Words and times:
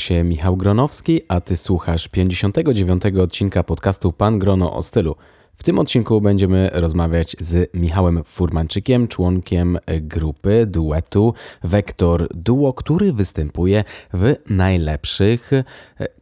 się 0.00 0.24
Michał 0.24 0.56
Gronowski, 0.56 1.20
a 1.28 1.40
ty 1.40 1.56
słuchasz 1.56 2.08
59. 2.08 3.02
odcinka 3.22 3.62
podcastu 3.62 4.12
Pan 4.12 4.38
Grono 4.38 4.76
o 4.76 4.82
stylu. 4.82 5.16
W 5.60 5.62
tym 5.62 5.78
odcinku 5.78 6.20
będziemy 6.20 6.70
rozmawiać 6.72 7.36
z 7.40 7.70
Michałem 7.74 8.24
Furmanczykiem, 8.24 9.08
członkiem 9.08 9.78
grupy 10.00 10.66
duetu 10.66 11.34
Vector 11.64 12.28
Duo, 12.34 12.72
który 12.72 13.12
występuje 13.12 13.84
w 14.12 14.34
najlepszych 14.50 15.50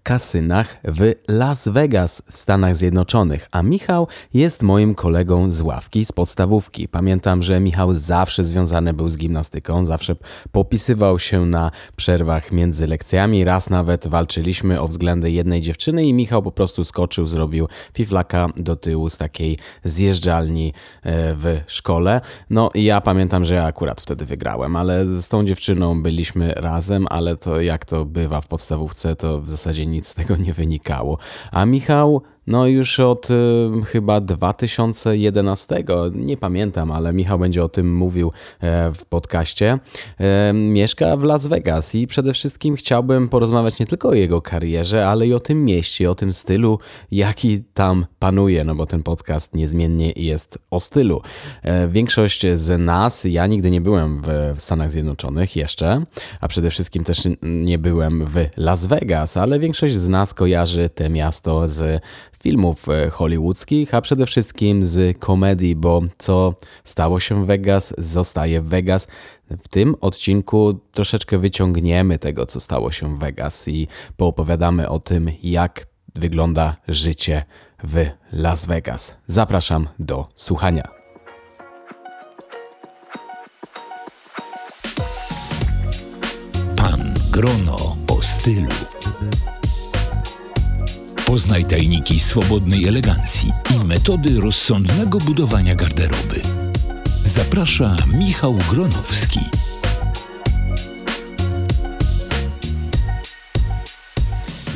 kasynach 0.02 0.76
w 0.84 1.12
Las 1.28 1.68
Vegas 1.68 2.22
w 2.30 2.36
Stanach 2.36 2.76
Zjednoczonych, 2.76 3.48
a 3.50 3.62
Michał 3.62 4.06
jest 4.34 4.62
moim 4.62 4.94
kolegą 4.94 5.50
z 5.50 5.60
ławki, 5.60 6.04
z 6.04 6.12
podstawówki. 6.12 6.88
Pamiętam, 6.88 7.42
że 7.42 7.60
Michał 7.60 7.94
zawsze 7.94 8.44
związany 8.44 8.94
był 8.94 9.08
z 9.08 9.16
gimnastyką, 9.16 9.84
zawsze 9.84 10.16
popisywał 10.52 11.18
się 11.18 11.46
na 11.46 11.70
przerwach 11.96 12.52
między 12.52 12.86
lekcjami. 12.86 13.44
Raz 13.44 13.70
nawet 13.70 14.08
walczyliśmy 14.08 14.80
o 14.80 14.88
względy 14.88 15.30
jednej 15.30 15.60
dziewczyny 15.60 16.06
i 16.06 16.12
Michał 16.12 16.42
po 16.42 16.52
prostu 16.52 16.84
skoczył, 16.84 17.26
zrobił 17.26 17.68
fiflaka 17.94 18.48
do 18.56 18.76
tyłu 18.76 19.10
z 19.10 19.16
takiej 19.28 19.58
zjeżdżalni 19.84 20.72
e, 21.02 21.34
w 21.34 21.60
szkole. 21.66 22.20
No 22.50 22.70
i 22.74 22.84
ja 22.84 23.00
pamiętam, 23.00 23.44
że 23.44 23.54
ja 23.54 23.64
akurat 23.64 24.00
wtedy 24.00 24.24
wygrałem, 24.24 24.76
ale 24.76 25.06
z 25.06 25.28
tą 25.28 25.44
dziewczyną 25.44 26.02
byliśmy 26.02 26.52
razem, 26.56 27.06
ale 27.10 27.36
to 27.36 27.60
jak 27.60 27.84
to 27.84 28.04
bywa 28.04 28.40
w 28.40 28.46
podstawówce, 28.46 29.16
to 29.16 29.40
w 29.40 29.48
zasadzie 29.48 29.86
nic 29.86 29.98
nic 29.98 30.08
z 30.08 30.14
tego 30.14 30.36
nie 30.36 30.52
wynikało. 30.52 31.18
A 31.52 31.64
Michał 31.64 32.22
no 32.48 32.66
już 32.66 33.00
od 33.00 33.30
y, 33.30 33.34
chyba 33.86 34.20
2011, 34.20 35.84
nie 36.14 36.36
pamiętam, 36.36 36.90
ale 36.90 37.12
Michał 37.12 37.38
będzie 37.38 37.64
o 37.64 37.68
tym 37.68 37.96
mówił 37.96 38.32
e, 38.60 38.92
w 38.92 39.04
podcaście, 39.04 39.78
e, 40.18 40.52
mieszka 40.52 41.16
w 41.16 41.22
Las 41.22 41.46
Vegas 41.46 41.94
i 41.94 42.06
przede 42.06 42.32
wszystkim 42.32 42.76
chciałbym 42.76 43.28
porozmawiać 43.28 43.78
nie 43.78 43.86
tylko 43.86 44.08
o 44.08 44.14
jego 44.14 44.42
karierze, 44.42 45.08
ale 45.08 45.26
i 45.26 45.34
o 45.34 45.40
tym 45.40 45.64
mieście, 45.64 46.10
o 46.10 46.14
tym 46.14 46.32
stylu, 46.32 46.78
jaki 47.10 47.64
tam 47.74 48.06
panuje, 48.18 48.64
no 48.64 48.74
bo 48.74 48.86
ten 48.86 49.02
podcast 49.02 49.54
niezmiennie 49.54 50.12
jest 50.16 50.58
o 50.70 50.80
stylu. 50.80 51.22
E, 51.62 51.88
większość 51.88 52.46
z 52.54 52.80
nas, 52.80 53.24
ja 53.24 53.46
nigdy 53.46 53.70
nie 53.70 53.80
byłem 53.80 54.22
w 54.54 54.54
Stanach 54.62 54.90
Zjednoczonych 54.90 55.56
jeszcze, 55.56 56.02
a 56.40 56.48
przede 56.48 56.70
wszystkim 56.70 57.04
też 57.04 57.18
nie 57.42 57.78
byłem 57.78 58.26
w 58.26 58.34
Las 58.56 58.86
Vegas, 58.86 59.36
ale 59.36 59.58
większość 59.58 59.94
z 59.94 60.08
nas 60.08 60.34
kojarzy 60.34 60.88
te 60.88 61.10
miasto 61.10 61.68
z 61.68 62.02
filmów 62.42 62.88
e, 62.88 63.10
hollywoodzkich, 63.10 63.94
a 63.94 64.00
przede 64.00 64.26
wszystkim 64.26 64.84
z 64.84 65.18
komedii, 65.18 65.76
bo 65.76 66.02
co 66.18 66.54
stało 66.84 67.20
się 67.20 67.44
w 67.44 67.46
Vegas, 67.46 67.94
zostaje 67.98 68.60
w 68.60 68.68
Vegas. 68.68 69.08
W 69.50 69.68
tym 69.68 69.94
odcinku 70.00 70.80
troszeczkę 70.92 71.38
wyciągniemy 71.38 72.18
tego, 72.18 72.46
co 72.46 72.60
stało 72.60 72.92
się 72.92 73.16
w 73.16 73.18
Vegas 73.18 73.68
i 73.68 73.88
poopowiadamy 74.16 74.88
o 74.88 74.98
tym, 74.98 75.30
jak 75.42 75.86
wygląda 76.14 76.76
życie 76.88 77.44
w 77.84 78.06
Las 78.32 78.66
Vegas. 78.66 79.14
Zapraszam 79.26 79.88
do 79.98 80.26
słuchania. 80.34 80.88
Pan 86.76 87.14
Grono 87.32 87.96
o 88.08 88.22
stylu. 88.22 88.68
Poznaj 91.28 91.64
tajniki 91.64 92.20
swobodnej 92.20 92.88
elegancji 92.88 93.52
i 93.74 93.86
metody 93.86 94.40
rozsądnego 94.40 95.18
budowania 95.18 95.74
garderoby. 95.74 96.40
Zaprasza 97.24 97.96
Michał 98.18 98.54
Gronowski. 98.70 99.40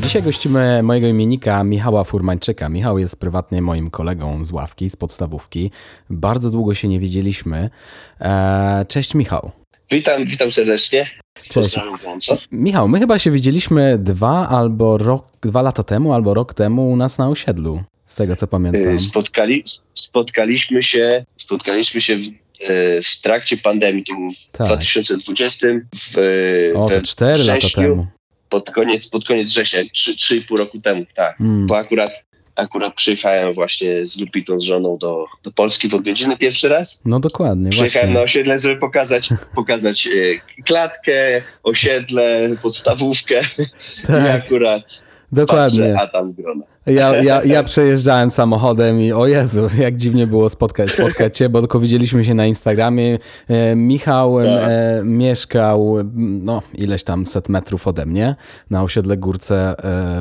Dzisiaj 0.03 0.23
gościmy 0.23 0.83
mojego 0.83 1.07
imienika 1.07 1.65
Michała 1.65 2.05
Furmańczyka. 2.05 2.69
Michał 2.69 2.99
jest 2.99 3.17
prywatnie 3.17 3.63
moim 3.63 3.91
kolegą 3.91 4.45
z 4.45 4.53
ławki, 4.53 4.89
z 4.89 4.97
podstawówki. 4.97 5.71
Bardzo 6.11 6.51
długo 6.51 6.75
się 6.75 6.89
nie 6.89 7.01
widzieliśmy. 7.01 7.71
Eee, 8.21 8.87
cześć 8.87 9.15
Michał. 9.15 9.62
Witam, 9.91 10.25
witam 10.25 10.53
serdecznie. 10.53 11.11
Cześć. 11.49 11.77
Michał, 12.53 12.89
my 12.89 12.99
chyba 12.99 13.19
się 13.19 13.31
widzieliśmy 13.31 13.99
dwa 13.99 14.49
albo 14.49 14.99
rok, 14.99 15.27
dwa 15.43 15.63
lata 15.63 15.83
temu, 15.83 16.13
albo 16.13 16.35
rok 16.35 16.55
temu 16.55 16.91
u 16.91 16.97
nas 16.97 17.19
na 17.19 17.29
osiedlu, 17.29 17.83
z 18.07 18.15
tego 18.15 18.37
co 18.37 18.47
pamiętam. 18.47 18.95
Y, 18.95 18.99
spotkali, 18.99 19.65
spotkaliśmy 19.95 20.83
się, 20.83 21.25
spotkaliśmy 21.37 22.01
się 22.01 22.17
w, 22.17 22.21
y, 22.21 23.01
w 23.05 23.21
trakcie 23.21 23.57
pandemii, 23.57 24.05
w 24.53 24.57
tak. 24.57 24.67
2020. 24.67 25.67
W, 25.95 26.19
o, 26.75 26.91
to 26.91 27.01
cztery 27.01 27.45
lata 27.45 27.69
temu. 27.75 28.07
Pod 28.49 28.71
koniec, 28.71 29.07
pod 29.07 29.25
koniec 29.25 29.49
września, 29.49 29.83
trzy, 29.93 30.37
i 30.37 30.43
pół 30.43 30.57
roku 30.57 30.81
temu, 30.81 31.05
tak. 31.15 31.39
Hmm. 31.39 31.67
Bo 31.67 31.77
akurat 31.77 32.13
Akurat 32.57 32.95
przyjechałem 32.95 33.55
właśnie 33.55 34.07
z 34.07 34.21
Lupitą, 34.21 34.61
z 34.61 34.63
żoną 34.63 34.99
do, 34.99 35.27
do 35.43 35.53
Polski 35.53 35.89
w 35.89 35.95
odwiedziny 35.95 36.37
pierwszy 36.37 36.69
raz. 36.69 37.03
No 37.05 37.21
dokładnie. 37.21 37.71
Przyjechałem 37.71 38.09
właśnie. 38.09 38.15
na 38.15 38.21
osiedle, 38.21 38.59
żeby 38.59 38.77
pokazać, 38.77 39.29
pokazać 39.55 40.07
e, 40.07 40.63
klatkę, 40.63 41.43
osiedle, 41.63 42.49
podstawówkę. 42.63 43.41
Tak. 44.07 44.25
I 44.27 44.29
akurat 44.29 45.03
Dokładnie. 45.33 45.81
Patrzę, 45.81 46.01
a 46.01 46.07
tam 46.07 46.33
grona. 46.33 46.65
Ja, 46.87 47.17
ja, 47.17 47.45
ja 47.45 47.63
przejeżdżałem 47.63 48.31
samochodem 48.31 49.01
i 49.01 49.13
o 49.13 49.27
Jezu, 49.27 49.69
jak 49.79 49.97
dziwnie 49.97 50.27
było 50.27 50.51
spotkać, 50.51 50.91
spotkać 50.93 51.37
cię, 51.37 51.49
bo 51.49 51.61
tylko 51.61 51.81
widzieliśmy 51.81 52.25
się 52.25 52.35
na 52.35 52.47
Instagramie. 52.47 53.19
E, 53.49 53.77
Michał 53.77 54.39
tak. 54.39 54.47
e, 54.49 55.03
mieszkał 55.05 55.97
no, 56.43 56.63
ileś 56.75 57.05
tam 57.05 57.27
set 57.27 57.49
metrów 57.49 57.87
ode 57.89 58.07
mnie 58.07 58.37
na 58.71 58.83
osiedle 58.83 59.17
Górce 59.17 59.57
e, 59.57 59.75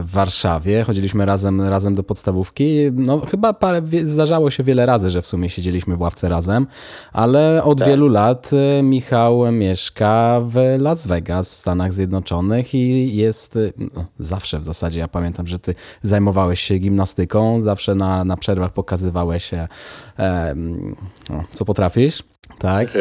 w 0.04 0.12
Warszawie. 0.12 0.84
Chodziliśmy 0.84 1.26
razem, 1.26 1.62
razem 1.62 1.96
do 1.96 2.04
podstawówki. 2.04 2.92
No, 2.94 3.22
chyba 3.26 3.54
parę, 3.54 3.82
zdarzało 4.04 4.50
się 4.50 4.64
wiele 4.64 4.86
razy, 4.86 5.10
że 5.10 5.22
w 5.22 5.28
sumie 5.28 5.50
siedzieliśmy 5.50 5.96
w 5.96 6.02
ławce 6.02 6.30
razem, 6.30 6.68
ale 7.14 7.64
od 7.64 7.80
tak. 7.80 7.88
wielu 7.88 8.08
lat 8.08 8.52
Michał 8.84 9.52
mieszka 9.52 10.42
w 10.44 10.56
Las 10.80 11.08
Vegas 11.08 11.52
w 11.52 11.56
Stanach 11.56 11.94
Zjednoczonych 11.94 12.74
i 12.74 13.16
jest 13.16 13.60
no, 13.78 14.06
zawsze 14.20 14.60
w 14.60 14.64
zasadzie, 14.64 15.00
ja 15.00 15.08
pamiętam, 15.08 15.48
że 15.48 15.60
ty 15.60 15.76
zajmowałeś 16.02 16.51
zajmowałeś 16.52 16.62
się 16.62 16.78
gimnastyką, 16.78 17.62
zawsze 17.62 17.96
na, 17.96 18.24
na 18.24 18.38
przerwach 18.38 18.74
pokazywałeś 18.74 19.46
się, 19.46 19.68
e, 20.20 20.54
no, 21.30 21.44
co 21.54 21.66
potrafisz. 21.66 22.24
Tak. 22.60 22.98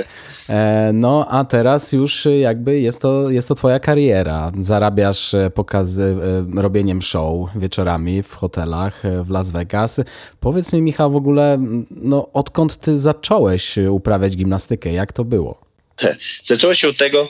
E, 0.48 0.90
no, 0.94 1.26
a 1.30 1.44
teraz 1.44 1.92
już 1.92 2.28
jakby 2.40 2.80
jest 2.80 3.02
to, 3.02 3.30
jest 3.30 3.48
to 3.48 3.54
twoja 3.54 3.78
kariera. 3.80 4.52
Zarabiasz 4.58 5.34
e, 5.34 5.50
pokazy, 5.50 6.16
e, 6.56 6.62
robieniem 6.62 7.02
show 7.02 7.50
wieczorami 7.56 8.22
w 8.22 8.34
hotelach 8.34 9.02
w 9.24 9.30
Las 9.30 9.50
Vegas. 9.50 10.00
Powiedz 10.40 10.72
mi, 10.72 10.82
Michał, 10.82 11.10
w 11.10 11.16
ogóle, 11.16 11.58
no, 11.90 12.32
odkąd 12.32 12.76
ty 12.76 12.98
zacząłeś 12.98 13.78
uprawiać 13.90 14.36
gimnastykę? 14.36 14.92
Jak 14.92 15.12
to 15.12 15.24
było? 15.24 15.60
Zaczęło 16.50 16.74
się 16.74 16.88
od 16.88 16.96
tego, 16.96 17.28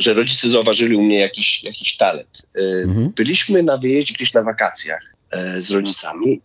że 0.00 0.14
rodzice 0.14 0.50
zauważyli 0.50 0.96
u 0.96 1.02
mnie 1.02 1.20
jakiś, 1.20 1.64
jakiś 1.64 1.96
talent. 1.96 2.42
Mhm. 2.84 3.12
Byliśmy 3.16 3.62
na 3.62 3.76
wyjeździe 3.78 4.14
gdzieś 4.14 4.32
na 4.32 4.42
wakacjach 4.42 5.11
z 5.58 5.70
rodzicami 5.70 6.40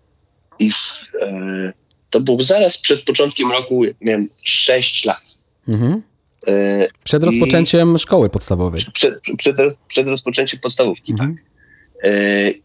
i 0.60 0.72
w, 0.72 1.12
e, 1.22 1.74
to 2.10 2.20
było 2.20 2.44
zaraz 2.44 2.78
przed 2.78 3.04
początkiem 3.04 3.52
roku, 3.52 3.84
miałem 4.02 4.30
6 4.44 5.06
lat. 5.06 5.22
Mhm. 5.68 6.02
E, 6.48 6.88
przed 7.04 7.24
rozpoczęciem 7.24 7.96
I, 7.96 8.00
szkoły 8.00 8.30
podstawowej. 8.30 8.86
Przed, 8.94 9.22
przed, 9.38 9.58
przed 9.88 10.08
rozpoczęciem 10.08 10.60
podstawówki, 10.60 11.12
mhm. 11.12 11.36
tak. 11.36 11.44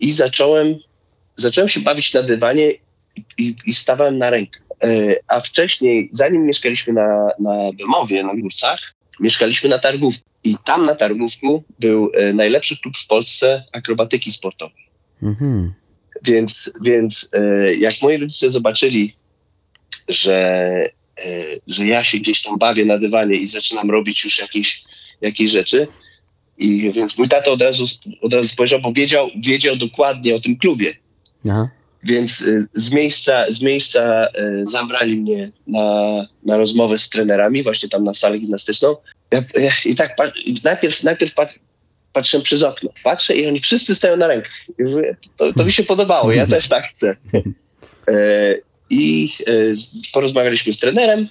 I 0.00 0.12
zacząłem, 0.12 0.78
zacząłem 1.36 1.68
się 1.68 1.80
bawić 1.80 2.14
na 2.14 2.22
dywanie 2.22 2.72
i, 3.38 3.56
i 3.66 3.74
stawałem 3.74 4.18
na 4.18 4.30
rękę. 4.30 4.60
A 5.28 5.40
wcześniej, 5.40 6.10
zanim 6.12 6.46
mieszkaliśmy 6.46 6.92
na, 6.92 7.28
na 7.38 7.72
Bemowie, 7.78 8.24
na 8.24 8.34
Górcach, 8.36 8.80
mieszkaliśmy 9.20 9.70
na 9.70 9.78
Targówku. 9.78 10.24
I 10.44 10.56
tam 10.64 10.82
na 10.82 10.94
Targówku 10.94 11.64
był 11.80 12.12
najlepszy 12.34 12.76
klub 12.76 12.96
w 12.96 13.06
Polsce 13.06 13.64
akrobatyki 13.72 14.32
sportowej. 14.32 14.88
Mhm. 15.22 15.72
Więc, 16.22 16.70
więc 16.80 17.30
e, 17.32 17.74
jak 17.74 18.02
moi 18.02 18.19
rodzice 18.19 18.50
zobaczyli, 18.50 19.14
że, 20.08 20.38
e, 21.19 21.44
że 21.66 21.86
ja 21.86 22.04
się 22.04 22.19
gdzieś 22.19 22.42
tam 22.42 22.58
bawię 22.58 22.84
na 22.84 22.98
dywanie 22.98 23.34
i 23.34 23.46
zaczynam 23.46 23.90
robić 23.90 24.24
już 24.24 24.38
jakieś, 24.38 24.84
jakieś 25.20 25.50
rzeczy, 25.50 25.86
i 26.58 26.92
więc 26.92 27.19
mój 27.19 27.28
tata 27.28 27.50
od 27.50 27.62
razu, 27.62 27.84
od 28.20 28.32
razu 28.32 28.48
spojrzał, 28.48 28.80
bo 28.80 28.92
wiedział, 28.92 29.28
wiedział 29.36 29.76
dokładnie 29.76 30.34
o 30.34 30.40
tym 30.40 30.56
klubie. 30.56 30.94
Aha. 31.46 31.69
Więc 32.04 32.42
e, 32.42 32.66
z 32.72 32.90
miejsca, 32.90 33.44
z 33.48 33.60
miejsca 33.60 34.28
zabrali 34.62 35.16
mnie 35.16 35.50
na, 35.66 36.26
na 36.44 36.56
rozmowę 36.56 36.98
z 36.98 37.08
trenerami, 37.08 37.62
właśnie 37.62 37.88
tam 37.88 38.04
na 38.04 38.14
salę 38.14 38.38
gimnastyczną. 38.38 38.96
Ja, 39.32 39.42
ja, 39.54 39.72
I 39.84 39.94
tak 39.94 40.16
najpierw, 40.64 41.02
najpierw 41.02 41.34
patrzę 42.12 42.41
przez 42.41 42.62
okno. 42.62 42.91
Patrzę 43.05 43.37
i 43.37 43.47
oni 43.47 43.61
wszyscy 43.61 43.94
stoją 43.94 44.17
na 44.17 44.26
rękach. 44.26 44.53
To, 45.37 45.53
to 45.53 45.64
mi 45.64 45.73
się 45.73 45.85
podobało, 45.85 46.32
ja 46.32 46.47
też 46.47 46.69
tak 46.69 46.87
chcę. 46.87 47.17
E, 48.09 48.55
I 48.91 49.32
e, 49.47 49.53
porozmawialiśmy 50.12 50.73
z 50.73 50.79
trenerem 50.79 51.29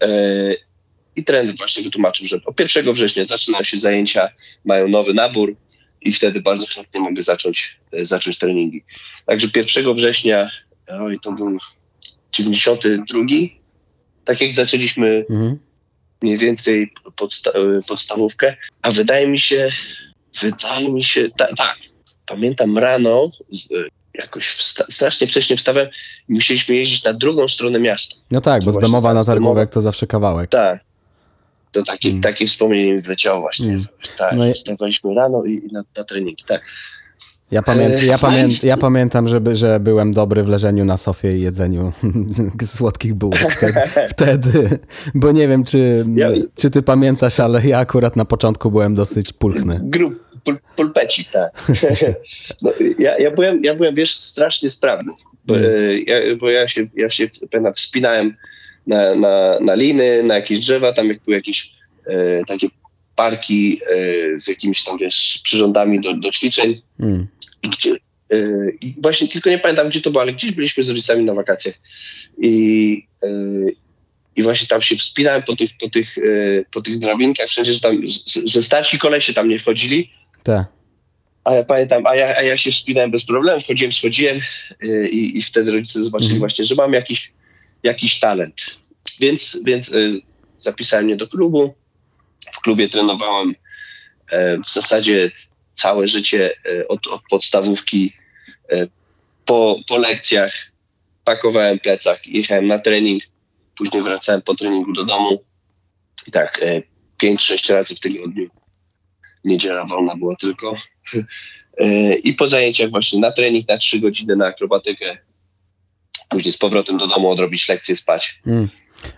e, 0.00 0.08
i 1.16 1.24
trener 1.24 1.56
właśnie 1.56 1.82
wytłumaczył, 1.82 2.26
że 2.26 2.40
od 2.46 2.60
1 2.60 2.92
września 2.92 3.24
zaczynają 3.24 3.64
się 3.64 3.76
zajęcia, 3.76 4.28
mają 4.64 4.88
nowy 4.88 5.14
nabór 5.14 5.56
i 6.00 6.12
wtedy 6.12 6.40
bardzo 6.40 6.66
chętnie 6.66 7.00
mogę 7.00 7.22
zacząć, 7.22 7.76
zacząć 8.02 8.38
treningi. 8.38 8.84
Także 9.26 9.48
1 9.56 9.94
września, 9.94 10.50
oj, 11.00 11.18
to 11.22 11.32
był 11.32 11.58
92, 12.32 13.22
tak 14.24 14.40
jak 14.40 14.54
zaczęliśmy 14.54 15.24
Mhm. 15.30 15.58
Mniej 16.24 16.38
więcej 16.38 16.92
podsta 17.16 17.50
podstawówkę, 17.88 18.56
a 18.82 18.90
wydaje 18.92 19.28
mi 19.28 19.40
się, 19.40 19.70
wydaje 20.42 20.92
mi 20.92 21.04
się, 21.04 21.28
ta, 21.36 21.46
tak, 21.54 21.76
pamiętam 22.26 22.78
rano, 22.78 23.30
z, 23.52 23.68
jakoś 24.14 24.46
wsta- 24.56 24.84
strasznie 24.90 25.26
wcześnie 25.26 25.56
wstałem 25.56 25.88
i 26.28 26.32
musieliśmy 26.32 26.74
jeździć 26.74 27.04
na 27.04 27.12
drugą 27.12 27.48
stronę 27.48 27.78
miasta. 27.80 28.16
No 28.30 28.40
tak, 28.40 28.64
bo 28.64 28.72
z 28.72 28.78
Bemowa 28.80 29.14
na. 29.14 29.24
Targówek 29.24 29.70
to 29.70 29.80
zawsze 29.80 30.06
kawałek. 30.06 30.50
Tak. 30.50 30.80
To 31.72 31.82
takie, 31.82 32.08
Mm. 32.08 32.20
takie 32.22 32.46
wspomnienie 32.46 32.92
mi 32.92 33.00
wleciało 33.00 33.40
właśnie. 33.40 33.68
Mm. 33.68 33.86
Tak, 34.18 34.36
No 34.36 34.48
i- 34.48 34.52
wstawaliśmy 34.54 35.14
rano 35.14 35.44
i, 35.44 35.52
i 35.54 35.72
na, 35.72 35.82
na 35.96 36.04
treningi, 36.04 36.44
tak. 36.46 36.62
Ja, 37.50 37.62
E, 37.66 38.04
ja, 38.04 38.18
pamię, 38.18 38.48
ja 38.62 38.76
pamiętam, 38.76 39.28
żeby, 39.28 39.56
że 39.56 39.80
byłem 39.80 40.12
dobry 40.12 40.42
w 40.42 40.48
leżeniu 40.48 40.84
na 40.84 40.96
sofie 40.96 41.32
i 41.32 41.42
jedzeniu 41.42 41.92
słodkich 42.66 43.14
bułek 43.14 43.52
wtedy, 43.52 43.80
wtedy. 44.12 44.78
Bo 45.14 45.32
nie 45.32 45.48
wiem, 45.48 45.64
czy, 45.64 46.04
Ja- 46.16 46.28
czy 46.56 46.70
ty 46.70 46.82
pamiętasz, 46.82 47.40
ale 47.40 47.66
ja 47.66 47.78
akurat 47.78 48.16
na 48.16 48.24
początku 48.24 48.70
byłem 48.70 48.94
dosyć 48.94 49.32
pulchny. 49.32 49.80
Grup, 49.82 50.14
pul, 50.44 50.56
pulpeci, 50.76 51.24
tak. 51.24 51.52
no, 52.62 52.70
ja, 52.98 53.18
ja, 53.18 53.30
byłem, 53.30 53.64
ja 53.64 53.74
byłem, 53.74 53.94
wiesz, 53.94 54.14
strasznie 54.14 54.68
sprawny. 54.68 55.12
Bo, 55.46 55.56
Mm. 55.56 55.70
e, 55.70 55.98
ja, 56.00 56.36
bo 56.36 56.50
ja 56.50 56.68
się, 56.68 56.86
ja 56.96 57.08
się 57.10 57.28
pamiętam, 57.50 57.74
wspinałem 57.74 58.34
na, 58.86 59.14
na, 59.14 59.60
na 59.60 59.74
liny, 59.74 60.22
na 60.22 60.34
jakieś 60.34 60.58
drzewa, 60.60 60.92
tam 60.92 61.08
jak 61.08 61.18
były 61.24 61.36
jakieś 61.36 61.72
e, 62.06 62.44
takie 62.48 62.68
parki 63.16 63.80
e, 64.34 64.38
z 64.38 64.48
jakimiś 64.48 64.84
tam, 64.84 64.98
wiesz, 64.98 65.40
przyrządami 65.42 66.00
do, 66.00 66.14
do 66.16 66.30
ćwiczeń. 66.30 66.82
Mm. 67.00 67.26
I 67.62 67.68
gdzie, 67.68 67.96
e, 68.32 68.36
właśnie 68.98 69.28
tylko 69.28 69.50
nie 69.50 69.58
pamiętam, 69.58 69.88
gdzie 69.88 70.00
to 70.00 70.10
było, 70.10 70.22
ale 70.22 70.32
gdzieś 70.32 70.52
byliśmy 70.52 70.82
z 70.84 70.88
rodzicami 70.88 71.24
na 71.24 71.34
wakacjach. 71.34 71.74
I, 72.38 73.06
e, 73.22 73.28
i 74.36 74.42
właśnie 74.42 74.68
tam 74.68 74.82
się 74.82 74.96
wspinałem 74.96 75.42
po 75.42 75.56
tych, 75.56 75.70
po 75.80 75.88
tych, 75.90 76.16
po 76.72 76.80
tych 76.82 76.98
drabinkach, 76.98 77.48
wszędzie, 77.48 77.72
że 77.72 77.80
tam, 77.80 78.02
że- 78.46 78.62
starsi 78.62 78.98
kolesie 78.98 79.32
tam 79.32 79.48
nie 79.48 79.58
wchodzili. 79.58 80.10
Te. 80.42 80.64
A 81.44 81.54
ja 81.54 81.64
pamiętam, 81.64 82.06
a 82.06 82.16
ja, 82.16 82.36
a 82.36 82.42
ja 82.42 82.56
się 82.56 82.70
wspinałem 82.70 83.10
bez 83.10 83.24
problemu, 83.24 83.60
wchodziłem, 83.60 83.92
schodziłem 83.92 84.40
i, 85.10 85.38
i 85.38 85.42
wtedy 85.42 85.72
rodzice 85.72 86.02
zobaczyli 86.02 86.32
Mhm. 86.32 86.40
właśnie, 86.40 86.64
że 86.64 86.74
mam 86.74 86.92
jakiś, 86.92 87.32
jakiś 87.82 88.20
talent. 88.20 88.54
Więc, 89.20 89.62
więc 89.66 89.92
zapisałem 90.58 91.04
mnie 91.04 91.16
do 91.16 91.28
klubu. 91.28 91.74
W 92.52 92.60
klubie 92.60 92.88
trenowałem 92.88 93.54
e, 94.30 94.58
w 94.58 94.68
zasadzie 94.68 95.30
całe 95.70 96.08
życie 96.08 96.54
e, 96.66 96.88
od, 96.88 97.06
od 97.06 97.22
podstawówki 97.30 98.12
e, 98.70 98.86
po, 99.44 99.76
po 99.88 99.96
lekcjach. 99.96 100.52
Pakowałem 101.24 101.78
plecak, 101.78 102.26
jechałem 102.26 102.66
na 102.66 102.78
trening, 102.78 103.22
później 103.78 104.02
wracałem 104.02 104.42
po 104.42 104.54
treningu 104.54 104.92
do 104.92 105.04
domu. 105.04 105.42
I 106.26 106.30
tak 106.30 106.62
e, 106.62 106.82
5-6 107.22 107.74
razy 107.74 107.94
w 107.94 108.00
tygodniu. 108.00 108.50
Niedziela 109.44 109.84
wolna 109.84 110.16
była 110.16 110.36
tylko. 110.36 110.76
I 112.22 112.34
po 112.34 112.48
zajęciach 112.48 112.90
właśnie 112.90 113.20
na 113.20 113.32
trening, 113.32 113.68
na 113.68 113.76
3 113.76 114.00
godziny 114.00 114.36
na 114.36 114.46
akrobatykę. 114.46 115.18
Później 116.28 116.52
z 116.52 116.58
powrotem 116.58 116.98
do 116.98 117.06
domu 117.06 117.30
odrobić 117.30 117.68
lekcje, 117.68 117.96
spać. 117.96 118.40
Mm. 118.46 118.68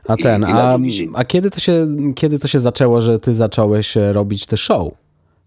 A 0.09 0.15
I- 0.15 0.23
ten, 0.23 0.43
i 0.43 0.45
na 0.45 0.63
a, 0.73 0.79
a 1.15 1.25
kiedy, 1.25 1.51
to 1.51 1.61
się, 1.61 1.87
kiedy 2.17 2.39
to 2.39 2.49
się 2.49 2.61
zaczęło, 2.61 3.01
że 3.01 3.21
ty 3.21 3.35
zacząłeś 3.35 3.97
e, 3.97 4.13
robić 4.13 4.47
te 4.47 4.57
show? 4.57 4.93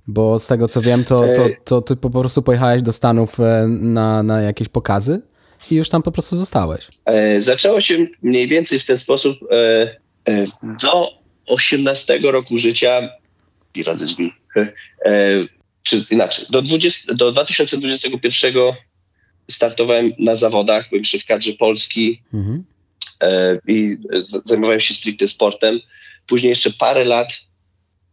Bo 0.07 0.39
z 0.39 0.47
tego 0.47 0.67
co 0.67 0.81
wiem, 0.81 1.03
to, 1.03 1.21
to, 1.35 1.45
E, 1.45 1.55
to 1.63 1.81
ty 1.81 1.95
po 1.95 2.09
prostu 2.09 2.41
pojechałeś 2.41 2.81
do 2.81 2.91
Stanów 2.91 3.39
e, 3.39 3.67
na, 3.67 4.23
na 4.23 4.41
jakieś 4.41 4.69
pokazy 4.69 5.21
i 5.71 5.75
już 5.75 5.89
tam 5.89 6.03
po 6.03 6.11
prostu 6.11 6.35
zostałeś. 6.35 6.87
Zaczęło 7.39 7.81
się 7.81 8.07
mniej 8.21 8.47
więcej 8.47 8.79
w 8.79 8.85
ten 8.85 8.97
sposób. 8.97 9.37
Do 10.83 11.09
18 11.47 12.19
roku 12.23 12.57
życia, 12.57 13.09
i 13.75 13.83
razy 13.83 14.05
drzwi, 14.05 14.33
czy 15.83 16.05
inaczej, 16.11 16.45
do, 16.49 16.61
20, 16.61 17.13
do 17.15 17.31
2021 17.31 18.53
startowałem 19.51 20.11
na 20.19 20.35
zawodach, 20.35 20.89
byłem 20.89 21.01
jeszcze 21.01 21.19
w 21.19 21.25
kadrze 21.25 21.53
Polski 21.53 22.21
Mhm. 22.33 22.63
E, 23.23 23.59
i 23.67 23.97
zajmowałem 24.43 24.79
się 24.79 24.93
stricte 24.93 25.27
sportem. 25.27 25.79
Później 26.27 26.49
jeszcze 26.49 26.71
parę 26.71 27.05
lat, 27.05 27.33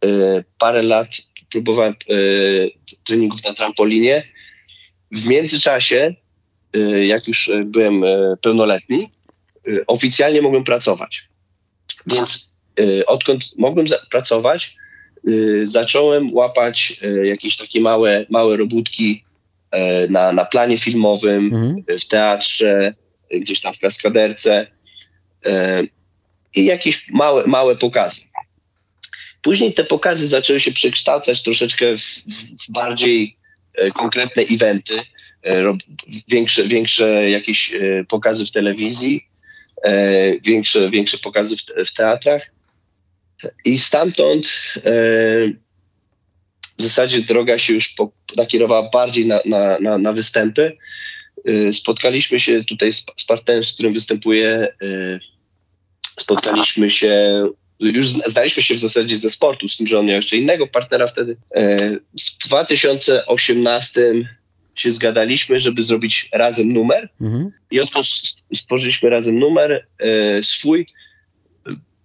e, 0.05 0.43
parę 0.59 0.83
lat 0.83 1.07
próbowałem 1.51 1.93
e, 1.93 2.15
treningów 3.03 3.43
na 3.43 3.53
trampolinie. 3.53 4.27
W 5.11 5.25
międzyczasie, 5.25 6.15
jak 7.05 7.27
już 7.27 7.51
byłem 7.65 8.03
pełnoletni, 8.41 9.11
oficjalnie 9.87 10.41
mogłem 10.41 10.63
pracować. 10.63 11.23
Więc 12.07 12.57
odkąd 13.07 13.57
mogłem 13.57 13.85
pracować, 14.11 14.75
zacząłem 15.63 16.33
łapać 16.33 16.99
jakieś 17.23 17.57
takie 17.57 17.81
małe, 17.81 18.25
małe 18.29 18.57
robótki 18.57 19.23
na, 20.09 20.31
na 20.31 20.45
planie 20.45 20.77
filmowym, 20.77 21.45
Mhm. 21.45 21.83
w 21.99 22.07
teatrze, 22.07 22.93
gdzieś 23.31 23.61
tam 23.61 23.73
w 23.73 23.79
kaskaderce 23.79 24.67
i 26.55 26.65
jakieś 26.65 27.07
małe, 27.09 27.47
małe 27.47 27.75
pokazy. 27.75 28.21
Później 29.41 29.73
te 29.73 29.83
pokazy 29.83 30.27
zaczęły 30.27 30.59
się 30.59 30.71
przekształcać 30.71 31.43
troszeczkę 31.43 31.97
w, 31.97 32.01
w 32.67 32.71
bardziej 32.71 33.37
e, 33.73 33.91
konkretne 33.91 34.43
eventy, 34.43 35.01
e, 35.43 35.77
większe, 36.27 36.67
większe 36.67 37.29
jakieś 37.29 37.73
e, 37.73 38.05
pokazy 38.09 38.45
w 38.45 38.51
telewizji, 38.51 39.27
e, 39.83 40.39
większe, 40.39 40.89
większe 40.89 41.17
pokazy 41.17 41.57
w, 41.57 41.89
w 41.89 41.93
teatrach. 41.93 42.51
I 43.65 43.77
stamtąd 43.77 44.51
e, 44.77 44.81
w 46.77 46.81
zasadzie 46.81 47.21
droga 47.21 47.57
się 47.57 47.73
już 47.73 47.95
nakierowała 48.37 48.89
bardziej 48.89 49.27
na, 49.27 49.39
na, 49.45 49.79
na, 49.79 49.97
na 49.97 50.13
występy. 50.13 50.77
Y, 51.47 51.73
Spotkaliśmy 51.73 52.39
się 52.39 52.63
tutaj 52.63 52.93
z, 52.93 53.05
z 53.17 53.23
partnerem, 53.23 53.63
z 53.63 53.71
którym 53.71 53.93
występuję. 53.93 54.67
y, 54.81 55.19
Spotkaliśmy 56.19 56.89
się, 56.89 57.43
już 57.79 58.09
zna- 58.09 58.23
znaliśmy 58.29 58.63
się 58.63 58.75
w 58.75 58.79
zasadzie 58.79 59.17
ze 59.17 59.29
sportu, 59.29 59.69
z 59.69 59.77
tym, 59.77 59.87
że 59.87 59.99
on 59.99 60.05
miał 60.05 60.15
jeszcze 60.15 60.37
innego 60.37 60.67
partnera 60.67 61.07
wtedy. 61.07 61.37
Y, 61.57 61.99
W 62.41 62.47
2018 62.47 64.01
się 64.75 64.91
zgadaliśmy, 64.91 65.59
żeby 65.59 65.83
zrobić 65.83 66.29
razem 66.33 66.73
numer 66.73 67.09
Mhm. 67.21 67.51
i 67.71 67.79
odkąd 67.79 68.05
s- 68.05 68.35
stworzyliśmy 68.53 69.09
razem 69.09 69.39
numer 69.39 69.87
swój, 70.41 70.85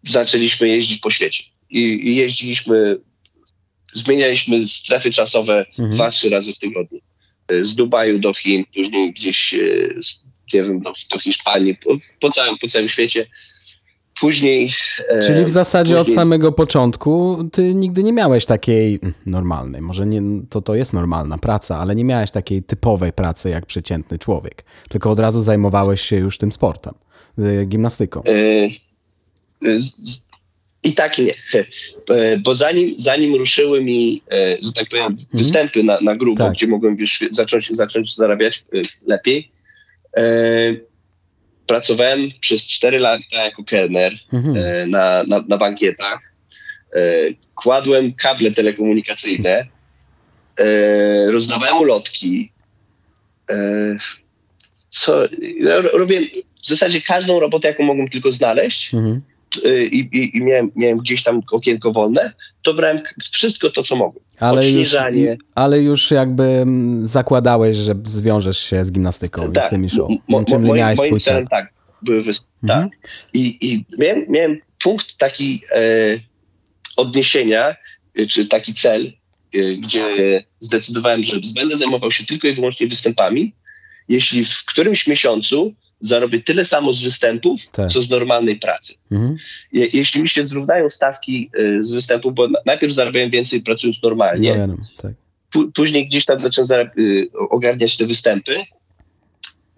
zaczęliśmy 0.09 0.69
jeździć 0.69 1.01
po 1.01 1.11
świecie. 1.11 1.45
I, 1.71 1.79
I 2.09 2.17
jeździliśmy, 2.17 2.97
zmienialiśmy 3.95 4.67
strefy 4.67 5.11
czasowe 5.11 5.67
Mhm. 5.71 5.91
dwa, 5.95 6.11
trzy 6.11 6.31
razy 6.31 6.55
w 6.55 6.59
tygodniu. 6.59 7.01
E, 7.61 7.65
Z 7.65 7.75
Dubaju 7.75 8.19
do 8.19 8.35
Chin, 8.35 8.65
później 8.75 9.13
gdzieś, 9.13 9.55
e, 9.55 9.59
nie 10.55 10.63
wiem, 10.63 10.81
do, 10.81 10.93
do 11.13 11.19
Hiszpanii, 11.19 11.77
po, 11.77 11.91
po, 12.21 12.31
całym, 12.31 12.59
po 12.59 12.67
całym 12.69 12.89
świecie. 12.89 13.27
Później... 14.21 14.71
e, 15.09 15.19
Czyli 15.23 15.45
w 15.45 15.51
zasadzie 15.51 15.95
od 15.95 16.01
później- 16.07 16.15
samego 16.17 16.53
początku 16.53 17.39
ty 17.53 17.75
nigdy 17.75 18.03
nie 18.03 18.13
miałeś 18.13 18.47
takiej 18.47 18.99
normalnej, 19.27 19.81
może 19.83 20.07
nie, 20.07 20.21
to, 20.51 20.61
to 20.61 20.75
jest 20.75 20.93
normalna 20.93 21.39
praca, 21.39 21.79
ale 21.79 21.95
nie 21.95 22.05
miałeś 22.05 22.31
takiej 22.31 22.63
typowej 22.63 23.13
pracy 23.13 23.51
jak 23.51 23.67
przeciętny 23.67 24.19
człowiek, 24.19 24.65
tylko 24.89 25.11
od 25.11 25.21
razu 25.21 25.41
zajmowałeś 25.41 26.01
się 26.01 26.17
już 26.17 26.39
tym 26.39 26.53
sportem, 26.53 26.95
y, 27.39 27.65
gimnastyką. 27.67 28.23
E, 28.25 28.31
e, 29.69 29.81
z- 29.81 30.27
I 30.85 30.95
tak 30.95 31.19
nie. 31.19 31.35
E, 32.11 32.39
Bo 32.39 32.55
zanim, 32.55 32.95
zanim 32.99 33.35
ruszyły 33.35 33.85
mi, 33.85 34.23
e, 34.33 34.57
że 34.63 34.73
tak 34.73 34.89
powiem, 34.89 35.17
występy 35.33 35.83
na, 35.83 35.99
na 36.01 36.17
grubo, 36.17 36.45
Tak. 36.45 36.53
gdzie 36.53 36.67
mogłem 36.67 36.97
wiesz, 36.97 37.25
zacząć, 37.31 37.69
zacząć 37.71 38.15
zarabiać 38.17 38.65
e, 38.75 38.81
lepiej, 39.07 39.51
pracowałem 41.67 42.31
przez 42.41 42.67
4 42.67 42.99
lata 42.99 43.45
jako 43.45 43.65
kelner 43.65 44.13
Mhm. 44.33 44.91
na, 44.91 45.25
na, 45.25 45.45
na 45.49 45.57
bankietach. 45.57 46.33
Kładłem 47.55 48.13
kable 48.15 48.51
telekomunikacyjne, 48.51 49.67
rozdawałem 51.31 51.77
ulotki. 51.77 52.53
Co, 54.91 55.23
ja 55.61 55.81
ro- 55.81 55.99
robię 55.99 56.21
w 56.63 56.67
zasadzie 56.67 57.01
każdą 57.01 57.41
robotę, 57.41 57.69
jaką 57.69 57.83
mogłem 57.83 58.09
tylko 58.09 58.33
znaleźć 58.33 58.95
Mhm. 58.95 59.21
Y, 59.57 59.87
i, 59.87 59.99
i, 59.99 60.37
i 60.37 60.41
miałem, 60.43 60.71
miałem 60.77 60.99
gdzieś 60.99 61.23
tam 61.23 61.41
okienko 61.53 61.93
wolne, 61.93 62.33
to 62.63 62.75
brałem 62.75 63.01
wszystko 63.33 63.71
to, 63.71 63.83
co 63.83 63.97
mogłem. 63.97 64.25
Ale 64.41 64.71
już, 64.71 64.95
ale 65.55 65.81
już 65.81 66.11
jakby 66.11 66.43
mm, 66.43 67.07
zakładałeś, 67.07 67.77
że 67.77 67.95
zwiążesz 68.05 68.59
się 68.59 68.85
z 68.85 68.93
gimnastyką 68.93 69.53
i 69.53 69.61
z 69.67 69.69
tymi 69.71 69.91
show, 69.91 70.11
mo- 70.29 70.45
czym 70.45 70.63
moim, 70.63 70.77
miałeś 70.77 70.99
moim 70.99 71.09
swój 71.09 71.21
cel. 71.21 71.35
celem 71.35 71.49
tak, 71.49 71.73
były 72.03 72.23
wys- 72.23 72.43
Mhm. 72.63 72.91
tak. 72.91 72.99
I, 73.35 73.73
i 73.73 73.85
miałem, 73.99 74.25
miałem 74.29 74.59
punkt 74.83 75.17
taki 75.19 75.63
e, 75.75 75.81
odniesienia, 76.97 77.77
y, 78.19 78.27
czy 78.27 78.47
taki 78.47 78.75
cel, 78.75 79.13
y, 79.55 79.77
gdzie 79.77 80.05
zdecydowałem, 80.61 81.23
że 81.23 81.37
będę 81.55 81.77
zajmował 81.77 82.11
się 82.11 82.25
tylko 82.25 82.49
i 82.49 82.55
wyłącznie 82.55 82.87
występami, 82.87 83.55
jeśli 84.09 84.45
w 84.45 84.65
którymś 84.67 85.07
miesiącu 85.07 85.75
zarobię 86.03 86.41
tyle 86.43 86.65
samo 86.65 86.93
z 86.93 87.03
występów, 87.03 87.61
Tak. 87.73 87.91
co 87.91 88.03
z 88.03 88.11
normalnej 88.11 88.57
pracy. 88.59 88.95
Mhm. 89.13 89.37
Je, 89.73 89.87
jeśli 89.93 90.23
mi 90.23 90.29
się 90.29 90.45
zrównają 90.45 90.91
stawki 90.91 91.51
y, 91.59 91.85
z 91.85 91.93
występów, 91.93 92.35
bo 92.35 92.49
na- 92.49 92.59
najpierw 92.67 92.93
zarabiałem 92.93 93.31
więcej 93.31 93.61
pracując 93.63 93.97
No 94.03 94.09
normalnie, 94.09 94.55
wiadomo, 94.55 94.83
tak. 95.03 95.13
Pó- 95.55 95.71
później 95.75 96.07
gdzieś 96.07 96.25
tam 96.25 96.41
zacząłem 96.41 96.69
zarab- 96.69 96.99
y, 96.99 97.29
ogarniać 97.51 97.97
te 97.97 98.07
występy, 98.07 98.57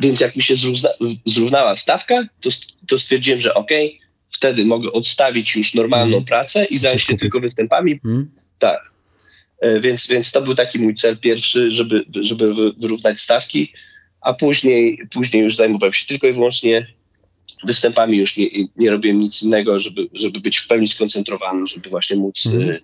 więc 0.00 0.20
jak 0.20 0.36
mi 0.36 0.42
się 0.42 0.56
zrówna, 0.56 0.88
zrównała 1.24 1.76
stawka, 1.76 2.26
to, 2.40 2.50
to 2.88 2.98
stwierdziłem, 2.98 3.40
że 3.40 3.54
okej, 3.54 4.00
wtedy 4.30 4.64
mogę 4.64 4.92
odstawić 4.92 5.56
już 5.56 5.74
normalną 5.74 6.06
Mhm. 6.06 6.24
pracę 6.24 6.64
i 6.64 6.78
zająć 6.78 7.02
się 7.02 7.16
tylko 7.16 7.40
występami. 7.40 7.92
Mhm. 7.92 8.30
E, 9.60 9.80
Więc, 9.80 10.06
więc 10.06 10.30
to 10.32 10.42
był 10.42 10.54
taki 10.54 10.78
mój 10.78 10.94
cel 10.94 11.18
pierwszy, 11.18 11.70
żeby, 11.70 12.04
żeby 12.20 12.54
wy- 12.54 12.72
wyrównać 12.72 13.20
stawki, 13.20 13.72
a 14.24 14.34
później, 14.34 14.98
później 15.12 15.42
już 15.42 15.56
zajmowałem 15.56 15.92
się 15.92 16.06
tylko 16.06 16.26
i 16.26 16.32
wyłącznie 16.32 16.86
występami, 17.64 18.18
już 18.18 18.36
nie, 18.36 18.46
nie 18.76 18.90
robiłem 18.90 19.20
nic 19.20 19.42
innego, 19.42 19.80
żeby, 19.80 20.08
żeby 20.12 20.40
być 20.40 20.58
w 20.58 20.66
pełni 20.66 20.88
skoncentrowany, 20.88 21.66
żeby 21.66 21.90
właśnie 21.90 22.16
móc, 22.16 22.46
e, 22.46 22.78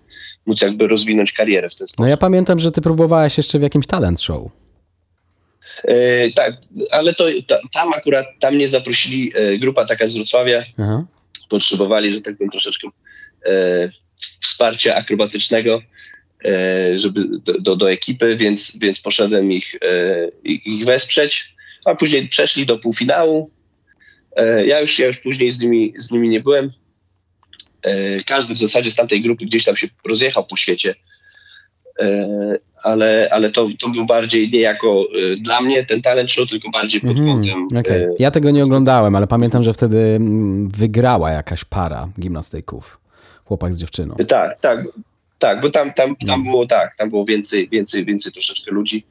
móc 0.45 0.61
jakby 0.61 0.87
rozwinąć 0.87 1.31
karierę 1.31 1.69
w 1.69 1.75
ten 1.75 1.87
sposób. 1.87 1.99
No 1.99 2.07
ja 2.07 2.17
pamiętam, 2.17 2.59
że 2.59 2.71
ty 2.71 2.81
próbowałeś 2.81 3.37
jeszcze 3.37 3.59
w 3.59 3.61
jakimś 3.61 3.87
talent 3.87 4.21
show. 4.21 4.51
E, 5.83 6.31
tak, 6.31 6.57
ale 6.91 7.13
to 7.13 7.25
ta, 7.47 7.59
tam 7.73 7.93
akurat, 7.93 8.25
tam 8.39 8.55
mnie 8.55 8.67
zaprosili, 8.67 9.31
e, 9.35 9.57
grupa 9.57 9.85
taka 9.85 10.07
z 10.07 10.13
Wrocławia, 10.15 10.63
Aha. 10.79 11.05
potrzebowali, 11.49 12.13
że 12.13 12.21
tak 12.21 12.37
powiem, 12.37 12.51
troszeczkę 12.51 12.87
e, 13.45 13.51
wsparcia 14.39 14.95
akrobatycznego, 14.95 15.81
żeby 16.95 17.21
do, 17.59 17.75
do, 17.75 17.91
ekipy, 17.91 18.35
więc, 18.35 18.77
więc 18.77 18.99
poszedłem 18.99 19.51
ich, 19.51 19.75
e, 19.75 20.27
ich 20.43 20.65
ich 20.67 20.85
wesprzeć, 20.85 21.55
a 21.85 21.95
później 21.95 22.27
przeszli 22.29 22.65
do 22.65 22.77
półfinału. 22.79 23.49
E, 24.35 24.65
ja, 24.65 24.79
już, 24.79 24.99
ja 24.99 25.07
już 25.07 25.17
później 25.17 25.51
z 25.51 25.61
nimi, 25.61 25.93
z 25.97 26.11
nimi 26.11 26.29
nie 26.29 26.39
byłem. 26.41 26.71
E, 27.83 28.23
każdy 28.23 28.53
w 28.55 28.57
zasadzie 28.57 28.91
z 28.91 28.95
tamtej 28.95 29.21
grupy 29.21 29.45
gdzieś 29.45 29.63
tam 29.63 29.75
się 29.75 29.87
rozjechał 30.07 30.45
po 30.45 30.55
świecie. 30.57 30.95
E, 31.99 32.27
ale 32.83 33.29
ale 33.31 33.51
to, 33.51 33.67
to 33.81 33.89
był 33.89 34.05
bardziej 34.05 34.51
nie 34.51 34.59
jako 34.59 35.05
e, 35.33 35.35
dla 35.37 35.61
mnie 35.61 35.85
ten 35.85 36.01
talent 36.01 36.31
show, 36.31 36.49
tylko 36.49 36.69
bardziej 36.69 37.01
pod 37.01 37.09
Mhm. 37.09 37.27
kątem 37.27 37.79
okej. 37.79 38.01
e, 38.03 38.13
Ja 38.19 38.31
tego 38.31 38.51
nie 38.51 38.63
oglądałem, 38.63 39.15
ale 39.15 39.27
pamiętam, 39.27 39.63
że 39.63 39.73
wtedy 39.73 39.97
mm, 39.97 40.69
wygrała 40.69 41.31
jakaś 41.31 41.65
para 41.65 42.07
gimnastyków. 42.19 42.99
Chłopak 43.45 43.73
z 43.73 43.79
dziewczyną. 43.79 44.15
Tak, 44.27 44.59
tak, 44.61 44.85
tak, 45.41 45.61
bo 45.61 45.69
tam, 45.69 45.93
tam, 45.93 46.15
tam 46.15 46.43
No. 46.43 46.51
było 46.51 46.65
tak, 46.65 46.95
tam 46.97 47.09
było 47.09 47.25
więcej, 47.25 47.69
więcej, 47.69 48.05
więcej 48.05 48.31
troszeczkę 48.31 48.71
ludzi. 48.71 49.05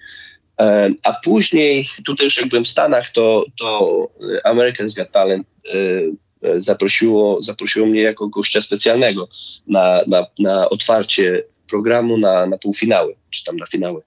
A 1.03 1.13
później, 1.25 1.87
tutaj 2.07 2.25
już 2.27 2.37
jak 2.37 2.49
byłem 2.49 2.65
w 2.65 2.69
Stanach, 2.69 3.11
to, 3.11 3.45
to 3.59 4.09
Americans 4.45 4.95
Got 4.95 5.11
Talent 5.11 5.47
e, 5.67 6.49
e, 6.49 6.61
zaprosiło, 6.61 7.43
zaprosiło 7.43 7.87
mnie 7.87 8.01
jako 8.03 8.29
gościa 8.29 8.61
specjalnego 8.61 9.29
na, 9.67 10.01
na, 10.07 10.27
na 10.39 10.69
otwarcie 10.69 11.43
programu 11.71 12.19
na, 12.19 12.47
na 12.47 12.59
półfinały, 12.59 13.15
czy 13.31 13.45
tam 13.45 13.57
na 13.57 13.67
finały. 13.67 14.03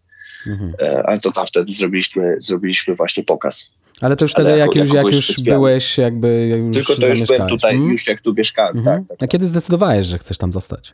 Mhm. 0.47 0.73
E, 0.81 1.03
Ale 1.07 1.19
to 1.19 1.31
tam 1.31 1.47
wtedy 1.47 1.71
zrobiliśmy, 1.71 2.35
zrobiliśmy 2.39 2.95
właśnie 2.95 3.23
pokaz. 3.23 3.71
Ale 4.01 4.15
to 4.15 4.25
już 4.25 4.35
Ale 4.35 4.43
wtedy, 4.45 4.59
jak 4.59 4.75
jako- 4.75 4.79
już, 4.79 4.93
jako 4.93 5.07
jak 5.09 5.15
już 5.15 5.41
byłeś, 5.41 5.97
jakby 5.97 6.47
jak 6.47 6.59
już 6.59 6.75
Tylko 6.75 6.95
to 7.01 7.07
już 7.07 7.21
byłem 7.23 7.47
tutaj, 7.49 7.73
Mhm. 7.73 7.91
już 7.91 8.07
jak 8.07 8.21
tu 8.21 8.33
mieszkałem, 8.33 8.77
Mhm. 8.77 9.05
tak. 9.05 9.17
A 9.23 9.27
kiedy 9.27 9.47
zdecydowałeś, 9.47 10.05
że 10.05 10.17
chcesz 10.17 10.37
tam 10.37 10.53
zostać? 10.53 10.93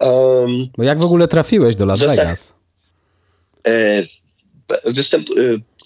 Um, 0.00 0.68
Bo 0.76 0.82
jak 0.84 1.00
w 1.00 1.04
ogóle 1.04 1.28
trafiłeś 1.28 1.76
do 1.76 1.84
Las 1.86 2.00
Zasad- 2.00 2.16
Vegas? 2.16 2.54
e, 3.68 4.02
występ, 4.84 5.30
e, 5.30 5.34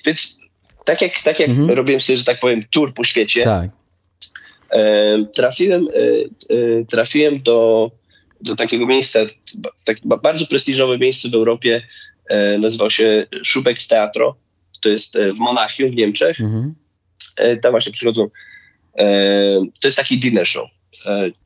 więc 0.07 0.39
tak 0.85 1.03
jak, 1.03 1.23
tak 1.23 1.41
jak 1.41 1.49
Mhm. 1.49 1.71
robiłem 1.71 2.01
sobie, 2.01 2.17
że 2.17 2.25
tak 2.25 2.41
powiem, 2.41 2.65
tour 2.71 2.95
po 2.95 3.05
świecie, 3.05 3.45
Tak. 3.45 3.71
e, 4.71 5.25
trafiłem, 5.35 5.89
e, 5.89 5.93
e, 6.55 6.85
trafiłem 6.85 7.43
do, 7.43 7.91
do 8.41 8.57
takiego 8.57 8.87
miejsca, 8.87 9.21
tak, 9.85 9.97
ba- 10.05 10.17
bardzo 10.17 10.47
prestiżowe 10.47 10.99
miejsce 10.99 11.29
w 11.29 11.35
Europie, 11.35 11.83
e, 12.29 12.59
nazywał 12.59 12.91
się 12.91 13.27
Schubeck's 13.45 13.89
Teatro, 13.89 14.37
to 14.83 14.89
jest 14.89 15.19
w 15.35 15.39
Monachium 15.39 15.91
w 15.91 15.95
Niemczech, 15.95 16.41
Mhm. 16.41 16.75
tam 17.63 17.71
właśnie 17.71 17.93
przychodzą, 17.93 18.31
to 19.83 19.89
jest 19.89 19.97
taki 19.97 20.19
dinner 20.19 20.47
show, 20.47 20.69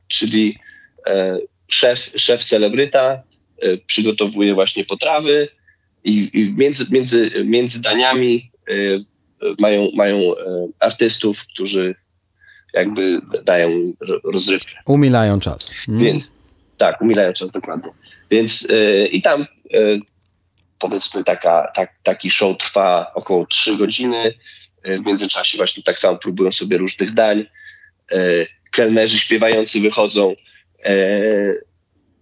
czyli 0.08 0.56
szef, 1.70 2.10
szef 2.16 2.44
celebryta 2.44 3.22
e, 3.62 3.76
przygotowuje 3.76 4.54
właśnie 4.54 4.84
potrawy 4.84 5.48
i, 6.04 6.30
i 6.32 6.54
między, 6.54 6.84
między, 6.90 7.30
między 7.44 7.82
daniami 7.82 8.50
e, 8.68 8.74
mają, 9.58 9.90
mają 9.94 10.16
e, 10.16 10.34
artystów, 10.80 11.46
którzy 11.54 11.94
jakby 12.72 13.20
dają 13.44 13.92
ro- 14.00 14.20
rozrywkę. 14.24 14.70
Umilają 14.86 15.40
czas. 15.40 15.74
Mhm. 15.88 16.04
Więc 16.04 16.28
tak, 16.76 17.02
umilają 17.02 17.32
czas 17.32 17.50
dokładnie. 17.50 17.92
Więc 18.30 18.68
i 19.12 19.22
tam 19.22 19.46
powiedzmy 20.78 21.24
taka, 21.24 21.72
tak, 21.74 21.92
taki 22.02 22.30
show 22.30 22.58
trwa 22.58 23.10
około 23.14 23.46
3 23.46 23.76
godziny. 23.76 24.34
W 24.84 25.06
międzyczasie 25.06 25.56
właśnie 25.56 25.82
tak 25.82 25.98
samo 25.98 26.18
próbują 26.18 26.52
sobie 26.52 26.78
różnych 26.78 27.14
dań. 27.14 27.46
Kelnerzy 28.70 29.18
śpiewający 29.18 29.80
wychodzą, 29.80 30.34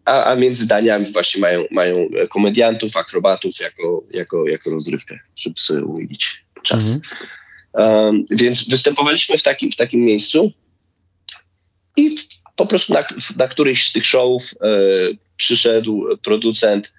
a, 0.04 0.24
a 0.24 0.36
między 0.36 0.66
daniami 0.66 1.12
właśnie 1.12 1.40
mają, 1.40 1.64
mają 1.70 2.08
komediantów, 2.30 2.96
akrobatów 2.96 3.60
jako, 3.60 4.04
jako, 4.10 4.48
jako 4.48 4.70
rozrywkę, 4.70 5.18
żeby 5.36 5.54
sobie 5.58 5.84
umilić 5.84 6.44
czas. 6.62 6.84
Mhm. 6.84 7.00
Um, 7.72 8.24
więc 8.30 8.68
występowaliśmy 8.68 9.38
w 9.38 9.42
takim, 9.42 9.70
w 9.70 9.76
takim 9.76 10.00
miejscu 10.00 10.52
i 11.96 12.16
w- 12.16 12.28
po 12.56 12.66
prostu 12.66 12.92
na, 12.92 13.04
na 13.36 13.48
któryś 13.48 13.86
z 13.86 13.92
tych 13.92 14.06
showów 14.06 14.42
e, 14.42 14.68
przyszedł 15.36 16.04
producent 16.22 16.92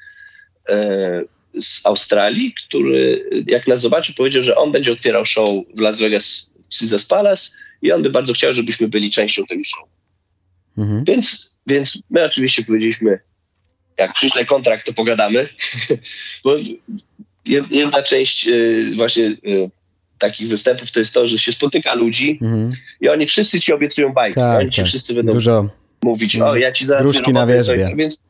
e, 0.70 1.24
z 1.60 1.86
Australii, 1.86 2.54
który 2.54 3.30
jak 3.48 3.68
nas 3.68 3.82
zobaczył 3.82 4.16
powiedział, 4.16 4.42
że 4.42 4.56
on 4.56 4.72
będzie 4.72 4.92
otwierał 4.92 5.26
show 5.26 5.50
w 5.76 5.80
Las 5.80 6.00
Vegas 6.00 6.56
Caesars 6.80 7.06
Palace 7.06 7.50
i 7.82 7.92
on 7.92 8.02
by 8.02 8.10
bardzo 8.10 8.34
chciał, 8.34 8.54
żebyśmy 8.54 8.88
byli 8.88 9.12
częścią 9.12 9.46
tego 9.46 9.64
show. 9.64 9.90
Mhm. 10.78 11.04
Więc, 11.04 11.49
więc 11.70 11.98
my 12.10 12.24
oczywiście 12.26 12.64
powiedzieliśmy, 12.64 13.20
jak 13.98 14.14
przyśle 14.14 14.46
kontrakt, 14.46 14.86
to 14.86 14.94
pogadamy, 14.94 15.48
bo 16.44 16.56
jed- 17.48 17.68
jedna 17.72 18.04
część 18.04 18.48
y, 18.48 18.92
właśnie 18.96 19.24
y, 19.24 19.70
takich 20.20 20.50
występów 20.50 20.92
to 20.92 21.00
jest 21.00 21.14
to, 21.14 21.28
że 21.28 21.38
się 21.38 21.52
spotyka 21.52 21.94
ludzi 21.94 22.38
Mhm. 22.42 22.72
i 23.02 23.10
oni 23.10 23.28
wszyscy 23.28 23.60
ci 23.62 23.74
obiecują 23.74 24.14
bajki. 24.14 24.40
Tak, 24.40 24.60
oni 24.60 24.72
ci 24.72 24.82
tak. 24.82 24.86
wszyscy 24.88 25.14
będą 25.14 25.32
Dużo. 25.32 25.70
mówić, 26.04 26.36
mm, 26.36 26.48
o 26.48 26.56
ja 26.56 26.72
ci 26.72 26.86
załatwię 26.86 27.04
gruszki 27.04 27.34
na 27.34 27.40
robotę, 27.40 27.58
wierzbie. 27.58 27.84
tak, 27.86 27.98
Więc, 27.98 28.22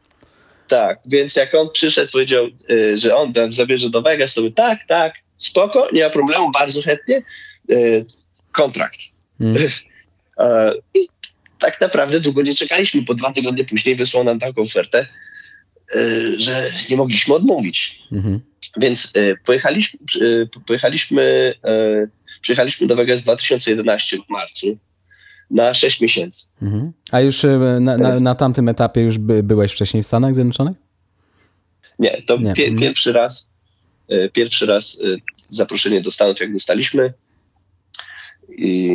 tak, 0.67 0.99
więc 1.05 1.35
jak 1.35 1.55
on 1.55 1.69
przyszedł, 1.73 2.11
powiedział, 2.11 2.45
y, 2.71 2.97
że 2.97 3.15
on 3.15 3.33
tam 3.33 3.51
zabierze 3.51 3.89
do 3.89 4.01
Vegas, 4.01 4.33
to 4.33 4.41
my 4.41 4.51
tak, 4.51 4.79
tak, 4.87 5.13
spoko, 5.37 5.87
nie 5.93 6.03
ma 6.03 6.09
problemu, 6.09 6.51
bardzo 6.51 6.81
chętnie, 6.81 7.21
kontrakt. 8.51 8.99
E, 10.41 10.73
I 10.93 11.07
tak 11.59 11.81
naprawdę 11.81 12.19
długo 12.19 12.41
nie 12.41 12.55
czekaliśmy, 12.55 13.01
bo 13.01 13.13
dwa 13.13 13.33
tygodnie 13.33 13.65
później 13.65 13.95
wysłał 13.95 14.23
nam 14.23 14.39
taką 14.39 14.61
ofertę, 14.61 15.07
e, 15.95 15.99
że 16.39 16.71
nie 16.89 16.97
mogliśmy 16.97 17.33
odmówić. 17.35 17.99
Mhm. 18.11 18.39
Więc 18.77 19.13
e, 19.15 19.35
pojechaliśmy, 19.45 19.99
e, 20.21 20.59
pojechaliśmy, 20.67 21.53
przyjechaliśmy 22.41 22.87
do 22.87 22.95
Vegas 22.95 23.19
w 23.19 23.23
2011 23.23 24.17
w 24.17 24.29
marcu 24.29 24.77
na 25.51 25.73
6 25.73 26.01
miesięcy. 26.01 26.45
Mhm. 26.61 26.91
A 27.11 27.21
już 27.21 27.43
na, 27.79 27.97
na, 27.97 28.19
na 28.19 28.35
tamtym 28.35 28.69
etapie 28.69 29.01
już 29.01 29.17
by, 29.17 29.43
byłeś 29.43 29.71
wcześniej 29.71 30.03
w 30.03 30.05
Stanach 30.05 30.35
Zjednoczonych? 30.35 30.77
Nie, 31.99 32.21
to 32.21 32.37
Nie. 32.37 32.53
pie, 32.53 32.63
Mhm. 32.63 32.79
pierwszy 32.79 33.13
raz, 33.13 33.49
pierwszy 34.33 34.65
raz 34.65 35.03
zaproszenie 35.49 36.01
do 36.01 36.11
Stanów, 36.11 36.39
jak 36.39 36.53
dostaliśmy. 36.53 37.13
I 38.49 38.91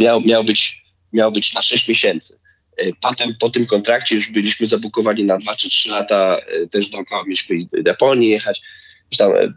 miał, 0.00 0.20
miał, 0.20 0.44
być, 0.44 0.84
miał 1.12 1.32
być 1.32 1.54
na 1.54 1.62
6 1.62 1.88
miesięcy. 1.88 2.38
E, 2.76 2.84
Potem 3.00 3.34
po 3.40 3.50
tym 3.50 3.66
kontrakcie 3.66 4.14
już 4.14 4.30
byliśmy 4.30 4.66
zabukowani 4.66 5.24
na 5.24 5.38
2 5.38 5.56
czy 5.56 5.68
3 5.68 5.90
lata, 5.90 6.36
e, 6.38 6.66
też 6.66 6.88
dookoła 6.88 7.24
mieliśmy 7.24 7.56
do 7.82 7.90
Japonii 7.90 8.30
jechać. 8.30 8.62
Tam, 9.18 9.32
e, 9.36 9.52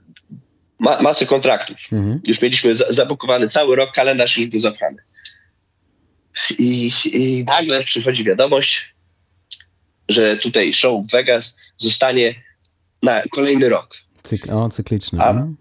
ma, 0.80 1.02
masę 1.02 1.26
kontraktów. 1.26 1.78
Mhm. 1.92 2.22
Już 2.28 2.42
mieliśmy 2.42 2.76
za, 2.76 2.86
zabukowany 2.90 3.50
cały 3.50 3.76
rok, 3.76 3.92
kalendarz 3.94 4.38
już 4.38 4.48
był 4.48 4.60
zapchany. 4.60 4.98
I, 6.60 6.92
I 7.14 7.44
nagle 7.44 7.82
przychodzi 7.82 8.24
wiadomość, 8.24 8.96
że 10.10 10.38
tutaj 10.38 10.74
show 10.74 11.06
w 11.06 11.12
Vegas 11.12 11.58
zostanie 11.78 12.36
na 13.04 13.22
kolejny 13.32 13.70
rok. 13.70 13.96
Cyk, 14.24 14.48
o, 14.50 14.70
cykliczny. 14.70 15.22
A- 15.22 15.30
mhm. 15.30 15.58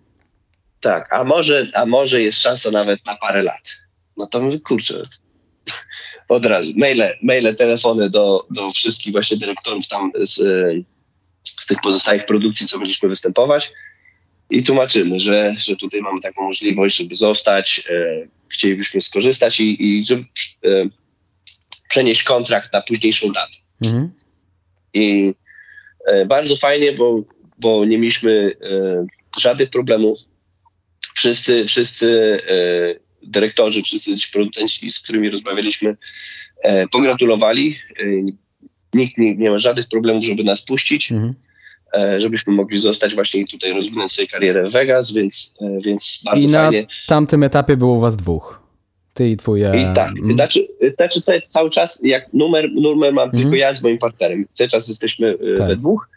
Tak, 0.81 1.13
a 1.13 1.25
może, 1.25 1.71
a 1.75 1.87
może 1.87 2.23
jest 2.23 2.43
szansa 2.43 2.71
nawet 2.71 3.07
na 3.07 3.17
parę 3.17 3.43
lat. 3.43 3.63
No 4.17 4.27
to 4.27 4.41
mówię, 4.41 4.61
kurczę, 4.61 5.03
od 6.29 6.47
razu. 6.47 6.73
Maile, 6.77 7.19
maile 7.23 7.57
telefony 7.57 8.11
do, 8.11 8.47
do 8.51 8.71
wszystkich 8.71 9.13
właśnie 9.13 9.37
dyrektorów 9.37 9.89
tam 9.89 10.13
z, 10.15 10.35
z 11.43 11.67
tych 11.67 11.81
pozostałych 11.83 12.27
produkcji, 12.27 12.67
co 12.67 12.79
byliśmy 12.79 13.09
występować 13.09 13.73
i 14.51 14.63
tłumaczymy, 14.63 15.21
że, 15.21 15.55
że 15.59 15.77
tutaj 15.77 16.01
mamy 16.01 16.21
taką 16.21 16.43
możliwość, 16.43 16.97
żeby 16.97 17.17
zostać, 17.17 17.85
e, 17.91 18.27
chcielibyśmy 18.49 19.01
skorzystać 19.01 19.61
i, 19.61 19.85
i 19.85 20.07
żeby 20.07 20.25
e, 20.65 20.89
przenieść 21.89 22.23
kontrakt 22.23 22.73
na 22.73 22.83
późniejszą 22.83 23.33
datę. 23.33 23.57
Mhm. 23.85 24.11
I 24.95 25.35
e, 26.07 26.27
bardzo 26.27 26.57
fajnie, 26.57 26.93
bo, 26.93 27.23
bo 27.59 27.85
nie 27.85 27.99
mieliśmy 27.99 28.57
e, 28.63 29.07
żadnych 29.41 29.71
problemów. 29.71 30.19
Wszyscy, 31.15 31.65
wszyscy 31.65 32.41
e, 32.49 33.06
dyrektorzy, 33.27 33.83
wszyscy 33.83 34.17
ci 34.17 34.31
producenci, 34.33 34.91
z 34.91 35.01
którymi 35.01 35.31
rozmawialiśmy, 35.31 35.97
e, 36.63 36.89
pogratulowali. 36.89 37.77
E, 38.01 38.05
nikt 38.95 39.19
nie, 39.19 39.37
nie, 39.37 39.51
ma 39.51 39.59
żadnych 39.59 39.89
problemów, 39.89 40.25
żeby 40.25 40.45
nas 40.45 40.65
puścić. 40.65 41.13
Mhm 41.13 41.35
żebyśmy 42.19 42.53
mogli 42.53 42.79
zostać 42.79 43.15
właśnie 43.15 43.41
i 43.41 43.47
tutaj 43.47 43.73
rozwinąć 43.73 44.13
sobie 44.13 44.29
karierę 44.29 44.71
w 44.71 44.73
Vegas, 44.73 45.13
więc, 45.13 45.57
więc 45.85 46.21
bardzo 46.25 46.49
I 46.49 46.53
fajnie. 46.53 46.83
na 46.83 46.89
tamtym 47.07 47.43
etapie 47.43 47.77
było 47.77 48.01
was 48.01 48.17
dwóch. 48.17 48.63
Ty 49.15 49.29
i 49.29 49.37
twój... 49.37 49.61
I 49.61 49.95
tak, 49.95 50.11
mm. 50.19 50.35
znaczy, 50.35 50.67
znaczy 50.97 51.21
cały, 51.21 51.41
cały 51.41 51.71
czas, 51.71 52.01
jak 52.05 52.33
numer, 52.33 52.73
numer 52.73 53.13
mam 53.13 53.23
mm. 53.23 53.31
tylko 53.31 53.47
mhm. 53.47 53.61
ja 53.61 53.75
z 53.75 53.83
moim 53.83 53.99
partnerem. 53.99 54.47
Cały 54.53 54.71
czas 54.71 54.89
jesteśmy 54.89 55.39
tak. 55.59 55.67
we 55.67 55.77
dwóch 55.77 56.09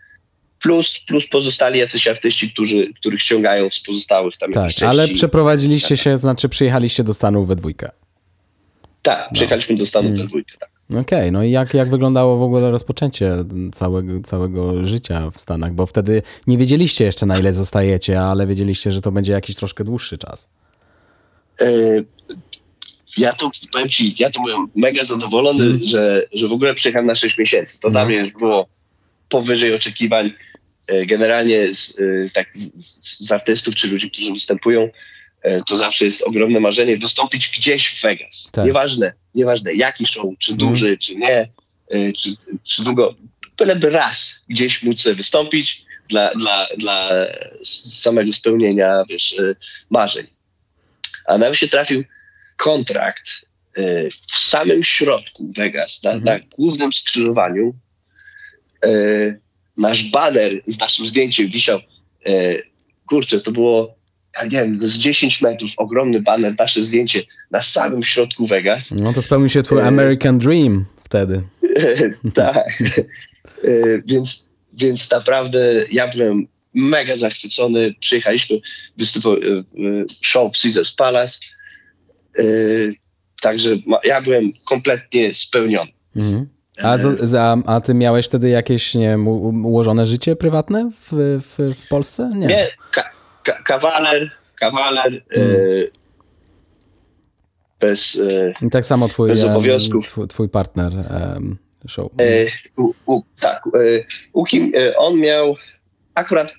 plus, 0.62 1.00
plus 1.08 1.28
pozostali 1.28 1.80
jacyś 1.80 2.08
artyści, 2.08 2.52
którzy, 2.52 2.94
których 3.00 3.22
ściągają 3.22 3.70
z 3.70 3.80
pozostałych 3.80 4.38
tam 4.38 4.52
Tak, 4.52 4.72
ale 4.88 5.08
przeprowadziliście 5.08 5.96
tak. 5.96 6.04
się, 6.04 6.18
znaczy 6.18 6.50
przyjechaliście 6.50 7.04
do 7.04 7.14
Stanów 7.14 7.48
we 7.48 7.56
dwójkę. 7.56 7.92
Tak, 9.02 9.28
no. 9.28 9.34
przyjechaliśmy 9.34 9.76
do 9.76 9.86
Stanów 9.86 10.12
mm. 10.12 10.22
we 10.22 10.28
dwójkę, 10.28 10.58
tak. 10.60 10.70
Okej, 10.90 11.02
okay, 11.02 11.32
no 11.32 11.44
i 11.44 11.52
jak, 11.52 11.74
jak 11.74 11.90
wyglądało 11.90 12.38
w 12.38 12.42
ogóle 12.42 12.72
rozpoczęcie 12.72 13.32
całego, 13.72 14.20
całego 14.24 14.86
życia 14.86 15.30
w 15.32 15.40
Stanach? 15.40 15.74
Bo 15.74 15.86
wtedy 15.86 16.22
nie 16.48 16.58
wiedzieliście 16.58 17.06
jeszcze 17.06 17.26
na 17.26 17.40
ile 17.40 17.54
zostajecie, 17.54 18.22
ale 18.22 18.48
wiedzieliście, 18.48 18.92
że 18.92 19.02
to 19.02 19.12
będzie 19.12 19.34
jakiś 19.34 19.56
troszkę 19.56 19.84
dłuższy 19.84 20.18
czas. 20.18 20.48
E, 21.62 21.66
ja 23.18 23.34
to 23.34 23.52
powiem 23.72 23.90
ci, 23.90 24.16
ja 24.20 24.30
to 24.30 24.42
byłem 24.42 24.68
mega 24.76 25.04
zadowolony, 25.04 25.64
mm. 25.66 25.80
że, 25.84 26.28
że 26.34 26.48
w 26.48 26.52
ogóle 26.52 26.74
przyjechałem 26.74 27.06
na 27.06 27.16
6 27.16 27.38
miesięcy. 27.38 27.80
To 27.80 27.88
no. 27.88 27.92
dla 27.92 28.06
mnie 28.06 28.16
już 28.16 28.32
było 28.32 28.68
powyżej 29.30 29.76
oczekiwań. 29.76 30.32
E, 30.90 31.06
generalnie 31.06 31.74
z, 31.74 32.00
e, 32.00 32.30
tak, 32.34 32.48
z, 32.54 33.26
z 33.26 33.32
artystów 33.32 33.76
czy 33.76 33.88
ludzi, 33.88 34.12
którzy 34.12 34.34
występują, 34.34 34.90
e, 35.42 35.64
to 35.64 35.78
zawsze 35.78 36.06
jest 36.06 36.22
ogromne 36.22 36.60
marzenie 36.60 36.98
wystąpić 36.98 37.48
gdzieś 37.58 37.88
w 37.88 38.02
Vegas. 38.02 38.50
Tak. 38.52 38.66
Nieważne, 38.66 39.14
nieważne 39.36 39.74
jaki 39.74 40.06
show, 40.06 40.26
czy 40.40 40.52
mhm. 40.52 40.70
duży, 40.70 40.88
mm. 40.88 40.98
czy 40.98 41.16
nie, 41.16 41.50
czy, 42.14 42.30
czy 42.68 42.84
długo, 42.84 43.16
byleby 43.58 43.90
raz 43.90 44.44
gdzieś 44.50 44.84
móc 44.84 45.02
sobie 45.02 45.16
wystąpić 45.16 45.86
dla, 46.10 46.32
dla, 46.34 46.68
dla 46.78 47.10
samego 47.64 48.34
spełnienia 48.34 49.04
wiesz, 49.10 49.36
marzeń. 49.90 50.28
A 51.26 51.38
nam 51.38 51.56
się 51.56 51.68
trafił 51.68 52.04
kontrakt 52.58 53.30
w 54.32 54.38
samym 54.38 54.84
środku 54.84 55.52
Vegas, 55.58 56.04
na, 56.04 56.12
mm. 56.12 56.24
na 56.24 56.40
głównym 56.40 56.94
skrzyżowaniu, 56.94 57.74
nasz 59.80 60.04
baner 60.04 60.62
z 60.68 60.80
naszym 60.80 61.06
zdjęciem 61.06 61.50
wisiał, 61.50 61.80
e, 62.26 62.32
kurczę, 63.08 63.42
to 63.42 63.52
było, 63.52 63.96
ja 64.36 64.44
nie 64.44 64.50
wiem, 64.50 64.90
z 64.90 64.98
10 64.98 65.42
metrów, 65.42 65.72
ogromny 65.78 66.22
baner, 66.22 66.54
nasze 66.60 66.82
zdjęcie 66.82 67.24
na 67.52 67.62
samym 67.62 68.04
środku 68.04 68.48
Vegas. 68.48 68.92
No 68.92 69.14
to 69.14 69.22
spełnił 69.22 69.50
się 69.50 69.64
twój 69.64 69.80
e, 69.80 69.84
American 69.84 70.40
Dream 70.40 70.86
wtedy. 71.04 71.42
tak, 72.36 72.84
e, 73.64 73.70
więc, 74.06 74.54
więc 74.74 75.12
naprawdę 75.12 75.86
ja 75.92 76.08
byłem 76.08 76.48
mega 76.74 77.16
zachwycony. 77.16 77.96
Przyjechaliśmy, 78.00 78.60
występował 78.98 79.40
show 80.22 80.58
w 80.58 80.62
Caesars 80.62 80.92
Palace, 80.92 81.40
także 83.42 83.70
ja 84.04 84.22
byłem 84.22 84.52
kompletnie 84.66 85.34
spełniony. 85.34 85.92
Mhm. 86.16 86.48
A, 86.84 86.98
za, 86.98 87.58
a 87.66 87.82
ty 87.82 87.94
miałeś 87.94 88.26
wtedy 88.26 88.50
jakieś 88.50 88.96
nie 88.96 89.18
ułożone 89.64 90.06
życie 90.06 90.36
prywatne 90.36 90.92
w, 90.92 91.12
w, 91.42 91.76
w 91.84 91.88
Polsce? 91.88 92.32
Nie. 92.36 92.48
nie 92.48 92.68
ka, 92.92 93.10
ka, 93.44 93.64
kawaler, 93.64 94.32
kawaler 94.60 95.24
hmm. 95.30 95.56
y, 95.56 95.92
bez, 97.80 98.16
y, 98.16 98.54
I 98.62 98.70
tak 98.70 98.86
samo 98.86 99.08
twój, 99.08 99.30
bez 99.30 99.44
obowiązków. 99.44 100.08
Twój, 100.08 100.28
twój 100.28 100.50
partner 100.50 100.94
show. 101.88 102.12
U, 102.78 102.94
u, 103.06 103.22
tak. 103.40 103.64
u 104.34 104.46
Kim, 104.46 104.72
on 104.98 105.20
miał 105.20 105.56
akurat 106.16 106.56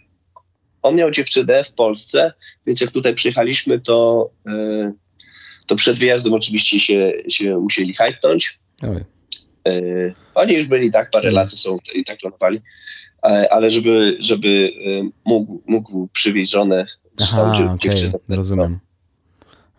on 0.82 0.96
miał 0.96 1.10
dziewczynę 1.10 1.64
w 1.64 1.74
Polsce, 1.74 2.32
więc 2.66 2.80
jak 2.80 2.90
tutaj 2.90 3.14
przyjechaliśmy, 3.14 3.80
to, 3.80 4.30
to 5.66 5.76
przed 5.76 5.98
wyjazdem 5.98 6.34
oczywiście 6.34 6.80
się, 6.80 7.12
się 7.28 7.58
musieli 7.58 7.94
hajtnąć. 7.94 8.58
Oj. 8.82 9.04
E, 9.66 9.72
oni 10.34 10.54
już 10.54 10.66
byli 10.66 10.92
tak, 10.92 11.10
parę 11.10 11.30
lat 11.30 11.50
są 11.50 11.78
i 11.94 12.04
tak 12.04 12.18
planowali, 12.18 12.60
ale 13.50 13.70
żeby, 13.70 14.16
żeby 14.20 14.70
e, 14.86 15.10
mógł, 15.24 15.62
mógł 15.66 16.08
przywieźć 16.12 16.50
żonę 16.50 16.86
Aha, 17.22 17.52
okej, 17.52 17.66
okay, 17.66 18.36
rozumiem. 18.36 18.78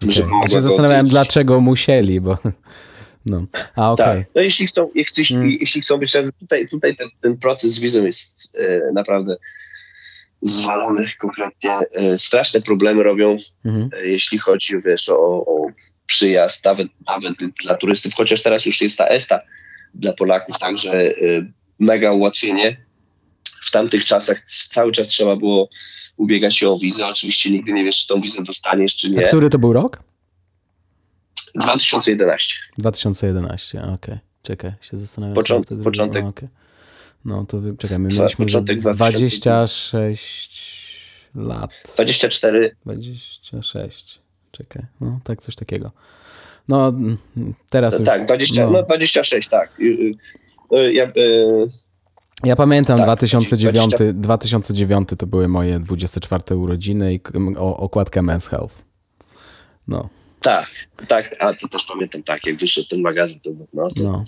Okay. 0.03 0.23
Ja 0.41 0.47
się 0.47 0.61
zastanawiałem, 0.61 1.07
dlaczego 1.07 1.61
musieli, 1.61 2.21
bo... 2.21 2.37
No, 3.25 3.45
a 3.75 3.91
okej. 3.91 4.05
Okay. 4.05 4.23
Tak. 4.23 4.35
No 4.35 4.41
jeśli 4.41 4.67
chcą, 4.67 4.89
jeśli, 4.95 5.25
hmm. 5.25 5.57
jeśli 5.59 5.81
chcą 5.81 5.97
być 5.97 6.13
tutaj, 6.39 6.67
tutaj 6.67 6.95
ten, 6.95 7.09
ten 7.21 7.37
proces 7.37 7.71
z 7.71 7.79
wizą 7.79 8.05
jest 8.05 8.57
e, 8.59 8.91
naprawdę 8.93 9.37
zwalony 10.41 11.11
kompletnie. 11.19 11.71
E, 11.71 12.17
straszne 12.17 12.61
problemy 12.61 13.03
robią, 13.03 13.37
mhm. 13.65 13.89
e, 13.93 14.07
jeśli 14.07 14.37
chodzi 14.37 14.81
wiesz, 14.85 15.09
o, 15.09 15.45
o 15.45 15.67
przyjazd, 16.05 16.65
nawet, 16.65 16.87
nawet 17.07 17.33
dla 17.63 17.77
turystów, 17.77 18.13
chociaż 18.13 18.41
teraz 18.41 18.65
już 18.65 18.81
jest 18.81 18.97
ta 18.97 19.07
ESTA, 19.07 19.39
dla 19.93 20.13
Polaków, 20.13 20.57
także 20.59 20.93
y, 20.93 21.51
mega 21.79 22.11
ułatwienie. 22.11 22.85
W 23.61 23.71
tamtych 23.71 24.05
czasach 24.05 24.43
cały 24.69 24.91
czas 24.91 25.07
trzeba 25.07 25.35
było 25.35 25.69
ubiegać 26.17 26.57
się 26.57 26.69
o 26.69 26.79
wizę. 26.79 27.07
Oczywiście 27.07 27.51
nigdy 27.51 27.73
nie 27.73 27.83
wiesz, 27.83 28.01
czy 28.01 28.07
tą 28.07 28.21
wizę 28.21 28.43
dostaniesz, 28.43 28.95
czy 28.95 29.09
nie. 29.09 29.25
A 29.25 29.27
który 29.27 29.49
to 29.49 29.59
był 29.59 29.73
rok? 29.73 30.03
2011. 31.55 32.55
2011, 32.77 33.81
okej. 33.81 33.93
Okay. 33.93 34.19
Czekaj, 34.43 34.71
się 34.81 34.97
zastanawiam. 34.97 35.35
Początek. 35.35 35.83
początek. 35.83 36.25
okay. 36.25 36.49
No 37.25 37.45
to 37.45 37.57
czekaj, 37.77 37.99
my 37.99 38.09
mieliśmy 38.09 38.45
za 38.49 38.61
26 38.93 40.71
lat. 41.35 41.71
24. 41.93 42.75
26. 42.85 44.19
Czekaj, 44.51 44.85
no 45.01 45.19
tak 45.23 45.41
coś 45.41 45.55
takiego. 45.55 45.91
No, 46.67 46.93
teraz 47.69 47.99
już... 47.99 48.05
Tak, 48.07 48.25
20, 48.25 48.65
no. 48.65 48.71
no 48.71 48.83
26, 48.83 49.49
tak. 49.49 49.79
Y, 49.79 49.83
y, 49.83 50.77
y, 50.77 50.93
ja, 50.93 51.05
ja 52.43 52.55
pamiętam 52.55 52.97
tak, 52.97 53.05
2009, 53.05 53.93
20... 53.95 54.13
2009 54.13 55.09
to 55.17 55.27
były 55.27 55.47
moje 55.47 55.79
24 55.79 56.55
urodziny 56.57 57.13
i 57.13 57.19
okładkę 57.57 58.21
Men's 58.21 58.49
Health. 58.49 58.83
No. 59.87 60.09
Tak, 60.41 60.67
tak, 61.07 61.35
a 61.39 61.53
to 61.53 61.67
też 61.67 61.83
pamiętam 61.83 62.23
tak, 62.23 62.45
jak 62.45 62.57
wyszedł 62.57 62.87
ten 62.87 63.01
magazyn, 63.01 63.39
to, 63.39 63.49
no, 63.73 63.89
to... 63.89 64.03
no. 64.03 64.25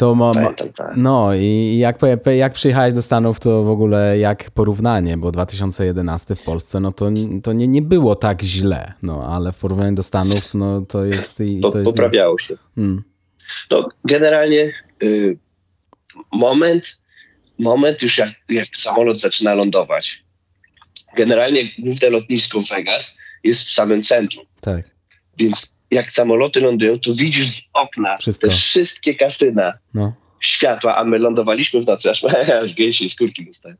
To 0.00 0.14
ma, 0.14 0.32
tak. 0.76 0.96
No 0.96 1.34
i 1.34 1.78
jak, 1.78 1.98
jak 2.36 2.52
przyjechałeś 2.52 2.94
do 2.94 3.02
Stanów, 3.02 3.40
to 3.40 3.64
w 3.64 3.70
ogóle 3.70 4.18
jak 4.18 4.50
porównanie, 4.50 5.16
bo 5.16 5.32
2011 5.32 6.34
w 6.34 6.42
Polsce, 6.42 6.80
no 6.80 6.92
to, 6.92 7.10
to 7.42 7.52
nie, 7.52 7.68
nie 7.68 7.82
było 7.82 8.14
tak 8.14 8.42
źle, 8.42 8.92
no 9.02 9.36
ale 9.36 9.52
w 9.52 9.58
porównaniu 9.58 9.94
do 9.94 10.02
Stanów, 10.02 10.54
no 10.54 10.80
to 10.80 11.04
jest... 11.04 11.40
I, 11.40 11.60
to, 11.60 11.72
poprawiało 11.84 12.38
się. 12.38 12.56
Hmm. 12.74 13.02
No 13.70 13.88
generalnie 14.04 14.72
y, 15.02 15.38
moment, 16.32 16.98
moment 17.58 18.02
już 18.02 18.18
jak, 18.18 18.30
jak 18.48 18.76
samolot 18.76 19.20
zaczyna 19.20 19.54
lądować, 19.54 20.24
generalnie 21.16 21.70
główne 21.78 22.10
lotnisko 22.10 22.60
w 22.60 22.68
Vegas 22.68 23.18
jest 23.44 23.62
w 23.62 23.72
samym 23.72 24.02
centrum. 24.02 24.44
Tak. 24.60 24.90
Więc 25.38 25.79
jak 25.90 26.12
samoloty 26.12 26.60
lądują, 26.60 26.98
to 26.98 27.14
widzisz 27.14 27.56
z 27.56 27.62
okna 27.72 28.16
Wszystko. 28.16 28.48
te 28.48 28.54
wszystkie 28.54 29.14
kasyna 29.14 29.72
no. 29.94 30.12
światła, 30.40 30.96
a 30.96 31.04
my 31.04 31.18
lądowaliśmy 31.18 31.80
w 31.80 31.86
nocy, 31.86 32.10
aż, 32.10 32.24
aż 32.64 32.74
gęsi 32.74 33.08
skórki 33.08 33.46
dostałem. 33.46 33.76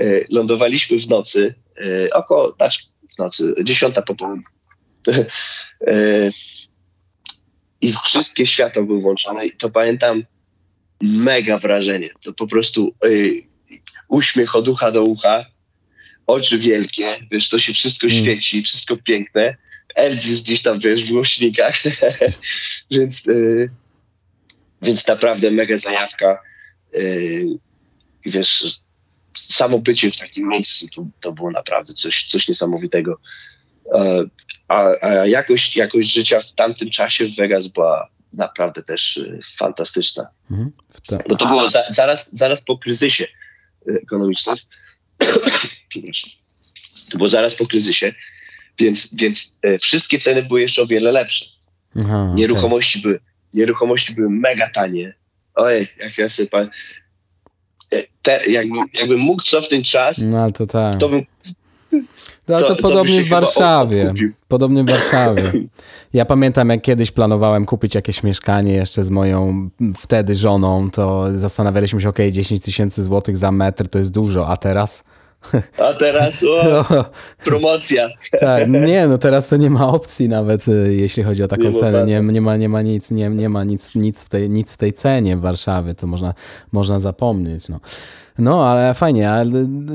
E, 0.00 0.04
lądowaliśmy 0.30 0.98
w 0.98 1.08
nocy, 1.08 1.54
e, 1.76 2.10
około, 2.14 2.54
znaczy 2.56 2.78
w 3.14 3.18
nocy, 3.18 3.54
dziesiąta 3.62 4.02
po 4.02 4.14
południu. 4.14 4.44
E, 5.86 6.30
I 7.80 7.92
wszystkie 7.92 8.46
światła 8.46 8.82
były 8.82 9.00
włączone 9.00 9.46
i 9.46 9.50
to 9.50 9.70
pamiętam 9.70 10.24
mega 11.02 11.58
wrażenie. 11.58 12.08
To 12.22 12.32
po 12.32 12.46
prostu 12.46 12.94
uśmiech 14.08 14.56
od 14.56 14.68
ucha 14.68 14.90
do 14.90 15.02
ucha, 15.02 15.46
oczy 16.26 16.58
wielkie, 16.58 17.18
wiesz, 17.30 17.48
to 17.48 17.58
się 17.58 17.72
wszystko 17.72 18.06
mm. 18.06 18.18
świeci, 18.18 18.62
wszystko 18.62 18.96
piękne 18.96 19.56
Elvis 19.94 20.40
gdzieś 20.40 20.62
tam, 20.62 20.80
wiesz, 20.80 21.04
w 21.04 21.12
głośnikach. 21.12 21.82
Więc 22.90 23.26
y, 23.26 23.70
więc 24.82 25.06
naprawdę 25.06 25.50
mega 25.50 25.78
zajawka. 25.78 26.42
Yy, 26.92 27.58
wiesz, 28.26 28.64
samo 29.34 29.78
bycie 29.78 30.10
w 30.10 30.16
takim 30.16 30.48
miejscu 30.48 30.86
to, 30.88 31.06
to 31.20 31.32
było 31.32 31.50
naprawdę 31.50 31.94
coś, 31.94 32.26
coś 32.26 32.48
niesamowitego. 32.48 33.18
E, 33.94 34.24
a, 34.68 34.90
a 35.00 35.26
jakość, 35.26 35.76
jakość 35.76 36.12
życia 36.12 36.40
w 36.40 36.54
tamtym 36.54 36.90
czasie 36.90 37.26
w 37.26 37.36
Vegas 37.36 37.66
była 37.66 38.08
naprawdę 38.32 38.82
też 38.82 39.16
y, 39.16 39.40
fantastyczna. 39.56 40.26
Mhm. 40.50 40.72
Bo 41.28 41.36
to 41.36 41.46
było 41.46 41.68
za, 41.68 41.84
zaraz, 41.88 42.36
zaraz 42.36 42.60
po 42.60 42.78
kryzysie 42.78 43.26
y, 43.88 44.00
ekonomicznym. 44.02 44.56
to 47.10 47.16
było 47.18 47.28
zaraz 47.28 47.54
po 47.54 47.66
kryzysie, 47.66 48.14
więc, 48.78 49.14
więc 49.14 49.58
e, 49.62 49.78
wszystkie 49.78 50.18
ceny 50.18 50.42
były 50.42 50.60
jeszcze 50.60 50.82
o 50.82 50.86
wiele 50.86 51.12
lepsze. 51.12 51.44
Aha, 52.00 52.32
nieruchomości, 52.34 52.98
okay. 52.98 53.10
były, 53.10 53.20
nieruchomości 53.54 54.14
były 54.14 54.30
mega 54.30 54.70
tanie. 54.70 55.14
Ojej, 55.54 55.86
jak 55.98 56.18
ja 56.18 56.28
sobie 56.28 56.48
pan... 56.48 56.70
E, 57.92 58.02
te, 58.22 58.46
jakbym, 58.46 58.84
jakbym 58.94 59.20
mógł 59.20 59.42
cofnąć 59.42 59.90
czas, 59.90 60.18
no, 60.18 60.52
to, 60.52 60.66
tak. 60.66 60.96
to 60.96 61.08
bym 61.08 61.24
no 62.48 62.60
to, 62.60 62.74
to, 62.74 62.82
podobnie 62.82 63.24
w 63.24 63.28
Warszawie. 63.28 64.12
Podobnie 64.48 64.84
w 64.84 64.90
Warszawie. 64.90 65.52
Ja 66.12 66.24
pamiętam, 66.24 66.68
jak 66.68 66.82
kiedyś 66.82 67.10
planowałem 67.10 67.66
kupić 67.66 67.94
jakieś 67.94 68.22
mieszkanie 68.22 68.74
jeszcze 68.74 69.04
z 69.04 69.10
moją 69.10 69.70
wtedy 69.98 70.34
żoną, 70.34 70.90
to 70.90 71.24
zastanawialiśmy 71.32 72.00
się, 72.00 72.08
ok, 72.08 72.18
10 72.30 72.62
tysięcy 72.62 73.02
złotych 73.02 73.36
za 73.36 73.52
metr 73.52 73.88
to 73.88 73.98
jest 73.98 74.12
dużo, 74.12 74.48
a 74.48 74.56
teraz? 74.56 75.04
A 75.78 75.94
teraz 75.94 76.44
o, 76.44 76.84
no. 76.90 77.04
promocja. 77.44 78.08
Tak, 78.40 78.68
nie, 78.68 79.08
no 79.08 79.18
teraz 79.18 79.48
to 79.48 79.56
nie 79.56 79.70
ma 79.70 79.88
opcji 79.88 80.28
nawet, 80.28 80.68
y, 80.68 80.94
jeśli 80.94 81.22
chodzi 81.22 81.42
o 81.42 81.48
taką 81.48 81.62
nie 81.62 81.72
cenę. 81.72 82.04
Nie, 82.04 82.20
nie, 82.20 82.40
ma, 82.40 82.56
nie 82.56 82.68
ma 82.68 82.82
nic, 82.82 83.10
nie, 83.10 83.28
nie 83.28 83.48
ma 83.48 83.64
nic, 83.64 83.94
nic, 83.94 84.24
w 84.24 84.28
tej, 84.28 84.50
nic 84.50 84.74
w 84.74 84.76
tej 84.76 84.92
cenie 84.92 85.36
w 85.36 85.40
Warszawie, 85.40 85.94
to 85.94 86.06
można, 86.06 86.34
można 86.72 87.00
zapomnieć. 87.00 87.68
No. 87.68 87.80
No, 88.38 88.68
ale 88.68 88.94
fajnie. 88.94 89.30
A 89.30 89.44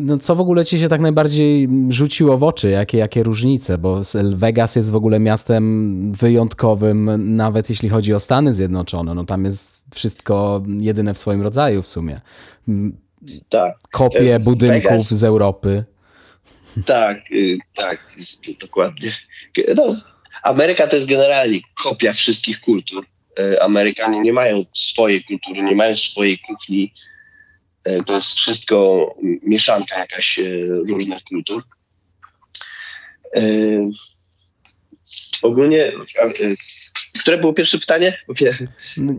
no, 0.01 0.17
co 0.17 0.35
w 0.35 0.41
ogóle 0.41 0.65
ci 0.65 0.79
się 0.79 0.89
tak 0.89 1.01
najbardziej 1.01 1.69
rzuciło 1.89 2.37
w 2.37 2.43
oczy? 2.43 2.69
Jakie, 2.69 2.97
jakie 2.97 3.23
różnice? 3.23 3.77
Bo 3.77 4.01
Vegas 4.35 4.75
jest 4.75 4.91
w 4.91 4.95
ogóle 4.95 5.19
miastem 5.19 6.13
wyjątkowym, 6.13 7.35
nawet 7.35 7.69
jeśli 7.69 7.89
chodzi 7.89 8.13
o 8.13 8.19
Stany 8.19 8.53
Zjednoczone. 8.53 9.15
No 9.15 9.23
tam 9.25 9.45
jest 9.45 9.81
wszystko 9.93 10.63
jedyne 10.67 11.13
w 11.13 11.17
swoim 11.17 11.41
rodzaju 11.41 11.81
w 11.81 11.87
sumie. 11.87 12.21
Tak. 13.49 13.77
Kopie 13.91 14.35
e, 14.35 14.39
budynków 14.39 14.83
Vegas. 14.83 15.13
z 15.13 15.23
Europy. 15.23 15.83
Tak, 16.85 17.31
y, 17.31 17.57
tak, 17.75 18.15
dokładnie. 18.61 19.11
No, 19.75 19.95
Ameryka 20.43 20.87
to 20.87 20.95
jest 20.95 21.07
generalnie 21.07 21.59
kopia 21.83 22.13
wszystkich 22.13 22.61
kultur. 22.61 23.05
E, 23.39 23.63
Amerykanie 23.63 24.21
nie 24.21 24.33
mają 24.33 24.65
swojej 24.73 25.23
kultury, 25.23 25.63
nie 25.63 25.75
mają 25.75 25.95
swojej 25.95 26.39
kuchni 26.39 26.93
E, 27.83 28.03
to 28.03 28.13
jest 28.13 28.33
wszystko 28.33 29.07
mieszanka 29.43 29.99
jakaś 29.99 30.39
różnych 30.87 31.23
kultur. 31.23 31.63
Ogólnie, 35.41 35.91
które 37.21 37.37
było 37.37 37.53
pierwsze 37.53 37.79
pytanie? 37.79 38.17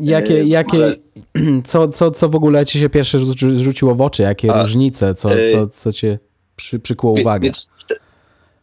Jakie, 0.00 0.42
jakie, 0.42 0.94
co, 1.66 1.88
co, 1.88 2.11
co 2.11 2.29
w 2.29 2.35
ogóle 2.35 2.66
ci 2.66 2.79
się 2.79 2.88
pierwsze 2.88 3.18
rzuciło 3.57 3.94
w 3.94 4.00
oczy? 4.00 4.22
Jakie 4.22 4.53
A, 4.53 4.61
różnice? 4.61 5.14
Co, 5.14 5.29
co, 5.53 5.68
co 5.68 5.92
cię 5.92 6.18
przy, 6.57 6.79
przykuło 6.79 7.20
uwagę? 7.20 7.44
Więc, 7.44 7.68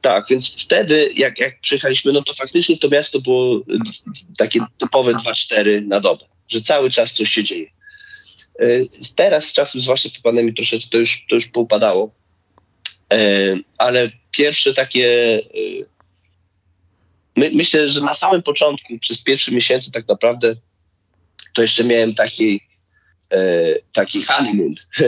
tak, 0.01 0.25
więc 0.29 0.55
wtedy, 0.55 1.09
jak, 1.15 1.39
jak 1.39 1.59
przyjechaliśmy, 1.59 2.13
no 2.13 2.23
to 2.23 2.33
faktycznie 2.33 2.77
to 2.77 2.89
miasto 2.89 3.21
było 3.21 3.61
takie 4.37 4.59
typowe 4.77 5.11
2-4 5.11 5.87
na 5.87 5.99
dobę, 5.99 6.25
że 6.49 6.61
cały 6.61 6.89
czas 6.89 7.13
coś 7.13 7.29
się 7.29 7.43
dzieje. 7.43 7.67
E, 8.59 8.65
teraz 9.15 9.45
z 9.45 9.53
czasem, 9.53 9.81
zwłaszcza 9.81 10.09
po 10.09 10.21
pandemii, 10.23 10.53
troszeczkę 10.53 10.89
to 10.91 10.97
już, 10.97 11.25
to 11.29 11.35
już 11.35 11.47
poupadało. 11.47 12.11
Ale 13.77 14.11
pierwsze 14.31 14.73
takie. 14.73 15.39
E, 17.37 17.39
my, 17.39 17.51
myślę, 17.53 17.89
że 17.89 18.01
na 18.01 18.13
samym 18.13 18.43
początku, 18.43 18.99
przez 18.99 19.17
pierwsze 19.17 19.51
miesiące, 19.51 19.91
tak 19.91 20.07
naprawdę, 20.07 20.55
to 21.55 21.61
jeszcze 21.61 21.83
miałem 21.83 22.15
taki, 22.15 22.61
taki 23.93 24.23
honeymoon, 24.23 24.75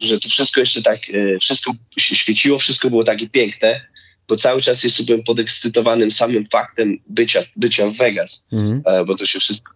że 0.00 0.20
to 0.20 0.28
wszystko 0.28 0.60
jeszcze 0.60 0.82
tak, 0.82 1.00
wszystko 1.40 1.72
się 1.98 2.16
świeciło, 2.16 2.58
wszystko 2.58 2.90
było 2.90 3.04
takie 3.04 3.28
piękne, 3.28 3.80
bo 4.28 4.36
cały 4.36 4.62
czas 4.62 4.84
jest 4.84 5.04
byłem 5.04 5.24
podekscytowanym 5.24 6.10
samym 6.10 6.46
faktem 6.52 6.98
bycia, 7.06 7.42
bycia 7.56 7.86
w 7.86 7.96
Vegas, 7.96 8.46
mm. 8.52 8.82
bo 9.06 9.16
to 9.16 9.26
się 9.26 9.40
wszystko, 9.40 9.72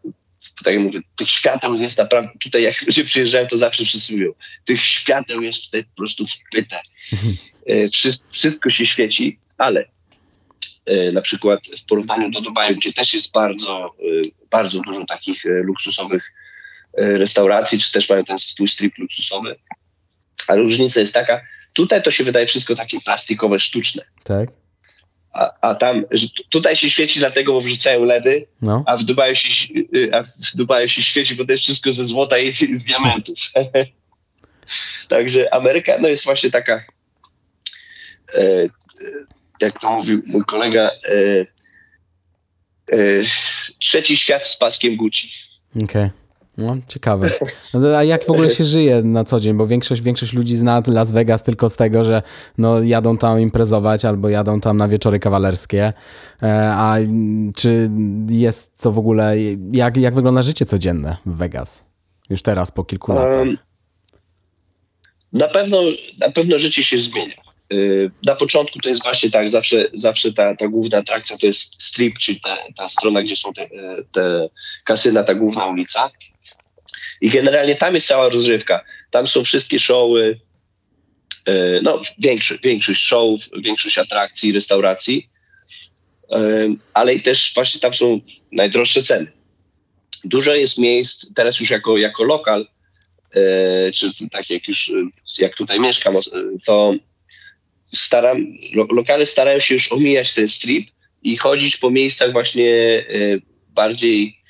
tak 0.64 0.74
jak 0.74 0.82
mówię, 0.82 1.00
tych 1.16 1.30
świateł 1.30 1.74
jest 1.74 1.98
naprawdę, 1.98 2.30
tutaj 2.42 2.62
jak 2.62 2.82
ludzie 2.86 3.04
przyjeżdżają, 3.04 3.46
to 3.46 3.56
zawsze 3.56 3.84
wszyscy 3.84 4.12
mówią, 4.12 4.32
tych 4.64 4.84
świateł 4.84 5.42
jest 5.42 5.64
tutaj 5.64 5.84
po 5.84 5.96
prostu 5.96 6.24
wpyte. 6.26 6.80
E, 7.66 7.88
wszystko, 7.88 8.26
wszystko 8.30 8.70
się 8.70 8.86
świeci, 8.86 9.38
ale 9.58 9.80
e, 9.80 9.86
na 11.12 11.20
przykład 11.20 11.60
w 11.78 11.84
porównaniu 11.84 12.30
do 12.30 12.40
Dubaju, 12.40 12.76
gdzie 12.76 12.92
też 12.92 13.14
jest 13.14 13.32
bardzo, 13.32 13.94
e, 13.98 14.28
bardzo 14.50 14.80
dużo 14.80 15.04
takich 15.04 15.42
luksusowych 15.44 16.32
restauracji, 16.94 17.78
czy 17.78 17.92
też 17.92 18.08
mają 18.08 18.24
ten 18.24 18.38
swój 18.38 18.68
strip 18.68 18.98
luksusowy, 18.98 19.56
ale 20.48 20.62
różnica 20.62 21.00
jest 21.00 21.14
taka, 21.14 21.40
tutaj 21.72 22.02
to 22.02 22.10
się 22.10 22.24
wydaje 22.24 22.46
wszystko 22.46 22.76
takie 22.76 23.00
plastikowe, 23.00 23.60
sztuczne. 23.60 24.02
Tak. 24.24 24.48
A, 25.32 25.50
a 25.60 25.74
tam, 25.74 26.04
tutaj 26.48 26.76
się 26.76 26.90
świeci 26.90 27.18
dlatego, 27.18 27.52
bo 27.52 27.60
wrzucają 27.60 28.04
LEDy, 28.04 28.46
no. 28.62 28.84
a, 28.86 28.96
w 28.96 29.04
Dubaju 29.04 29.34
się, 29.34 29.74
y, 29.94 30.10
a 30.14 30.22
w 30.22 30.56
Dubaju 30.56 30.88
się 30.88 31.02
świeci, 31.02 31.34
bo 31.34 31.44
to 31.44 31.52
jest 31.52 31.64
wszystko 31.64 31.92
ze 31.92 32.04
złota 32.04 32.38
i, 32.38 32.48
i 32.48 32.76
z 32.76 32.84
diamentów. 32.84 33.38
Także 35.08 35.54
Ameryka 35.54 35.98
no 35.98 36.08
jest 36.08 36.24
właśnie 36.24 36.50
taka, 36.50 36.80
e, 38.34 38.68
jak 39.60 39.80
to 39.80 39.90
mówił 39.90 40.22
mój 40.26 40.44
kolega, 40.44 40.90
e, 40.90 41.46
e, 42.92 42.96
trzeci 43.78 44.16
świat 44.16 44.46
z 44.46 44.56
paskiem 44.56 44.96
Gucci. 44.96 45.30
Okej. 45.76 45.84
Okay. 45.84 46.10
No, 46.58 46.76
ciekawe. 46.88 47.30
No, 47.74 47.96
a 47.96 48.04
jak 48.04 48.24
w 48.24 48.30
ogóle 48.30 48.50
się 48.50 48.64
żyje 48.64 49.02
na 49.02 49.24
co 49.24 49.40
dzień? 49.40 49.56
Bo 49.56 49.66
większość, 49.66 50.02
większość 50.02 50.32
ludzi 50.32 50.56
zna 50.56 50.82
Las 50.86 51.12
Vegas 51.12 51.42
tylko 51.42 51.68
z 51.68 51.76
tego, 51.76 52.04
że 52.04 52.22
no, 52.58 52.82
jadą 52.82 53.18
tam 53.18 53.40
imprezować 53.40 54.04
albo 54.04 54.28
jadą 54.28 54.60
tam 54.60 54.76
na 54.76 54.88
wieczory 54.88 55.18
kawalerskie. 55.18 55.92
E, 56.42 56.72
a 56.74 56.96
czy 57.56 57.90
jest 58.28 58.82
to 58.82 58.92
w 58.92 58.98
ogóle, 58.98 59.34
jak, 59.72 59.96
jak 59.96 60.14
wygląda 60.14 60.42
życie 60.42 60.64
codzienne 60.64 61.16
w 61.26 61.36
Vegas? 61.36 61.84
Już 62.30 62.42
teraz, 62.42 62.70
po 62.70 62.84
kilku 62.84 63.12
latach. 63.12 63.36
Um, 63.36 63.58
na 65.32 65.48
pewno, 65.48 65.82
na 66.18 66.30
pewno 66.30 66.58
życie 66.58 66.84
się 66.84 66.98
zmienia. 66.98 67.49
E, 67.72 67.76
na 68.26 68.34
początku 68.34 68.78
to 68.78 68.88
jest 68.88 69.02
właśnie 69.02 69.30
tak, 69.30 69.48
zawsze, 69.48 69.88
zawsze 69.94 70.32
ta, 70.32 70.56
ta 70.56 70.68
główna 70.68 70.98
atrakcja 70.98 71.38
to 71.38 71.46
jest 71.46 71.82
strip, 71.82 72.18
czyli 72.18 72.40
ta, 72.40 72.56
ta 72.76 72.88
strona, 72.88 73.22
gdzie 73.22 73.36
są 73.36 73.52
te, 73.52 73.68
te 74.12 74.48
kasyna, 74.84 75.24
ta 75.24 75.34
główna 75.34 75.66
ulica. 75.66 76.10
I 77.20 77.30
generalnie 77.30 77.76
tam 77.76 77.94
jest 77.94 78.06
cała 78.06 78.28
rozrywka. 78.28 78.84
Tam 79.10 79.26
są 79.26 79.44
wszystkie 79.44 79.78
showy, 79.78 80.40
e, 81.46 81.80
no 81.82 82.00
większość, 82.18 82.62
większość 82.62 83.02
show, 83.02 83.40
większość 83.62 83.98
atrakcji, 83.98 84.52
restauracji, 84.52 85.30
e, 86.32 86.38
ale 86.94 87.14
i 87.14 87.22
też 87.22 87.52
właśnie 87.54 87.80
tam 87.80 87.94
są 87.94 88.20
najdroższe 88.52 89.02
ceny. 89.02 89.32
Dużo 90.24 90.54
jest 90.54 90.78
miejsc, 90.78 91.34
teraz 91.34 91.60
już 91.60 91.70
jako, 91.70 91.98
jako 91.98 92.24
lokal, 92.24 92.66
e, 93.34 93.92
czy 93.92 94.10
tak 94.32 94.50
jak 94.50 94.68
już, 94.68 94.90
jak 95.38 95.56
tutaj 95.56 95.80
mieszkam, 95.80 96.14
to 96.66 96.94
staram, 97.94 98.46
lokale 98.90 99.26
starają 99.26 99.58
się 99.58 99.74
już 99.74 99.92
omijać 99.92 100.34
ten 100.34 100.48
strip 100.48 100.88
i 101.22 101.36
chodzić 101.36 101.76
po 101.76 101.90
miejscach 101.90 102.32
właśnie 102.32 103.04
bardziej 103.68 104.40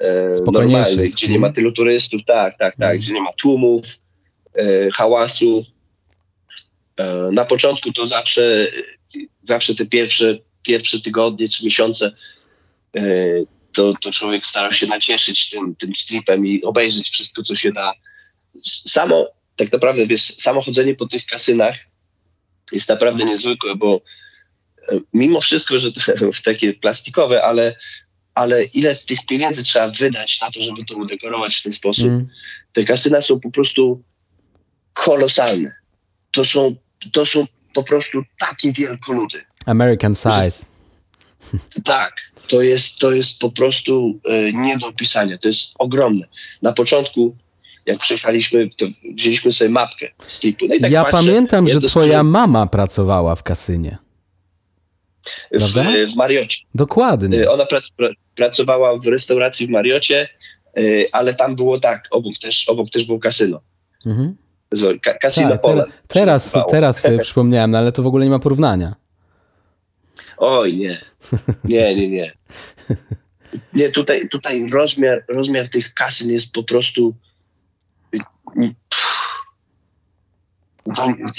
e, 0.00 0.34
normalnych, 0.52 1.12
gdzie 1.12 1.28
nie 1.28 1.38
ma 1.38 1.46
mhm. 1.46 1.54
tylu 1.54 1.72
turystów, 1.72 2.24
tak, 2.24 2.58
tak, 2.58 2.76
tak, 2.76 2.90
mm. 2.90 2.98
gdzie 2.98 3.12
nie 3.12 3.20
ma 3.20 3.32
tłumów, 3.32 3.84
e, 4.54 4.90
hałasu. 4.90 5.64
E, 6.96 7.30
na 7.32 7.44
początku 7.44 7.92
to 7.92 8.06
zawsze, 8.06 8.72
zawsze 9.42 9.74
te 9.74 9.86
pierwsze, 9.86 10.38
pierwsze 10.62 11.00
tygodnie 11.00 11.48
czy 11.48 11.64
miesiące 11.64 12.12
e, 12.96 13.02
to, 13.72 13.94
to 14.02 14.12
człowiek 14.12 14.46
starał 14.46 14.72
się 14.72 14.86
nacieszyć 14.86 15.50
tym, 15.50 15.76
tym 15.76 15.94
stripem 15.94 16.46
i 16.46 16.62
obejrzeć 16.62 17.08
wszystko, 17.08 17.42
co 17.42 17.54
się 17.54 17.72
da. 17.72 17.92
Samo, 18.88 19.28
tak 19.56 19.72
naprawdę, 19.72 20.06
wiesz, 20.06 20.22
samo 20.22 20.62
chodzenie 20.62 20.94
po 20.94 21.06
tych 21.06 21.26
kasynach 21.26 21.76
jest 22.72 22.88
naprawdę 22.88 23.24
niezwykłe, 23.24 23.76
bo 23.76 24.00
e, 24.88 25.00
mimo 25.12 25.40
wszystko, 25.40 25.78
że 25.78 25.92
to 25.92 26.00
takie 26.44 26.74
plastikowe, 26.74 27.42
ale 27.44 27.76
ale 28.36 28.64
ile 28.64 28.96
tych 28.96 29.26
pieniędzy 29.26 29.62
trzeba 29.62 29.88
wydać 29.88 30.40
na 30.40 30.50
to, 30.50 30.62
żeby 30.62 30.84
to 30.84 30.96
udekorować 30.96 31.56
w 31.56 31.62
ten 31.62 31.72
sposób. 31.72 32.06
Mm. 32.06 32.28
Te 32.72 32.84
kasyna 32.84 33.20
są 33.20 33.40
po 33.40 33.50
prostu 33.50 34.02
kolosalne. 34.92 35.72
To 36.30 36.44
są, 36.44 36.76
to 37.12 37.26
są 37.26 37.46
po 37.74 37.82
prostu 37.82 38.22
takie 38.38 38.72
wielkoludy. 38.72 39.44
American 39.66 40.14
size. 40.14 40.66
Tak, 41.84 42.14
to 42.48 42.62
jest, 42.62 42.98
to 42.98 43.12
jest 43.12 43.38
po 43.38 43.50
prostu 43.50 44.20
e, 44.24 44.52
nie 44.52 44.78
do 44.78 44.86
opisania. 44.86 45.38
To 45.38 45.48
jest 45.48 45.72
ogromne. 45.78 46.26
Na 46.62 46.72
początku, 46.72 47.36
jak 47.86 47.98
przyjechaliśmy, 47.98 48.70
to 48.76 48.86
wzięliśmy 49.14 49.50
sobie 49.50 49.70
mapkę 49.70 50.08
z 50.26 50.40
tipu. 50.40 50.66
No 50.68 50.74
tak 50.80 50.90
ja 50.90 51.04
patrzę, 51.04 51.16
pamiętam, 51.16 51.68
że 51.68 51.80
twoja 51.80 52.22
mama 52.22 52.66
pracowała 52.66 53.36
w 53.36 53.42
kasynie. 53.42 53.98
W, 55.52 55.72
w 56.12 56.16
Mariocie. 56.16 56.64
Dokładnie. 56.74 57.42
E, 57.42 57.50
ona 57.50 57.66
prac, 57.66 57.88
pracowała 58.34 58.98
w 58.98 59.06
restauracji 59.06 59.66
w 59.66 59.70
Mariocie, 59.70 60.28
e, 60.76 60.80
ale 61.12 61.34
tam 61.34 61.56
było 61.56 61.80
tak, 61.80 62.08
obok 62.10 62.38
też, 62.42 62.68
obok 62.68 62.90
też 62.90 63.04
było 63.04 63.18
kasyno. 63.18 63.60
Mhm. 64.06 64.36
Casino 65.22 65.50
tak, 65.50 65.60
Poland. 65.60 66.02
Teraz, 66.08 66.52
teraz, 66.70 67.02
teraz 67.02 67.24
przypomniałem, 67.24 67.70
no 67.70 67.78
ale 67.78 67.92
to 67.92 68.02
w 68.02 68.06
ogóle 68.06 68.24
nie 68.24 68.30
ma 68.30 68.38
porównania. 68.38 68.94
Oj, 70.38 70.76
nie. 70.76 71.00
Nie, 71.64 71.96
nie, 71.96 72.08
nie. 72.08 72.32
Nie, 73.74 73.90
tutaj, 73.90 74.28
tutaj 74.28 74.70
rozmiar, 74.70 75.24
rozmiar 75.28 75.68
tych 75.68 75.94
kasyn 75.94 76.30
jest 76.30 76.52
po 76.52 76.64
prostu 76.64 77.14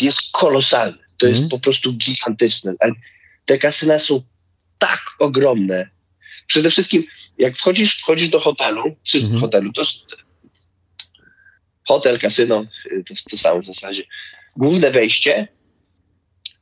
jest 0.02 0.20
kolosalny. 0.32 0.98
To 1.18 1.28
jest 1.28 1.40
mm. 1.40 1.50
po 1.50 1.60
prostu 1.60 1.94
gigantyczne. 1.94 2.74
Te 3.46 3.58
kasyna 3.58 4.00
są 4.00 4.22
tak 4.78 5.02
ogromne. 5.20 5.90
Przede 6.48 6.70
wszystkim, 6.70 7.04
jak 7.38 7.58
wchodzisz, 7.58 8.00
wchodzisz 8.00 8.30
do 8.30 8.40
hotelu, 8.40 8.96
czy 9.04 9.18
mm. 9.18 9.40
hotelu, 9.40 9.72
to 9.74 9.84
hotel, 11.88 12.20
kasyno, 12.20 12.66
to 12.84 13.14
jest 13.14 13.30
to 13.30 13.38
samo 13.38 13.62
w 13.62 13.66
zasadzie. 13.66 14.04
Główne 14.58 14.92
wejście 14.92 15.48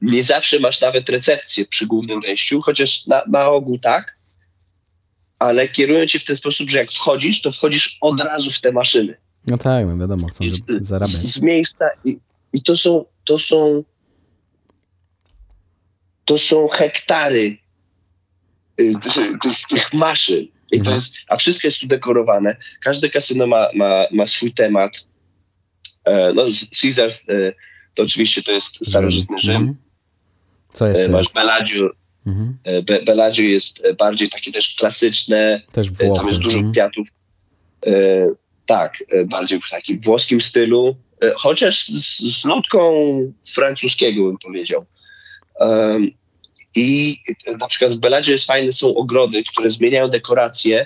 nie 0.02 0.24
zawsze 0.24 0.60
masz 0.60 0.82
nawet 0.82 1.10
recepcję 1.10 1.66
przy 1.66 1.86
głównym 1.86 2.22
wejściu, 2.22 2.62
chociaż 2.62 3.06
na, 3.06 3.24
na 3.28 3.50
ogół 3.50 3.80
tak, 3.80 4.16
ale 5.40 5.70
kierują 5.70 6.06
cię 6.06 6.20
w 6.20 6.24
ten 6.24 6.36
sposób, 6.36 6.70
że 6.70 6.78
jak 6.78 6.92
wchodzisz, 6.92 7.42
to 7.42 7.52
wchodzisz 7.52 7.98
od 8.02 8.22
razu 8.22 8.52
w 8.52 8.62
te 8.62 8.72
maszyny. 8.72 9.18
No 9.48 9.58
tak, 9.58 9.86
no 9.88 9.98
wiadomo, 9.98 10.28
chcą 10.28 10.50
z, 10.50 10.64
zarabiać. 10.80 11.12
Z, 11.12 11.42
miejsca 11.42 11.90
i, 12.06 12.20
i 12.54 12.64
to 12.64 12.78
są, 12.78 13.06
to 13.26 13.40
są 13.40 13.84
to 16.26 16.38
są 16.38 16.68
hektary 16.68 17.58
y, 18.82 18.94
tych, 19.70 19.94
maszyn. 19.94 20.48
I 20.72 20.78
to 20.78 20.80
mhm. 20.80 20.96
jest, 20.96 21.14
a 21.28 21.38
wszystko 21.38 21.68
jest 21.68 21.80
tu 21.80 21.88
dekorowane. 21.88 22.56
Każde 22.82 23.10
kasyno 23.10 23.48
ma, 23.48 23.68
ma, 23.76 24.06
ma 24.12 24.28
swój 24.28 24.54
temat. 24.54 24.92
E, 26.06 26.34
no, 26.34 26.44
Caesars 26.82 27.24
e, 27.30 27.54
to 27.94 28.04
oczywiście 28.04 28.44
to 28.44 28.52
jest 28.52 28.86
starożytny 28.90 29.40
Rzym. 29.40 29.56
Mhm. 29.56 29.76
Co 30.74 30.88
jest? 30.88 31.02
E, 31.02 31.10
masz 31.10 31.34
Bellagio. 31.34 31.90
Mhm. 32.28 32.58
Be 32.84 33.02
Bellagio 33.02 33.44
jest 33.44 33.84
bardziej 33.98 34.30
takie 34.30 34.52
też 34.52 34.76
klasyczne. 34.76 35.62
Też 35.74 35.92
Włochy. 35.92 36.16
Tam 36.16 36.28
jest 36.28 36.40
dużo 36.40 36.58
mhm. 36.58 36.74
kwiatów. 36.74 37.08
Tak, 38.66 39.04
bardziej 39.26 39.62
w 39.62 39.70
takim 39.70 40.00
włoskim 40.00 40.42
stylu. 40.42 40.96
Chociaż 41.36 41.88
z, 41.88 42.42
z 42.42 42.46
nutką 42.46 42.94
francuskiego 43.54 44.24
bym 44.24 44.38
powiedział. 44.38 44.86
I 46.76 47.18
na 47.60 47.68
przykład 47.68 47.94
w 47.94 47.98
Bellagio 47.98 48.32
jest 48.32 48.46
fajne, 48.46 48.72
są 48.72 48.96
ogrody, 48.96 49.44
które 49.44 49.70
zmieniają 49.70 50.08
dekoracje 50.08 50.86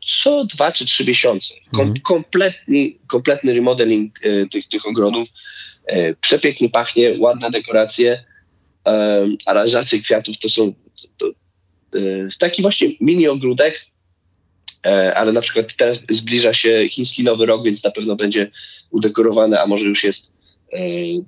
co 0.00 0.44
dwa 0.44 0.72
czy 0.72 0.84
trzy 0.84 1.04
miesiące. 1.04 1.54
Kom, 1.70 1.80
mhm. 1.80 2.00
kompletny, 2.00 2.92
kompletny 3.06 3.54
remodeling 3.54 4.18
e, 4.22 4.46
tych, 4.46 4.68
tych 4.68 4.86
ogrodów. 4.86 5.28
E, 5.86 6.14
przepięknie 6.14 6.68
pachnie, 6.68 7.16
ładne 7.18 7.50
dekoracje, 7.50 8.24
e, 8.86 9.26
aranżacje 9.46 10.02
kwiatów 10.02 10.38
to 10.38 10.48
są 10.48 10.72
to, 10.72 11.08
to, 11.18 11.26
e, 11.98 12.28
taki 12.38 12.62
właśnie 12.62 12.88
mini 13.00 13.28
ogródek, 13.28 13.74
e, 13.74 13.87
ale 15.14 15.32
na 15.32 15.40
przykład 15.40 15.66
teraz 15.76 15.98
zbliża 16.10 16.52
się 16.52 16.88
chiński 16.90 17.24
Nowy 17.24 17.46
Rok, 17.46 17.64
więc 17.64 17.84
na 17.84 17.90
pewno 17.90 18.16
będzie 18.16 18.50
udekorowany, 18.90 19.60
a 19.60 19.66
może 19.66 19.84
już 19.84 20.04
jest 20.04 20.26
e, 20.72 20.80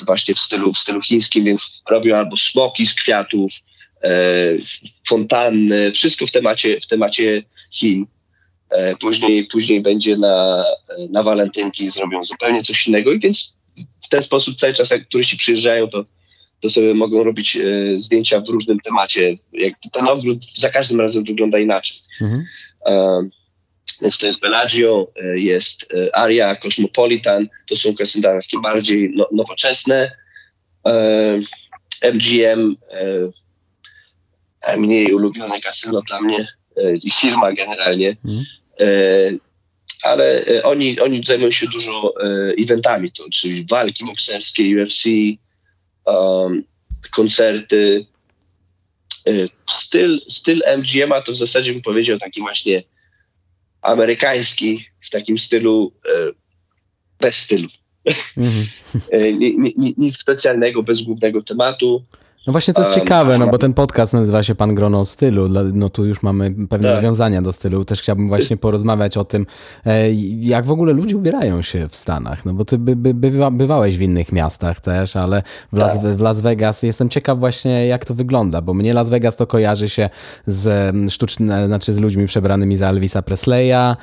właśnie 0.07 0.35
w 0.35 0.39
stylu, 0.39 0.73
w 0.73 0.79
stylu 0.79 1.01
chińskim, 1.01 1.45
więc 1.45 1.83
robią 1.91 2.17
albo 2.17 2.37
smoki 2.37 2.87
z 2.87 2.95
kwiatów, 2.95 3.53
fontanny, 5.09 5.93
wszystko 5.93 6.27
w 6.27 6.31
temacie, 6.31 6.81
w 6.81 6.87
temacie 6.87 7.43
Chin. 7.71 8.07
E, 8.71 8.97
później, 8.97 9.47
później 9.47 9.81
będzie 9.81 10.17
na, 10.17 10.65
na 11.11 11.23
walentynki, 11.23 11.91
zrobią 11.91 12.25
zupełnie 12.25 12.63
coś 12.63 12.87
innego 12.87 13.13
i 13.13 13.19
więc 13.19 13.57
w 14.05 14.09
ten 14.09 14.23
sposób 14.23 14.57
cały 14.57 14.73
czas 14.73 14.91
jak 14.91 15.09
turyści 15.09 15.37
przyjeżdżają, 15.37 15.89
to, 15.89 16.05
to 16.61 16.69
sobie 16.69 16.95
mogą 16.95 17.25
robić 17.25 17.57
e, 17.57 17.63
zdjęcia 17.99 18.41
w 18.41 18.49
różnym 18.49 18.81
temacie. 18.81 19.35
Jak 19.53 19.75
ten 19.93 20.09
ogród 20.09 20.39
za 20.55 20.69
każdym 20.69 21.01
razem 21.01 21.25
wygląda 21.25 21.59
inaczej. 21.59 21.97
Mhm. 22.21 22.45
E, 22.87 23.23
więc 24.03 24.19
to 24.19 24.27
jest 24.27 24.41
Bellagio, 24.41 25.13
e, 25.17 25.39
jest 25.39 25.95
e, 25.95 26.17
Aria, 26.17 26.57
Cosmopolitan, 26.57 27.49
to 27.69 27.77
są 27.77 27.95
kasyna 27.95 28.29
takie 28.29 28.61
bardziej 28.63 29.13
no, 29.15 29.29
nowoczesne. 29.33 30.13
MGM, 32.13 32.77
mniej 34.77 35.15
ulubione 35.15 35.61
kasyno 35.61 36.03
dla 36.03 36.21
mnie 36.21 36.49
i 37.03 37.11
firma 37.11 37.53
generalnie. 37.53 38.17
Mhm. 38.25 38.45
E, 38.81 38.87
ale 40.03 40.47
e, 40.47 40.63
oni, 40.63 41.01
oni 41.01 41.25
zajmują 41.25 41.51
się 41.51 41.67
dużo 41.67 42.15
e, 42.21 42.55
eventami, 42.63 43.13
to, 43.13 43.25
czyli 43.33 43.67
walki 43.71 44.05
bokserskie, 44.05 44.83
UFC, 44.83 45.05
um, 46.05 46.65
koncerty. 47.11 48.07
Styl, 49.71 50.21
styl 50.29 50.63
MGM-a 50.79 51.23
to 51.23 51.33
w 51.33 51.37
zasadzie 51.37 51.73
bym 51.73 51.83
powiedział 51.83 52.19
taki 52.19 52.41
właśnie 52.41 52.83
amerykański, 53.83 54.87
w 55.01 55.11
takim 55.11 55.39
stylu 55.39 55.93
bez 57.21 57.37
stylu. 57.37 57.69
Mm 58.37 58.51
-hmm. 58.51 58.67
nic 59.99 60.19
specjalnego, 60.19 60.83
bez 60.83 61.03
głównego 61.03 61.43
tematu. 61.43 62.05
No 62.47 62.53
właśnie 62.53 62.75
to 62.75 62.81
jest 62.81 62.95
ciekawe, 62.95 63.39
no 63.39 63.47
bo 63.47 63.59
ten 63.59 63.75
podcast 63.75 64.13
nazywa 64.13 64.43
się 64.43 64.55
Pan 64.55 64.75
Grono 64.75 65.05
stylu, 65.05 65.49
no 65.73 65.89
tu 65.89 66.07
już 66.07 66.23
mamy 66.23 66.51
pewne 66.51 66.89
tak. 66.89 66.97
nawiązania 66.97 67.43
do 67.43 67.53
stylu. 67.53 67.85
Też 67.85 68.03
chciałbym 68.03 68.29
właśnie 68.29 68.57
porozmawiać 68.57 69.17
o 69.17 69.25
tym, 69.25 69.47
e, 69.87 70.13
jak 70.41 70.67
w 70.67 70.71
ogóle 70.71 70.93
ludzie 70.93 71.17
ubierają 71.17 71.63
się 71.63 71.89
w 71.89 71.97
Stanach, 71.97 72.45
no 72.45 72.55
bo 72.55 72.65
ty 72.65 72.79
by, 72.79 72.97
by, 72.97 73.15
bywa, 73.15 73.51
bywałeś 73.51 73.99
w 73.99 74.01
innych 74.01 74.33
miastach 74.33 74.81
też, 74.81 75.17
ale 75.17 75.43
w 75.73 75.77
Las, 75.77 76.03
tak. 76.03 76.17
w 76.17 76.21
Las 76.21 76.41
Vegas 76.41 76.83
jestem 76.83 77.09
ciekaw 77.09 77.39
właśnie 77.39 77.87
jak 77.87 78.05
to 78.05 78.15
wygląda, 78.15 78.61
bo 78.61 78.75
mnie 78.75 78.93
Las 78.93 79.11
Vegas 79.11 79.37
to 79.37 79.47
kojarzy 79.47 79.89
się 79.89 80.11
z 80.47 80.95
sztucznym, 81.13 81.67
znaczy 81.67 81.93
z 81.95 82.01
ludźmi 82.01 82.27
przebranymi 82.27 82.77
za 82.77 82.89
Elvisa 82.89 83.23
Presleya 83.23 83.97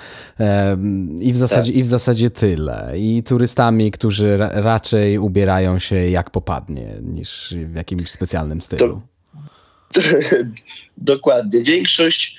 i 1.20 1.34
w 1.34 1.38
zasadzie, 1.38 1.72
tak. 1.72 1.80
i 1.80 1.84
w 1.84 1.88
zasadzie 1.88 2.30
tyle. 2.30 2.94
I 2.96 3.24
turystami, 3.24 3.92
którzy 3.92 4.38
raczej 4.52 5.18
ubierają 5.18 5.80
się 5.80 5.96
jak 5.96 6.30
popadnie, 6.30 6.94
niż 7.02 7.56
w 7.66 7.76
jakimś 7.76 8.10
specjalnym 8.10 8.27
specjalnym 8.28 8.62
stylu. 8.62 9.02
To, 9.94 10.02
dokładnie. 10.98 11.62
Większość. 11.64 12.36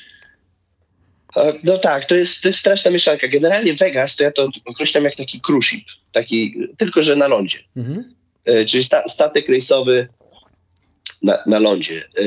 No 1.64 1.78
tak, 1.78 2.04
to 2.04 2.14
jest, 2.14 2.42
to 2.42 2.48
jest 2.48 2.58
straszna 2.58 2.90
mieszanka. 2.90 3.28
Generalnie 3.28 3.74
Vegas 3.74 4.16
to 4.16 4.24
ja 4.24 4.32
to 4.32 4.48
określam 4.64 5.04
jak 5.04 5.16
taki 5.16 5.40
cruise 5.40 5.68
ship, 5.68 5.84
taki, 6.12 6.54
tylko 6.78 7.02
że 7.02 7.16
na 7.16 7.28
lądzie. 7.28 7.58
Mhm. 7.76 8.14
E, 8.44 8.64
czyli 8.64 8.84
sta, 8.84 9.08
statek 9.08 9.48
rejsowy 9.48 10.08
na, 11.22 11.38
na 11.46 11.58
lądzie, 11.58 12.04
e, 12.18 12.22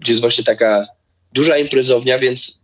gdzie 0.00 0.12
jest 0.12 0.20
właśnie 0.20 0.44
taka 0.44 0.86
duża 1.32 1.56
imprezownia, 1.58 2.18
więc 2.18 2.62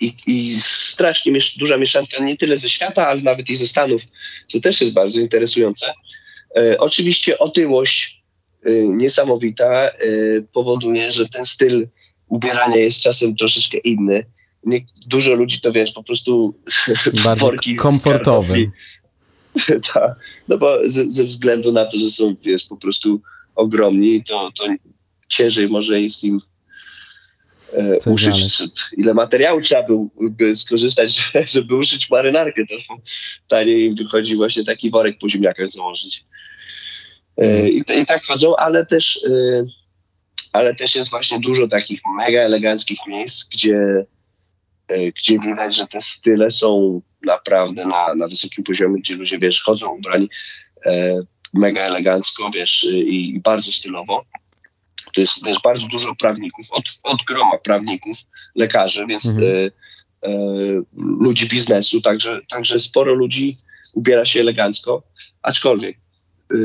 i, 0.00 0.14
i 0.26 0.60
strasznie 0.60 1.32
miesz, 1.32 1.58
duża 1.58 1.76
mieszanka 1.76 2.24
nie 2.24 2.36
tyle 2.36 2.56
ze 2.56 2.68
świata, 2.68 3.06
ale 3.06 3.22
nawet 3.22 3.50
i 3.50 3.56
ze 3.56 3.66
Stanów, 3.66 4.02
co 4.46 4.60
też 4.60 4.80
jest 4.80 4.92
bardzo 4.92 5.20
interesujące. 5.20 5.92
E, 6.56 6.78
oczywiście 6.78 7.38
otyłość 7.38 8.19
niesamowita, 8.86 9.90
y, 10.02 10.46
powoduje, 10.52 11.10
że 11.10 11.28
ten 11.28 11.44
styl 11.44 11.88
ubierania 12.28 12.76
jest 12.76 13.00
czasem 13.00 13.36
troszeczkę 13.36 13.78
inny. 13.78 14.24
Nie, 14.64 14.80
dużo 15.06 15.34
ludzi 15.34 15.60
to 15.60 15.72
wiesz, 15.72 15.92
po 15.92 16.02
prostu 16.02 16.54
worki 17.36 17.76
komfortowy. 17.76 18.70
tak, 19.94 20.16
no 20.48 20.58
bo 20.58 20.78
ze, 20.84 21.10
ze, 21.10 21.24
względu 21.24 21.72
na 21.72 21.86
to, 21.86 21.98
że 21.98 22.10
są 22.10 22.36
wiesz, 22.42 22.64
po 22.64 22.76
prostu 22.76 23.20
ogromni, 23.54 24.24
to, 24.24 24.50
to 24.58 24.64
ciężej 25.28 25.68
może 25.68 26.00
jest 26.00 26.24
im 26.24 26.40
e, 27.72 28.10
uszyć. 28.10 28.62
Ile 28.96 29.14
materiału 29.14 29.60
trzeba 29.60 29.82
by 30.18 30.56
skorzystać, 30.56 31.30
żeby 31.54 31.76
uszyć 31.76 32.10
marynarkę, 32.10 32.62
to 32.66 32.94
taniej 33.48 33.84
im 33.84 33.94
wychodzi 33.94 34.36
właśnie 34.36 34.64
taki 34.64 34.90
worek 34.90 35.18
po 35.18 35.28
ziemniakach 35.28 35.70
założyć. 35.70 36.24
E, 37.40 37.68
I, 37.68 37.78
I, 38.00 38.06
tak 38.06 38.24
chodzą, 38.24 38.56
ale 38.56 38.86
też, 38.86 39.20
e, 39.30 39.64
ale 40.52 40.74
też 40.74 40.96
jest 40.96 41.10
właśnie 41.10 41.40
dużo 41.40 41.68
takich 41.68 42.00
mega 42.16 42.40
eleganckich 42.40 42.98
miejsc, 43.06 43.48
gdzie, 43.48 44.06
e, 44.88 45.12
gdzie 45.12 45.38
widać, 45.38 45.76
że 45.76 45.86
te 45.86 46.00
style 46.00 46.50
są 46.50 47.00
naprawdę 47.26 47.86
na, 47.86 48.14
na 48.14 48.28
wysokim 48.28 48.64
poziomie, 48.64 49.00
gdzie 49.00 49.14
ludzie, 49.14 49.38
wiesz, 49.38 49.62
chodzą 49.62 49.88
ubrani 49.96 50.28
mega 51.52 51.80
elegancko, 51.80 52.50
wiesz, 52.54 52.84
i, 52.84 53.34
i 53.34 53.40
bardzo 53.40 53.72
stylowo. 53.72 54.24
to 55.14 55.20
jest, 55.20 55.62
bardzo 55.64 55.86
dużo 55.86 56.14
prawników, 56.14 56.66
od, 56.70 56.84
od 57.02 57.18
groma 57.26 57.58
prawników, 57.58 58.16
lekarzy, 58.54 59.06
więc 59.06 59.26
mhm. 59.26 59.46
e, 59.46 59.70
e, 60.28 60.30
ludzi 61.20 61.48
biznesu, 61.48 62.00
także, 62.00 62.40
także 62.50 62.78
sporo 62.78 63.14
ludzi 63.14 63.56
ubiera 63.94 64.24
się 64.24 64.40
elegancko, 64.40 65.02
aczkolwiek 65.42 65.96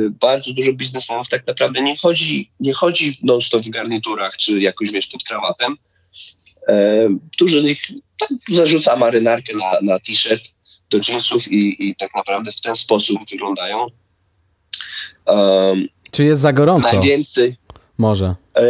bardzo 0.09 0.53
dużo 0.53 0.73
biznesmenów 0.73 1.29
tak 1.29 1.47
naprawdę 1.47 1.81
nie 1.81 1.97
chodzi, 1.97 2.51
nie 2.59 2.73
chodzi 2.73 3.19
non-stop 3.23 3.63
w 3.63 3.69
garniturach, 3.69 4.37
czy 4.37 4.59
jakoś 4.59 4.91
wiesz, 4.91 5.07
pod 5.07 5.23
krawatem. 5.23 5.77
E, 6.67 7.07
dużo 7.39 7.61
z 7.61 7.63
nich 7.63 7.81
tak, 8.19 8.29
zarzuca 8.51 8.95
marynarkę 8.95 9.53
na, 9.57 9.79
na 9.81 9.99
t-shirt 9.99 10.43
do 10.89 10.99
jeansów 11.07 11.51
i, 11.51 11.89
i 11.89 11.95
tak 11.95 12.15
naprawdę 12.15 12.51
w 12.51 12.61
ten 12.61 12.75
sposób 12.75 13.17
wyglądają. 13.31 13.87
Um, 15.25 15.87
czy 16.11 16.25
jest 16.25 16.41
za 16.41 16.53
gorąco? 16.53 16.91
Najwięcej. 16.93 17.55
Może. 17.97 18.35
E, 18.55 18.63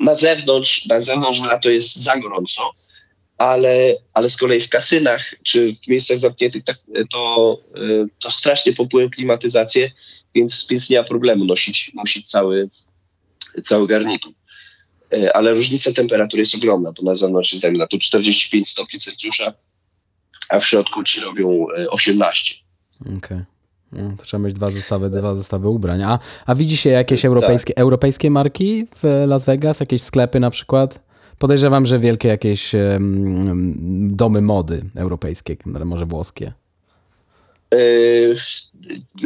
na 0.00 0.14
zewnątrz, 0.14 0.86
na 0.86 1.00
zewnątrz 1.00 1.40
lato 1.40 1.70
jest 1.70 1.96
za 1.96 2.16
gorąco, 2.18 2.70
ale, 3.38 3.96
ale 4.14 4.28
z 4.28 4.36
kolei 4.36 4.60
w 4.60 4.68
kasynach 4.68 5.34
czy 5.42 5.76
w 5.84 5.88
miejscach 5.88 6.18
zamkniętych 6.18 6.64
tak, 6.64 6.76
to, 7.12 7.56
e, 7.74 8.06
to 8.22 8.30
strasznie 8.30 8.72
pompuje 8.72 9.10
klimatyzację, 9.10 9.90
więc, 10.34 10.66
więc 10.70 10.90
nie 10.90 10.98
ma 10.98 11.04
problemu 11.04 11.44
nosić, 11.44 11.92
nosić 11.94 12.30
cały, 12.30 12.70
cały 13.62 13.86
garnitur. 13.86 14.32
E, 15.12 15.36
ale 15.36 15.54
różnica 15.54 15.92
temperatury 15.92 16.40
jest 16.40 16.54
ogromna, 16.54 16.92
bo 16.92 17.02
na 17.02 17.14
zewnątrz 17.14 17.52
jest 17.52 17.64
na 17.64 17.86
to 17.86 17.98
45 17.98 18.68
stopni 18.68 19.00
Celsjusza, 19.00 19.54
a 20.48 20.60
w 20.60 20.66
środku 20.66 21.04
ci 21.04 21.20
robią 21.20 21.66
18. 21.90 22.54
Okej. 23.00 23.16
Okay. 23.16 23.44
No, 23.92 24.16
to 24.18 24.24
trzeba 24.24 24.42
mieć 24.42 24.54
dwa 24.54 24.70
zestawy, 24.70 25.10
dwa 25.10 25.34
zestawy 25.34 25.68
ubrań. 25.68 26.02
A, 26.02 26.18
a 26.46 26.54
widzi 26.54 26.76
się 26.76 26.90
jakieś 26.90 27.22
tak. 27.22 27.28
europejskie, 27.28 27.74
tak. 27.74 27.82
europejskie 27.82 28.30
marki 28.30 28.86
w 28.96 29.24
Las 29.26 29.44
Vegas? 29.44 29.80
Jakieś 29.80 30.02
sklepy 30.02 30.40
na 30.40 30.50
przykład? 30.50 31.07
Podejrzewam, 31.38 31.86
że 31.86 31.98
wielkie 31.98 32.28
jakieś 32.28 32.72
domy 34.00 34.40
mody 34.40 34.84
europejskie, 34.96 35.56
może 35.84 36.06
włoskie. 36.06 36.52
E, 37.74 37.78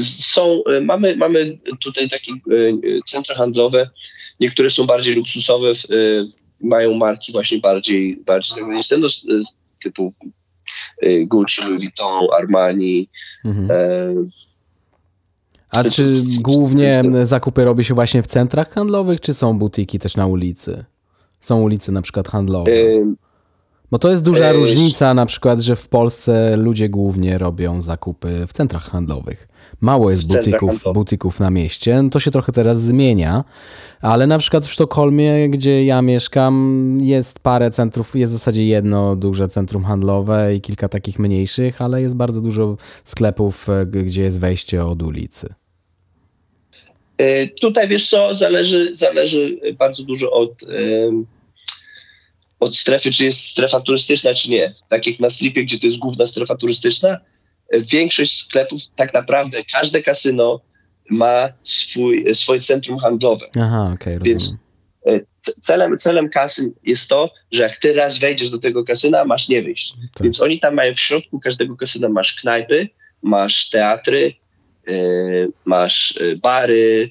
są, 0.05 0.63
e, 0.65 0.81
mamy, 0.81 1.17
mamy 1.17 1.59
tutaj 1.85 2.11
takie 2.11 2.33
centra 3.07 3.37
handlowe, 3.37 3.91
niektóre 4.41 4.71
są 4.71 4.87
bardziej 4.87 5.15
luksusowe, 5.15 5.73
mają 6.61 6.95
marki 6.95 7.33
właśnie 7.33 7.59
bardziej, 7.59 8.23
bardziej 8.27 8.57
zagraniczne, 8.57 8.99
no, 8.99 9.09
typu 9.83 10.13
Gucci, 11.27 11.63
Louis 11.63 11.79
Vuitton, 11.79 12.27
Armani, 12.39 13.09
mhm. 13.45 14.31
A 15.77 15.85
czy 15.85 16.23
głównie 16.41 17.03
zakupy 17.23 17.65
robi 17.65 17.85
się 17.85 17.95
właśnie 17.95 18.23
w 18.23 18.27
centrach 18.27 18.71
handlowych, 18.71 19.21
czy 19.21 19.35
są 19.35 19.59
butiki 19.59 19.99
też 19.99 20.17
na 20.17 20.27
ulicy? 20.27 20.85
Są 21.43 21.61
ulice 21.61 21.93
na 21.93 22.03
przykład 22.03 22.29
handlowe? 22.29 22.73
Bo 23.91 23.99
to 23.99 24.11
jest 24.11 24.25
duża 24.25 24.53
różnica 24.53 25.15
na 25.15 25.27
przykład, 25.27 25.61
że 25.61 25.77
w 25.77 25.89
Polsce 25.89 26.57
ludzie 26.57 26.89
głównie 26.89 27.39
robią 27.39 27.81
zakupy 27.81 28.47
w 28.47 28.53
centrach 28.53 28.83
handlowych. 28.83 29.49
Mało 29.81 30.11
jest 30.11 30.27
butików, 30.27 30.85
butików 30.95 31.41
na 31.41 31.51
mieście. 31.51 32.03
No 32.03 32.11
to 32.11 32.21
się 32.21 32.31
trochę 32.31 32.53
teraz 32.53 32.81
zmienia, 32.81 33.45
ale 34.01 34.27
na 34.27 34.39
przykład 34.39 34.67
w 34.67 34.73
Sztokholmie, 34.73 35.49
gdzie 35.49 35.85
ja 35.85 36.03
mieszkam, 36.03 36.99
jest 37.03 37.39
parę 37.39 37.71
centrów, 37.71 38.17
jest 38.17 38.33
w 38.33 38.37
zasadzie 38.37 38.67
jedno 38.67 39.17
duże 39.17 39.49
centrum 39.49 39.85
handlowe 39.85 40.55
i 40.55 40.61
kilka 40.61 40.89
takich 40.89 41.19
mniejszych, 41.19 41.83
ale 41.83 42.03
jest 42.03 42.17
bardzo 42.17 42.41
dużo 42.41 42.77
sklepów, 43.05 43.69
e, 43.69 43.87
gdzie 43.87 44.23
jest 44.23 44.41
wejście 44.41 44.85
od 44.85 45.03
ulicy. 45.03 45.55
E, 47.19 47.49
tutaj 47.49 47.89
wiesz 47.89 48.09
co, 48.09 48.35
zależy, 48.35 48.91
zależy 48.95 49.61
bardzo 49.79 50.03
dużo 50.03 50.31
od, 50.31 50.51
od 52.63 52.77
strefy, 52.77 53.13
czy 53.13 53.25
jest 53.25 53.41
strefa 53.41 53.81
turystyczna, 53.81 54.35
czy 54.35 54.51
nie. 54.51 54.75
Tak 54.89 55.07
jak 55.07 55.21
na 55.21 55.31
Stripie, 55.31 55.65
gdzie 55.65 55.79
to 55.79 55.87
jest 55.87 55.99
główna 55.99 56.27
strefa 56.27 56.57
turystyczna, 56.57 57.19
e, 57.69 57.81
większość 57.81 58.37
sklepów, 58.37 58.81
tak 58.97 59.15
naprawdę 59.15 59.65
każde 59.73 60.03
kasyno 60.03 60.61
ma 61.11 61.49
swój, 61.63 62.35
swoje 62.35 62.61
centrum 62.61 62.99
handlowe. 62.99 63.47
Aha, 63.61 63.91
okej, 63.95 64.17
okay, 64.17 64.29
Więc 64.29 64.57
e, 65.07 65.21
celem, 65.43 65.99
celem 65.99 66.29
kasyn 66.29 66.73
jest 66.83 67.09
to, 67.09 67.31
że 67.53 67.63
jak 67.63 67.77
ty 67.77 67.93
raz 67.93 68.19
wejdziesz 68.19 68.51
do 68.51 68.59
tego 68.59 68.85
kasyna, 68.85 69.25
masz 69.25 69.49
nie 69.49 69.63
wyjść. 69.63 69.95
Tak. 70.15 70.23
Więc 70.23 70.41
oni 70.41 70.61
tam 70.61 70.75
mają 70.75 70.95
w 70.95 71.01
środku 71.01 71.41
każdego 71.41 71.77
kasyna 71.77 72.09
masz 72.09 72.35
knajpy, 72.35 72.89
masz 73.23 73.71
teatry, 73.71 74.35
masz 75.65 76.17
y, 76.17 76.39
bary, 76.43 77.11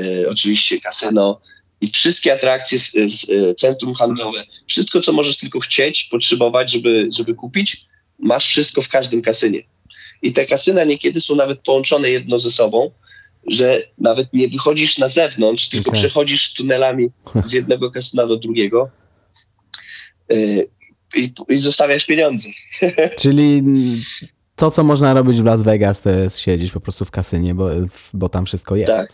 y, 0.00 0.26
oczywiście 0.30 0.80
kasyno 0.80 1.40
i 1.80 1.90
wszystkie 1.90 2.34
atrakcje 2.34 2.78
centrum 3.56 3.94
handlowe, 3.94 4.44
wszystko, 4.66 5.00
co 5.00 5.12
możesz 5.12 5.38
tylko 5.38 5.60
chcieć, 5.60 6.04
potrzebować, 6.04 6.72
żeby, 6.72 7.08
żeby 7.16 7.34
kupić, 7.34 7.84
masz 8.18 8.46
wszystko 8.46 8.80
w 8.80 8.88
każdym 8.88 9.22
kasynie. 9.22 9.62
I 10.22 10.32
te 10.32 10.46
kasyna 10.46 10.84
niekiedy 10.84 11.20
są 11.20 11.34
nawet 11.34 11.60
połączone 11.60 12.10
jedno 12.10 12.38
ze 12.38 12.50
sobą, 12.50 12.90
że 13.46 13.82
nawet 13.98 14.32
nie 14.32 14.48
wychodzisz 14.48 14.98
na 14.98 15.08
zewnątrz, 15.08 15.68
tylko 15.68 15.90
okay. 15.90 16.00
przechodzisz 16.00 16.52
tunelami 16.52 17.08
z 17.44 17.52
jednego 17.52 17.90
kasyna 17.90 18.26
do 18.26 18.36
drugiego 18.36 18.90
i, 21.16 21.32
i 21.48 21.58
zostawiasz 21.58 22.06
pieniądze. 22.06 22.48
Czyli 23.22 23.62
to, 24.58 24.70
co 24.70 24.84
można 24.84 25.14
robić 25.14 25.40
w 25.42 25.44
Las 25.44 25.62
Vegas, 25.62 26.00
to 26.00 26.10
jest 26.10 26.40
siedzieć 26.40 26.72
po 26.72 26.80
prostu 26.80 27.04
w 27.04 27.10
kasynie, 27.10 27.54
bo, 27.54 27.70
bo 28.14 28.28
tam 28.28 28.46
wszystko 28.46 28.76
jest. 28.76 28.92
Tak. 28.92 29.12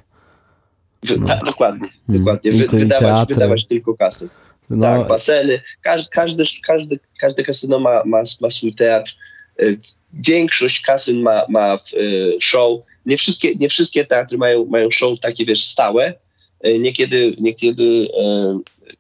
No. 1.19 1.27
Tak, 1.27 1.45
dokładnie, 1.45 1.89
mm. 2.09 2.21
dokładnie. 2.21 2.53
Wy, 2.53 2.67
wydawać, 2.67 3.29
wydawać 3.29 3.67
tylko 3.67 3.95
kasy. 3.95 4.29
No. 4.71 4.87
Tak, 4.87 5.09
baseny. 5.09 5.63
Każdy, 5.83 6.09
każdy, 6.11 6.45
każdy, 6.67 6.99
każde 7.21 7.43
kasyno 7.45 7.79
ma, 7.79 8.03
ma, 8.05 8.23
ma 8.41 8.51
swój 8.51 8.75
teatr. 8.75 9.13
E, 9.59 9.65
większość 10.13 10.81
kasyn 10.81 11.23
ma, 11.23 11.43
ma 11.49 11.75
e, 11.75 11.79
show. 12.41 12.81
Nie 13.07 13.17
wszystkie, 13.17 13.55
nie 13.55 13.69
wszystkie 13.69 14.05
teatry 14.05 14.39
mają, 14.39 14.65
mają 14.65 14.91
show 14.91 15.21
takie, 15.21 15.45
wiesz, 15.45 15.65
stałe. 15.65 16.15
E, 16.61 16.79
niekiedy, 16.79 17.37
niekiedy 17.41 18.09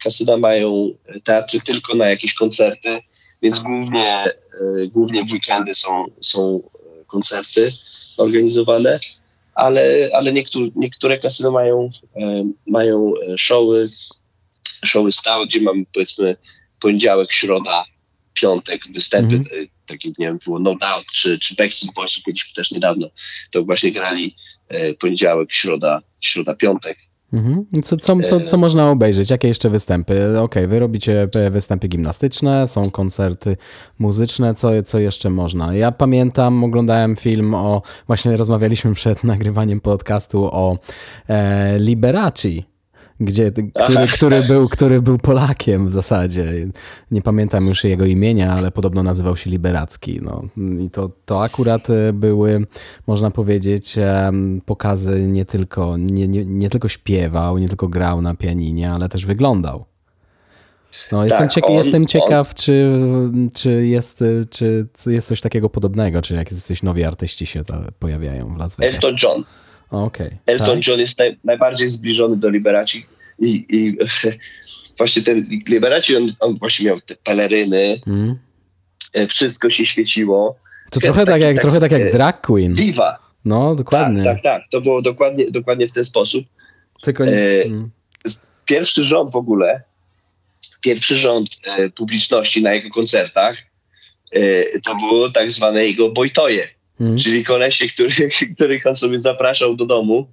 kasyna 0.02 0.36
mają 0.36 0.90
teatry 1.24 1.60
tylko 1.60 1.94
na 1.94 2.10
jakieś 2.10 2.34
koncerty 2.34 2.88
więc 3.44 3.58
głównie, 3.58 4.24
e, 4.24 4.32
głównie 4.86 5.24
w 5.24 5.32
weekendy 5.32 5.74
są, 5.74 6.04
są 6.20 6.62
koncerty 7.06 7.72
organizowane, 8.16 9.00
ale, 9.54 10.10
ale 10.14 10.32
niektóre, 10.32 10.70
niektóre 10.76 11.18
kasyno 11.18 11.50
mają, 11.50 11.90
e, 12.16 12.50
mają 12.66 13.12
e, 13.16 13.38
showy, 13.38 13.90
showy 14.84 15.12
stałe, 15.12 15.46
gdzie 15.46 15.60
mamy 15.60 15.84
powiedzmy 15.94 16.36
poniedziałek, 16.80 17.32
środa, 17.32 17.84
piątek, 18.34 18.82
występy, 18.92 19.34
mm 19.34 19.44
-hmm. 19.46 19.68
takie 19.86 20.08
nie 20.08 20.14
wiem, 20.26 20.38
było 20.44 20.58
No 20.58 20.74
Doubt, 20.74 21.06
czy, 21.12 21.38
czy 21.38 21.54
Backstreet 21.54 21.94
Boys, 21.94 22.22
byliśmy 22.26 22.52
też 22.54 22.70
niedawno, 22.70 23.08
to 23.50 23.64
właśnie 23.64 23.92
grali 23.92 24.36
poniedziałek, 25.00 25.52
środa, 25.52 26.02
środa, 26.20 26.54
piątek. 26.54 26.98
Mhm. 27.34 27.66
Co, 27.82 27.96
co, 27.96 28.16
co, 28.22 28.40
co 28.40 28.56
można 28.56 28.90
obejrzeć? 28.90 29.30
Jakie 29.30 29.48
jeszcze 29.48 29.70
występy? 29.70 30.14
Okej, 30.30 30.44
okay, 30.44 30.68
wy 30.68 30.78
robicie 30.78 31.28
występy 31.50 31.88
gimnastyczne, 31.88 32.68
są 32.68 32.90
koncerty 32.90 33.56
muzyczne, 33.98 34.54
co, 34.54 34.82
co 34.84 34.98
jeszcze 34.98 35.30
można? 35.30 35.74
Ja 35.74 35.92
pamiętam, 35.92 36.64
oglądałem 36.64 37.16
film 37.16 37.54
o, 37.54 37.82
właśnie 38.06 38.36
rozmawialiśmy 38.36 38.94
przed 38.94 39.24
nagrywaniem 39.34 39.80
podcastu 39.80 40.44
o 40.44 40.78
e, 41.28 41.78
gdzie, 43.20 43.52
który, 43.84 44.06
który, 44.06 44.42
był, 44.42 44.68
który 44.68 45.02
był 45.02 45.18
Polakiem 45.18 45.86
w 45.86 45.90
zasadzie. 45.90 46.52
Nie 47.10 47.22
pamiętam 47.22 47.66
już 47.66 47.84
jego 47.84 48.04
imienia, 48.04 48.54
ale 48.58 48.70
podobno 48.70 49.02
nazywał 49.02 49.36
się 49.36 49.50
Liberacki. 49.50 50.20
No. 50.22 50.42
I 50.80 50.90
to, 50.90 51.10
to 51.24 51.42
akurat 51.42 51.90
e, 51.90 52.12
były, 52.12 52.66
można 53.06 53.30
powiedzieć, 53.30 53.96
pokazy 54.66 55.20
nie 55.20 55.44
tylko, 55.44 55.96
nie, 55.96 56.28
nie, 56.28 56.44
nie 56.44 56.70
tylko 56.70 56.88
śpiewał, 56.88 57.58
nie 57.58 57.68
tylko 57.68 57.88
grał 57.88 58.22
na 58.22 58.34
pianinie, 58.34 58.92
ale 58.92 59.08
też 59.08 59.26
wyglądał. 59.26 59.84
No, 61.12 61.24
jestem, 61.24 61.42
tak, 61.42 61.52
cieka 61.52 61.66
on, 61.66 61.72
jestem 61.72 62.06
ciekaw, 62.06 62.48
on... 62.48 62.54
czy, 62.54 63.00
czy, 63.54 63.86
jest, 63.86 64.24
czy 64.50 64.86
jest 65.06 65.28
coś 65.28 65.40
takiego 65.40 65.70
podobnego, 65.70 66.22
czy 66.22 66.34
jak 66.34 66.50
jacyś 66.50 66.82
nowi 66.82 67.04
artyści 67.04 67.46
się 67.46 67.62
pojawiają 67.98 68.54
w 68.54 68.56
Las 68.56 68.76
Vegas. 68.76 68.94
Elton 68.94 69.16
John. 69.22 69.44
Okay, 69.94 70.38
Elton 70.46 70.76
tak. 70.76 70.86
John 70.86 71.00
jest 71.00 71.18
naj, 71.18 71.38
najbardziej 71.44 71.88
zbliżony 71.88 72.36
do 72.36 72.50
Liberaci 72.50 73.06
i, 73.38 73.66
i 73.68 73.96
właśnie 74.98 75.22
ten 75.22 75.46
Liberaci, 75.68 76.16
on, 76.16 76.32
on, 76.40 76.58
właśnie 76.58 76.86
miał 76.86 77.00
te 77.00 77.14
peleryny, 77.16 78.00
mm. 78.06 78.38
wszystko 79.28 79.70
się 79.70 79.86
świeciło. 79.86 80.56
To 80.90 81.00
trochę, 81.00 81.26
tak 81.26 81.42
jak, 81.42 81.60
trochę 81.60 81.80
tak 81.80 81.92
jak 81.92 82.12
drag 82.12 82.40
queen. 82.40 82.74
Diva. 82.74 83.18
No, 83.44 83.74
dokładnie. 83.74 84.24
Tak, 84.24 84.34
tak, 84.34 84.42
tak. 84.42 84.62
To 84.70 84.80
było 84.80 85.02
dokładnie, 85.02 85.50
dokładnie 85.50 85.86
w 85.86 85.92
ten 85.92 86.04
sposób. 86.04 86.44
Tylko 87.02 87.24
nie... 87.24 87.32
E, 87.32 87.64
mm. 87.64 87.90
Pierwszy 88.64 89.04
rząd 89.04 89.32
w 89.32 89.36
ogóle, 89.36 89.82
pierwszy 90.80 91.16
rząd 91.16 91.48
e, 91.64 91.90
publiczności 91.90 92.62
na 92.62 92.74
jego 92.74 92.90
koncertach, 92.90 93.58
e, 94.32 94.80
to 94.80 94.96
było 94.96 95.30
tak 95.30 95.50
zwane 95.50 95.86
jego 95.86 96.10
bojtoje. 96.10 96.68
Mhm. 97.00 97.18
Czyli 97.18 97.44
kolesie, 97.44 97.88
których, 97.88 98.16
których 98.56 98.86
on 98.86 98.94
sobie 98.94 99.18
zapraszał 99.18 99.76
do 99.76 99.86
domu 99.86 100.28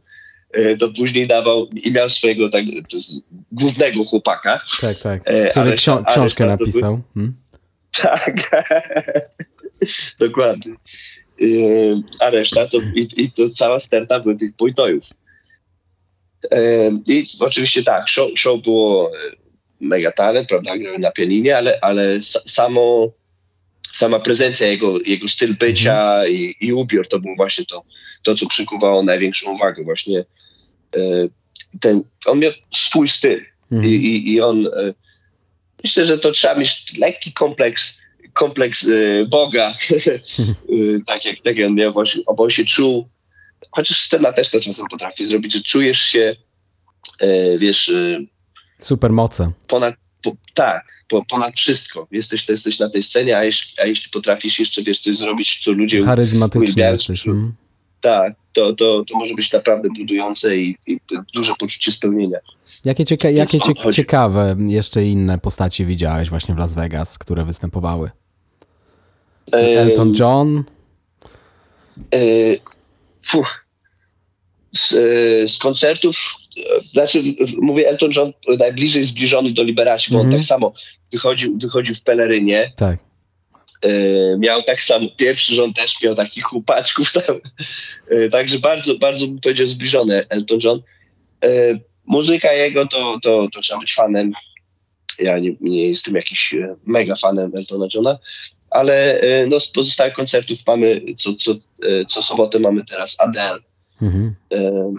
to 0.80 0.90
później 0.90 1.28
dawał 1.28 1.68
i 1.68 1.92
miał 1.92 2.10
swojego 2.10 2.50
tak, 2.50 2.66
głównego 3.52 4.06
chłopaka. 4.06 4.62
Tak, 4.82 5.00
tak. 5.00 5.24
Który 5.52 5.76
książkę 5.76 6.22
Areszta 6.22 6.46
napisał. 6.46 7.02
Hmm? 7.14 7.34
Tak, 8.02 8.52
dokładnie. 10.20 10.76
A 12.20 12.30
reszta 12.30 12.68
to, 12.68 12.78
i, 12.96 13.08
i 13.18 13.32
to 13.32 13.50
cała 13.50 13.80
sterta 13.80 14.20
były 14.20 14.38
tych 14.38 14.56
bojtojów. 14.56 15.04
I 17.08 17.26
oczywiście 17.40 17.84
tak, 17.84 18.10
show, 18.10 18.30
show 18.36 18.62
było 18.62 19.12
mega 19.80 20.12
talent, 20.12 20.48
prawda, 20.48 20.78
grał 20.78 21.00
na 21.00 21.12
pianinie, 21.12 21.58
ale, 21.58 21.80
ale 21.82 22.22
samo, 22.48 23.12
sama 23.92 24.20
prezencja 24.20 24.68
jego, 24.68 25.00
jego 25.00 25.28
styl 25.28 25.58
bycia 25.58 26.16
mm. 26.16 26.32
i, 26.32 26.56
i 26.62 26.74
ubiór 26.74 27.08
to 27.08 27.20
był 27.20 27.36
właśnie 27.36 27.66
to, 27.66 27.84
to, 28.24 28.36
co 28.36 28.48
przykuwało 28.48 29.04
największą 29.04 29.52
uwagę. 29.52 29.84
Właśnie 29.84 30.26
e, 30.96 31.00
ten, 31.80 32.04
on 32.26 32.40
miał 32.40 32.52
swój 32.72 33.08
styl 33.08 33.42
mm. 33.72 33.86
I, 33.86 33.90
i, 33.90 34.34
i, 34.34 34.42
on, 34.42 34.68
e, 34.68 34.94
myślę, 35.84 36.06
że 36.06 36.18
to 36.18 36.32
trzeba 36.32 36.56
mieć 36.56 36.84
lekki 36.98 37.34
kompleks, 37.34 38.00
kompleks 38.34 38.88
e, 38.88 39.26
Boga, 39.26 39.74
tak, 41.08 41.26
jak, 41.26 41.36
tak 41.44 41.58
jak 41.58 41.70
on 41.70 41.76
miał 41.76 41.94
właśnie, 41.94 42.24
bo 42.38 42.44
on 42.44 42.50
się 42.50 42.66
czuł, 42.66 43.08
chociaż 43.72 44.00
scena 44.00 44.34
też 44.34 44.50
to 44.50 44.60
czasem 44.60 44.86
potrafi 44.92 45.26
zrobić, 45.26 45.54
że 45.54 45.62
czujesz 45.62 46.02
się, 46.02 46.36
wiesz, 47.58 47.92
Supermoce. 48.82 49.52
Ponad, 49.68 49.96
po, 50.24 50.36
tak, 50.54 51.06
po, 51.10 51.26
ponad 51.26 51.56
wszystko. 51.56 52.08
Jesteś, 52.12 52.46
to 52.46 52.52
jesteś 52.52 52.80
na 52.80 52.90
tej 52.90 53.04
scenie, 53.04 53.38
a 53.38 53.44
jeśli, 53.44 53.80
a 53.80 53.86
jeśli 53.86 54.10
potrafisz 54.10 54.60
jeszcze 54.60 54.84
wiesz, 54.84 55.00
coś 55.00 55.16
zrobić, 55.16 55.60
co 55.64 55.72
ludzie 55.72 56.04
Charyzmatyczny 56.04 56.84
jesteś. 56.84 57.28
Mm. 57.28 57.54
Tak, 58.02 58.34
to, 58.54 58.74
to, 58.74 59.06
to 59.06 59.18
może 59.18 59.36
być 59.36 59.52
naprawdę 59.52 59.90
budujące 59.98 60.58
i, 60.58 60.78
i 60.88 61.00
duże 61.34 61.54
poczucie 61.60 61.92
spełnienia. 61.92 62.38
Jakie, 62.86 63.06
cieka 63.06 63.30
jakie 63.30 63.60
cie 63.60 63.74
ciekawe 63.94 64.56
jeszcze 64.60 65.04
inne 65.04 65.38
postacie 65.38 65.86
widziałeś 65.86 66.30
właśnie 66.30 66.56
w 66.56 66.58
Las 66.58 66.76
Vegas, 66.76 67.18
które 67.18 67.46
występowały? 67.46 68.12
Elton 69.52 70.14
John? 70.20 70.64
E, 72.14 72.20
z, 74.72 74.94
e, 74.94 75.48
z 75.48 75.58
koncertów 75.58 76.16
znaczy 76.94 77.24
mówię 77.62 77.90
Elton 77.90 78.10
John 78.16 78.34
najbliżej 78.60 79.04
zbliżony 79.04 79.54
do 79.54 79.64
Liberacji, 79.64 80.14
bo 80.14 80.20
mm 80.20 80.28
-hmm. 80.28 80.34
on 80.34 80.36
mhm. 80.36 80.42
tak 80.42 80.48
samo 80.48 80.74
wychodził, 81.12 81.58
wychodził 81.58 81.96
w 81.96 82.04
pelerynie. 82.04 82.74
Tak. 82.76 83.00
E, 83.82 84.38
miał 84.38 84.62
tak 84.62 84.84
samo, 84.84 85.08
pierwszy 85.18 85.56
rząd 85.56 85.76
też 85.76 86.02
miał 86.02 86.16
takich 86.16 86.44
chłopaczków 86.44 87.12
tam. 87.14 87.36
E, 88.10 88.30
także 88.30 88.60
bardzo, 88.60 88.96
bardzo 88.96 89.28
bym 89.28 89.40
powiedział 89.40 89.68
zbliżony 89.68 90.26
Elton 90.30 90.60
John. 90.64 90.82
E, 91.44 91.50
muzyka 92.06 92.54
jego 92.54 92.88
to, 92.88 93.20
to, 93.24 93.48
to 93.54 93.62
trzeba 93.62 93.80
być 93.80 93.94
fanem. 93.94 94.32
Ja 95.20 95.40
nie, 95.40 95.52
nie 95.62 95.88
jestem 95.88 96.16
jakiś 96.16 96.56
mega 96.86 97.16
fanem 97.16 97.52
Eltona 97.56 97.88
Johna, 97.94 98.20
ale 98.70 99.22
no, 99.50 99.60
z 99.60 99.68
pozostałych 99.68 100.14
koncertów 100.14 100.60
mamy, 100.68 101.02
co, 101.18 101.34
co, 101.34 101.56
co 102.08 102.22
sobotę 102.22 102.60
mamy 102.60 102.86
teraz 102.86 103.20
Adele. 103.20 103.60
E, 104.52 104.94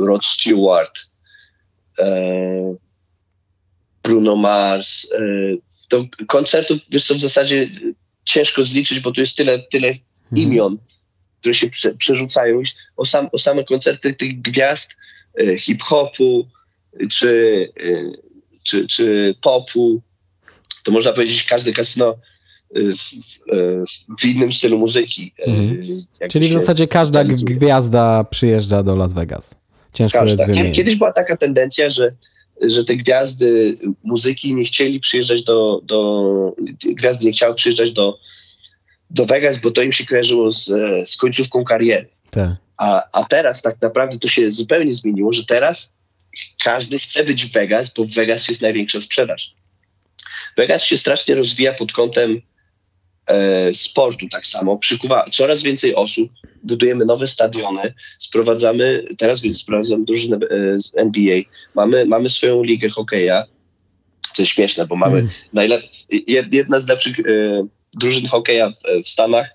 Rod 0.00 0.24
Stewart, 0.24 0.98
e, 1.98 2.76
Bruno 4.02 4.36
Mars. 4.36 5.08
E, 5.12 5.18
to 5.88 6.04
koncertów 6.28 6.78
wiesz 6.90 7.06
co, 7.06 7.14
w 7.14 7.20
zasadzie 7.20 7.70
ciężko 8.24 8.64
zliczyć, 8.64 9.00
bo 9.00 9.12
tu 9.12 9.20
jest 9.20 9.36
tyle, 9.36 9.58
tyle 9.58 9.88
mhm. 9.88 10.02
imion, 10.32 10.78
które 11.40 11.54
się 11.54 11.70
prze, 11.70 11.94
przerzucają. 11.94 12.62
O, 12.96 13.04
sam, 13.04 13.28
o 13.32 13.38
same 13.38 13.64
koncerty 13.64 14.14
tych 14.14 14.40
gwiazd 14.40 14.96
hip-hopu 15.58 16.48
czy, 17.10 17.68
czy, 18.62 18.86
czy 18.86 19.34
popu, 19.40 20.02
to 20.84 20.92
można 20.92 21.12
powiedzieć, 21.12 21.42
każdy 21.42 21.72
kasyno 21.72 22.16
w, 22.74 24.20
w, 24.20 24.24
innym 24.24 24.52
stylu 24.52 24.78
muzyki. 24.78 25.32
Mhm. 25.46 25.82
Czyli 26.30 26.48
w 26.48 26.52
zasadzie 26.52 26.88
każda 26.88 27.24
gwiazda 27.24 28.24
przyjeżdża 28.24 28.82
do 28.82 28.96
Las 28.96 29.12
Vegas. 29.12 29.54
Ciężko 29.92 30.18
każda. 30.18 30.32
jest 30.32 30.46
wymienić. 30.46 30.76
Kiedyś 30.76 30.96
była 30.96 31.12
taka 31.12 31.36
tendencja, 31.36 31.90
że, 31.90 32.12
że 32.68 32.84
te 32.84 32.96
gwiazdy 32.96 33.78
muzyki 34.04 34.54
nie 34.54 34.64
chcieli 34.64 35.00
przyjeżdżać 35.00 35.44
do, 35.44 35.80
do 35.84 36.52
gwiazdy 36.82 37.26
nie 37.26 37.32
chciały 37.32 37.54
przyjeżdżać 37.54 37.92
do, 37.92 38.18
do 39.10 39.26
Vegas, 39.26 39.60
bo 39.60 39.70
to 39.70 39.82
im 39.82 39.92
się 39.92 40.06
kojarzyło 40.06 40.50
z, 40.50 40.64
z 41.08 41.16
końcówką 41.16 41.64
kariery. 41.64 42.08
Tak. 42.30 42.50
A, 42.76 43.02
a 43.12 43.24
teraz 43.24 43.62
tak 43.62 43.82
naprawdę 43.82 44.18
to 44.18 44.28
się 44.28 44.50
zupełnie 44.50 44.94
zmieniło, 44.94 45.32
że 45.32 45.44
teraz 45.44 45.94
każdy 46.64 46.98
chce 46.98 47.24
być 47.24 47.46
w 47.46 47.52
Vegas, 47.52 47.92
bo 47.96 48.04
w 48.04 48.14
Vegas 48.14 48.48
jest 48.48 48.62
największa 48.62 49.00
sprzedaż. 49.00 49.54
Vegas 50.56 50.82
się 50.82 50.96
strasznie 50.96 51.34
rozwija 51.34 51.74
pod 51.74 51.92
kątem 51.92 52.40
E, 52.40 52.55
sportu 53.72 54.26
tak 54.28 54.46
samo, 54.46 54.78
przykuwa 54.78 55.24
coraz 55.32 55.62
więcej 55.62 55.94
osób, 55.94 56.30
budujemy 56.62 57.04
nowe 57.04 57.26
stadiony, 57.26 57.94
sprowadzamy, 58.18 59.04
teraz 59.18 59.40
więc 59.40 59.58
sprowadzam 59.58 60.04
drużynę 60.04 60.36
e, 60.36 60.80
z 60.80 60.92
NBA, 60.96 61.40
mamy, 61.74 62.06
mamy 62.06 62.28
swoją 62.28 62.62
ligę 62.62 62.88
hokeja, 62.88 63.44
co 64.34 64.42
jest 64.42 64.52
śmieszne, 64.52 64.86
bo 64.86 64.96
mamy 64.96 65.26
hmm. 65.52 65.82
jedna 66.52 66.80
z 66.80 66.88
lepszych 66.88 67.20
e, 67.20 67.22
drużyn 67.94 68.26
hokeja 68.26 68.70
w, 68.70 69.04
w, 69.04 69.08
Stanach, 69.08 69.50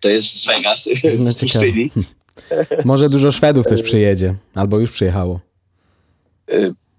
to 0.00 0.08
jest 0.08 0.42
z 0.42 0.46
Vegas, 0.46 0.88
no, 1.18 1.24
z 1.32 1.40
pustyni. 1.40 1.90
Może 2.84 3.08
dużo 3.08 3.32
Szwedów 3.32 3.66
też 3.66 3.82
przyjedzie, 3.82 4.34
albo 4.54 4.78
już 4.78 4.90
przyjechało. 4.90 5.40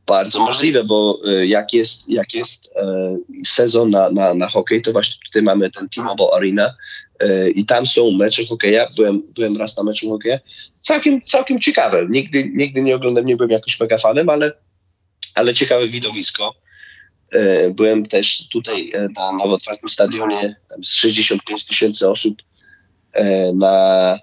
Bardzo 0.07 0.39
możliwe, 0.39 0.83
bo 0.83 1.19
e, 1.25 1.47
jak 1.47 1.73
jest, 1.73 2.09
jak 2.09 2.33
jest 2.33 2.71
e, 2.75 3.17
sezon 3.45 3.89
na, 3.89 4.09
na, 4.09 4.33
na 4.33 4.47
hokej, 4.47 4.81
to 4.81 4.91
właśnie 4.91 5.15
tutaj 5.25 5.41
mamy 5.41 5.71
ten 5.71 5.89
T-Mobile 5.89 6.29
Arena 6.33 6.75
e, 7.19 7.49
i 7.49 7.65
tam 7.65 7.85
są 7.85 8.11
mecze 8.11 8.45
hokeja. 8.45 8.87
Byłem, 8.95 9.23
byłem 9.35 9.57
raz 9.57 9.77
na 9.77 9.83
meczu 9.83 10.09
hokeja. 10.09 10.39
Całkiem, 10.79 11.21
całkiem 11.21 11.59
ciekawe. 11.59 12.07
Nigdy, 12.09 12.51
nigdy 12.53 12.81
nie 12.81 12.95
oglądam, 12.95 13.25
nie 13.25 13.35
byłem 13.35 13.51
jakoś 13.51 13.79
mega 13.79 13.97
fanem, 13.97 14.29
ale, 14.29 14.51
ale 15.35 15.53
ciekawe 15.53 15.87
widowisko. 15.87 16.53
Byłem 17.71 18.05
też 18.05 18.47
tutaj 18.49 18.91
na 19.15 19.31
nowo 19.31 19.57
stadionie, 19.87 20.55
tam 20.69 20.83
z 20.83 20.93
65 20.93 21.65
tysięcy 21.65 22.09
osób 22.09 22.37
na 23.53 24.19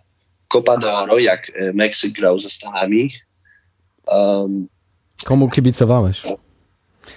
Copa 0.49 0.77
de 0.77 0.93
Oro, 0.93 1.19
jak 1.19 1.53
Meksyk 1.75 2.13
grał 2.13 2.39
ze 2.39 2.51
Stanami. 2.51 3.13
Um, 4.07 4.69
Komu 5.25 5.49
kibicowałeś? 5.49 6.23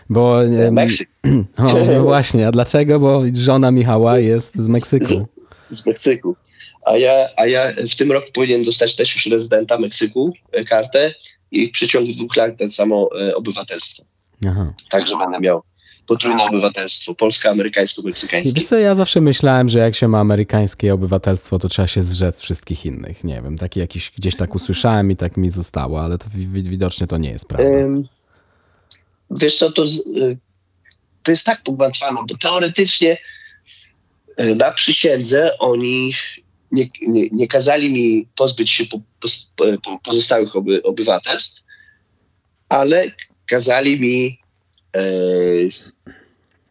Bo. 0.09 0.39
Meksyk. 0.71 1.09
O, 1.57 1.85
no 1.93 2.03
właśnie, 2.03 2.47
a 2.47 2.51
dlaczego? 2.51 2.99
Bo 2.99 3.21
żona 3.33 3.71
Michała 3.71 4.19
jest 4.19 4.55
z 4.55 4.67
Meksyku. 4.67 5.27
Z, 5.69 5.77
z 5.77 5.85
Meksyku. 5.85 6.35
A 6.85 6.97
ja, 6.97 7.29
a 7.37 7.45
ja 7.45 7.71
w 7.91 7.95
tym 7.95 8.11
roku 8.11 8.27
powinien 8.33 8.63
dostać 8.63 8.95
też 8.95 9.15
już 9.15 9.25
rezydenta 9.25 9.77
Meksyku 9.77 10.33
e, 10.51 10.63
kartę 10.63 11.13
i 11.51 11.67
w 11.67 11.71
przeciągu 11.71 12.13
dwóch 12.13 12.35
lat 12.35 12.57
ten 12.57 12.71
samo 12.71 13.09
e, 13.21 13.35
obywatelstwo. 13.35 14.03
Aha. 14.47 14.73
Także 14.89 15.17
będę 15.17 15.39
miał 15.39 15.61
potrójne 16.07 16.43
obywatelstwo, 16.43 17.15
polsko-amerykańsko-meksykańskie. 17.15 18.53
Wiesz 18.53 18.65
co, 18.65 18.77
ja 18.77 18.95
zawsze 18.95 19.21
myślałem, 19.21 19.69
że 19.69 19.79
jak 19.79 19.95
się 19.95 20.07
ma 20.07 20.19
amerykańskie 20.19 20.93
obywatelstwo, 20.93 21.59
to 21.59 21.69
trzeba 21.69 21.87
się 21.87 22.03
zrzec 22.03 22.41
wszystkich 22.41 22.85
innych. 22.85 23.23
Nie 23.23 23.41
wiem, 23.41 23.57
taki 23.57 23.79
jakiś, 23.79 24.11
gdzieś 24.17 24.35
tak 24.35 24.55
usłyszałem 24.55 25.11
i 25.11 25.15
tak 25.15 25.37
mi 25.37 25.49
zostało, 25.49 26.01
ale 26.01 26.17
to 26.17 26.25
widocznie 26.49 27.07
to 27.07 27.17
nie 27.17 27.29
jest 27.29 27.47
prawda. 27.47 27.69
wiesz 29.31 29.57
co, 29.57 29.71
to, 29.71 29.83
y, 29.83 30.37
to 31.23 31.31
jest 31.31 31.45
tak 31.45 31.63
pogmatwane, 31.63 32.19
bo 32.29 32.37
teoretycznie 32.37 33.17
y, 34.39 34.55
na 34.55 34.71
przysiędze 34.71 35.57
oni 35.57 36.13
nie, 36.71 36.89
nie, 37.07 37.29
nie 37.31 37.47
kazali 37.47 37.91
mi 37.91 38.27
pozbyć 38.35 38.69
się 38.71 38.85
po, 38.85 38.99
po, 39.83 39.99
pozostałych 40.03 40.55
oby, 40.55 40.83
obywatelstw, 40.83 41.63
ale 42.69 43.11
kazali 43.45 43.99
mi 43.99 44.39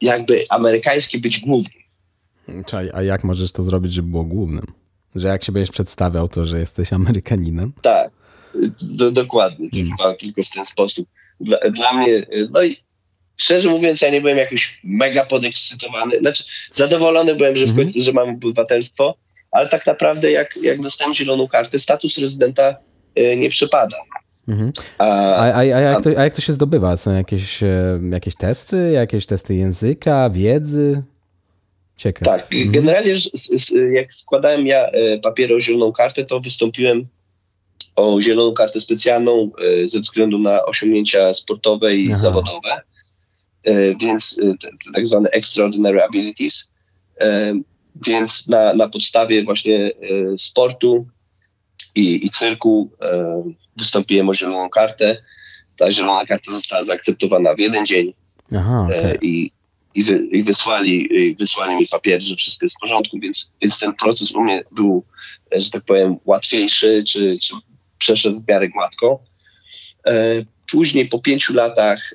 jakby 0.01 0.45
amerykański 0.51 1.19
być 1.19 1.41
głównym. 1.41 1.83
Czaj, 2.67 2.91
a 2.95 3.03
jak 3.03 3.25
możesz 3.25 3.53
to 3.53 3.63
zrobić, 3.63 3.93
żeby 3.93 4.09
było 4.09 4.25
głównym? 4.25 4.65
Że 5.15 5.29
jak 5.29 5.45
się 5.45 5.53
będziesz 5.53 5.71
przedstawiał, 5.71 6.29
to 6.29 6.45
że 6.45 6.59
jesteś 6.59 6.93
Amerykaninem? 6.93 7.73
Tak, 7.83 8.11
do, 8.83 9.11
dokładnie, 9.11 9.69
hmm. 9.71 9.89
tylko, 9.89 10.15
tylko 10.15 10.43
w 10.43 10.51
ten 10.51 10.65
sposób. 10.65 11.09
Dla, 11.41 11.59
dla, 11.71 11.93
mnie, 11.93 12.27
no 12.51 12.63
i 12.63 12.77
szczerze 13.37 13.71
mówiąc, 13.71 14.01
ja 14.01 14.11
nie 14.11 14.21
byłem 14.21 14.39
jakoś 14.39 14.81
mega 14.85 15.27
podekscytowany. 15.27 16.19
Znaczy, 16.19 16.45
zadowolony 16.71 17.35
byłem, 17.35 17.57
że, 17.57 17.67
w 17.67 17.77
końcu, 17.77 18.03
że 18.03 18.13
mam 18.13 18.29
obywatelstwo, 18.29 19.17
ale 19.51 19.69
tak 19.69 19.87
naprawdę 19.87 20.31
jak, 20.31 20.57
jak 20.63 20.81
dostałem 20.81 21.15
zieloną 21.15 21.49
kartę, 21.49 21.79
status 21.79 22.19
rezydenta 22.19 22.77
y, 23.19 23.37
nie 23.37 23.49
przypada. 23.49 23.97
Mhm. 24.49 24.73
A, 24.99 25.05
a, 25.05 25.57
a, 25.59 25.65
jak 25.65 26.03
to, 26.03 26.11
a 26.11 26.25
jak 26.25 26.35
to 26.35 26.41
się 26.41 26.53
zdobywa? 26.53 26.97
Są 26.97 27.15
jakieś, 27.15 27.63
e, 27.63 28.01
jakieś 28.11 28.37
testy, 28.37 28.91
jakieś 28.93 29.27
testy 29.27 29.55
języka, 29.55 30.31
wiedzy? 30.31 31.03
Ciekawe. 31.97 32.39
Tak, 32.39 32.53
mhm. 32.53 32.71
generalnie 32.71 33.15
jak 33.93 34.13
składałem 34.13 34.67
ja 34.67 34.87
e, 34.87 35.19
papiery 35.19 35.55
o 35.55 35.61
zieloną 35.61 35.93
kartę, 35.93 36.25
to 36.25 36.41
wystąpiłem 36.41 37.07
o 37.97 38.21
zieloną 38.21 38.53
kartę 38.53 38.81
specjalną 38.81 39.51
e, 39.85 39.89
ze 39.89 40.01
względu 40.01 40.39
na 40.39 40.65
osiągnięcia 40.65 41.35
sportowe 41.35 41.97
i 41.97 42.07
Aha. 42.09 42.17
zawodowe, 42.17 42.81
więc 44.01 44.41
tak 44.95 45.07
zwane 45.07 45.31
extraordinary 45.31 46.03
abilities. 46.03 46.73
Więc 48.07 48.49
na, 48.49 48.75
na 48.75 48.89
podstawie 48.89 49.45
właśnie 49.45 49.91
sportu 50.37 51.07
i, 51.95 52.27
i 52.27 52.31
cyrku 52.31 52.91
wystąpiłem 53.77 54.29
o 54.29 54.35
zieloną 54.35 54.69
kartę. 54.69 55.23
Ta 55.79 55.91
zielona 55.91 56.27
karta 56.27 56.53
została 56.53 56.83
zaakceptowana 56.83 57.55
w 57.55 57.59
jeden 57.59 57.87
dzień 57.87 58.15
Aha, 58.57 58.89
e, 58.91 58.99
okej. 58.99 59.19
i, 59.23 59.51
i, 59.95 60.05
wy, 60.05 60.27
i 60.33 60.43
wysłali, 60.43 61.15
i 61.15 61.37
wysłali 61.37 61.75
mi 61.75 61.87
papiery, 61.87 62.21
że 62.21 62.37
wszystko 62.37 62.65
jest 62.65 62.77
w 62.77 62.81
porządku, 62.81 63.19
więc, 63.19 63.53
więc 63.63 63.79
ten 63.79 63.95
proces 63.95 64.33
u 64.33 64.41
mnie 64.41 64.65
był, 64.73 65.05
e, 65.55 65.61
że 65.61 65.71
tak 65.71 65.85
powiem, 65.85 66.17
łatwiejszy, 66.25 67.05
czy, 67.07 67.39
czy 67.43 67.55
przeszedł 67.99 68.41
w 68.41 68.49
miarę 68.49 68.69
gładko. 68.69 69.21
E, 70.07 70.45
Później 70.71 71.09
po 71.09 71.19
pięciu 71.19 71.55
latach 71.55 72.15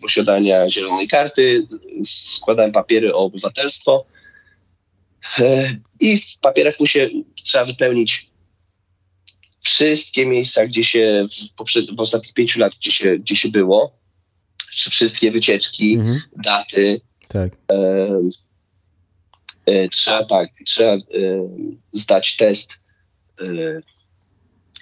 posiadania 0.00 0.70
zielonej 0.70 1.08
karty 1.08 1.66
składałem 2.04 2.72
papiery 2.72 3.14
o 3.14 3.18
obywatelstwo 3.18 4.04
i 6.00 6.18
w 6.18 6.38
papierach 6.40 6.80
musie, 6.80 7.10
trzeba 7.42 7.64
wypełnić 7.64 8.31
wszystkie 9.62 10.26
miejsca, 10.26 10.66
gdzie 10.66 10.84
się 10.84 11.24
w, 11.30 11.54
poprzed, 11.54 11.96
w 11.96 12.00
ostatnich 12.00 12.32
pięciu 12.34 12.60
latach, 12.60 12.78
gdzie 12.78 12.92
się, 12.92 13.18
gdzie 13.18 13.36
się 13.36 13.48
było, 13.48 13.98
czy 14.74 14.90
wszystkie 14.90 15.30
wycieczki, 15.30 15.94
Mhm, 15.94 16.20
daty. 16.36 17.00
tak. 17.28 17.52
E, 17.72 17.76
e, 19.66 19.88
trzeba 19.88 20.24
tak, 20.24 20.48
trzeba 20.66 20.92
e, 20.92 20.98
zdać 21.92 22.36
test 22.36 22.80
e, 23.40 23.44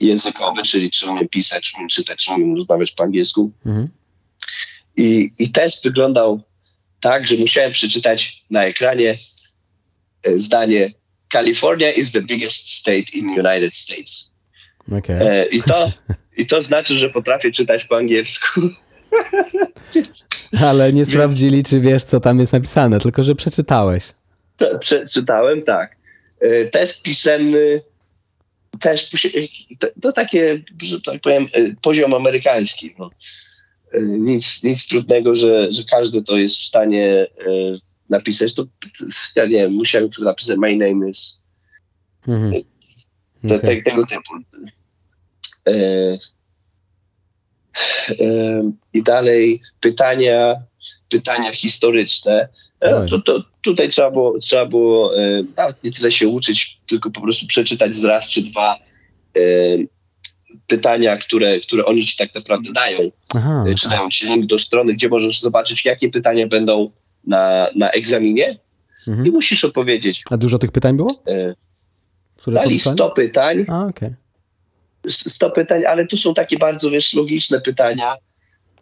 językowy, 0.00 0.62
czyli 0.62 0.90
czy 0.90 1.10
umiem 1.10 1.28
pisać, 1.28 1.64
czy 1.64 1.76
umiem 1.76 1.88
czytać, 1.88 2.24
czy 2.24 2.32
umiem 2.32 2.56
rozmawiać 2.56 2.90
po 2.92 3.02
angielsku. 3.02 3.52
Mhm. 3.66 3.88
I, 4.96 5.30
I 5.38 5.50
test 5.50 5.84
wyglądał 5.84 6.42
tak, 7.00 7.26
że 7.26 7.36
musiałem 7.36 7.72
przeczytać 7.72 8.44
na 8.50 8.64
ekranie 8.64 9.18
e, 10.22 10.38
zdanie 10.38 10.92
California 11.32 11.92
is 11.92 12.12
the 12.12 12.22
biggest 12.22 12.70
state 12.72 13.12
in 13.12 13.28
United 13.30 13.76
States. 13.76 14.29
Okej. 14.98 15.16
E, 15.20 15.46
I, 15.46 15.62
to, 15.62 15.92
I 16.36 16.46
to 16.46 16.62
znaczy, 16.62 16.96
że 16.96 17.10
potrafię 17.10 17.50
czytać 17.50 17.84
po 17.84 17.96
angielsku. 17.96 18.60
Ale 20.70 20.92
nie 20.92 21.06
sprawdzili, 21.06 21.62
czy 21.62 21.80
wiesz, 21.80 22.04
co 22.04 22.20
tam 22.20 22.40
jest 22.40 22.52
napisane, 22.52 22.98
tylko 22.98 23.22
że 23.22 23.34
przeczytałeś. 23.34 24.04
Przeczytałem, 24.80 25.62
tak. 25.62 25.96
E, 26.40 26.64
Test 26.64 27.02
pisemny 27.02 27.82
też 28.80 29.10
to, 30.02 30.12
takie, 30.12 30.62
że 30.82 31.00
tak 31.00 31.20
powiem, 31.20 31.48
e, 31.52 31.74
poziom 31.82 32.14
amerykański. 32.14 32.94
No. 32.98 33.10
Nic, 34.02 34.64
nic 34.64 34.88
trudnego, 34.88 35.34
że, 35.34 35.72
że 35.72 35.82
każdy 35.90 36.22
to 36.22 36.36
jest 36.36 36.56
w 36.56 36.64
stanie 36.64 37.26
napisać. 38.10 38.54
To, 38.54 38.66
ja 39.36 39.44
nie 39.44 39.50
wiem, 39.50 39.72
musiałem 39.72 40.10
tu 40.10 40.24
napisać 40.24 40.56
my 40.58 40.76
name 40.76 41.10
is 41.10 41.40
Mhm. 42.28 42.62
te, 43.48 43.58
te, 43.58 43.82
tego 43.82 44.06
typu. 44.06 44.34
E, 45.66 45.72
e, 48.10 48.72
I 48.92 49.02
dalej 49.02 49.62
pytania, 49.80 50.56
pytania 51.08 51.52
historyczne. 51.52 52.48
E, 52.80 53.06
to, 53.06 53.20
to, 53.20 53.44
tutaj 53.62 53.88
trzeba 53.88 54.10
było, 54.10 54.38
trzeba 54.38 54.66
było 54.66 55.12
nawet 55.56 55.84
nie 55.84 55.92
tyle 55.92 56.10
się 56.10 56.28
uczyć, 56.28 56.78
tylko 56.88 57.10
po 57.10 57.20
prostu 57.20 57.46
przeczytać 57.46 57.94
z 57.94 58.04
raz 58.04 58.28
czy 58.28 58.42
dwa 58.42 58.76
pytania, 60.66 61.16
które, 61.16 61.60
które 61.60 61.84
oni 61.84 62.06
ci 62.06 62.16
tak 62.16 62.34
naprawdę 62.34 62.72
dają. 62.72 63.10
Aha, 63.34 63.64
Czy 63.78 63.88
dają 63.88 64.10
ci 64.10 64.26
link 64.26 64.46
do 64.46 64.58
strony, 64.58 64.94
gdzie 64.94 65.08
możesz 65.08 65.40
zobaczyć, 65.40 65.84
jakie 65.84 66.10
pytania 66.10 66.46
będą 66.46 66.90
na, 67.26 67.66
na 67.76 67.90
egzaminie 67.90 68.58
i 69.06 69.10
mhm. 69.10 69.32
musisz 69.32 69.64
odpowiedzieć. 69.64 70.22
A 70.30 70.36
dużo 70.36 70.58
tych 70.58 70.72
pytań 70.72 70.96
było? 70.96 71.22
Które 72.36 72.54
Dali 72.54 72.68
podesłali? 72.68 72.96
100 72.96 73.10
pytań, 73.10 73.64
A, 73.68 73.86
okej. 73.86 74.10
100 75.10 75.50
pytań, 75.50 75.84
ale 75.84 76.06
to 76.06 76.16
są 76.16 76.34
takie 76.34 76.58
bardzo, 76.58 76.90
wiesz, 76.90 77.14
logiczne 77.14 77.60
pytania, 77.60 78.16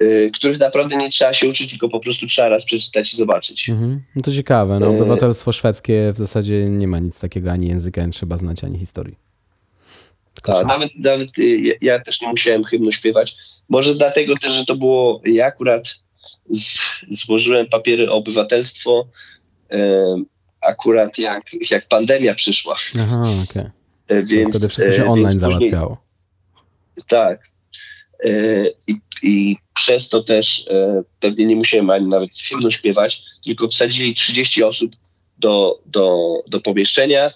y, 0.02 0.30
których 0.34 0.58
naprawdę 0.58 0.96
nie 0.96 1.10
trzeba 1.10 1.32
się 1.32 1.48
uczyć, 1.48 1.70
tylko 1.70 1.88
po 1.88 2.00
prostu 2.00 2.26
trzeba 2.26 2.48
raz 2.48 2.64
przeczytać 2.64 3.12
i 3.12 3.16
zobaczyć. 3.16 3.68
Mhm. 3.68 4.02
No 4.16 4.22
to 4.22 4.32
ciekawe. 4.32 4.78
No, 4.80 4.86
E, 4.86 4.88
obywatelstwo 4.88 5.52
szwedzkie 5.52 6.12
w 6.14 6.16
zasadzie 6.16 6.64
nie 6.64 6.88
ma 6.88 6.98
nic 6.98 7.20
takiego, 7.20 7.50
ani 7.52 7.68
języka 7.68 8.06
nie 8.06 8.12
trzeba 8.12 8.36
znać, 8.36 8.64
ani 8.64 8.78
historii. 8.78 9.16
Tylko 10.34 10.60
A, 10.60 10.64
nawet 10.64 10.90
nawet 10.98 11.38
y, 11.38 11.76
ja, 11.80 12.00
też 12.00 12.20
nie 12.20 12.28
musiałem 12.28 12.64
hymnu 12.64 12.92
śpiewać. 12.92 13.36
Może 13.68 13.94
dlatego 13.94 14.34
też, 14.36 14.52
że 14.52 14.64
to 14.64 14.76
było, 14.76 15.22
ja 15.24 15.46
akurat 15.46 15.94
z, 16.50 16.78
złożyłem 17.10 17.66
papiery 17.66 18.10
o 18.10 18.14
obywatelstwo 18.14 19.06
y, 19.72 19.76
akurat 20.60 21.18
jak, 21.18 21.42
jak 21.70 21.88
pandemia 21.88 22.34
przyszła. 22.34 22.76
Aha, 23.00 23.24
okej. 23.50 23.62
Y, 24.10 24.22
Więc, 24.24 24.50
Wtedy 24.50 24.68
wszystko 24.68 24.90
y, 24.90 24.96
się 24.96 25.04
online 25.04 25.24
później- 25.24 25.40
załatwiało. 25.40 25.96
Tak. 27.06 27.40
E, 28.24 28.30
I, 28.86 29.00
I 29.22 29.56
przez 29.74 30.08
to 30.08 30.22
też 30.22 30.66
e, 30.70 31.02
pewnie 31.20 31.46
nie 31.46 31.56
musiałem 31.56 31.90
ani 31.90 32.06
nawet 32.06 32.30
hymnu 32.48 32.70
śpiewać, 32.70 33.22
tylko 33.44 33.68
wsadzili 33.68 34.14
30 34.14 34.62
osób 34.62 34.92
do, 35.38 35.80
do, 35.86 36.34
do 36.48 36.60
pomieszczenia 36.60 37.30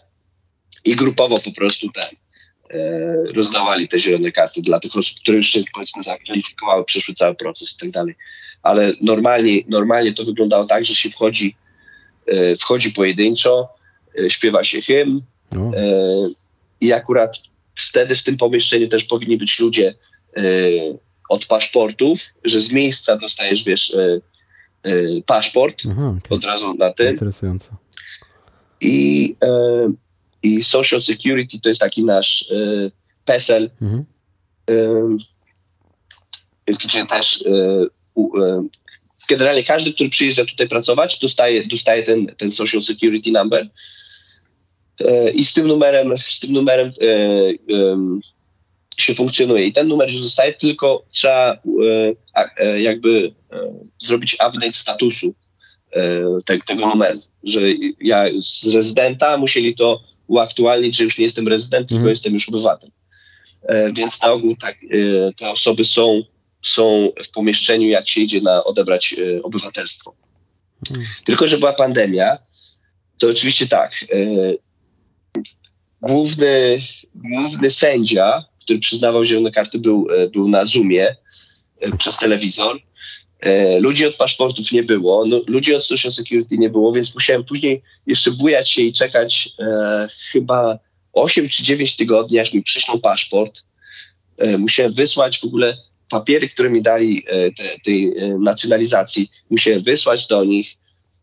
i 0.85 0.97
grupowo 0.97 1.41
po 1.41 1.53
prostu 1.53 1.87
ten, 1.91 2.11
e, 2.71 3.33
rozdawali 3.33 3.89
te 3.89 3.99
zielone 3.99 4.33
karty 4.33 4.63
dla 4.63 4.81
tych 4.81 4.97
osób, 4.97 5.19
które 5.21 5.37
już 5.37 5.47
się 5.47 5.61
powiedzmy 5.75 6.03
zakwalifikowały, 6.03 6.85
przeszły 6.85 7.15
cały 7.15 7.35
proces 7.35 7.75
i 7.75 7.81
tak 7.81 7.91
dalej. 7.91 8.15
Ale 8.63 8.93
normalnie, 9.01 9.61
normalnie 9.69 10.15
to 10.15 10.25
wyglądało 10.25 10.65
tak, 10.65 10.85
że 10.85 10.95
się 10.95 11.11
wchodzi, 11.11 11.57
e, 12.27 12.57
wchodzi 12.57 12.93
pojedynczo, 12.93 13.69
śpiewa 14.29 14.65
się 14.65 14.83
hymn, 14.83 15.23
O, 15.57 15.77
E, 15.77 16.29
I 16.81 16.93
akurat 16.93 17.52
wtedy 17.75 18.17
w 18.17 18.23
tym 18.23 18.37
pomieszczeniu 18.37 18.89
też 18.89 19.05
powinni 19.05 19.37
być 19.37 19.59
ludzie 19.59 19.95
e, 20.37 20.43
od 21.29 21.47
paszportów, 21.47 22.21
że 22.45 22.61
z 22.61 22.73
miejsca 22.73 23.17
dostajesz, 23.17 23.65
wiesz, 23.65 23.95
e, 23.95 24.21
e, 24.83 24.93
paszport 25.27 25.83
aha, 25.91 26.15
okej. 26.19 26.39
od 26.39 26.45
razu 26.45 26.75
na 26.75 26.93
tym. 26.93 27.11
Interesujące. 27.11 27.77
I, 28.81 29.37
I 30.43 30.65
Social 30.65 31.03
Security 31.03 31.61
to 31.61 31.69
jest 31.69 31.81
taki 31.81 32.05
nasz 32.05 32.45
PESEL, 33.25 33.71
Mhm. 33.83 34.05
gdzie 36.67 37.07
też 37.07 37.45
generalnie 39.29 39.65
każdy, 39.65 39.93
który 39.93 40.11
przyjeżdża 40.11 40.45
tutaj 40.45 40.69
pracować, 40.69 41.19
dostaje, 41.19 41.67
dostaje 41.67 42.03
ten, 42.03 42.27
ten 42.27 42.51
Social 42.51 42.83
Security 42.83 43.31
number. 43.31 43.69
E, 45.01 45.31
I 45.31 45.45
z 45.45 45.53
tym 45.53 45.67
numerem, 45.67 46.15
z 46.27 46.41
tym 46.41 46.53
numerem 46.53 46.89
e, 46.89 46.93
się 48.97 49.15
funkcjonuje. 49.15 49.65
I 49.67 49.73
ten 49.73 49.89
numer 49.89 50.09
już 50.09 50.23
zostaje, 50.23 50.53
tylko 50.53 51.05
trzeba 51.11 51.59
e, 52.57 52.81
jakby 52.81 53.33
zrobić 53.99 54.35
update 54.35 54.73
statusu 54.73 55.35
te, 56.47 56.59
tego 56.67 56.87
numeru. 56.87 57.21
Że 57.45 57.61
ja 58.01 58.25
z 58.39 58.75
rezydenta 58.75 59.37
musieli 59.39 59.75
to 59.75 60.01
uaktualnić, 60.27 60.97
że 60.97 61.05
już 61.05 61.19
nie 61.19 61.23
jestem 61.23 61.49
rezydent, 61.49 61.89
tylko 61.89 61.99
Mhm. 61.99 62.09
jestem 62.11 62.35
już 62.35 62.49
obywatel. 62.49 62.91
E, 63.63 63.93
Więc 63.93 64.23
na 64.23 64.33
ogół 64.33 64.57
tak, 64.57 64.77
te 65.39 65.51
osoby 65.51 65.85
są, 65.85 66.23
są 66.63 67.09
w 67.25 67.31
pomieszczeniu, 67.31 67.89
jak 67.89 68.09
się 68.09 68.21
idzie 68.21 68.41
na 68.41 68.65
odebrać 68.65 69.15
obywatelstwo. 69.43 70.15
Mhm. 70.91 71.07
Tylko, 71.25 71.47
że 71.47 71.59
była 71.59 71.73
pandemia, 71.73 72.39
to 73.19 73.29
oczywiście 73.29 73.67
tak. 73.67 73.93
Główny, 76.03 76.83
główny 77.15 77.71
sędzia, 77.71 78.45
który 78.65 78.79
przyznawał 78.79 79.25
zielone 79.25 79.51
karty, 79.51 79.79
był, 79.79 80.09
e, 80.11 80.29
był 80.29 80.49
na 80.49 80.65
Zoomie 80.65 81.17
e, 81.81 81.97
przez 81.97 82.17
telewizor. 82.17 82.81
E, 83.41 83.81
Ludzi 83.81 84.07
od 84.07 84.15
paszportów 84.15 84.73
nie 84.73 84.83
było, 84.83 85.27
no, 85.27 85.41
ludzi 85.47 85.75
od 85.75 85.85
Social 85.85 86.13
Security 86.13 86.59
nie 86.59 86.71
było, 86.71 86.93
więc 86.93 87.15
musiałem 87.15 87.45
później 87.45 87.83
jeszcze 88.07 88.31
bujać 88.31 88.71
się 88.71 88.83
i 88.83 88.93
czekać 88.93 89.49
e, 89.59 90.09
chyba 90.33 90.79
8 91.13 91.49
czy 91.49 91.63
9 91.63 91.97
tygodni, 91.97 92.39
aż 92.39 92.53
mi 92.53 92.63
przyślą 92.63 93.01
paszport. 93.01 93.63
E, 94.39 94.59
musiałem 94.59 94.93
wysłać 94.93 95.39
w 95.39 95.45
ogóle 95.45 95.77
papiery, 96.11 96.49
które 96.49 96.71
mi 96.71 96.83
dali 96.83 97.25
e, 97.27 97.53
te, 97.53 97.81
tej 97.85 98.19
e, 98.19 98.39
nacjonalizacji. 98.39 99.31
Musiałem 99.51 99.83
wysłać 99.83 100.27
do 100.27 100.45
nich, 100.45 100.77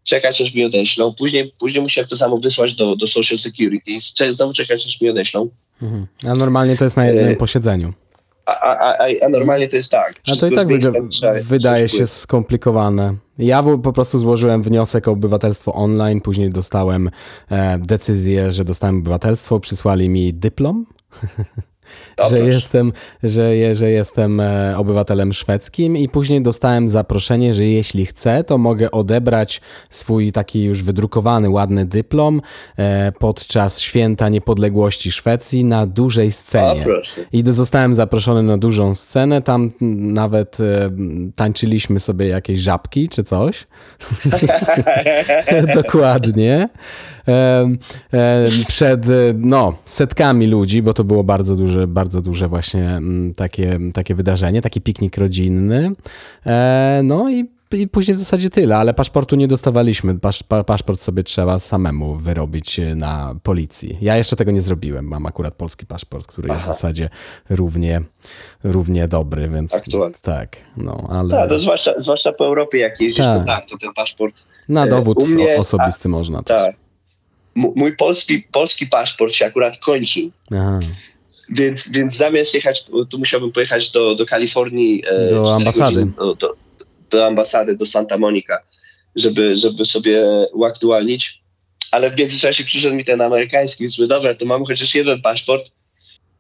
czekać 0.09 0.41
aż 0.41 0.53
mi 0.53 0.65
odeślą. 0.65 1.13
Później, 1.13 1.53
później 1.59 1.81
musiałem 1.83 2.07
to 2.07 2.15
samo 2.15 2.37
wysłać 2.37 2.75
do, 2.75 2.95
do 2.95 3.07
Social 3.07 3.37
Security, 3.37 3.91
znowu 4.31 4.53
czekać 4.53 4.85
aż 4.85 5.01
mi 5.01 5.09
odeślą. 5.09 5.49
Mhm. 5.81 6.07
A 6.27 6.33
normalnie 6.33 6.75
to 6.75 6.83
jest 6.83 6.97
na 6.97 7.05
jednym 7.05 7.27
E, 7.27 7.35
posiedzeniu. 7.35 7.93
A, 8.45 8.51
a, 8.61 8.97
a, 8.97 9.07
a 9.25 9.29
normalnie 9.29 9.67
to 9.67 9.75
jest 9.75 9.91
tak. 9.91 10.13
A 10.31 10.35
to 10.35 10.47
i 10.47 10.51
tak 10.51 10.67
wyda- 10.67 11.43
wydaje 11.43 11.87
się 11.89 12.07
skomplikowane. 12.07 13.15
Ja 13.37 13.63
po 13.63 13.93
prostu 13.93 14.19
złożyłem 14.19 14.63
wniosek 14.63 15.07
o 15.07 15.11
obywatelstwo 15.11 15.73
online, 15.73 16.21
później 16.21 16.49
dostałem 16.49 17.09
e, 17.51 17.79
decyzję, 17.79 18.51
że 18.51 18.65
dostałem 18.65 18.97
obywatelstwo, 18.97 19.59
przysłali 19.59 20.09
mi 20.09 20.33
dyplom 20.33 20.85
że 22.29 22.39
jestem, 22.39 22.93
że, 23.23 23.75
że 23.75 23.91
jestem 23.91 24.39
e, 24.39 24.77
obywatelem 24.77 25.33
szwedzkim 25.33 25.97
i 25.97 26.09
później 26.09 26.41
dostałem 26.41 26.89
zaproszenie, 26.89 27.53
że 27.53 27.65
jeśli 27.65 28.05
chcę, 28.05 28.43
to 28.43 28.57
mogę 28.57 28.91
odebrać 28.91 29.61
swój 29.89 30.31
taki 30.31 30.63
już 30.63 30.83
wydrukowany, 30.83 31.49
ładny 31.49 31.85
dyplom 31.85 32.41
e, 32.77 33.11
podczas 33.11 33.79
święta 33.79 34.29
niepodległości 34.29 35.11
Szwecji 35.11 35.63
na 35.63 35.85
dużej 35.85 36.31
scenie. 36.31 36.85
I 37.31 37.43
zostałem 37.45 37.95
zaproszony 37.95 38.43
na 38.43 38.57
dużą 38.57 38.95
scenę, 38.95 39.41
tam 39.41 39.71
nawet 39.97 40.57
e, 40.59 40.89
tańczyliśmy 41.35 41.99
sobie 41.99 42.27
jakieś 42.27 42.59
żabki 42.59 43.07
czy 43.07 43.23
coś. 43.23 43.67
Dokładnie. 45.75 46.69
Przed 48.67 49.05
no, 49.35 49.73
setkami 49.85 50.47
ludzi, 50.47 50.81
bo 50.81 50.93
to 50.93 51.03
było 51.03 51.23
bardzo 51.23 51.55
duże, 51.55 51.78
bardzo 51.87 52.21
duże 52.21 52.47
właśnie 52.47 52.89
mm, 52.89 53.33
takie, 53.33 53.79
takie 53.93 54.15
wydarzenie, 54.15 54.61
taki 54.61 54.81
piknik 54.81 55.17
rodzinny. 55.17 55.91
E, 56.45 57.01
no 57.03 57.29
i 57.29 57.45
i 57.77 57.87
później 57.87 58.15
w 58.15 58.19
zasadzie 58.19 58.49
tyle, 58.49 58.77
ale 58.77 58.93
paszportu 58.93 59.35
nie 59.35 59.47
dostawaliśmy. 59.47 60.19
Pasz, 60.19 60.43
paszport 60.65 61.01
sobie 61.01 61.23
trzeba 61.23 61.59
samemu 61.59 62.15
wyrobić 62.15 62.79
na 62.95 63.35
policji. 63.43 63.97
Ja 64.01 64.17
jeszcze 64.17 64.35
tego 64.35 64.51
nie 64.51 64.61
zrobiłem. 64.61 65.05
Mam 65.07 65.25
akurat 65.25 65.53
polski 65.53 65.85
paszport, 65.85 66.27
który 66.27 66.49
Aha. 66.49 66.53
jest 66.53 66.65
w 66.65 66.67
zasadzie 66.67 67.09
równie, 67.49 68.01
równie 68.63 69.07
dobry, 69.07 69.49
więc 69.49 69.73
Aktualny. 69.73 70.15
tak, 70.21 70.57
no 70.77 71.07
ale... 71.09 71.29
Tak, 71.29 71.59
zwłaszcza, 71.59 71.93
zwłaszcza 71.97 72.31
po 72.31 72.45
Europie, 72.45 72.77
jak 72.77 73.01
jeździsz, 73.01 73.25
tak. 73.25 73.39
to 73.39 73.45
tak, 73.45 73.65
to 73.69 73.77
ten 73.77 73.93
paszport... 73.93 74.35
Na 74.69 74.85
e, 74.85 74.87
dowód 74.87 75.27
mnie, 75.27 75.57
osobisty 75.57 76.09
a, 76.09 76.11
można. 76.11 76.43
Tak. 76.43 76.75
Mój 77.55 77.95
polski, 77.95 78.47
polski 78.51 78.87
paszport 78.87 79.33
się 79.33 79.45
akurat 79.45 79.77
kończył. 79.77 80.31
Aha. 80.51 80.79
Więc, 81.49 81.91
więc 81.91 82.15
zamiast 82.15 82.53
jechać, 82.53 82.85
to 83.09 83.17
musiałbym 83.17 83.51
pojechać 83.51 83.91
do, 83.91 84.15
do 84.15 84.25
Kalifornii. 84.25 85.03
E, 85.07 85.29
do 85.29 85.55
ambasady. 85.55 85.95
Godzin, 85.95 86.13
do, 86.17 86.35
do, 86.35 86.55
do 87.09 87.27
ambasady, 87.27 87.75
do 87.75 87.85
Santa 87.85 88.17
Monica, 88.17 88.57
żeby, 89.15 89.57
żeby 89.57 89.85
sobie 89.85 90.23
uaktualnić. 90.53 91.41
Ale 91.91 92.11
w 92.11 92.19
międzyczasie 92.19 92.63
przyszedł 92.63 92.95
mi 92.95 93.05
ten 93.05 93.21
amerykański, 93.21 93.87
zły, 93.87 94.07
dobra, 94.07 94.35
to 94.35 94.45
mam 94.45 94.65
chociaż 94.65 94.95
jeden 94.95 95.21
paszport. 95.21 95.71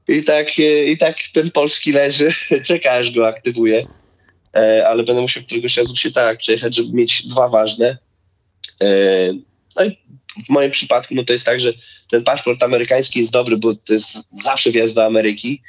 I 0.07 0.23
tak, 0.23 0.59
i 0.87 0.97
tak 0.97 1.17
ten 1.33 1.51
polski 1.51 1.91
leży, 1.91 2.31
czeka 2.67 2.91
aż 2.91 3.11
go 3.11 3.27
aktywuję. 3.27 3.87
E, 4.55 4.87
ale 4.87 5.03
będę 5.03 5.21
musiał 5.21 5.43
któregoś 5.43 5.77
razu 5.77 5.95
się 5.95 6.11
tak 6.11 6.37
przejechać, 6.37 6.75
żeby 6.75 6.93
mieć 6.93 7.27
dwa 7.27 7.49
ważne. 7.49 7.97
E, 8.81 8.87
no 9.75 9.85
i 9.85 9.97
w 10.45 10.49
moim 10.49 10.71
przypadku 10.71 11.15
no 11.15 11.23
to 11.23 11.33
jest 11.33 11.45
tak, 11.45 11.59
że 11.59 11.73
ten 12.09 12.23
paszport 12.23 12.63
amerykański 12.63 13.19
jest 13.19 13.31
dobry, 13.31 13.57
bo 13.57 13.75
to 13.75 13.93
jest 13.93 14.17
zawsze 14.43 14.71
wjazd 14.71 14.95
do 14.95 15.05
Ameryki, 15.05 15.61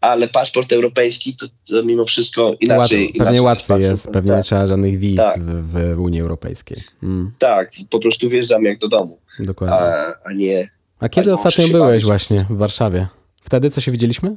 ale 0.00 0.28
paszport 0.28 0.72
europejski 0.72 1.36
to, 1.36 1.46
to 1.68 1.82
mimo 1.82 2.04
wszystko 2.04 2.54
inaczej. 2.60 3.06
Łat, 3.06 3.26
pewnie 3.26 3.42
łatwiej 3.42 3.80
jest, 3.80 4.10
pewnie 4.10 4.30
tak. 4.30 4.38
nie 4.38 4.42
trzeba 4.42 4.66
żadnych 4.66 4.98
wiz 4.98 5.16
tak. 5.16 5.40
w, 5.40 5.94
w, 5.94 6.00
Unii 6.00 6.20
Europejskiej. 6.20 6.84
Mm. 7.02 7.32
Tak, 7.38 7.70
po 7.90 7.98
prostu 7.98 8.28
wjeżdżam 8.28 8.64
jak 8.64 8.78
do 8.78 8.88
domu. 8.88 9.18
Dokładnie. 9.38 9.76
A, 9.76 10.14
a 10.24 10.32
nie. 10.32 10.70
A 11.00 11.08
kiedy 11.08 11.30
a 11.30 11.34
ostatnio 11.34 11.68
byłeś 11.68 11.80
bawić. 11.80 12.04
właśnie 12.04 12.46
w 12.50 12.56
Warszawie? 12.56 13.06
Wtedy 13.42 13.70
co 13.70 13.80
się 13.80 13.92
widzieliśmy? 13.92 14.36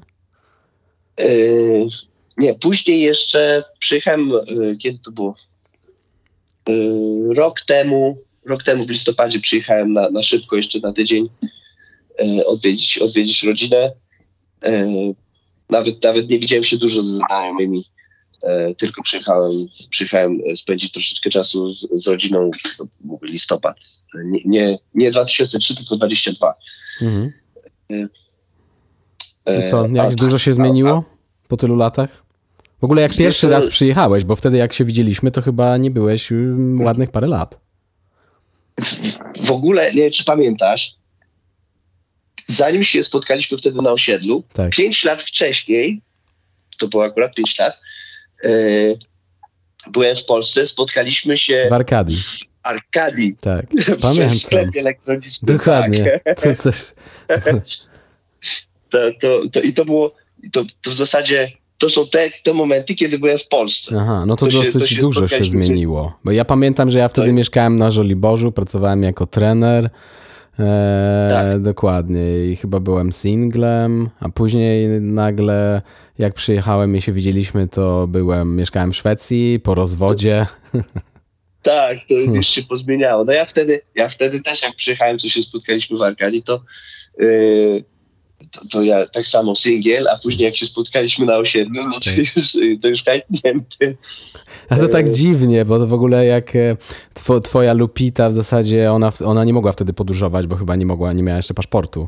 Yy, 1.20 1.88
nie, 2.38 2.54
później 2.54 3.02
jeszcze 3.02 3.64
przyjechałem, 3.80 4.30
yy, 4.30 4.78
kiedy 4.78 5.00
to 5.06 5.12
było? 5.12 5.36
Yy, 6.68 7.34
rok 7.34 7.62
temu, 7.62 8.18
rok 8.46 8.64
temu 8.64 8.86
w 8.86 8.90
listopadzie 8.90 9.40
przyjechałem 9.40 9.94
na, 9.94 10.10
na 10.10 10.24
szybko 10.24 10.56
jeszcze 10.56 10.80
na 10.80 10.94
tydzień 10.94 11.30
yy, 12.20 12.46
odwiedzić, 12.46 12.98
odwiedzić 12.98 13.44
rodzinę. 13.44 13.92
Yy, 14.64 15.16
nawet, 15.70 16.04
nawet 16.04 16.30
nie 16.30 16.40
widziałem 16.40 16.64
się 16.64 16.78
dużo 16.78 17.04
ze 17.04 17.14
znajomymi, 17.14 17.86
e, 18.44 18.76
tylko 18.76 19.04
przyjechałem, 19.04 19.52
przyjechałem 19.90 20.40
spędzić 20.56 20.92
troszeczkę 20.92 21.30
czasu 21.30 21.74
z, 21.74 21.88
z 22.04 22.08
rodziną, 22.08 22.52
był 23.00 23.20
listopad, 23.24 23.78
nie, 24.26 24.40
nie, 24.46 24.80
nie 24.96 25.12
2003, 25.12 25.76
tylko 25.76 25.96
2022. 25.96 26.54
Mhm. 27.02 27.32
E, 29.46 29.62
I 29.62 29.70
co, 29.70 29.88
jak 29.88 30.12
a, 30.14 30.16
dużo 30.16 30.40
się 30.40 30.54
zmieniło 30.54 30.92
a, 30.92 30.98
a, 30.98 31.48
po 31.48 31.58
tylu 31.58 31.76
latach? 31.76 32.26
W 32.80 32.84
ogóle 32.84 33.02
jak 33.02 33.16
pierwszy 33.16 33.50
raz 33.50 33.68
przyjechałeś, 33.68 34.24
bo 34.24 34.36
wtedy 34.36 34.58
jak 34.58 34.74
się 34.74 34.86
widzieliśmy, 34.86 35.32
to 35.32 35.42
chyba 35.42 35.78
nie 35.78 35.92
byłeś 35.92 36.34
ładnych 36.80 37.12
parę 37.12 37.28
lat. 37.28 37.65
W 39.44 39.52
ogóle, 39.52 39.94
nie 39.94 40.02
wiem 40.02 40.12
czy 40.12 40.24
pamiętasz, 40.24 40.96
zanim 42.46 42.84
się 42.84 43.04
spotkaliśmy 43.04 43.58
wtedy 43.58 43.82
na 43.82 43.92
osiedlu, 43.92 44.44
tak. 44.54 44.72
pięć 44.72 45.04
lat 45.04 45.24
wcześniej, 45.24 46.02
to 46.78 46.88
było 46.88 47.06
akurat 47.06 47.36
pięć 47.36 47.60
lat, 47.60 47.74
yy, 48.44 49.00
byłem 49.92 50.16
w 50.16 50.26
Polsce, 50.26 50.66
spotkaliśmy 50.66 51.38
się 51.38 51.68
w 51.70 51.74
Arkadii. 51.74 52.18
W 52.18 52.40
Arkadii. 52.64 53.36
Tak, 53.42 53.66
pamiętam. 54.02 54.30
W 54.30 54.42
sklepie 54.42 54.80
elektronicznym. 54.80 55.58
Dokładnie. 55.58 56.20
Tak. 56.24 56.40
To, 56.42 56.50
to, 58.90 59.12
to, 59.22 59.50
to, 59.50 59.62
I 59.62 59.74
to 59.74 59.86
było, 59.86 60.16
to, 60.52 60.66
to 60.82 60.90
w 60.90 60.94
zasadzie 60.94 61.52
to 61.86 61.90
są 61.90 62.08
te, 62.08 62.32
te 62.44 62.54
momenty, 62.54 62.96
kiedy 62.96 63.20
byłem 63.20 63.38
w 63.38 63.48
Polsce. 63.48 63.98
Aha, 64.02 64.26
no 64.26 64.36
to, 64.36 64.46
to 64.46 64.52
dosyć 64.52 64.90
się, 64.90 64.96
się 64.96 65.02
dużo 65.02 65.28
się 65.28 65.46
zmieniło. 65.46 66.20
Bo 66.24 66.32
ja 66.32 66.46
pamiętam, 66.46 66.90
że 66.90 67.00
ja 67.00 67.08
wtedy 67.08 67.28
jest... 67.28 67.38
mieszkałem 67.38 67.78
na 67.78 67.92
Żoliborzu, 67.92 68.52
pracowałem 68.52 69.04
jako 69.04 69.26
trener. 69.26 69.90
Eee, 70.60 71.30
tak. 71.30 71.62
Dokładnie. 71.62 72.46
I 72.52 72.56
chyba 72.56 72.80
byłem 72.80 73.12
singlem, 73.12 74.10
a 74.20 74.30
później 74.30 74.88
nagle 75.02 75.82
jak 76.20 76.34
przyjechałem 76.34 76.96
i 76.96 77.02
się 77.02 77.12
widzieliśmy, 77.12 77.68
to 77.68 78.08
byłem, 78.08 78.56
mieszkałem 78.56 78.92
w 78.92 78.96
Szwecji 78.96 79.60
po 79.64 79.76
rozwodzie. 79.76 80.46
Tak, 81.62 81.98
to 82.10 82.14
już 82.14 82.48
się 82.48 82.64
pozmieniało. 82.64 83.24
No 83.24 83.34
ja 83.34 83.46
wtedy, 83.46 83.82
ja 83.96 84.10
wtedy 84.10 84.42
też 84.42 84.64
jak 84.64 84.76
przyjechałem, 84.76 85.20
co 85.20 85.30
się 85.30 85.42
spotkaliśmy 85.42 85.98
w 85.98 86.02
Arkadii, 86.02 86.44
to 86.44 86.62
yy, 87.20 87.84
to, 88.52 88.62
to, 88.72 88.82
ja 88.82 89.06
tak 89.06 89.28
samo 89.28 89.56
singiel, 89.56 90.08
a 90.08 90.18
później 90.18 90.46
jak 90.46 90.56
się 90.56 90.66
spotkaliśmy 90.66 91.26
na 91.26 91.38
osiedlu, 91.38 91.84
no 91.88 91.94
to 91.94 92.00
tak. 92.00 92.18
już, 92.18 92.58
to 92.82 92.88
już 92.88 93.04
chętnięty. 93.04 93.98
A 94.70 94.76
to 94.76 94.88
tak 94.88 95.10
dziwnie, 95.10 95.66
bo 95.66 95.80
to 95.80 95.88
w 95.88 95.94
ogóle 95.94 96.26
jak 96.26 96.56
e, 96.56 96.78
two, 97.14 97.40
twoja 97.40 97.74
Lupita 97.74 98.30
w 98.30 98.34
zasadzie, 98.34 98.92
ona, 98.92 99.12
ona 99.26 99.44
nie 99.44 99.54
mogła 99.54 99.72
wtedy 99.72 99.94
podróżować, 99.94 100.48
bo 100.48 100.56
chyba 100.56 100.76
nie 100.76 100.86
mogła, 100.86 101.14
nie 101.14 101.24
miała 101.24 101.38
jeszcze 101.38 101.54
paszportu. 101.54 102.08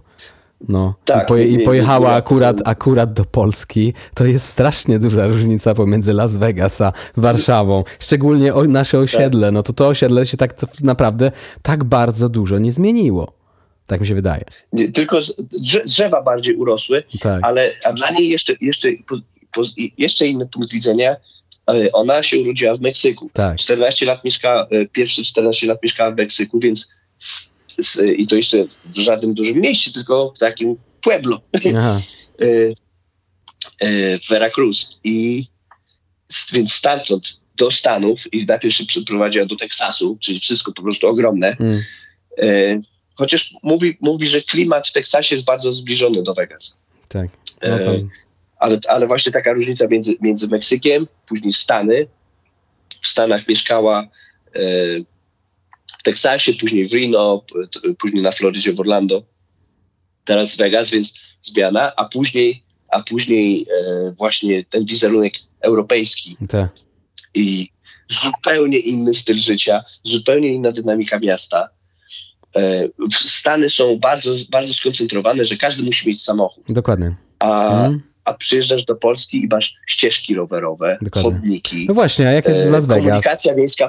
No. 0.70 0.96
Tak, 1.06 1.24
I, 1.24 1.28
poje, 1.28 1.48
i 1.48 1.60
pojechała 1.60 2.14
akurat, 2.14 2.62
akurat 2.66 3.14
do 3.14 3.26
Polski. 3.26 3.94
To 4.14 4.26
jest 4.26 4.46
strasznie 4.46 5.00
duża 5.00 5.28
różnica 5.28 5.74
pomiędzy 5.74 6.14
Las 6.14 6.38
Vegas 6.38 6.82
a 6.82 6.94
Warszawą. 7.18 7.84
Szczególnie 8.00 8.54
o, 8.54 8.64
nasze 8.64 9.00
osiedle. 9.00 9.52
No 9.52 9.64
to 9.64 9.74
to 9.74 9.88
osiedle 9.88 10.26
się 10.26 10.38
tak 10.38 10.56
naprawdę 10.82 11.32
tak 11.62 11.84
bardzo 11.84 12.30
dużo 12.30 12.60
nie 12.60 12.74
zmieniło. 12.74 13.37
Tak 13.88 14.02
mi 14.02 14.08
się 14.08 14.16
wydaje. 14.16 14.44
Nie, 14.74 14.92
tylko 14.92 15.20
drzewa 15.86 16.22
bardziej 16.22 16.56
urosły, 16.56 17.04
tak. 17.22 17.44
ale 17.44 17.74
a 17.84 17.94
dla 17.94 18.12
niej 18.12 18.30
jeszcze, 18.30 18.54
jeszcze, 18.62 18.90
jeszcze 19.98 20.28
inny 20.28 20.48
punkt 20.48 20.72
widzenia. 20.72 21.16
E, 21.70 21.92
ona 21.92 22.24
się 22.24 22.40
urodziła 22.40 22.78
w 22.78 22.82
Meksyku. 22.82 23.30
Tak. 23.34 23.58
14 23.58 24.06
lat 24.06 24.24
mieszkała, 24.24 24.68
e, 24.72 24.86
pierwsze 24.86 25.24
14 25.24 25.68
lat 25.68 25.84
mieszkała 25.84 26.12
w 26.12 26.18
Meksyku, 26.18 26.60
więc 26.60 26.90
z, 27.18 27.56
z, 27.78 28.00
i 28.18 28.28
to 28.28 28.36
jeszcze 28.36 28.66
w 28.86 28.98
żadnym 28.98 29.34
dużym 29.34 29.62
mieście, 29.62 29.92
tylko 29.92 30.34
w 30.36 30.40
takim 30.40 30.76
pueblo. 31.02 31.42
E, 33.82 34.20
w 34.20 34.28
Veracruz. 34.30 34.90
I 35.04 35.48
więc 36.54 36.74
stamtąd 36.74 37.38
do 37.58 37.72
Stanów 37.72 38.34
i 38.34 38.46
najpierw 38.46 38.76
się 38.76 38.86
przeprowadziła 38.86 39.46
do 39.46 39.56
Teksasu, 39.56 40.18
czyli 40.22 40.40
wszystko 40.40 40.72
po 40.72 40.82
prostu 40.82 41.08
ogromne. 41.08 41.56
Mm. 41.60 41.84
Chociaż 43.18 43.54
mówi, 43.64 43.98
mówi, 44.02 44.28
że 44.28 44.42
klimat 44.42 44.88
w 44.88 44.94
Teksasie 44.94 45.36
jest 45.36 45.46
bardzo 45.46 45.74
zbliżony 45.74 46.24
do 46.24 46.34
Vegas. 46.34 46.76
Tak. 47.08 47.30
No 47.62 47.80
to... 47.80 47.96
e, 47.96 48.08
ale, 48.58 48.80
ale 48.88 49.08
właśnie 49.08 49.32
taka 49.32 49.54
różnica 49.54 49.88
między, 49.88 50.18
między 50.22 50.48
Meksykiem, 50.48 51.08
później 51.28 51.54
Stany. 51.54 52.08
W 53.02 53.08
Stanach 53.08 53.48
mieszkała 53.48 54.08
e, 54.56 54.60
w 56.00 56.04
Teksasie, 56.04 56.54
później 56.54 56.90
w 56.90 56.94
Reno, 56.94 57.46
później 58.00 58.24
na 58.24 58.32
Florydzie 58.32 58.74
w 58.74 58.80
Orlando. 58.80 59.24
Teraz 60.26 60.58
Vegas, 60.58 60.90
więc 60.90 61.14
zmiana, 61.42 61.94
a 61.96 62.06
później, 62.06 62.64
a 62.92 63.04
później 63.04 63.66
e, 63.80 64.12
właśnie 64.12 64.64
ten 64.64 64.86
wizerunek 64.86 65.34
europejski. 65.62 66.38
Tak. 66.50 66.72
I 67.34 67.70
zupełnie 68.08 68.78
inny 68.78 69.14
styl 69.14 69.40
życia, 69.40 69.84
zupełnie 70.04 70.54
inna 70.54 70.72
dynamika 70.72 71.20
miasta 71.20 71.70
E, 71.70 71.77
Stany 73.12 73.70
są 73.70 74.00
bardzo, 74.00 74.36
bardzo 74.52 74.74
skoncentrowane, 74.74 75.46
że 75.46 75.58
każdy 75.58 75.84
musi 75.84 76.08
mieć 76.08 76.24
samochód. 76.24 76.64
Dokładnie. 76.70 77.16
A, 77.40 77.74
mhm. 77.74 78.02
a 78.26 78.34
przyjeżdżasz 78.34 78.86
do 78.86 78.96
Polski 78.96 79.44
i 79.44 79.48
masz 79.48 79.76
ścieżki 79.88 80.36
rowerowe, 80.36 80.98
Dokładnie. 81.02 81.32
chodniki. 81.32 81.86
No 81.88 81.94
właśnie, 81.94 82.28
a 82.28 82.32
jak 82.32 82.48
jest 82.48 82.68
w 82.68 82.72
Las 82.72 82.86
Vegas? 82.86 83.06
Komunikacja 83.06 83.56
miejska 83.56 83.88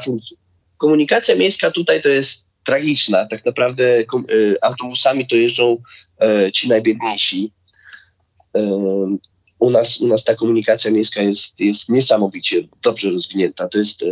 Komunikacja 0.76 1.36
miejska 1.36 1.70
tutaj 1.70 2.02
to 2.02 2.08
jest 2.08 2.44
tragiczna. 2.64 3.26
Tak 3.26 3.44
naprawdę 3.44 3.98
e, 3.98 4.04
autobusami 4.62 5.26
to 5.26 5.36
jeżdżą 5.36 5.76
e, 6.20 6.52
ci 6.52 6.68
najbiedniejsi. 6.68 7.52
u 9.58 9.70
nas, 9.70 10.00
u 10.00 10.08
nas 10.08 10.24
ta 10.24 10.34
komunikacja 10.34 10.90
miejska 10.90 11.22
jest, 11.22 11.60
jest 11.60 11.88
niesamowicie 11.88 12.62
dobrze 12.82 13.10
rozwinięta. 13.10 13.68
To 13.68 13.78
jest 13.78 14.04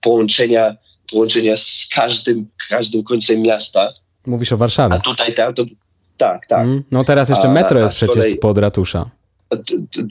połączenia, 0.00 0.76
połączenia 1.10 1.56
z 1.56 1.88
każdym, 1.94 2.46
każdym 2.68 3.04
końcem 3.04 3.42
miasta. 3.42 3.92
Mówisz 4.26 4.52
o 4.52 4.56
Warszawie. 4.56 4.94
A 4.94 5.00
tutaj 5.00 5.34
auto... 5.46 5.64
Tak, 6.16 6.46
tak. 6.46 6.60
Mm, 6.60 6.84
no 6.90 7.04
teraz 7.04 7.28
jeszcze 7.28 7.48
metro 7.48 7.80
a, 7.80 7.82
jest 7.82 7.94
a 7.94 7.96
przecież 7.96 8.14
kolei... 8.14 8.32
spod 8.32 8.58
ratusza. 8.58 9.10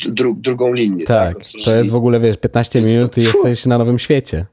Dru, 0.08 0.36
drugą 0.40 0.74
linię. 0.74 1.06
Tak, 1.06 1.38
tak 1.38 1.64
to 1.66 1.76
jest 1.76 1.92
w 1.92 1.96
ogóle, 1.96 2.20
wiesz, 2.20 2.38
15 2.38 2.82
minut 2.82 3.18
i 3.18 3.22
jesteś 3.22 3.66
na 3.66 3.78
nowym 3.78 4.00
świecie. 4.00 4.46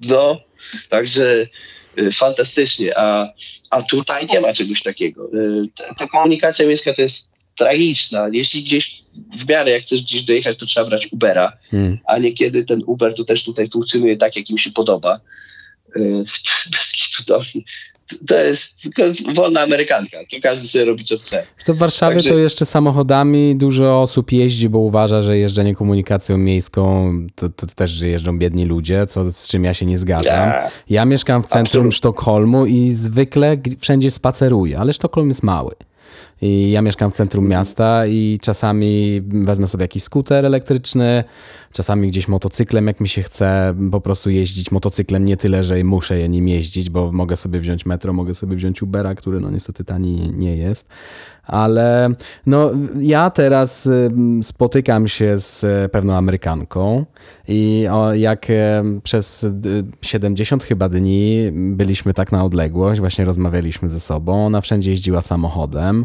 No, 0.00 0.40
także 0.88 1.46
y, 1.98 2.12
fantastycznie. 2.12 2.98
A, 2.98 3.32
a 3.70 3.82
tutaj 3.82 4.26
nie 4.26 4.40
ma 4.40 4.52
czegoś 4.52 4.82
takiego. 4.82 5.24
Y, 5.34 5.68
ta, 5.76 5.94
ta 5.94 6.06
komunikacja 6.06 6.66
miejska 6.66 6.94
to 6.94 7.02
jest 7.02 7.30
tragiczna. 7.58 8.28
Jeśli 8.32 8.64
gdzieś 8.64 9.02
w 9.38 9.48
miarę 9.48 9.70
jak 9.70 9.82
chcesz 9.82 10.02
gdzieś 10.02 10.22
dojechać, 10.22 10.58
to 10.58 10.66
trzeba 10.66 10.88
brać 10.88 11.08
Ubera, 11.12 11.52
hmm. 11.70 11.98
a 12.06 12.18
niekiedy 12.18 12.64
ten 12.64 12.80
Uber 12.86 13.14
to 13.14 13.24
też 13.24 13.44
tutaj 13.44 13.70
funkcjonuje 13.70 14.16
tak, 14.16 14.36
jak 14.36 14.50
im 14.50 14.58
się 14.58 14.70
podoba. 14.70 15.20
Y, 15.96 16.24
bez 16.72 16.92
kitu 16.92 17.24
to 18.26 18.34
jest 18.44 18.76
wolna 19.34 19.60
amerykanka. 19.60 20.18
To 20.30 20.36
każdy 20.42 20.68
sobie 20.68 20.84
robi, 20.84 21.04
co 21.04 21.18
chce. 21.18 21.46
Co 21.58 21.74
w 21.74 21.78
Warszawie 21.78 22.16
Także... 22.16 22.30
to 22.30 22.38
jeszcze 22.38 22.66
samochodami 22.66 23.56
dużo 23.56 24.02
osób 24.02 24.32
jeździ, 24.32 24.68
bo 24.68 24.78
uważa, 24.78 25.20
że 25.20 25.38
jeżdżenie 25.38 25.74
komunikacją 25.74 26.38
miejską 26.38 27.12
to, 27.34 27.48
to 27.48 27.66
też 27.66 28.00
jeżdżą 28.00 28.38
biedni 28.38 28.64
ludzie, 28.64 29.06
co, 29.06 29.24
z 29.24 29.48
czym 29.48 29.64
ja 29.64 29.74
się 29.74 29.86
nie 29.86 29.98
zgadzam. 29.98 30.48
Ja, 30.48 30.70
ja 30.90 31.04
mieszkam 31.04 31.42
w 31.42 31.46
centrum 31.46 31.64
Absolutnie. 31.66 31.92
Sztokholmu 31.92 32.66
i 32.66 32.92
zwykle 32.92 33.56
wszędzie 33.80 34.10
spaceruję, 34.10 34.78
ale 34.78 34.92
Sztokholm 34.92 35.28
jest 35.28 35.42
mały. 35.42 35.74
I 36.42 36.70
ja 36.70 36.82
mieszkam 36.82 37.10
w 37.10 37.14
centrum 37.14 37.48
miasta 37.48 38.06
i 38.06 38.38
czasami 38.42 39.22
wezmę 39.28 39.68
sobie 39.68 39.84
jakiś 39.84 40.02
skuter 40.02 40.46
elektryczny, 40.46 41.24
czasami 41.72 42.08
gdzieś 42.08 42.28
motocyklem, 42.28 42.86
jak 42.86 43.00
mi 43.00 43.08
się 43.08 43.22
chce 43.22 43.74
po 43.90 44.00
prostu 44.00 44.30
jeździć 44.30 44.72
motocyklem, 44.72 45.24
nie 45.24 45.36
tyle, 45.36 45.64
że 45.64 45.84
muszę 45.84 46.18
je 46.18 46.28
nim 46.28 46.48
jeździć, 46.48 46.90
bo 46.90 47.12
mogę 47.12 47.36
sobie 47.36 47.60
wziąć 47.60 47.86
metro, 47.86 48.12
mogę 48.12 48.34
sobie 48.34 48.56
wziąć 48.56 48.82
Ubera, 48.82 49.14
który 49.14 49.40
no 49.40 49.50
niestety 49.50 49.84
tani 49.84 50.32
nie 50.34 50.56
jest. 50.56 50.88
Ale 51.44 52.14
no, 52.46 52.70
ja 53.00 53.30
teraz 53.30 53.88
spotykam 54.42 55.08
się 55.08 55.38
z 55.38 55.66
pewną 55.92 56.14
Amerykanką 56.14 57.06
i 57.48 57.86
jak 58.14 58.46
przez 59.02 59.46
70 60.02 60.64
chyba 60.64 60.88
dni 60.88 61.50
byliśmy 61.52 62.14
tak 62.14 62.32
na 62.32 62.44
odległość, 62.44 63.00
właśnie 63.00 63.24
rozmawialiśmy 63.24 63.90
ze 63.90 64.00
sobą, 64.00 64.46
ona 64.46 64.60
wszędzie 64.60 64.90
jeździła 64.90 65.22
samochodem. 65.22 66.04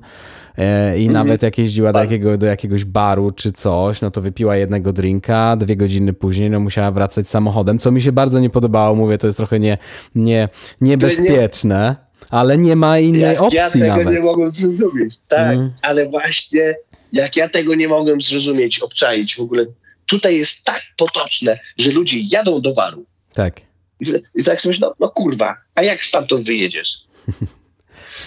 E, 0.57 0.97
i 0.97 1.07
mhm. 1.07 1.13
nawet 1.13 1.43
jak 1.43 1.57
jeździła 1.57 1.91
do, 1.91 1.99
jakiego, 1.99 2.37
do 2.37 2.45
jakiegoś 2.45 2.85
baru 2.85 3.31
czy 3.31 3.51
coś, 3.51 4.01
no 4.01 4.11
to 4.11 4.21
wypiła 4.21 4.55
jednego 4.55 4.93
drinka, 4.93 5.55
dwie 5.55 5.75
godziny 5.75 6.13
później 6.13 6.49
no 6.49 6.59
musiała 6.59 6.91
wracać 6.91 7.29
samochodem, 7.29 7.79
co 7.79 7.91
mi 7.91 8.01
się 8.01 8.11
bardzo 8.11 8.39
nie 8.39 8.49
podobało, 8.49 8.95
mówię, 8.95 9.17
to 9.17 9.27
jest 9.27 9.37
trochę 9.37 9.59
nie, 9.59 9.77
nie, 10.15 10.49
niebezpieczne. 10.81 11.95
Ale 12.29 12.57
nie 12.57 12.75
ma 12.75 12.99
innej 12.99 13.37
opcji 13.37 13.57
ja 13.57 13.69
tego 13.69 13.87
nawet. 13.87 14.13
nie 14.13 14.19
mogłem 14.19 14.49
zrozumieć. 14.49 15.15
Tak, 15.27 15.53
mm. 15.53 15.73
ale 15.81 16.09
właśnie 16.09 16.75
jak 17.11 17.35
ja 17.35 17.49
tego 17.49 17.75
nie 17.75 17.87
mogłem 17.87 18.21
zrozumieć, 18.21 18.79
obczaić 18.79 19.35
w 19.35 19.39
ogóle, 19.39 19.65
tutaj 20.05 20.37
jest 20.37 20.63
tak 20.63 20.81
potoczne, 20.97 21.59
że 21.77 21.91
ludzie 21.91 22.19
jadą 22.19 22.61
do 22.61 22.73
baru. 22.73 23.05
Tak. 23.33 23.61
I, 23.99 24.05
i 24.35 24.43
tak 24.43 24.61
sobie 24.61 24.75
no, 24.81 24.93
no 24.99 25.09
kurwa, 25.09 25.57
a 25.75 25.83
jak 25.83 26.05
stamtąd 26.05 26.47
wyjedziesz? 26.47 26.97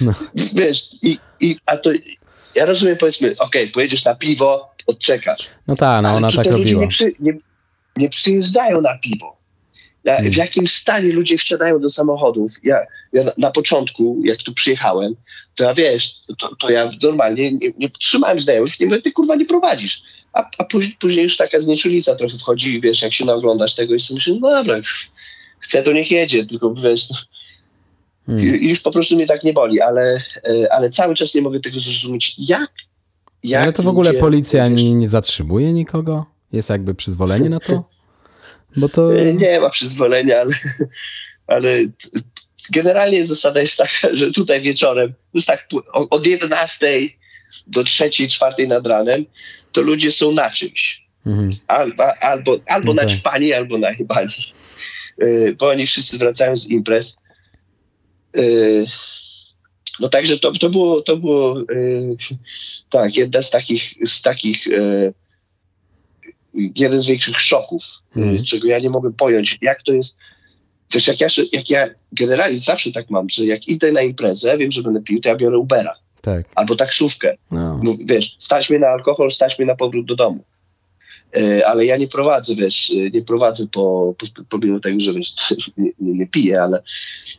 No. 0.01 0.13
Wiesz, 0.55 0.89
i, 1.03 1.19
i, 1.41 1.57
a 1.67 1.77
to 1.77 1.91
ja 2.55 2.67
rozumiem, 2.67 2.97
powiedzmy, 2.97 3.29
okej, 3.39 3.63
okay, 3.63 3.73
pojedziesz 3.73 4.05
na 4.05 4.15
piwo, 4.15 4.75
odczekasz. 4.87 5.49
No 5.69 5.77
tak, 5.77 6.03
no 6.03 6.15
ona 6.15 6.33
tak 6.33 6.47
robiła. 6.47 6.83
Nie, 6.83 6.89
przy, 6.89 7.13
nie, 7.21 7.33
nie 7.97 8.09
przyjeżdżają 8.09 8.81
na 8.81 8.99
piwo. 8.99 9.37
Hmm. 10.07 10.31
W 10.31 10.37
jakim 10.37 10.69
stanie 10.69 11.13
ludzie 11.13 11.39
wsiadają 11.39 11.81
do 11.81 11.91
samochodów? 11.91 12.53
Ja, 12.63 12.79
ja 13.13 13.25
na, 13.25 13.33
na, 13.39 13.51
początku, 13.51 14.21
jak 14.25 14.43
tu 14.43 14.55
przyjechałem, 14.55 15.15
to 15.55 15.65
ja 15.65 15.75
wiesz, 15.75 16.15
to, 16.39 16.57
to 16.57 16.71
ja 16.71 16.91
normalnie 17.03 17.53
nie, 17.53 17.73
nie 17.79 17.91
trzymałem 17.91 18.41
znajomych, 18.41 18.81
nie 18.81 18.87
mówię, 18.87 19.03
ty 19.03 19.13
kurwa 19.13 19.37
nie 19.37 19.47
prowadzisz. 19.47 20.03
A, 20.33 20.51
a 20.59 20.65
później, 20.65 20.97
później 21.01 21.23
już 21.23 21.37
taka 21.37 21.61
znieczulica 21.61 22.15
trochę 22.15 22.39
wchodzi 22.39 22.75
i 22.75 22.81
wiesz, 22.81 23.03
jak 23.03 23.15
się 23.15 23.25
naoglądasz 23.25 23.75
tego 23.75 23.95
i 23.95 24.01
sobie 24.01 24.17
myślisz, 24.17 24.37
no 24.41 24.51
dobra, 24.51 24.81
chcę 25.61 25.83
to 25.83 25.93
niech 25.93 26.11
jedzie, 26.11 26.47
tylko 26.47 26.75
wiesz, 26.75 27.11
no, 27.11 27.17
Hmm. 28.27 28.45
I 28.45 28.69
już 28.69 28.81
po 28.81 28.91
prostu 28.91 29.15
mnie 29.15 29.27
tak 29.27 29.45
nie 29.45 29.53
boli, 29.53 29.81
ale, 29.81 30.23
e, 30.45 30.73
ale 30.73 30.91
cały 30.91 31.15
czas 31.15 31.35
nie 31.35 31.43
mogę 31.43 31.61
tego 31.61 31.81
zrozumieć. 31.81 32.35
Jak? 32.39 32.71
jak 33.45 33.63
ale 33.63 33.73
to 33.73 33.83
w 33.83 33.89
ogóle 33.89 34.15
policja 34.15 34.69
nie, 34.69 34.95
nie 34.95 35.09
zatrzymuje 35.09 35.73
nikogo? 35.73 36.27
Jest 36.53 36.71
jakby 36.71 36.95
przyzwolenie 36.95 37.49
na 37.49 37.61
to? 37.61 37.85
Bo 38.77 38.89
to... 38.89 39.19
E, 39.19 39.35
nie 39.35 39.61
ma 39.61 39.71
przyzwolenia, 39.71 40.41
ale, 40.41 40.55
ale 41.47 41.85
generalnie 42.71 43.27
zasada 43.27 43.61
jest 43.61 43.77
taka, 43.77 44.17
że 44.17 44.31
tutaj 44.31 44.63
wieczorem, 44.63 45.15
już 45.35 45.45
tak 45.45 45.69
od 45.93 46.27
11 46.27 47.01
do 47.67 47.85
3, 47.85 48.11
4 48.29 48.69
nad 48.69 48.87
ranem, 48.87 49.25
to 49.73 49.83
ludzie 49.83 50.11
są 50.11 50.33
na 50.33 50.51
czymś. 50.51 51.07
Mhm. 51.27 51.57
Albo, 51.67 52.05
albo, 52.21 52.59
albo 52.67 52.93
okay. 52.93 53.05
na 53.05 53.11
ćpani, 53.11 53.53
albo 53.53 53.79
na 53.79 53.95
chybani. 53.95 54.29
E, 55.19 55.53
bo 55.53 55.69
oni 55.69 55.87
wszyscy 55.87 56.19
wracają 56.19 56.57
z 56.57 56.67
imprez 56.67 57.17
no 60.01 60.09
także 60.09 60.39
to, 60.39 60.53
to 60.53 60.71
było, 60.71 61.03
to 61.03 61.17
było 61.17 61.59
yy, 61.59 62.17
tak, 62.91 63.17
jedna 63.17 63.43
z 63.43 63.51
takich, 63.51 63.95
z 64.05 64.23
takich 64.23 64.67
yy, 64.67 65.15
jeden 66.55 67.01
z 67.01 67.07
większych 67.07 67.41
szoków, 67.41 67.83
mm. 68.17 68.45
czego 68.45 68.69
ja 68.69 68.79
nie 68.79 68.91
mogę 68.91 69.13
pojąć, 69.13 69.59
jak 69.63 69.83
to 69.83 69.93
jest. 69.93 70.17
Też 70.91 71.07
jak 71.07 71.21
ja, 71.21 71.29
jak 71.53 71.71
ja 71.71 71.89
generalnie 72.13 72.61
zawsze 72.61 72.93
tak 72.93 73.11
mam, 73.11 73.31
że 73.31 73.47
jak 73.47 73.69
idę 73.69 73.93
na 73.93 74.03
imprezę, 74.03 74.59
wiem, 74.59 74.73
że 74.73 74.83
będę 74.83 75.03
pił, 75.03 75.21
to 75.21 75.29
ja 75.29 75.37
biorę 75.37 75.59
Ubera. 75.59 75.95
Tak. 76.21 76.47
Albo 76.55 76.77
taksówkę. 76.77 77.37
No. 77.51 77.81
no. 77.83 77.97
wiesz, 78.05 78.37
stać 78.39 78.71
mnie 78.71 78.79
na 78.79 78.87
alkohol, 78.87 79.31
stać 79.31 79.59
mnie 79.59 79.67
na 79.67 79.75
powrót 79.75 80.07
do 80.07 80.17
domu. 80.17 80.45
Ale 81.67 81.87
ja 81.87 81.97
nie 81.97 82.09
prowadzę, 82.09 82.55
wiesz, 82.55 82.93
nie 83.13 83.23
prowadzę 83.23 83.67
po, 83.73 84.15
po, 84.19 84.43
pomimo 84.49 84.81
tego, 84.81 85.01
że 85.01 85.13
wiesz, 85.13 85.35
nie, 85.77 85.91
nie, 85.99 86.13
nie 86.13 86.27
piję, 86.27 86.63
ale, 86.63 86.83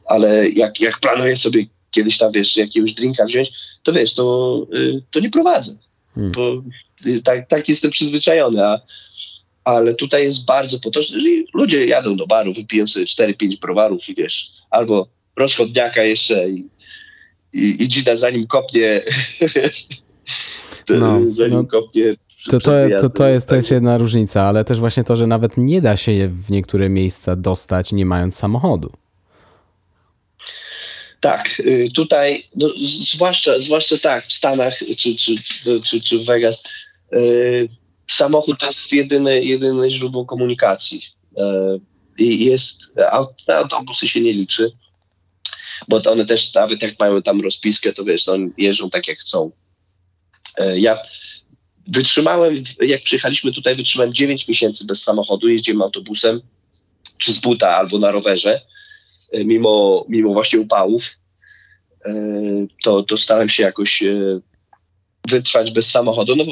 ale 0.05 0.49
jak, 0.49 0.79
jak 0.79 0.99
planuję 0.99 1.35
sobie 1.35 1.65
kiedyś 1.91 2.17
tam, 2.17 2.31
wiesz, 2.31 2.57
jakiegoś 2.57 2.93
drinka 2.93 3.25
wziąć, 3.25 3.49
to 3.83 3.93
wiesz, 3.93 4.13
to, 4.13 4.67
y, 4.73 5.01
to 5.11 5.19
nie 5.19 5.29
prowadzę. 5.29 5.75
Hmm. 6.15 6.31
Bo 6.31 6.63
tak, 7.23 7.47
tak 7.47 7.69
jestem 7.69 7.91
przyzwyczajony, 7.91 8.65
a, 8.65 8.81
ale 9.63 9.95
tutaj 9.95 10.23
jest 10.23 10.45
bardzo 10.45 10.79
potoczne, 10.79 11.19
że 11.19 11.27
ludzie 11.53 11.85
jadą 11.85 12.17
do 12.17 12.27
baru, 12.27 12.53
wypiją 12.53 12.87
sobie 12.87 13.05
4-5 13.05 13.59
browarów 13.59 14.09
i 14.09 14.15
wiesz, 14.15 14.51
albo 14.69 15.07
rozchodniaka 15.35 16.03
jeszcze 16.03 16.49
i, 16.49 16.65
i, 17.53 17.83
i 17.83 17.87
dzida 17.87 18.15
zanim 18.15 18.47
kopnie, 18.47 19.03
no, 20.89 21.21
zanim 21.29 21.53
no. 21.53 21.65
kopnie 21.65 22.15
to, 22.49 22.59
to, 22.59 22.71
to, 23.01 23.09
to, 23.09 23.27
jest, 23.27 23.49
to 23.49 23.55
jest 23.55 23.71
jedna 23.71 23.97
różnica, 23.97 24.43
ale 24.43 24.63
też 24.63 24.79
właśnie 24.79 25.03
to, 25.03 25.15
że 25.15 25.27
nawet 25.27 25.57
nie 25.57 25.81
da 25.81 25.97
się 25.97 26.11
je 26.11 26.27
w 26.27 26.49
niektóre 26.49 26.89
miejsca 26.89 27.35
dostać, 27.35 27.91
nie 27.91 28.05
mając 28.05 28.35
samochodu. 28.35 28.91
Tak, 31.19 31.59
y, 31.59 31.89
tutaj, 31.95 32.47
no, 32.55 32.69
zwłaszcza, 33.13 33.61
zwłaszcza 33.61 33.97
tak, 33.97 34.27
w 34.27 34.33
Stanach 34.33 34.79
czy, 34.97 35.15
czy, 35.15 35.35
czy, 35.83 36.01
czy 36.01 36.19
w 36.19 36.25
Vegas, 36.25 36.63
y, 37.13 37.69
samochód 38.07 38.59
to 38.59 38.65
jest 38.65 38.93
jedyne, 38.93 39.39
jedyne 39.39 39.89
źródło 39.89 40.25
komunikacji. 40.25 41.01
Y, 41.37 41.43
I 42.17 42.45
jest, 42.45 42.79
autobusy 43.47 44.07
się 44.07 44.21
nie 44.21 44.33
liczy, 44.33 44.71
bo 45.87 46.01
one 46.11 46.25
też 46.25 46.53
nawet 46.53 46.81
jak 46.81 46.99
mają 46.99 47.21
tam 47.21 47.41
rozpiskę, 47.41 47.93
to 47.93 48.03
wiesz, 48.03 48.27
oni 48.27 48.51
jeżdżą 48.57 48.89
tak 48.89 49.07
jak 49.07 49.19
chcą. 49.19 49.51
Ja 50.75 50.99
wytrzymałem, 51.87 52.63
jak 52.81 53.03
przyjechaliśmy 53.03 53.53
tutaj, 53.53 53.75
wytrzymałem 53.75 54.13
9 54.13 54.47
miesięcy 54.47 54.85
bez 54.85 55.03
samochodu, 55.03 55.49
jeździłem 55.49 55.81
autobusem, 55.81 56.41
czy 57.17 57.33
z 57.33 57.37
buta 57.37 57.75
albo 57.75 57.99
na 57.99 58.11
rowerze 58.11 58.61
E, 59.31 59.43
mimo, 59.43 60.05
mimo 60.09 60.33
właśnie 60.33 60.59
upałów, 60.59 61.19
e, 62.05 62.13
to, 62.83 63.03
to 63.03 63.17
starałem 63.17 63.49
się 63.49 63.63
jakoś 63.63 64.03
e, 64.03 64.39
wytrwać 65.29 65.71
bez 65.71 65.89
samochodu, 65.89 66.35
no 66.35 66.45
bo 66.45 66.51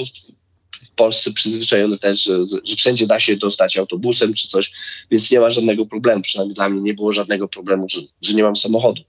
w 0.86 0.95
Polsce 0.95 1.33
przyzwyczajony 1.33 1.99
też, 1.99 2.23
że, 2.23 2.38
że 2.47 2.75
wszędzie 2.75 3.07
da 3.07 3.19
się 3.19 3.38
dostać 3.38 3.77
autobusem 3.77 4.33
czy 4.33 4.47
coś, 4.47 4.71
więc 5.11 5.31
nie 5.31 5.39
ma 5.39 5.51
żadnego 5.51 5.86
problemu. 5.86 6.21
Przynajmniej 6.21 6.55
dla 6.55 6.69
mnie 6.69 6.81
nie 6.81 6.93
było 6.93 7.13
żadnego 7.13 7.47
problemu, 7.47 7.89
że, 7.89 8.01
że 8.21 8.33
nie 8.33 8.43
mam 8.43 8.55
samochodu. 8.55 9.01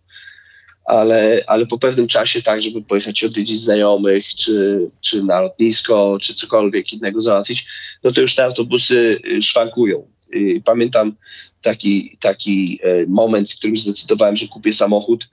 Ale, 0.86 1.44
ale 1.46 1.66
po 1.66 1.78
pewnym 1.78 2.08
czasie, 2.08 2.42
tak, 2.42 2.62
żeby 2.62 2.82
pojechać 2.82 3.24
odwiedzić 3.24 3.60
znajomych, 3.60 4.34
czy, 4.34 4.80
czy 5.00 5.22
na 5.22 5.40
lotnisko, 5.40 6.18
czy 6.20 6.34
cokolwiek 6.34 6.92
innego 6.92 7.20
załatwić, 7.20 7.66
no 8.04 8.12
to 8.12 8.20
już 8.20 8.34
te 8.34 8.44
autobusy 8.44 9.20
szwankują. 9.42 10.06
I 10.32 10.60
pamiętam, 10.64 11.16
taki, 11.62 12.18
taki 12.20 12.80
e, 12.82 13.06
moment, 13.06 13.52
w 13.52 13.58
którym 13.58 13.76
zdecydowałem, 13.76 14.36
że 14.36 14.48
kupię 14.48 14.72
samochód. 14.72 15.28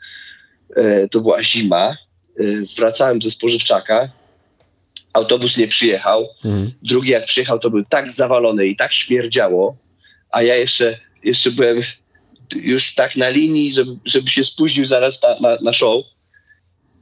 E, 0.76 1.08
to 1.08 1.22
była 1.22 1.44
zima. 1.44 1.98
E, 2.40 2.44
wracałem 2.78 3.22
ze 3.22 3.30
spożywczaka 3.30 4.10
autobus 5.14 5.58
nie 5.58 5.68
przyjechał. 5.68 6.28
Mhm. 6.46 6.72
Drugi 6.82 7.10
jak 7.10 7.26
przyjechał, 7.26 7.60
to 7.60 7.70
był 7.70 7.84
tak 7.90 8.12
zawalony 8.12 8.68
i 8.68 8.76
tak 8.76 8.94
śmierdziało, 8.94 9.78
a 10.32 10.42
ja 10.42 10.56
jeszcze, 10.56 11.00
jeszcze 11.24 11.52
byłem 11.52 11.84
już 12.56 12.96
tak 12.96 13.16
na 13.16 13.30
linii, 13.30 13.74
żeby, 13.74 13.96
żeby 14.06 14.30
się 14.30 14.44
spóźnił 14.44 14.86
zaraz 14.86 15.22
na, 15.22 15.40
na, 15.40 15.58
na 15.62 15.74
show. 15.74 16.06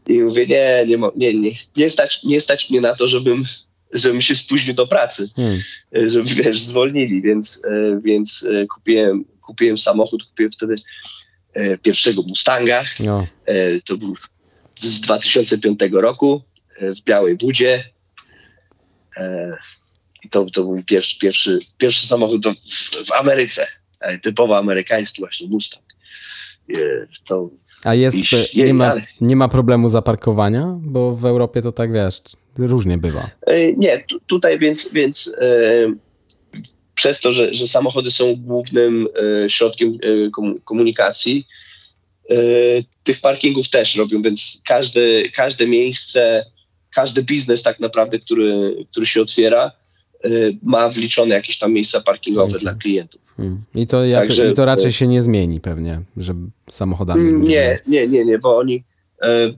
I 0.07 0.19
mówię, 0.19 0.47
nie, 0.47 0.85
nie, 0.87 0.97
nie, 1.15 1.33
nie, 1.33 1.51
nie, 1.77 1.89
stać, 1.89 2.23
nie 2.23 2.41
stać 2.41 2.69
mnie 2.69 2.81
na 2.81 2.95
to, 2.95 3.07
żebym, 3.07 3.45
żebym 3.93 4.21
się 4.21 4.35
spóźnił 4.35 4.75
do 4.75 4.87
pracy, 4.87 5.29
Hmm. 5.35 5.61
żeby 6.07 6.35
wiesz, 6.43 6.61
zwolnili, 6.61 7.21
więc, 7.21 7.65
e, 7.65 7.99
więc 8.03 8.47
e, 8.51 8.67
kupiłem, 8.67 9.25
kupiłem 9.41 9.77
samochód, 9.77 10.23
kupiłem 10.23 10.51
wtedy 10.51 10.75
e, 11.53 11.77
pierwszego 11.77 12.21
Mustanga, 12.21 12.83
No. 12.99 13.27
To 13.85 13.97
był 13.97 14.15
z 14.77 15.01
2005 15.01 15.79
roku 15.91 16.41
w 16.79 17.01
Białej 17.01 17.35
Budzie. 17.35 17.83
I 20.25 20.29
to, 20.29 20.45
to 20.45 20.63
był 20.63 20.83
pierwszy, 20.83 21.19
pierwszy, 21.19 21.59
pierwszy 21.77 22.07
samochód 22.07 22.45
w, 22.47 23.07
w 23.07 23.11
Ameryce. 23.11 23.67
E, 24.01 24.19
Typowo 24.19 24.57
amerykański 24.57 25.21
właśnie 25.21 25.47
Mustang. 25.47 25.83
E, 26.73 26.75
To 27.25 27.49
A 27.83 27.93
jest, 27.93 28.17
Iść, 28.17 28.55
nie, 28.55 28.73
ma, 28.73 28.95
nie 29.21 29.35
ma 29.35 29.47
problemu 29.47 29.89
zaparkowania? 29.89 30.77
Bo 30.81 31.15
w 31.15 31.25
Europie 31.25 31.61
to 31.61 31.71
tak 31.71 31.93
wiesz, 31.93 32.21
różnie 32.57 32.97
bywa. 32.97 33.29
E, 33.47 33.73
Nie, 33.73 34.03
tu, 34.09 34.19
tutaj 34.19 34.59
więc, 34.59 34.89
więc 34.93 35.31
e, 35.41 35.93
przez 36.95 37.19
to, 37.19 37.33
że, 37.33 37.53
że 37.55 37.67
samochody 37.67 38.11
są 38.11 38.35
głównym 38.35 39.07
e, 39.45 39.49
środkiem 39.49 39.97
e, 40.03 40.29
komu- 40.29 40.61
komunikacji, 40.63 41.45
tych 43.03 43.21
parkingów 43.21 43.69
też 43.69 43.95
robią, 43.95 44.21
więc 44.21 44.61
każde, 44.67 45.29
każde 45.29 45.67
miejsce, 45.67 46.45
każdy 46.95 47.23
biznes 47.23 47.63
tak 47.63 47.79
naprawdę, 47.79 48.19
który, 48.19 48.75
który 48.91 49.05
się 49.05 49.21
otwiera, 49.21 49.71
ma 50.63 50.89
wliczone 50.89 51.35
jakieś 51.35 51.57
tam 51.57 51.73
miejsca 51.73 52.01
parkingowe 52.01 52.59
dla 52.59 52.73
klientów. 52.75 53.21
Hmm. 53.41 53.61
I, 53.75 53.87
to 53.87 54.05
jak, 54.05 54.19
Także- 54.21 54.51
I 54.51 54.53
to 54.53 54.65
raczej 54.65 54.91
się 54.91 55.07
nie 55.07 55.23
zmieni 55.23 55.59
pewnie, 55.59 56.01
że 56.17 56.33
samochodami. 56.69 57.21
Mm, 57.29 57.41
Nie, 57.41 57.79
nie, 57.87 58.07
nie, 58.07 58.25
nie, 58.25 58.37
bo 58.39 58.57
oni, 58.57 58.83
e, 59.21 59.53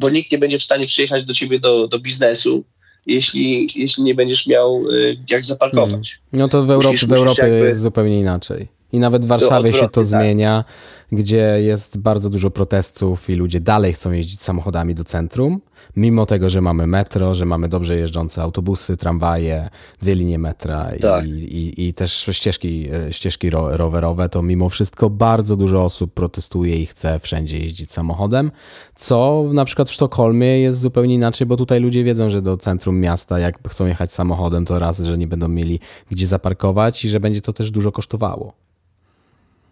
bo 0.00 0.10
nikt 0.10 0.32
nie 0.32 0.38
będzie 0.38 0.58
w 0.58 0.62
stanie 0.62 0.86
przyjechać 0.86 1.24
do 1.24 1.34
ciebie 1.34 1.60
do, 1.60 1.88
do 1.88 1.98
biznesu, 1.98 2.64
jeśli, 3.06 3.66
jeśli 3.76 4.02
nie 4.02 4.14
będziesz 4.14 4.46
miał 4.46 4.76
e, 4.90 5.16
jak 5.30 5.44
zaparkować. 5.44 6.18
No 6.32 6.48
to 6.48 6.62
w, 6.62 6.70
Europie, 6.70 6.96
Musisz- 6.96 7.08
w 7.08 7.12
Europie 7.12 7.42
jakby- 7.42 7.66
jest 7.66 7.80
zupełnie 7.80 8.20
inaczej. 8.20 8.68
I 8.92 8.98
nawet 8.98 9.24
w 9.24 9.28
Warszawie 9.28 9.72
się 9.72 9.88
to 9.88 10.00
tak. 10.00 10.04
zmienia, 10.04 10.64
gdzie 11.12 11.58
jest 11.62 11.98
bardzo 11.98 12.30
dużo 12.30 12.50
protestów 12.50 13.30
i 13.30 13.34
ludzie 13.34 13.60
dalej 13.60 13.92
chcą 13.92 14.12
jeździć 14.12 14.42
samochodami 14.42 14.94
do 14.94 15.04
centrum, 15.04 15.60
mimo 15.96 16.26
tego, 16.26 16.50
że 16.50 16.60
mamy 16.60 16.86
metro, 16.86 17.34
że 17.34 17.44
mamy 17.44 17.68
dobrze 17.68 17.96
jeżdżące 17.96 18.42
autobusy, 18.42 18.96
tramwaje, 18.96 19.68
dwie 20.00 20.14
linie 20.14 20.38
metra 20.38 20.90
Tak. 21.02 21.26
i, 21.26 21.30
i, 21.30 21.88
i 21.88 21.94
też 21.94 22.28
ścieżki, 22.32 22.88
ścieżki 23.10 23.50
ro, 23.50 23.76
rowerowe, 23.76 24.28
to 24.28 24.42
mimo 24.42 24.68
wszystko 24.68 25.10
bardzo 25.10 25.56
dużo 25.56 25.84
osób 25.84 26.14
protestuje 26.14 26.76
i 26.76 26.86
chce 26.86 27.18
wszędzie 27.18 27.58
jeździć 27.58 27.92
samochodem, 27.92 28.50
co 28.94 29.44
na 29.52 29.64
przykład 29.64 29.90
w 29.90 29.92
Sztokholmie 29.92 30.60
jest 30.60 30.80
zupełnie 30.80 31.14
inaczej, 31.14 31.46
bo 31.46 31.56
tutaj 31.56 31.80
ludzie 31.80 32.04
wiedzą, 32.04 32.30
że 32.30 32.42
do 32.42 32.56
centrum 32.56 33.00
miasta, 33.00 33.38
jak 33.38 33.68
chcą 33.68 33.86
jechać 33.86 34.12
samochodem, 34.12 34.64
to 34.64 34.78
raz, 34.78 35.00
że 35.00 35.18
nie 35.18 35.26
będą 35.26 35.48
mieli 35.48 35.80
gdzie 36.10 36.26
zaparkować 36.26 37.04
i 37.04 37.08
że 37.08 37.20
będzie 37.20 37.40
to 37.40 37.52
też 37.52 37.70
dużo 37.70 37.92
kosztowało. 37.92 38.61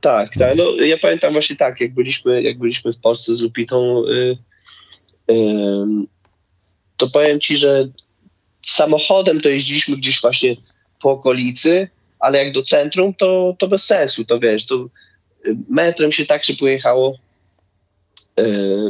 Tak, 0.01 0.35
tak. 0.39 0.57
No, 0.57 0.65
ja 0.85 0.99
pamiętam 0.99 1.33
właśnie 1.33 1.57
tak, 1.57 1.81
jak 1.81 1.95
byliśmy, 1.95 2.43
jak 2.43 2.59
byliśmy 2.59 2.93
w 2.93 2.99
Polsce 2.99 3.35
z 3.35 3.41
Lupitą, 3.41 4.03
y, 4.07 4.39
ym, 5.33 6.07
to 6.97 7.11
powiem 7.11 7.41
ci, 7.41 7.57
że 7.57 7.89
samochodem 8.67 9.41
to 9.41 9.49
jeździliśmy 9.49 9.97
gdzieś 9.97 10.21
właśnie 10.21 10.57
po 11.03 11.11
okolicy, 11.11 11.89
ale 12.19 12.45
jak 12.45 12.55
do 12.55 12.63
centrum, 12.63 13.15
to, 13.15 13.57
to 13.59 13.69
bez 13.69 13.85
sensu, 13.85 14.25
to 14.25 14.39
wiesz, 14.39 14.67
to 14.67 14.75
y, 15.47 15.57
metrem 15.69 16.13
się 16.13 16.27
tak 16.27 16.45
szybko 16.45 16.67
jechało, 16.67 17.17
y, 18.41 18.45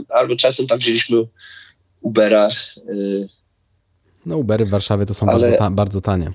albo 0.08 0.36
czasem 0.36 0.66
tam 0.66 0.78
wzięliśmy 0.78 1.16
Ubera, 2.00 2.48
y, 2.88 3.28
No 4.26 4.36
Ubery 4.38 4.64
w 4.66 4.70
Warszawie 4.70 5.06
to 5.06 5.14
są 5.14 5.26
Ale- 5.26 5.40
bardzo, 5.40 5.56
ta, 5.56 5.70
bardzo 5.70 6.00
tanie. 6.00 6.32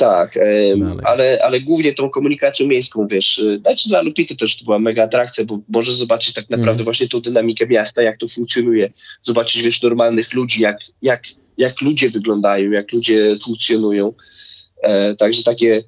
Tak, 0.00 0.34
Dalej. 0.34 0.98
ale, 1.04 1.38
ale 1.42 1.60
głównie 1.60 1.94
tą 1.94 2.10
komunikacją 2.10 2.66
miejską, 2.66 3.06
wiesz, 3.06 3.38
y, 3.38 3.58
znaczy 3.60 3.88
dla 3.88 4.02
Lupity 4.02 4.36
też 4.36 4.58
to 4.58 4.64
była 4.64 4.78
mega 4.78 5.04
atrakcja, 5.04 5.44
bo 5.44 5.58
możesz 5.68 5.94
zobaczyć 5.94 6.34
tak 6.34 6.44
naprawdę 6.50 6.70
Mhm. 6.70 6.84
właśnie 6.84 7.08
tą 7.08 7.20
dynamikę 7.20 7.66
miasta, 7.66 8.02
jak 8.02 8.18
to 8.18 8.28
funkcjonuje, 8.28 8.92
zobaczyć, 9.20 9.62
wiesz, 9.62 9.82
normalnych 9.82 10.32
ludzi, 10.32 10.62
jak, 10.62 10.78
jak, 11.02 11.22
jak 11.56 11.80
ludzie 11.80 12.10
wyglądają, 12.10 12.70
jak 12.70 12.92
ludzie 12.92 13.36
funkcjonują, 13.44 14.12
e, 14.82 15.14
także 15.16 15.42
takie, 15.42 15.82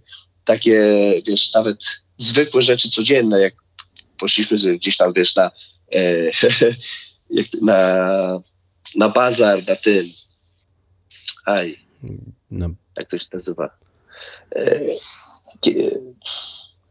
takie, 0.44 0.82
wiesz, 1.26 1.52
nawet 1.54 1.78
zwykłe 2.16 2.62
rzeczy 2.62 2.90
codzienne, 2.90 3.40
jak 3.40 3.54
poszliśmy 4.18 4.78
gdzieś 4.78 4.96
tam, 4.96 5.12
wiesz, 5.12 5.36
na, 5.36 5.50
e, 5.92 6.30
na, 7.62 8.06
na 8.96 9.08
bazar, 9.08 9.66
na 9.68 9.76
tym, 9.76 10.06
aj, 11.46 11.78
No, 12.50 12.68
jak 12.96 13.08
to 13.10 13.18
się 13.18 13.26
nazywa, 13.32 13.70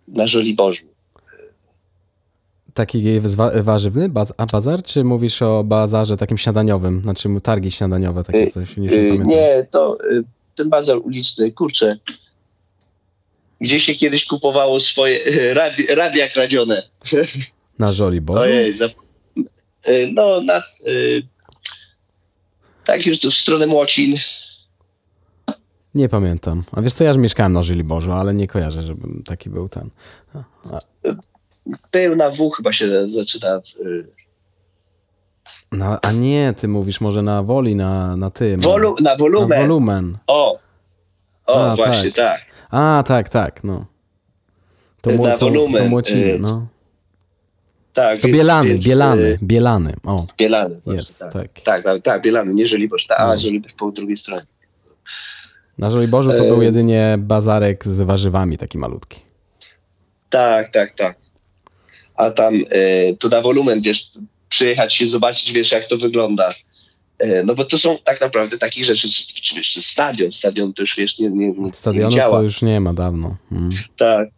na 0.08 0.28
Żoliborzu. 0.28 0.86
taki 2.74 3.04
warzywny 3.62 4.10
baz, 4.10 4.34
a 4.38 4.46
bazar, 4.46 4.84
czy 4.84 5.04
mówisz 5.04 5.42
o 5.42 5.64
bazarze 5.64 6.18
takim 6.18 6.38
śniadaniowym, 6.38 7.02
znaczy 7.02 7.30
targi 7.44 7.72
śniadaniowe, 7.72 8.24
takie 8.24 8.44
Y, 8.44 8.52
coś, 8.52 8.78
nie, 8.78 8.90
E. 8.90 9.18
Nie, 9.18 9.68
to 9.72 9.98
e, 10.00 10.22
ten 10.56 10.70
bazar 10.70 10.98
uliczny, 10.98 11.52
kurczę, 11.52 11.98
gdzie 13.62 13.80
się 13.80 13.96
kiedyś 13.96 14.26
kupowało 14.26 14.80
swoje 14.80 15.26
e, 15.26 15.54
radi, 15.54 15.88
radia 15.88 16.30
kradzione. 16.30 16.84
Na 17.80 17.92
Żoliborzu? 17.92 18.42
Ojej, 18.42 18.78
zap... 18.78 18.92
e, 19.84 20.08
no 20.08 20.42
na, 20.42 20.58
e, 20.58 20.62
tak 22.86 23.06
już 23.06 23.20
tu 23.20 23.32
w 23.32 23.34
stronę 23.34 23.68
Młocin. 23.68 24.18
Nie 25.96 26.10
pamiętam. 26.10 26.64
A 26.72 26.82
wiesz 26.82 26.94
co, 26.94 27.04
ja 27.04 27.10
już 27.10 27.18
mieszkałem 27.20 27.54
na 27.54 27.64
Żoliborzu, 27.64 28.12
ale 28.12 28.34
nie 28.34 28.48
kojarzę, 28.48 28.82
żebym 28.82 29.24
taki 29.26 29.50
był 29.50 29.70
ten. 29.70 29.90
A, 30.36 30.80
Był 31.92 32.16
na 32.16 32.30
W 32.32 32.52
chyba 32.58 32.74
się 32.74 33.10
zaczyna. 33.10 33.48
e, 33.56 33.62
no, 35.72 36.00
a 36.02 36.12
nie, 36.12 36.54
ty 36.58 36.68
mówisz 36.68 37.02
może 37.02 37.22
na 37.22 37.44
Woli, 37.44 37.76
na, 37.76 38.16
na 38.18 38.30
tym. 38.30 38.60
Wolu, 38.60 38.96
na 39.02 39.12
na 39.12 39.18
wolumen. 39.18 39.60
wolumen. 39.62 40.18
O, 40.28 40.60
o 41.48 41.72
A, 41.72 41.76
właśnie, 41.76 42.12
tak. 42.12 42.42
A, 42.72 43.04
tak, 43.08 43.30
tak, 43.30 43.64
no. 43.64 43.86
To, 45.02 45.10
mu, 45.12 45.24
Na 45.28 45.32
to, 45.34 45.38
to 45.38 45.46
wolumen, 45.46 45.88
Młociny, 45.90 46.34
y, 46.34 46.40
no. 46.40 46.68
tak 47.94 48.22
To 48.22 48.28
więc- 48.28 48.38
Bielany, 48.38 48.70
więc, 48.70 48.88
Bielany, 48.88 49.28
e, 49.42 49.46
Bielany, 49.46 49.94
o. 50.06 50.26
Bielany. 50.38 50.80
Jest, 50.86 51.20
tak. 51.20 51.34
tak. 51.34 51.62
Tak, 51.64 51.84
tak, 51.84 52.04
tak, 52.04 52.22
Bielany, 52.22 52.54
nie 52.54 52.66
Żoliborz, 52.66 53.08
ta, 53.08 53.16
No. 53.26 53.32
a 53.34 53.38
Żoliborz 53.38 53.74
po 53.74 53.92
drugiej 53.92 54.18
stronie. 54.18 54.46
Na 55.78 55.92
Żoliborzu 55.92 56.34
to 56.34 56.44
był 56.44 56.62
jedynie 56.62 57.16
bazarek 57.20 57.86
z 57.86 58.02
warzywami, 58.02 58.58
taki 58.58 58.78
malutki. 58.78 59.20
Tak, 60.30 60.72
tak, 60.72 60.96
tak. 60.96 61.18
A 62.16 62.32
tam 62.32 62.56
e, 62.56 63.16
to 63.16 63.30
na 63.30 63.42
wolumen, 63.42 63.82
wiesz, 63.82 64.12
przyjechać 64.50 64.94
się, 64.94 65.08
zobaczyć, 65.08 65.52
wiesz, 65.52 65.72
jak 65.72 65.88
to 65.88 65.98
wygląda. 65.98 66.50
E, 67.20 67.44
no 67.44 67.56
bo 67.56 67.66
to 67.66 67.78
są 67.78 67.98
tak 68.06 68.22
naprawdę 68.22 68.58
takie 68.58 68.84
rzeczy, 68.84 69.10
czy, 69.42 69.62
czy 69.62 69.82
stadion, 69.82 70.32
stadion 70.32 70.74
to 70.74 70.82
już 70.82 70.96
wiesz, 70.96 71.20
nie, 71.20 71.30
nie, 71.30 71.52
nie, 71.52 71.74
Stadionu 71.74 72.16
działa. 72.16 72.30
to 72.30 72.42
już 72.42 72.62
nie 72.62 72.80
ma 72.80 72.94
dawno. 72.94 73.36
Mm. 73.52 73.70
Tak. 73.98 74.30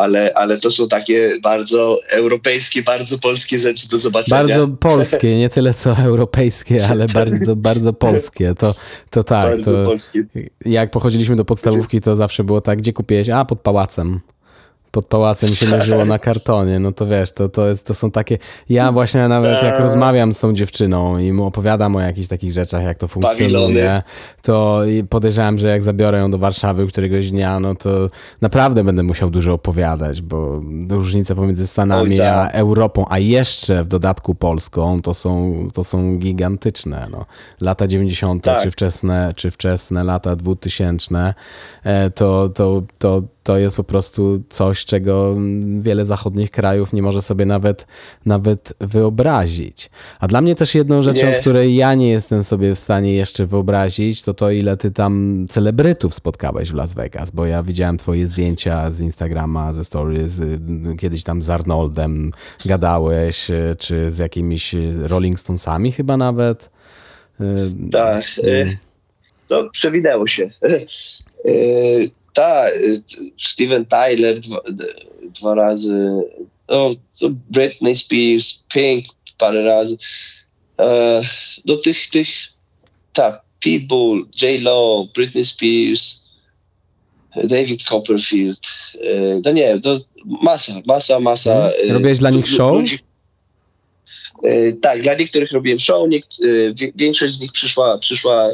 Ale, 0.00 0.34
ale 0.34 0.58
to 0.58 0.70
są 0.70 0.88
takie 0.88 1.38
bardzo 1.42 2.00
europejskie, 2.10 2.82
bardzo 2.82 3.18
polskie 3.18 3.58
rzeczy 3.58 3.88
do 3.88 3.98
zobaczenia. 3.98 4.42
Bardzo 4.42 4.68
polskie, 4.68 5.38
nie 5.38 5.48
tyle 5.48 5.74
co 5.74 5.96
europejskie, 5.96 6.88
ale 6.88 7.06
bardzo, 7.06 7.56
bardzo 7.56 7.92
polskie. 7.92 8.54
To, 8.54 8.74
to 9.10 9.22
tak. 9.22 9.44
bardzo 9.44 9.72
To, 9.72 9.84
polskie. 9.84 10.24
jak 10.64 10.90
pochodziliśmy 10.90 11.36
do 11.36 11.44
podstawówki, 11.44 12.00
to 12.00 12.16
zawsze 12.16 12.44
było 12.44 12.60
tak, 12.60 12.78
gdzie 12.78 12.92
kupiłeś? 12.92 13.28
A, 13.28 13.44
pod 13.44 13.60
pałacem. 13.60 14.20
Pod 14.90 15.06
pałacem 15.06 15.54
się 15.54 15.66
mierzyło 15.66 16.04
na 16.04 16.18
kartonie, 16.18 16.78
no 16.78 16.92
to 16.92 17.06
wiesz, 17.06 17.32
to, 17.32 17.48
to, 17.48 17.68
jest, 17.68 17.86
to 17.86 17.94
są 17.94 18.10
takie... 18.10 18.38
Ja 18.68 18.92
właśnie 18.92 19.28
nawet 19.28 19.62
jak 19.62 19.74
Tak. 19.74 19.80
rozmawiam 19.80 20.32
z 20.32 20.38
tą 20.38 20.52
dziewczyną 20.52 21.18
i 21.18 21.32
mu 21.32 21.46
opowiadam 21.46 21.96
o 21.96 22.00
jakichś 22.00 22.28
takich 22.28 22.52
rzeczach, 22.52 22.82
jak 22.82 22.98
to 22.98 23.08
funkcjonuje, 23.08 24.02
to 24.42 24.82
podejrzewam, 25.10 25.58
że 25.58 25.68
jak 25.68 25.82
zabiorę 25.82 26.18
ją 26.18 26.30
do 26.30 26.38
Warszawy 26.38 26.86
któregoś 26.86 27.30
dnia, 27.30 27.60
no 27.60 27.74
to 27.74 27.90
naprawdę 28.40 28.84
będę 28.84 29.02
musiał 29.02 29.30
dużo 29.30 29.52
opowiadać, 29.52 30.22
bo 30.22 30.60
różnice 30.90 31.34
pomiędzy 31.34 31.66
Stanami 31.66 32.20
Oj, 32.20 32.26
a 32.26 32.44
tak. 32.44 32.54
Europą, 32.54 33.04
a 33.08 33.18
jeszcze 33.18 33.84
w 33.84 33.88
dodatku 33.88 34.34
Polską, 34.34 35.02
to 35.02 35.14
są, 35.14 35.54
to 35.74 35.84
są 35.84 36.16
gigantyczne. 36.16 37.08
No. 37.10 37.26
Lata 37.60 37.86
90. 37.86 38.44
Tak. 38.44 38.62
czy, 38.62 38.70
wczesne, 38.70 39.32
czy 39.36 39.50
wczesne 39.50 40.04
lata 40.04 40.36
2000, 40.36 41.34
e, 41.84 42.10
to, 42.10 42.48
to, 42.48 42.82
to 42.98 43.22
to 43.42 43.58
jest 43.58 43.76
po 43.76 43.84
prostu 43.84 44.42
coś, 44.48 44.84
czego 44.84 45.36
wiele 45.80 46.04
zachodnich 46.04 46.50
krajów 46.50 46.92
nie 46.92 47.02
może 47.02 47.22
sobie 47.22 47.46
nawet, 47.46 47.86
nawet 48.26 48.72
wyobrazić. 48.80 49.90
A 50.20 50.28
dla 50.28 50.40
mnie 50.40 50.54
też 50.54 50.74
jedną 50.74 51.02
rzeczą, 51.02 51.26
nie. 51.26 51.40
której 51.40 51.76
ja 51.76 51.94
nie 51.94 52.10
jestem 52.10 52.44
sobie 52.44 52.74
w 52.74 52.78
stanie 52.78 53.14
jeszcze 53.14 53.46
wyobrazić, 53.46 54.22
to 54.22 54.34
to, 54.34 54.50
ile 54.50 54.76
ty 54.76 54.90
tam 54.90 55.46
celebrytów 55.48 56.14
spotkałeś 56.14 56.70
w 56.70 56.74
Las 56.74 56.94
Vegas, 56.94 57.30
bo 57.30 57.46
ja 57.46 57.62
widziałem 57.62 57.96
twoje 57.96 58.26
zdjęcia 58.26 58.90
z 58.90 59.00
Instagrama, 59.00 59.72
ze 59.72 59.84
stories, 59.84 60.42
kiedyś 60.98 61.24
tam 61.24 61.42
z 61.42 61.50
Arnoldem 61.50 62.32
gadałeś, 62.64 63.50
czy 63.78 64.10
z 64.10 64.18
jakimiś 64.18 64.74
Rolling 64.98 65.40
Stonesami 65.40 65.92
chyba 65.92 66.16
nawet. 66.16 66.70
Tak, 67.92 68.24
y, 68.38 68.78
no 69.50 69.70
przewinęło 69.70 70.26
się. 70.26 70.50
Tak, 72.32 72.74
Steven 73.38 73.86
Tyler 73.86 74.40
dwa, 74.40 74.60
dwa 75.34 75.54
razy, 75.54 76.22
no, 76.68 76.94
Britney 77.50 77.96
Spears, 77.96 78.64
Pink 78.74 79.04
parę 79.40 79.64
razy. 79.64 79.98
E, 80.78 81.22
do 81.64 81.76
tych, 81.76 82.10
tych, 82.10 82.28
tak, 83.12 83.42
Pitbull, 83.60 84.26
J-Lo, 84.42 85.08
Britney 85.14 85.44
Spears, 85.44 86.22
David 87.44 87.82
Copperfield. 87.82 88.60
E, 88.94 89.40
no 89.44 89.52
nie, 89.52 89.80
to 89.80 90.00
masa, 90.42 90.72
masa, 90.86 91.20
masa. 91.20 91.52
Hmm. 91.52 91.92
Robiłeś 91.92 92.18
dla 92.18 92.30
nich 92.30 92.48
show? 92.48 92.72
Ludzi, 92.72 92.98
tak, 94.80 95.02
dla 95.02 95.14
niektórych 95.14 95.52
robiłem 95.52 95.80
show, 95.80 96.08
większość 96.94 97.34
z 97.34 97.40
nich 97.40 97.52
przyszła, 97.52 97.98
przyszła 97.98 98.48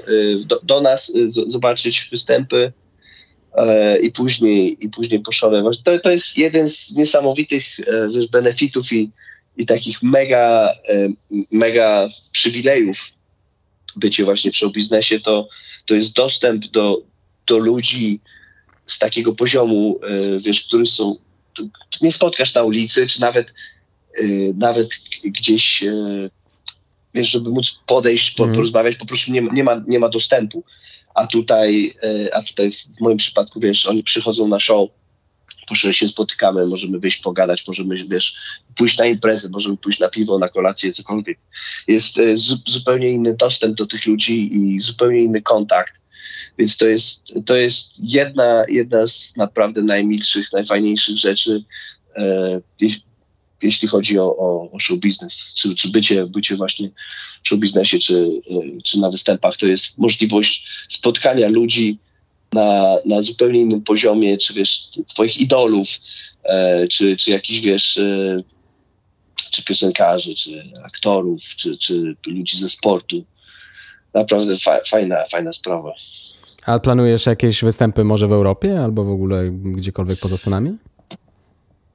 do, 0.45 0.61
do 0.63 0.81
nas 0.81 1.13
zobaczyć 1.47 2.09
występy. 2.11 2.73
E, 3.57 3.99
i 3.99 4.13
później, 4.13 4.85
i 4.85 4.89
później 4.89 5.21
poszanować. 5.21 5.79
To, 5.85 5.99
to 5.99 6.11
jest 6.11 6.37
jeden 6.37 6.69
z 6.69 6.95
niesamowitych 6.95 7.81
e, 7.81 8.09
wiesz, 8.15 8.27
benefitów 8.27 8.93
i, 8.93 9.11
i 9.57 9.67
takich 9.67 10.03
mega, 10.03 10.73
e, 10.89 11.09
mega 11.51 12.09
przywilejów 12.33 13.09
bycie 13.97 14.25
właśnie 14.25 14.53
w 14.53 14.57
show 14.57 14.73
biznesie, 14.73 15.21
to, 15.21 15.49
to 15.87 15.95
jest 15.95 16.15
dostęp 16.15 16.67
do, 16.67 17.03
do 17.47 17.59
ludzi 17.59 18.21
z 18.87 18.99
takiego 18.99 19.33
poziomu, 19.33 20.01
wiesz, 20.41 20.65
którzy 20.65 20.87
są, 20.87 21.17
nie 22.03 22.13
spotkasz 22.13 22.55
na 22.55 22.63
ulicy, 22.63 23.07
czy 23.07 23.21
nawet, 23.21 23.47
nawet 24.55 24.89
gdzieś, 25.25 25.85
wiesz, 27.15 27.31
żeby 27.31 27.51
móc 27.51 27.79
podejść, 27.87 28.41
mm. 28.41 28.55
porozmawiać, 28.55 28.97
po 28.97 29.07
prostu 29.07 29.33
nie, 29.33 29.43
nie, 29.53 29.65
ma, 29.65 29.83
nie 29.87 29.99
ma 29.99 30.09
dostępu 30.09 30.65
a 31.17 31.27
tutaj, 31.27 31.93
e, 32.03 32.35
a 32.35 32.43
tutaj 32.43 32.71
w 32.73 33.01
moim 33.01 33.17
przypadku, 33.17 33.61
wiesz, 33.61 33.87
oni 33.87 34.03
przychodzą 34.03 34.49
na 34.49 34.61
show, 34.61 34.91
proszę 35.67 35.93
się 35.93 36.09
spotykamy, 36.09 36.67
możemy 36.67 36.99
wyjść 36.99 37.21
pogadać, 37.21 37.67
możemy, 37.69 38.05
wiesz, 38.09 38.35
pójść 38.77 38.99
na 38.99 39.07
imprezę, 39.07 39.49
możemy 39.49 39.77
pójść 39.77 39.99
na 39.99 40.09
piwo, 40.09 40.39
na 40.39 40.49
kolację, 40.49 40.93
cokolwiek. 40.93 41.39
Jest 41.89 42.19
e, 42.19 42.37
zupełnie 42.67 43.11
inny 43.11 43.37
dostęp 43.37 43.77
do 43.77 43.87
tych 43.87 44.07
ludzi 44.07 44.57
i 44.57 44.81
zupełnie 44.81 45.23
inny 45.23 45.43
kontakt. 45.43 45.95
Więc 46.59 46.77
to 46.77 46.87
jest, 46.87 47.23
to 47.47 47.57
jest 47.57 47.91
jedna, 47.99 48.65
jedna 48.69 49.07
z 49.07 49.37
naprawdę 49.37 49.83
najmilszych, 49.83 50.53
najfajniejszych 50.53 51.19
rzeczy, 51.19 51.65
e, 52.17 52.61
jeśli 53.63 53.89
chodzi 53.89 54.19
o, 54.19 54.37
o, 54.73 54.79
show 54.79 54.99
biznes, 54.99 55.53
czy, 55.55 55.75
czy 55.75 55.89
bycie, 55.89 56.27
bycie 56.27 56.57
właśnie 56.57 56.91
w 57.43 57.49
show 57.49 57.59
biznesie, 57.59 57.99
czy, 57.99 58.29
czy 58.85 59.01
na 59.01 59.11
występach, 59.11 59.57
to 59.57 59.67
jest 59.67 59.99
możliwość 59.99 60.67
spotkania 60.89 61.49
ludzi 61.49 61.99
na, 62.53 62.97
na 63.05 63.23
zupełnie 63.23 63.61
innym 63.61 63.83
poziomie, 63.83 64.39
czy 64.39 64.55
wiesz, 64.55 64.89
twoich 65.09 65.41
idolów, 65.41 65.89
e, 66.45 66.89
czy, 66.89 67.17
czy 67.17 67.31
jakichś, 67.31 67.61
wiesz, 67.61 67.99
e, 67.99 68.43
czy 69.51 69.65
piosenkarzy, 69.65 70.35
czy 70.35 70.73
aktorów, 70.85 71.43
czy, 71.57 71.79
czy 71.79 72.17
ludzi 72.27 72.57
ze 72.57 72.69
sportu. 72.69 73.25
Naprawdę 74.15 74.57
fa 74.57 74.81
fajna, 74.87 75.17
fajna 75.31 75.53
sprawa. 75.53 75.93
A 76.67 76.79
planujesz 76.79 77.27
jakieś 77.27 77.65
występy 77.65 78.05
może 78.05 78.29
w 78.29 78.33
Europie 78.33 78.81
albo 78.81 79.05
w 79.05 79.11
ogóle 79.11 79.51
gdziekolwiek 79.51 80.21
poza 80.21 80.37
Stanami? 80.37 80.77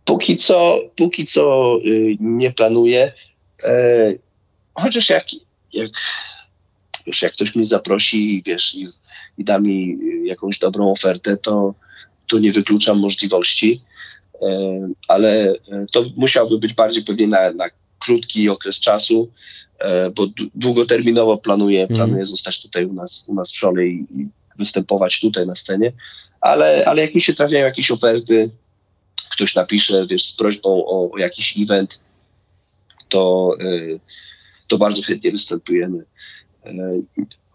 Póki 0.05 0.35
co, 0.35 0.79
póki 0.95 1.25
co 1.25 1.77
y, 1.85 2.17
nie 2.19 2.51
planuję. 2.51 3.13
E, 3.63 4.13
chociaż 4.73 5.09
jak, 5.09 5.25
jak, 5.73 5.91
wiesz, 7.07 7.21
jak 7.21 7.33
ktoś 7.33 7.55
mnie 7.55 7.65
zaprosi 7.65 8.43
wiesz, 8.45 8.75
i, 8.75 8.87
i 9.37 9.43
da 9.43 9.59
mi 9.59 9.97
jakąś 10.23 10.59
dobrą 10.59 10.91
ofertę, 10.91 11.37
to, 11.37 11.73
to 12.29 12.39
nie 12.39 12.51
wykluczam 12.51 12.99
możliwości. 12.99 13.81
E, 14.41 14.47
ale 15.07 15.55
to 15.91 16.05
musiałby 16.15 16.57
być 16.59 16.73
bardziej 16.73 17.03
pewnie 17.03 17.27
na, 17.27 17.51
na 17.51 17.65
krótki 17.99 18.49
okres 18.49 18.79
czasu, 18.79 19.31
e, 19.79 20.09
bo 20.09 20.27
długoterminowo 20.55 21.37
planuję, 21.37 21.83
mm. 21.83 21.95
planuję 21.95 22.25
zostać 22.25 22.61
tutaj 22.61 22.85
u 22.85 22.93
nas, 22.93 23.23
u 23.27 23.33
nas 23.33 23.51
w 23.51 23.55
szkole 23.55 23.85
i, 23.85 24.05
i 24.15 24.27
występować 24.57 25.19
tutaj 25.19 25.47
na 25.47 25.55
scenie. 25.55 25.91
Ale, 26.41 26.85
ale 26.85 27.01
jak 27.01 27.15
mi 27.15 27.21
się 27.21 27.33
trafiają 27.33 27.65
jakieś 27.65 27.91
oferty, 27.91 28.49
ktoś 29.31 29.55
napisze 29.55 30.07
wiesz, 30.07 30.25
z 30.25 30.35
prośbą 30.35 30.85
o, 30.85 31.17
jakiś 31.17 31.57
event, 31.59 31.99
to, 33.09 33.55
y, 33.61 33.99
to 34.67 34.77
bardzo 34.77 35.01
chętnie 35.01 35.31
występujemy. 35.31 35.97
Y, 36.65 37.03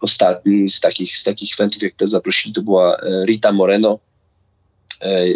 ostatni 0.01 0.69
z 0.69 0.79
takich, 0.79 1.17
z 1.17 1.23
takich 1.23 1.53
eventów, 1.59 1.81
jak 1.81 1.95
te 1.95 2.07
zaprosili, 2.07 2.55
to 2.55 2.61
była 2.61 2.95
y, 2.95 3.25
Rita 3.25 3.51
Moreno 3.51 3.99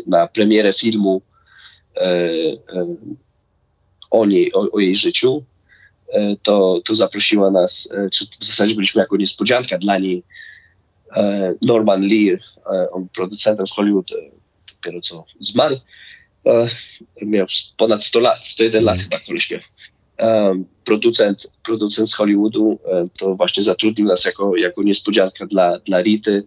na 0.08 0.28
premierę 0.28 0.74
filmu 0.74 1.22
o 4.12 4.26
niej, 4.26 4.54
o, 4.54 4.72
o 4.72 4.80
jej 4.80 4.98
życiu. 4.98 5.44
To, 6.44 6.82
to 6.86 6.96
zaprosiła 6.96 7.52
nas, 7.52 7.90
czy 8.12 8.26
w 8.40 8.46
zasadzie 8.46 8.76
byliśmy 8.76 9.02
jako 9.02 9.18
niespodzianka 9.18 9.78
dla 9.78 9.98
niej, 9.98 10.24
Norman 11.62 12.02
Lear, 12.02 12.40
on 12.92 13.08
producentem 13.10 13.68
z 13.68 13.72
Hollywood, 13.72 14.12
dopiero 14.76 15.02
co 15.02 15.26
zmarł, 15.40 15.76
e, 15.76 15.80
miał 17.22 17.48
ponad 17.78 18.04
100 18.04 18.20
lat, 18.20 18.48
101 18.48 18.84
lat 18.84 19.00
chyba 19.02 19.20
koleś 19.20 19.50
miał. 19.50 19.60
E, 20.20 20.64
producent, 20.86 21.48
producent 21.64 22.10
z 22.10 22.14
Hollywoodu 22.14 22.80
e, 22.86 23.08
to 23.20 23.36
właśnie 23.36 23.64
zatrudnił 23.64 24.08
nas 24.08 24.26
jako, 24.26 24.56
jako 24.56 24.84
niespodzianka 24.84 25.46
dla, 25.46 25.80
dla 25.80 26.02
Rity 26.02 26.44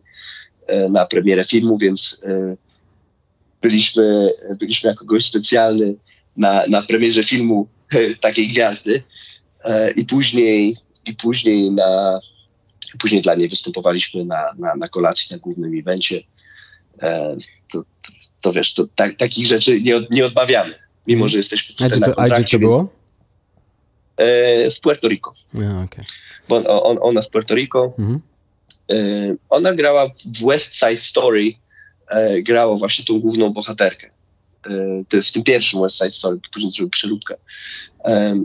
e, 0.66 0.88
na 0.88 1.06
premierę 1.06 1.44
filmu, 1.44 1.78
więc 1.78 2.26
e, 2.26 2.56
byliśmy, 3.62 4.30
byliśmy 4.58 4.90
jako 4.90 5.04
gość 5.04 5.26
specjalny 5.26 5.94
na, 6.36 6.66
na 6.66 6.82
premierze 6.82 7.22
filmu 7.22 7.68
e, 7.92 8.14
takiej 8.26 8.48
gwiazdy 8.48 9.02
i 9.96 10.04
później, 10.04 10.76
i 11.06 11.14
później 11.14 11.70
na 11.70 12.20
później 12.98 13.22
dla 13.22 13.34
niej 13.34 13.48
występowaliśmy 13.48 14.24
na, 14.24 14.54
na, 14.58 14.76
na 14.76 14.88
kolacji 14.88 15.28
na 15.30 15.38
głównym 15.38 15.78
evencie. 15.78 16.22
To, 17.72 17.84
to 18.44 18.52
wiesz, 18.52 18.74
to 18.74 18.86
tak, 18.94 19.16
takich 19.16 19.46
rzeczy 19.46 19.80
nie, 19.80 19.96
od, 19.96 20.10
nie 20.10 20.26
odmawiamy, 20.26 20.74
mimo 21.06 21.18
mhm. 21.18 21.30
że 21.30 21.36
jesteśmy 21.36 21.74
tutaj 21.74 21.90
a 22.16 22.26
na 22.26 22.34
A 22.36 22.40
gdzie 22.40 22.58
to 22.58 22.58
było? 22.58 22.88
E, 24.16 24.70
w 24.70 24.80
Puerto 24.80 25.08
Rico. 25.08 25.34
A, 25.54 25.84
okay. 25.84 26.04
Bo 26.48 26.82
on, 26.82 26.98
ona 27.00 27.22
z 27.22 27.30
Puerto 27.30 27.54
Rico. 27.54 27.94
Mhm. 27.98 28.20
E, 28.90 28.94
ona 29.50 29.74
grała 29.74 30.06
w 30.06 30.46
West 30.46 30.74
Side 30.74 31.00
Story, 31.00 31.54
e, 32.08 32.42
grała 32.42 32.76
właśnie 32.76 33.04
tą 33.04 33.20
główną 33.20 33.50
bohaterkę. 33.50 34.10
E, 35.12 35.22
w 35.22 35.30
tym 35.30 35.42
pierwszym 35.42 35.82
West 35.82 35.98
Side 35.98 36.10
Story, 36.10 36.38
później 36.52 36.72
zrobił 36.72 36.90
przeróbkę. 36.90 37.34
E, 38.04 38.44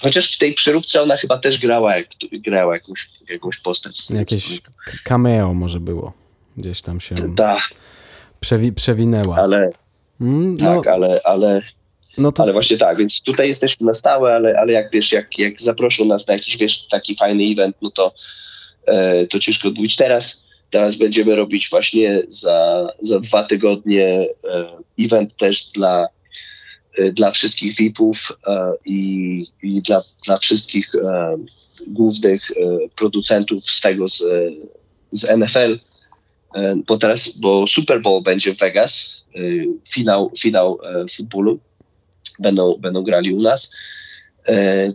chociaż 0.00 0.34
w 0.34 0.38
tej 0.38 0.54
przeróbce 0.54 1.02
ona 1.02 1.16
chyba 1.16 1.38
też 1.38 1.58
grała, 1.58 1.96
jak, 1.96 2.06
grała 2.32 2.74
jakąś, 2.74 3.10
jakąś 3.28 3.58
postać. 3.60 4.10
Jakieś 4.10 4.60
cameo 5.04 5.54
może 5.54 5.80
było. 5.80 6.12
Gdzieś 6.56 6.82
tam 6.82 7.00
się... 7.00 7.14
Tak 7.34 7.70
Przewi 8.44 8.72
przewinęła. 8.72 9.36
Ale 9.36 9.70
mm, 10.20 10.54
no, 10.54 10.74
tak, 10.74 10.86
ale, 10.86 11.20
ale, 11.24 11.60
no 12.18 12.32
ale 12.38 12.52
właśnie 12.52 12.78
tak, 12.78 12.98
więc 12.98 13.22
tutaj 13.22 13.48
jesteśmy 13.48 13.86
na 13.86 13.94
stałe, 13.94 14.34
ale, 14.34 14.58
ale 14.60 14.72
jak 14.72 14.92
wiesz, 14.92 15.12
jak, 15.12 15.38
jak 15.38 15.60
zaproszą 15.60 16.04
nas 16.04 16.26
na 16.26 16.34
jakiś 16.34 16.56
wiesz, 16.56 16.86
taki 16.90 17.16
fajny 17.16 17.44
event, 17.44 17.76
no 17.82 17.90
to, 17.90 18.14
e, 18.86 19.26
to 19.26 19.38
ciężko 19.38 19.68
odmówić 19.68 19.96
teraz. 19.96 20.42
Teraz 20.70 20.96
będziemy 20.96 21.36
robić 21.36 21.70
właśnie 21.70 22.22
za, 22.28 22.88
za 23.00 23.20
dwa 23.20 23.44
tygodnie 23.44 24.26
e, 24.44 24.66
event 24.98 25.36
też 25.36 25.64
dla, 25.64 26.08
e, 26.98 27.12
dla 27.12 27.30
wszystkich 27.30 27.76
VIP-ów 27.76 28.32
e, 28.46 28.72
i, 28.84 29.46
i 29.62 29.82
dla, 29.82 30.02
dla 30.26 30.38
wszystkich 30.38 30.94
e, 30.94 31.36
głównych 31.86 32.50
producentów 32.96 33.70
z 33.70 33.80
tego 33.80 34.08
z, 34.08 34.22
z 35.10 35.38
NFL, 35.38 35.78
bo 36.86 36.98
teraz, 36.98 37.38
bo 37.38 37.66
Super 37.66 38.02
Bowl 38.02 38.22
będzie 38.22 38.54
w 38.54 38.58
Vegas, 38.58 39.10
finał, 39.92 40.32
finał 40.38 40.78
futbolu, 41.16 41.60
będą, 42.38 42.76
będą 42.78 43.02
grali 43.02 43.34
u 43.34 43.42
nas, 43.42 43.72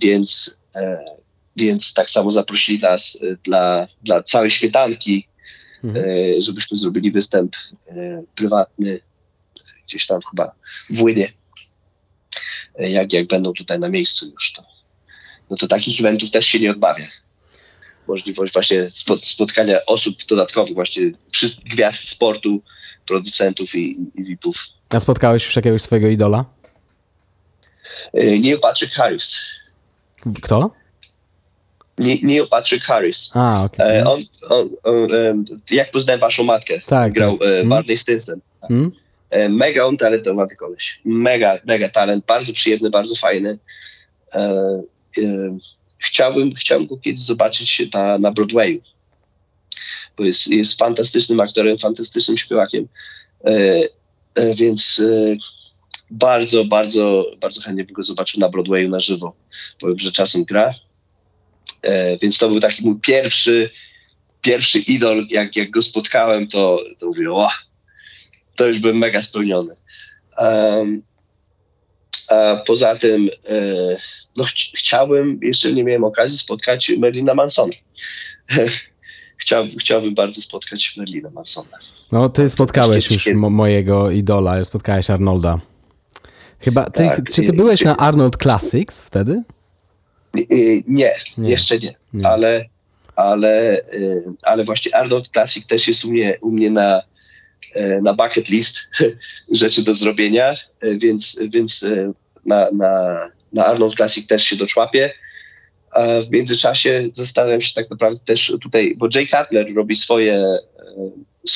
więc, 0.02 0.62
więc 1.56 1.94
tak 1.94 2.10
samo 2.10 2.32
zaprosili 2.32 2.80
nas 2.80 3.18
dla, 3.44 3.88
dla 4.04 4.24
całej 4.24 4.50
śmietanki, 4.50 5.28
mhm. 5.84 6.06
żebyśmy 6.42 6.78
zrobili 6.78 7.12
występ 7.12 7.56
prywatny 8.36 9.00
gdzieś 9.90 10.08
tam 10.08 10.20
chyba 10.30 10.52
w 10.90 11.02
Łynie, 11.02 11.32
jak, 12.80 13.14
jak 13.14 13.28
będą 13.28 13.54
tutaj 13.54 13.80
na 13.80 13.90
miejscu 13.90 14.26
już, 14.26 14.54
to, 14.54 14.64
no 15.50 15.58
to 15.58 15.68
takich 15.68 16.00
eventów 16.00 16.32
też 16.32 16.46
się 16.46 16.60
nie 16.60 16.72
odmawia. 16.72 17.08
Możliwość 18.10 18.54
właśnie 18.54 18.90
spotkania 19.22 19.86
osób 19.86 20.16
dodatkowych, 20.26 20.74
właśnie 20.74 21.12
gwiazd 21.72 22.10
sportu, 22.10 22.62
producentów 23.08 23.76
i, 23.76 24.08
i 24.16 24.24
VIP-ów. 24.24 24.56
A 24.90 25.00
spotkałeś 25.00 25.46
już 25.46 25.56
jakiegoś 25.56 25.82
swojego 25.82 26.08
idola? 26.08 26.46
E, 28.14 28.26
Neil 28.26 28.60
Patrick 28.60 28.94
Harris. 28.94 29.38
Kto? 30.42 30.72
Neil 31.98 32.48
Patrick 32.48 32.86
Harris. 32.86 33.32
A, 33.34 33.64
okay. 33.64 34.08
on, 34.08 34.22
on, 34.50 34.70
on, 34.84 35.44
jak 35.72 35.92
poznałem 35.92 36.20
waszą 36.20 36.44
matkę, 36.44 36.82
tak, 36.86 37.14
grał 37.14 37.38
tak. 37.38 37.48
Hmm? 37.48 37.70
Barney 37.70 37.98
Stinson. 37.98 38.40
Hmm? 38.68 38.92
Mega 39.50 39.86
on 39.86 39.98
talentowaty 39.98 40.56
koleś. 40.56 41.00
Mega, 41.06 41.58
mega 41.66 41.90
talent. 41.90 42.26
Bardzo 42.26 42.54
przyjemny, 42.54 42.90
bardzo 42.90 43.16
fajny. 43.16 43.58
Chciałbym, 46.00 46.56
chciałbym 46.56 46.88
go 46.88 46.98
kiedyś 46.98 47.20
zobaczyć 47.20 47.82
na, 47.94 48.18
na 48.18 48.32
Broadwayu. 48.32 48.82
Bo 50.18 50.24
jest, 50.24 50.48
jest 50.48 50.80
fantastycznym 50.80 51.40
aktorem, 51.40 51.78
fantastycznym 51.78 52.38
śpiewakiem. 52.38 52.88
Więc 54.56 55.02
bardzo, 56.12 56.66
bardzo, 56.66 57.26
bardzo 57.42 57.62
chętnie 57.62 57.84
bym 57.84 57.94
go 57.94 58.04
zobaczył 58.04 58.40
na 58.40 58.50
Broadwayu 58.50 58.90
na 58.90 59.00
żywo. 59.00 59.36
Powiem, 59.80 60.00
że 60.00 60.12
czasem 60.12 60.46
gra. 60.46 60.74
Więc 62.22 62.38
to 62.38 62.50
był 62.50 62.60
taki 62.60 62.86
mój 62.86 63.00
pierwszy, 63.00 63.70
pierwszy 64.42 64.80
idol. 64.80 65.28
Jak, 65.30 65.56
jak 65.56 65.70
go 65.70 65.82
spotkałem, 65.82 66.48
to, 66.48 66.80
to 67.00 67.06
mówię, 67.06 67.32
o, 67.34 67.50
to 68.56 68.68
już 68.68 68.80
byłem 68.80 68.98
mega 68.98 69.22
spełniony. 69.22 69.74
Um, 70.38 71.02
a 72.30 72.56
poza 72.68 72.96
tym, 72.96 73.30
e, 73.50 73.98
no 74.38 74.44
ch 74.44 74.50
chciałbym, 74.76 75.40
jeszcze 75.44 75.74
nie 75.74 75.84
miałem 75.84 76.04
okazji 76.04 76.38
spotkać 76.38 76.92
Merlina 76.98 77.34
Mansona. 77.34 77.74
chciałbym, 79.42 79.78
chciałbym 79.78 80.16
bardzo 80.16 80.42
spotkać 80.42 80.94
Merlina 80.98 81.30
Mansona. 81.30 81.78
No, 82.12 82.30
ty 82.30 82.50
spotkałeś 82.50 83.12
już 83.12 83.30
mojego 83.36 84.12
idola, 84.12 84.64
spotkałeś 84.64 85.10
Arnolda. 85.10 85.60
Chyba, 86.60 86.86
ty, 86.86 87.04
tak, 87.04 87.30
czy 87.30 87.44
ty 87.44 87.54
byłeś 87.54 87.82
na 87.82 87.98
Arnold 87.98 88.38
Classics 88.38 89.08
wtedy? 89.08 89.44
Nie, 90.88 91.16
nie. 91.38 91.50
jeszcze 91.50 91.80
nie, 91.80 91.96
nie, 92.14 92.28
Ale, 92.28 92.66
ale, 93.16 93.82
e, 93.82 94.22
ale 94.42 94.64
właśnie 94.64 94.96
Arnold 94.96 95.30
Classic 95.30 95.68
też 95.68 95.88
jest 95.88 96.06
u 96.06 96.10
mnie, 96.10 96.38
u 96.42 96.52
mnie 96.52 96.72
na, 96.72 97.02
na 98.02 98.14
bucket 98.14 98.50
list 98.50 98.78
rzeczy 99.52 99.84
do 99.84 99.94
zrobienia, 99.94 100.56
e, 100.82 100.96
więc, 100.98 101.42
więc 101.50 101.84
e, 101.84 102.14
na, 102.46 102.68
na, 102.72 103.20
na 103.54 103.66
Arnold 103.66 103.96
Classic 103.96 104.28
też 104.28 104.44
się 104.44 104.56
doczłapię. 104.56 105.14
A 105.92 106.22
w 106.22 106.32
międzyczasie 106.32 107.10
zastanawiam 107.14 107.62
się 107.62 107.74
tak 107.74 107.90
naprawdę 107.90 108.20
też 108.26 108.54
tutaj, 108.62 108.96
bo 108.98 109.08
Jay 109.16 109.28
Cutler 109.28 109.76
robi 109.76 109.96
swoje, 109.96 110.58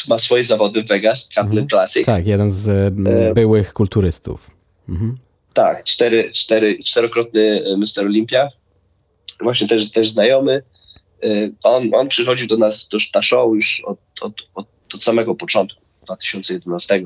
ma 0.10 0.18
swoje 0.18 0.44
zawody 0.44 0.84
w 0.84 0.88
Vegas, 0.88 1.24
Cutler 1.28 1.46
mhm. 1.46 1.68
Classic. 1.68 2.06
Tak, 2.06 2.28
jeden 2.28 2.52
z 2.52 2.94
byłych 3.34 3.74
kulturystów. 3.74 4.52
Mhm. 4.90 5.18
Tak, 5.54 5.84
cztery, 5.84 6.32
cztery, 6.32 6.84
czterokrotny 6.84 7.64
Mr. 7.78 8.06
Olympia. 8.06 8.50
Właśnie 9.42 9.68
też, 9.68 9.92
też 9.92 10.10
znajomy. 10.10 10.64
On, 11.64 11.90
on 11.94 12.08
przychodził 12.08 12.48
do 12.48 12.58
nas 12.58 12.88
do, 12.92 12.98
na 13.16 13.22
show 13.22 13.56
już 13.56 13.82
od, 13.86 14.00
od, 14.22 14.34
od, 14.56 14.68
od 14.94 15.04
samego 15.04 15.36
początku. 15.36 15.83
2011. 16.04 17.02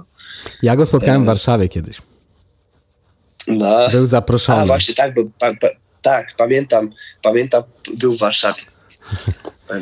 Ja 0.63 0.75
go 0.75 0.85
spotkałem 0.85 1.21
w 1.21 1.23
e, 1.23 1.27
Warszawie 1.27 1.69
kiedyś. 1.69 2.01
No. 3.47 3.89
Był 3.89 4.05
zaproszony. 4.05 4.61
A 4.61 4.65
właśnie 4.65 4.95
tak, 4.95 5.13
bo, 5.13 5.21
pa, 5.39 5.55
pa, 5.55 5.67
tak, 6.01 6.35
pamiętam, 6.37 6.91
pamiętam, 7.23 7.63
był 7.97 8.15
w 8.15 8.19
Warszawie. 8.19 8.63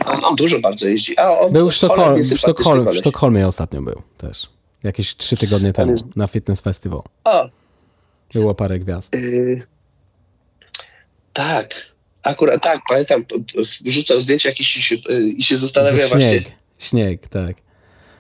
On, 0.06 0.26
on 0.26 0.36
dużo 0.36 0.60
bardzo 0.60 0.88
jeździ. 0.88 1.18
A 1.18 1.40
on, 1.40 1.54
był 1.54 1.70
w, 1.70 1.74
Sztokholm, 1.74 2.22
w, 2.22 2.38
Sztokholm, 2.38 2.86
w 2.86 2.98
Sztokholmie 2.98 3.48
ostatnio 3.48 3.82
był 3.82 4.02
też. 4.18 4.50
Jakieś 4.84 5.16
trzy 5.16 5.38
tygodnie 5.38 5.74
temu 5.74 5.92
jest... 5.92 6.16
na 6.16 6.28
Fitness 6.28 6.62
Festival. 6.62 7.02
O. 7.24 7.50
Było 8.34 8.56
parę 8.56 8.80
gwiazd. 8.80 9.14
Yy, 9.14 9.64
tak, 11.34 11.76
akurat 12.24 12.64
tak, 12.64 12.82
pamiętam, 12.90 13.26
wrzucał 13.82 14.20
zdjęcia 14.20 14.50
jakieś 14.50 14.78
i 14.78 14.82
się, 14.82 14.96
i 15.38 15.44
się 15.44 15.58
zastanawia 15.58 16.08
właśnie. 16.08 16.32
Śnieg, 16.32 16.52
śnieg, 16.80 17.28
tak. 17.28 17.65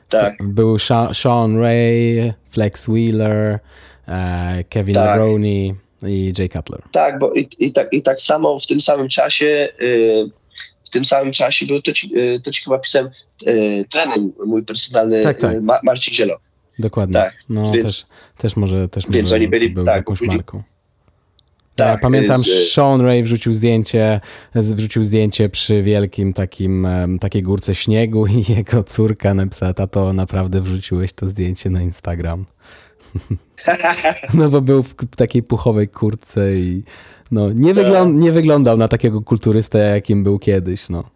Tak. 0.09 0.33
Był 0.43 0.77
Sean 1.13 1.57
Ray, 1.57 2.33
Flex 2.49 2.87
Wheeler, 2.87 3.59
e, 4.07 4.63
Kevin 4.69 4.95
tak. 4.95 5.17
Roney 5.17 5.75
i 6.03 6.33
Jay 6.37 6.49
Cutler. 6.49 6.81
Tak, 6.91 7.19
bo 7.19 7.33
i, 7.33 7.49
i, 7.59 7.71
tak, 7.71 7.87
i 7.91 8.01
tak 8.01 8.21
samo 8.21 8.59
w 8.59 8.65
tym 8.65 8.81
samym 8.81 9.09
czasie 9.09 9.69
y, 9.81 10.29
w 10.83 10.89
tym 10.89 11.05
samym 11.05 11.33
czasie 11.33 11.65
był, 11.65 11.81
to 11.81 11.91
ci, 11.91 12.17
y, 12.17 12.39
to 12.39 12.51
ci 12.51 12.63
chyba 12.63 12.79
pisałem, 12.79 13.09
y, 13.47 13.85
trener 13.91 14.19
mój 14.45 14.63
personalny, 14.63 15.21
tak, 15.21 15.37
tak. 15.37 15.61
Ma, 15.61 15.79
Marcin 15.83 16.13
Zielo. 16.13 16.37
Dokładnie. 16.79 17.13
Tak. 17.13 17.33
No 17.49 17.71
więc, 17.71 17.85
też, 17.85 18.05
też 18.37 18.55
może, 18.55 18.89
też 18.89 19.03
więc 19.09 19.29
może 19.29 19.35
oni 19.35 19.47
byli, 19.47 19.69
był 19.69 19.85
tak, 19.85 19.95
jakąś 19.95 20.21
marką. 20.21 20.63
Tak, 21.75 21.87
ja 21.87 21.97
pamiętam, 21.97 22.41
z... 22.41 22.73
Sean 22.73 23.01
Ray 23.01 23.23
wrzucił 23.23 23.53
zdjęcie, 23.53 24.21
wrzucił 24.55 25.03
zdjęcie 25.03 25.49
przy 25.49 25.81
wielkim 25.81 26.33
takim, 26.33 26.87
takiej 27.19 27.43
górce 27.43 27.75
śniegu 27.75 28.27
i 28.27 28.43
jego 28.57 28.83
córka 28.83 29.33
napisała, 29.33 29.73
tato, 29.73 30.13
naprawdę 30.13 30.61
wrzuciłeś 30.61 31.13
to 31.13 31.27
zdjęcie 31.27 31.69
na 31.69 31.81
Instagram. 31.81 32.45
no 34.33 34.49
bo 34.49 34.61
był 34.61 34.83
w 34.83 35.15
takiej 35.15 35.43
puchowej 35.43 35.87
kurtce 35.87 36.55
i 36.55 36.83
no, 37.31 37.53
nie, 37.53 37.73
tak. 37.73 37.83
wyglą 37.83 38.11
nie 38.11 38.31
wyglądał 38.31 38.77
na 38.77 38.87
takiego 38.87 39.21
kulturystę, 39.21 39.77
jakim 39.77 40.23
był 40.23 40.39
kiedyś, 40.39 40.89
no. 40.89 41.14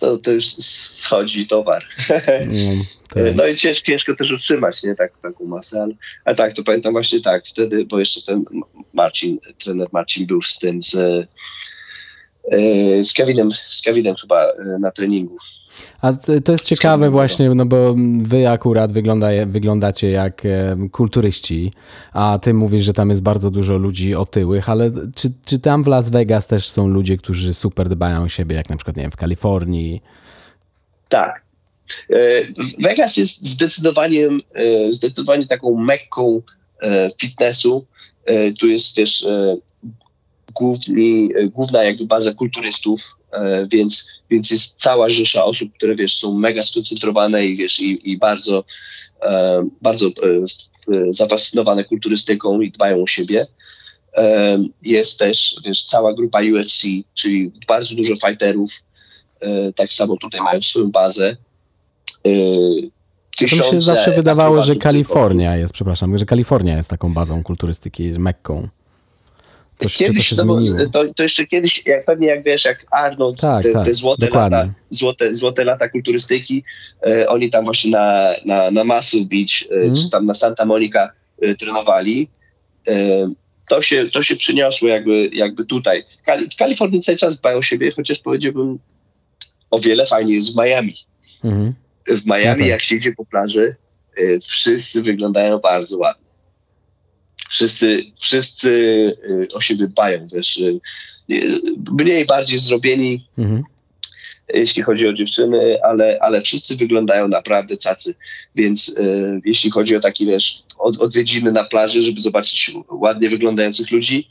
To, 0.00 0.18
to 0.18 0.32
już 0.32 0.46
schodzi 0.46 1.46
towar. 1.46 1.84
no. 2.50 2.84
Tak. 3.14 3.36
No 3.36 3.46
i 3.46 3.56
ciężko, 3.56 3.86
ciężko 3.86 4.14
też 4.14 4.32
utrzymać, 4.32 4.82
nie, 4.82 4.94
tak, 4.94 5.12
taką 5.22 5.46
masę, 5.46 5.82
ale, 5.82 5.94
ale 6.24 6.36
tak, 6.36 6.52
to 6.52 6.62
pamiętam 6.62 6.92
właśnie 6.92 7.20
tak, 7.20 7.46
wtedy, 7.46 7.84
bo 7.84 7.98
jeszcze 7.98 8.22
ten 8.22 8.44
Marcin, 8.92 9.38
trener 9.58 9.88
Marcin 9.92 10.26
był 10.26 10.42
z 10.42 10.58
tym, 10.58 10.82
z, 10.82 10.94
e, 12.52 13.04
z 13.04 13.12
Kevinem, 13.12 13.50
z 13.68 13.82
Kevinem 13.82 14.14
chyba 14.14 14.44
e, 14.44 14.78
na 14.80 14.90
treningu. 14.90 15.36
A 16.02 16.12
to 16.44 16.52
jest 16.52 16.64
ciekawe 16.64 17.10
właśnie, 17.10 17.54
no 17.54 17.66
bo 17.66 17.94
wy 18.22 18.48
akurat 18.48 18.92
wygląda, 18.92 19.28
wyglądacie 19.46 20.10
jak 20.10 20.42
kulturyści, 20.92 21.72
a 22.12 22.38
ty 22.42 22.54
mówisz, 22.54 22.84
że 22.84 22.92
tam 22.92 23.10
jest 23.10 23.22
bardzo 23.22 23.50
dużo 23.50 23.76
ludzi 23.76 24.14
otyłych, 24.14 24.68
ale 24.68 24.90
czy, 25.14 25.32
czy 25.44 25.58
tam 25.58 25.84
w 25.84 25.86
Las 25.86 26.10
Vegas 26.10 26.46
też 26.46 26.68
są 26.68 26.88
ludzie, 26.88 27.16
którzy 27.16 27.54
super 27.54 27.88
dbają 27.88 28.22
o 28.22 28.28
siebie, 28.28 28.56
jak 28.56 28.70
na 28.70 28.76
przykład, 28.76 28.96
nie 28.96 29.02
wiem, 29.02 29.12
w 29.12 29.16
Kalifornii? 29.16 30.02
Tak, 31.08 31.42
E, 32.10 32.46
Vegas 32.78 33.16
jest 33.16 33.42
zdecydowanie, 33.42 34.28
e, 34.54 34.92
zdecydowanie 34.92 35.46
taką 35.46 35.76
mekką 35.76 36.42
e, 36.82 37.10
fitnessu. 37.20 37.86
Tu 38.58 38.68
jest 38.68 38.94
też 38.94 39.26
główni, 40.54 41.28
główna 41.54 41.84
jakby 41.84 42.06
baza 42.06 42.34
kulturystów, 42.34 43.16
więc, 43.72 44.08
więc 44.30 44.50
jest 44.50 44.74
cała 44.74 45.08
rzesza 45.08 45.44
osób, 45.44 45.72
które 45.72 45.96
wiesz, 45.96 46.16
są 46.16 46.34
mega 46.34 46.62
skoncentrowane 46.62 47.46
i 47.46 47.56
wiesz, 47.56 47.80
i, 47.80 48.10
i 48.10 48.18
bardzo, 48.18 48.64
bardzo 49.82 50.10
zafascynowane 51.10 51.84
kulturystyką 51.84 52.60
i 52.60 52.70
dbają 52.70 53.02
o 53.02 53.06
siebie. 53.06 53.46
Jest 54.82 55.18
też 55.18 55.56
wiesz, 55.64 55.84
cała 55.84 56.14
grupa 56.14 56.40
UFC, 56.40 56.82
czyli 57.14 57.52
bardzo 57.68 57.94
dużo 57.94 58.14
fighterów. 58.26 58.70
Tak 59.76 59.92
samo 59.92 60.16
tutaj 60.16 60.40
mają 60.40 60.62
swoją 60.62 60.90
bazę. 60.90 61.36
Tysiące, 63.38 63.64
to 63.64 63.64
mi 63.64 63.70
się 63.70 63.80
zawsze 63.80 64.12
wydawało, 64.12 64.62
że 64.62 64.76
Kalifornia 64.76 65.56
jest, 65.56 65.74
przepraszam, 65.74 66.18
że 66.18 66.24
Kalifornia 66.24 66.76
jest 66.76 66.90
taką 66.90 67.14
bazą 67.14 67.42
kulturystyki, 67.42 68.02
Mekką. 68.02 68.68
To, 69.80 69.88
kiedyś, 69.88 70.16
to 70.16 70.22
się 70.22 70.42
zmieniło? 70.42 70.78
To, 70.92 71.04
to, 71.14 71.22
jeszcze 71.22 71.46
kiedyś, 71.46 71.86
jak 71.86 72.04
pewnie 72.04 72.26
jak 72.26 72.42
wiesz, 72.42 72.64
jak 72.64 72.86
Arnold, 72.90 73.40
tak, 73.40 73.62
te, 73.62 73.72
tak, 73.72 73.86
te 73.86 73.94
złote, 73.94 74.28
lata, 74.30 74.74
złote, 74.90 75.34
złote 75.34 75.64
lata 75.64 75.88
kulturystyki, 75.88 76.64
e, 77.06 77.28
oni 77.28 77.50
tam 77.50 77.64
właśnie 77.64 77.90
na, 77.90 78.34
na, 78.44 78.70
na 78.70 78.84
Muscle 78.84 79.20
Beach, 79.20 79.70
e, 79.70 79.74
mm. 79.74 79.96
czy 79.96 80.10
tam 80.10 80.26
na 80.26 80.34
Santa 80.34 80.64
Monica 80.64 81.10
e, 81.42 81.54
trenowali. 81.54 82.28
E, 82.88 82.94
to 83.68 83.82
się, 83.82 84.10
to 84.10 84.22
się 84.22 84.36
przyniosło 84.36 84.88
jakby, 84.88 85.30
jakby 85.32 85.64
tutaj. 85.64 86.04
Kali, 86.26 86.48
w 86.50 86.56
Kalifornii 86.56 87.00
cały 87.00 87.18
czas 87.18 87.40
dbają 87.40 87.58
o 87.58 87.62
siebie, 87.62 87.90
chociaż 87.96 88.18
powiedziałbym 88.18 88.78
o 89.70 89.78
wiele 89.78 90.06
fajniej 90.06 90.36
jest 90.36 90.54
w 90.54 90.56
Miami 90.56 90.94
Mhm. 91.44 91.74
W 92.06 92.26
Miami, 92.26 92.44
no 92.50 92.56
tak. 92.58 92.66
jak 92.66 92.82
się 92.82 92.96
idzie 92.96 93.12
po 93.12 93.24
plaży, 93.24 93.76
y, 94.18 94.38
wszyscy 94.40 95.02
wyglądają 95.02 95.58
bardzo 95.58 95.98
ładnie. 95.98 96.19
Wszyscy, 97.50 98.04
wszyscy 98.20 98.70
y, 99.24 99.48
o 99.54 99.60
siebie 99.60 99.86
dbają, 99.86 100.28
wiesz, 100.32 100.56
y, 100.56 100.80
mniej 101.90 102.26
bardziej 102.26 102.58
zrobieni, 102.58 103.26
mhm. 103.38 103.62
jeśli 104.54 104.82
chodzi 104.82 105.08
o 105.08 105.12
dziewczyny, 105.12 105.78
ale, 105.82 106.18
ale 106.20 106.40
wszyscy 106.40 106.76
wyglądają 106.76 107.28
naprawdę 107.28 107.76
cacy. 107.76 108.14
Więc 108.54 108.94
jeśli 109.44 109.70
chodzi 109.70 109.96
o 109.96 110.00
taki, 110.00 110.26
wiesz, 110.26 110.62
od, 110.78 110.98
odwiedziny 110.98 111.52
na 111.52 111.64
plaży, 111.64 112.02
żeby 112.02 112.20
zobaczyć 112.20 112.72
ładnie 112.90 113.30
wyglądających 113.30 113.90
ludzi, 113.90 114.28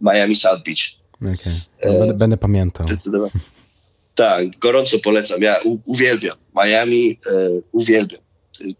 Miami 0.00 0.36
South 0.36 0.62
Beach. 0.64 1.00
Okay. 1.34 1.60
No, 1.84 1.98
będę, 1.98 2.14
będę 2.14 2.36
pamiętał. 2.36 2.86
Zdecydowanie. 2.86 3.32
Tak, 4.14 4.58
gorąco 4.58 4.98
polecam. 4.98 5.42
Ja 5.42 5.60
u, 5.64 5.78
uwielbiam. 5.84 6.36
Miami 6.56 7.18
e, 7.26 7.30
uwielbiam. 7.72 8.20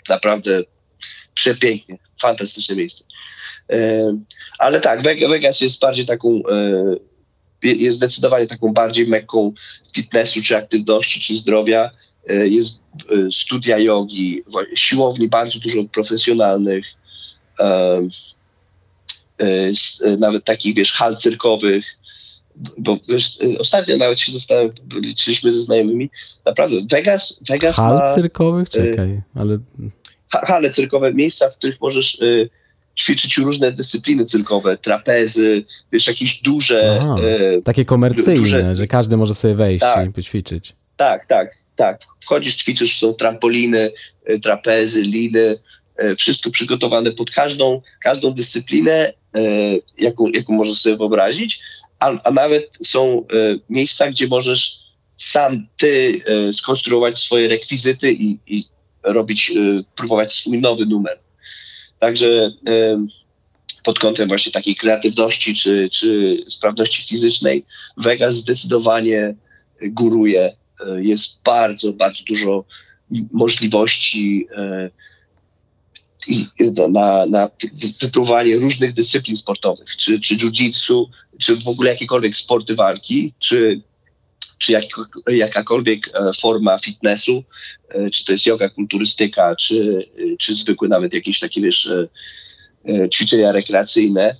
Naprawdę 0.08 0.62
przepięknie. 1.34 1.98
Fantastyczne 2.20 2.76
miejsce. 2.76 3.04
E, 3.70 4.18
ale 4.58 4.80
tak, 4.80 5.02
Vegas 5.02 5.60
jest 5.60 5.80
bardziej 5.80 6.06
taką, 6.06 6.42
e, 6.50 6.96
jest 7.62 7.96
zdecydowanie 7.96 8.46
taką 8.46 8.72
bardziej 8.72 9.06
mekką 9.06 9.52
fitnessu, 9.94 10.42
czy 10.42 10.56
aktywności, 10.56 11.20
czy 11.20 11.34
zdrowia. 11.34 11.90
E, 12.28 12.48
jest 12.48 12.82
e, 13.10 13.32
studia 13.32 13.78
jogi, 13.78 14.42
siłowni 14.74 15.28
bardzo 15.28 15.58
dużo 15.58 15.84
profesjonalnych, 15.84 16.86
e, 17.60 18.08
nawet 20.18 20.44
takich, 20.44 20.76
wiesz, 20.76 20.92
hal 20.92 21.16
cyrkowych, 21.16 21.84
bo 22.78 22.98
wiesz, 23.08 23.38
ostatnio 23.58 23.96
nawet 23.96 24.20
się 24.20 24.32
zastanawiam, 24.32 24.70
liczyliśmy 24.94 25.52
ze 25.52 25.60
znajomymi, 25.60 26.10
naprawdę 26.44 26.76
Vegas, 26.90 27.40
Vegas 27.48 27.76
Hal 27.76 27.94
ma, 27.94 28.14
cyrkowych? 28.14 28.68
Y, 28.68 28.70
Czekaj, 28.70 29.20
ale... 29.34 29.58
Hale 30.28 30.70
cyrkowe, 30.70 31.14
miejsca, 31.14 31.50
w 31.50 31.56
których 31.56 31.80
możesz 31.80 32.20
y, 32.20 32.50
ćwiczyć 33.00 33.38
różne 33.38 33.72
dyscypliny 33.72 34.24
cyrkowe, 34.24 34.76
trapezy, 34.76 35.64
wiesz, 35.92 36.06
jakieś 36.06 36.42
duże... 36.42 36.98
Aha, 37.00 37.16
y, 37.58 37.62
takie 37.62 37.84
komercyjne, 37.84 38.40
duże, 38.40 38.74
że 38.74 38.86
każdy 38.86 39.16
może 39.16 39.34
sobie 39.34 39.54
wejść 39.54 39.80
tak, 39.80 40.08
i 40.08 40.12
poćwiczyć. 40.12 40.72
Tak, 40.96 41.26
tak, 41.26 41.54
tak. 41.76 42.00
Wchodzisz, 42.20 42.56
ćwiczysz, 42.56 42.98
są 42.98 43.14
trampoliny, 43.14 43.92
trapezy, 44.42 45.02
liny, 45.02 45.58
wszystko 46.18 46.50
przygotowane 46.50 47.12
pod 47.12 47.30
każdą, 47.30 47.82
każdą 48.04 48.32
dyscyplinę, 48.32 49.12
jaką, 49.98 50.28
jaką 50.28 50.52
możesz 50.52 50.78
sobie 50.78 50.96
wyobrazić 50.96 51.60
a, 52.00 52.10
a 52.24 52.30
nawet 52.30 52.78
są 52.82 53.26
e, 53.32 53.58
miejsca, 53.70 54.10
gdzie 54.10 54.28
możesz 54.28 54.80
sam 55.16 55.66
ty 55.76 56.20
e, 56.26 56.52
skonstruować 56.52 57.18
swoje 57.18 57.48
rekwizyty 57.48 58.12
i, 58.12 58.38
i 58.46 58.64
robić, 59.04 59.50
e, 59.50 59.82
próbować 59.96 60.32
swój 60.32 60.58
nowy 60.58 60.86
numer. 60.86 61.18
Także 62.00 62.52
pod 63.84 63.98
kątem 63.98 64.28
właśnie 64.28 64.52
takiej 64.52 64.76
kreatywności 64.76 65.54
czy, 65.54 65.88
czy 65.92 66.36
sprawności 66.48 67.08
fizycznej 67.08 67.64
Vegas 67.96 68.34
zdecydowanie 68.34 69.34
góruje. 69.82 70.56
Jest 70.96 71.42
bardzo, 71.44 71.92
bardzo 71.92 72.24
dużo 72.24 72.64
możliwości 73.32 74.46
i 76.26 76.46
na, 76.90 77.26
na 77.26 77.50
wypróbowanie 78.00 78.56
różnych 78.56 78.94
dyscyplin 78.94 79.36
sportowych, 79.36 79.96
czy, 79.96 80.20
czy 80.20 80.36
jiu-jitsu, 80.36 81.04
czy 81.38 81.56
w 81.56 81.68
ogóle 81.68 81.90
jakiekolwiek 81.90 82.36
sporty 82.36 82.74
walki, 82.74 83.32
czy, 83.38 83.80
czy 84.60 84.72
jak, 84.72 84.84
jakakolwiek 85.26 86.08
e, 86.08 86.30
forma 86.40 86.78
fitnessu, 86.78 87.44
e, 87.88 88.10
czy 88.10 88.24
to 88.24 88.32
jest 88.32 88.46
yoga, 88.46 88.68
kulturystyka, 88.68 89.56
czy, 89.56 90.06
czy 90.38 90.54
zwykłe 90.54 90.88
nawet 90.88 91.14
jakieś 91.14 91.38
takie, 91.38 91.60
wiesz, 91.60 91.88
e, 92.88 93.08
ćwiczenia 93.08 93.52
rekreacyjne, 93.52 94.36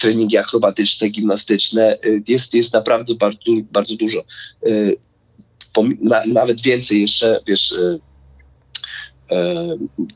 treningi 0.00 0.38
akrobatyczne, 0.38 1.08
gimnastyczne, 1.08 1.98
jest, 2.28 2.54
jest 2.54 2.72
naprawdę 2.72 3.14
bardzo, 3.14 3.52
bardzo 3.72 3.96
dużo. 3.96 4.24
Nawet 6.26 6.62
więcej 6.62 7.00
jeszcze, 7.00 7.40
wiesz, 7.46 7.74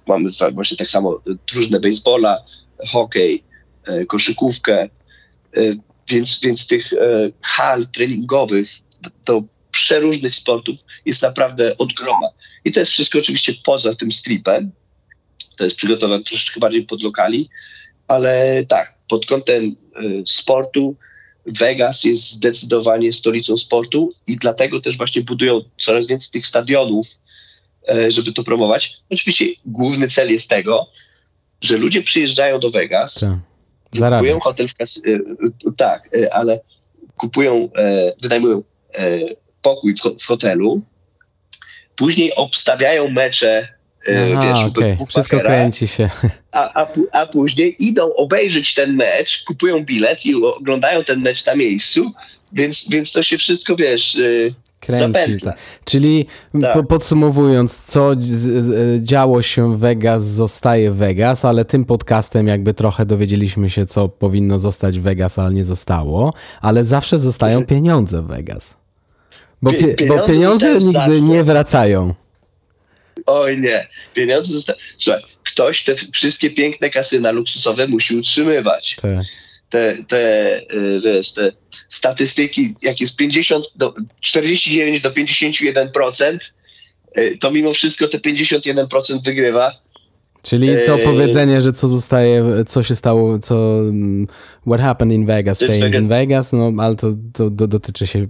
mamy 0.07 0.31
właśnie 0.53 0.77
tak 0.77 0.91
samo 0.91 1.21
drużynę 1.53 1.81
baseballa, 1.81 2.45
hokej, 2.89 3.45
koszykówkę, 4.07 4.89
więc, 6.11 6.41
więc 6.41 6.67
tych 6.67 6.93
e, 6.93 6.97
hal 7.43 7.87
treningowych 7.89 8.71
do 9.27 9.43
przeróżnych 9.71 10.35
sportów 10.35 10.77
jest 11.05 11.23
naprawdę 11.23 11.77
od 11.77 11.93
groma. 11.93 12.29
I 12.65 12.73
to 12.73 12.81
jest 12.81 12.93
wszystko 12.93 13.19
oczywiście 13.19 13.55
poza 13.65 13.95
tym 13.95 14.13
stripem. 14.13 14.71
To 15.59 15.65
jest 15.65 15.77
przygotowane 15.77 16.25
troszeczkę 16.25 16.61
bardziej 16.61 16.87
pod 16.87 17.03
lokali, 17.03 17.51
ale 18.09 18.65
tak, 18.69 18.95
pod 19.09 19.27
kątem 19.27 19.77
sportu 20.27 20.97
Vegas 21.47 22.05
jest 22.05 22.31
zdecydowanie 22.31 23.13
stolicą 23.13 23.57
sportu 23.57 24.13
i 24.27 24.37
dlatego 24.37 24.81
też 24.81 24.97
właśnie 24.97 25.23
budują 25.23 25.61
coraz 25.81 26.07
więcej 26.07 26.31
tych 26.33 26.47
stadionów, 26.47 27.07
żeby 28.09 28.33
to 28.33 28.45
promować. 28.45 28.93
Oczywiście 29.11 29.45
główny 29.65 30.09
cel 30.09 30.31
jest 30.31 30.49
tego, 30.49 30.87
że 31.61 31.77
ludzie 31.77 32.03
przyjeżdżają 32.03 32.61
do 32.61 32.71
Vegas, 32.71 33.15
tak. 33.15 33.39
Zarabiać. 33.93 34.21
Kupują 34.21 34.41
hotel 34.41 34.69
w 34.69 34.75
kas- 34.75 35.07
y, 35.07 35.11
y, 35.69 35.73
tak, 35.77 36.15
y, 36.15 36.33
ale 36.33 36.61
kupują, 37.17 37.69
e, 37.77 38.13
wynajmują 38.23 38.63
e, 38.95 39.19
pokój 39.63 39.95
w, 40.21 40.27
hotelu, 40.27 40.81
później 41.97 42.35
obstawiają 42.35 43.11
mecze 43.11 43.69
Aha, 44.35 44.43
wiesz, 44.43 44.65
okay. 44.65 45.07
Wszystko 45.07 45.41
kręci 45.41 45.89
się. 45.89 46.11
A, 46.53 46.83
a, 46.83 46.87
a 47.13 47.27
później 47.27 47.77
idą 47.79 48.15
obejrzeć 48.15 48.75
ten 48.75 48.97
mecz, 48.97 49.43
kupują 49.47 49.85
bilet 49.85 50.27
i 50.27 50.35
oglądają 50.35 51.05
ten 51.05 51.21
mecz 51.21 51.47
na 51.47 51.55
miejscu, 51.55 52.13
więc, 52.53 52.89
więc 52.91 53.13
to 53.13 53.23
się 53.23 53.39
wszystko, 53.39 53.77
wiesz, 53.77 54.19
Kręci. 54.81 55.41
Tak. 55.45 55.59
Czyli 55.85 56.27
tak. 56.63 56.87
podsumowując, 56.89 57.79
co 57.87 58.13
działo 59.01 59.43
się 59.43 59.77
Vegas, 59.77 60.25
zostaje 60.25 60.91
Vegas, 60.91 61.45
ale 61.45 61.65
tym 61.65 61.85
podcastem 61.85 62.47
jakby 62.47 62.75
trochę 62.75 63.07
dowiedzieliśmy 63.07 63.71
się, 63.71 63.87
co 63.87 64.09
powinno 64.09 64.59
zostać 64.59 64.99
Vegas, 64.99 65.39
ale 65.39 65.55
nie 65.55 65.65
zostało, 65.65 66.35
ale 66.61 66.85
zawsze 66.85 67.19
zostają 67.19 67.59
mhm. 67.59 67.67
pieniądze 67.67 68.23
w 68.23 68.27
Vegas. 68.27 68.77
Bo, 69.63 69.73
pie 69.73 69.95
pieniądze, 69.95 70.07
bo 70.07 70.33
pieniądze 70.33 70.73
nigdy 70.73 70.93
zawsze. 70.93 71.21
nie 71.21 71.45
wracają. 71.45 72.15
Oj 73.27 73.59
nie, 73.59 73.89
pieniądze 74.15 74.53
zostają. 74.53 74.79
Słuchaj, 74.99 75.23
ktoś 75.43 75.85
te 75.85 75.95
wszystkie 75.95 76.51
piękne 76.51 76.91
kasyna 76.91 77.31
luksusowe 77.31 77.87
musi 77.87 78.17
utrzymywać. 78.17 78.97
Te, 79.03 79.25
te, 79.71 79.97
te 80.09 80.57
y, 80.75 81.01
wiesz, 81.05 81.33
te 81.33 81.53
statystyki, 81.91 82.75
jak 82.83 83.01
jest 83.01 83.17
50 83.17 83.65
do, 83.77 83.95
49 84.21 85.01
do 85.01 85.11
51%, 85.11 86.39
y, 87.19 87.39
to 87.41 87.51
mimo 87.51 87.73
wszystko 87.73 88.09
te 88.09 88.19
51% 88.19 89.25
wygrywa. 89.25 89.73
Czyli 90.43 90.69
to 90.87 91.01
y, 91.01 91.05
powiedzenie, 91.05 91.61
że 91.61 91.73
co 91.73 91.89
zostaje, 91.89 92.45
co 92.67 92.83
się 92.83 92.97
stało, 92.97 93.39
co 93.39 93.81
mm, 93.81 94.27
what 94.67 94.81
happened 94.81 95.15
in 95.15 95.27
Vegas 95.27 95.59
stays 95.59 95.95
in 95.95 96.09
Vegas, 96.09 96.53
no 96.53 96.73
ale 96.79 96.97
to, 96.97 97.13
to, 97.33 97.51
to, 97.51 97.67
dotyczy 97.67 98.07
się 98.07 98.27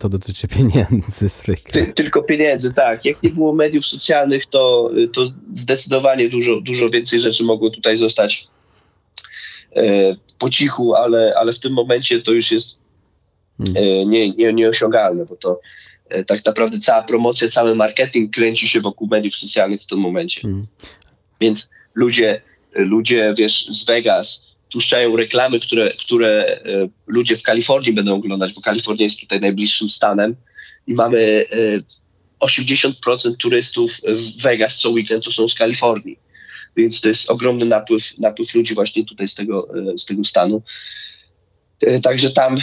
to 0.00 0.08
dotyczy 0.08 0.48
pieniędzy 0.48 1.28
zwykle. 1.28 1.84
Ty, 1.84 1.92
tylko 1.92 2.22
pieniędzy, 2.22 2.74
tak. 2.74 3.04
Jak 3.04 3.22
nie 3.22 3.30
było 3.30 3.54
mediów 3.54 3.86
socjalnych, 3.86 4.46
to, 4.46 4.90
to 5.12 5.24
zdecydowanie 5.52 6.28
dużo, 6.28 6.60
dużo 6.60 6.90
więcej 6.90 7.20
rzeczy 7.20 7.44
mogło 7.44 7.70
tutaj 7.70 7.96
zostać 7.96 8.46
e, 9.76 10.16
po 10.38 10.50
cichu, 10.50 10.94
ale, 10.94 11.34
ale 11.36 11.52
w 11.52 11.58
tym 11.58 11.72
momencie 11.72 12.22
to 12.22 12.32
już 12.32 12.52
jest. 12.52 12.78
E, 12.78 12.81
nie, 14.06 14.30
nie, 14.30 14.52
nieosiągalne, 14.52 15.26
bo 15.26 15.36
to 15.36 15.60
e, 16.08 16.24
tak 16.24 16.44
naprawdę 16.44 16.78
cała 16.78 17.02
promocja, 17.02 17.48
cały 17.48 17.74
marketing 17.74 18.34
kręci 18.34 18.68
się 18.68 18.80
wokół 18.80 19.08
mediów 19.08 19.34
socjalnych 19.34 19.82
w 19.82 19.86
tym 19.86 19.98
momencie. 19.98 20.40
Hmm. 20.40 20.66
Więc 21.40 21.70
ludzie, 21.94 22.42
ludzie, 22.74 23.34
wiesz, 23.38 23.66
z 23.70 23.84
Vegas 23.84 24.46
puszczają 24.72 25.16
reklamy, 25.16 25.60
które, 25.60 25.94
które 25.94 26.46
e, 26.46 26.88
ludzie 27.06 27.36
w 27.36 27.42
Kalifornii 27.42 27.92
będą 27.92 28.14
oglądać, 28.14 28.52
bo 28.54 28.60
Kalifornia 28.60 29.02
jest 29.02 29.20
tutaj 29.20 29.40
najbliższym 29.40 29.90
stanem 29.90 30.36
i 30.86 30.94
mamy 30.94 31.46
80% 32.40 33.36
turystów 33.38 33.90
w 34.04 34.42
Vegas 34.42 34.76
co 34.76 34.90
weekend 34.90 35.24
to 35.24 35.30
są 35.30 35.48
z 35.48 35.54
Kalifornii. 35.54 36.18
Więc 36.76 37.00
to 37.00 37.08
jest 37.08 37.30
ogromny 37.30 37.64
napływ, 37.64 38.18
napływ 38.18 38.54
ludzi 38.54 38.74
właśnie 38.74 39.04
tutaj 39.04 39.28
z 39.28 39.34
tego, 39.34 39.68
z 39.96 40.06
tego 40.06 40.24
stanu. 40.24 40.62
Także 42.02 42.30
tam, 42.30 42.58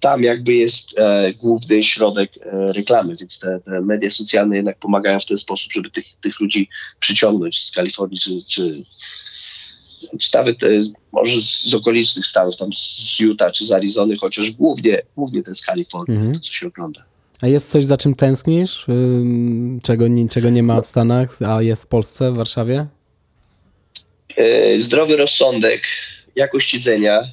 tam 0.00 0.22
jakby 0.22 0.54
jest 0.54 0.98
e, 0.98 1.32
główny 1.32 1.82
środek 1.82 2.30
e, 2.42 2.72
reklamy, 2.72 3.16
więc 3.16 3.38
te, 3.38 3.60
te, 3.60 3.80
media 3.80 4.10
socjalne 4.10 4.56
jednak 4.56 4.78
pomagają 4.78 5.18
w 5.18 5.26
ten 5.26 5.36
sposób, 5.36 5.72
żeby 5.72 5.90
tych, 5.90 6.04
tych 6.20 6.40
ludzi 6.40 6.68
przyciągnąć 7.00 7.62
z 7.62 7.70
Kalifornii 7.70 8.20
czy, 8.20 8.30
czy, 8.48 8.84
czy 10.20 10.30
nawet 10.34 10.62
e, 10.62 10.68
może 11.12 11.40
z, 11.40 11.64
z, 11.70 11.74
okolicznych 11.74 12.26
stanów, 12.26 12.56
tam 12.56 12.70
z 12.72 13.20
Utah 13.20 13.52
czy 13.52 13.66
z 13.66 13.72
Arizony, 13.72 14.16
chociaż 14.16 14.50
głównie, 14.50 15.02
głównie 15.16 15.42
to 15.42 15.50
jest 15.50 15.66
Kalifornia, 15.66 16.14
mhm. 16.14 16.34
to 16.34 16.40
co 16.40 16.52
się 16.52 16.66
ogląda. 16.66 17.04
A 17.42 17.46
jest 17.46 17.70
coś, 17.70 17.84
za 17.84 17.96
czym 17.96 18.14
tęsknisz, 18.14 18.86
czego, 19.82 20.04
czego 20.30 20.50
nie 20.50 20.62
ma 20.62 20.80
w 20.80 20.86
Stanach, 20.86 21.28
a 21.48 21.62
jest 21.62 21.84
w 21.84 21.86
Polsce, 21.86 22.32
w 22.32 22.36
Warszawie? 22.36 22.86
E, 24.36 24.80
zdrowy 24.80 25.16
rozsądek, 25.16 25.82
jakość 26.36 26.74
jedzenia. 26.74 27.32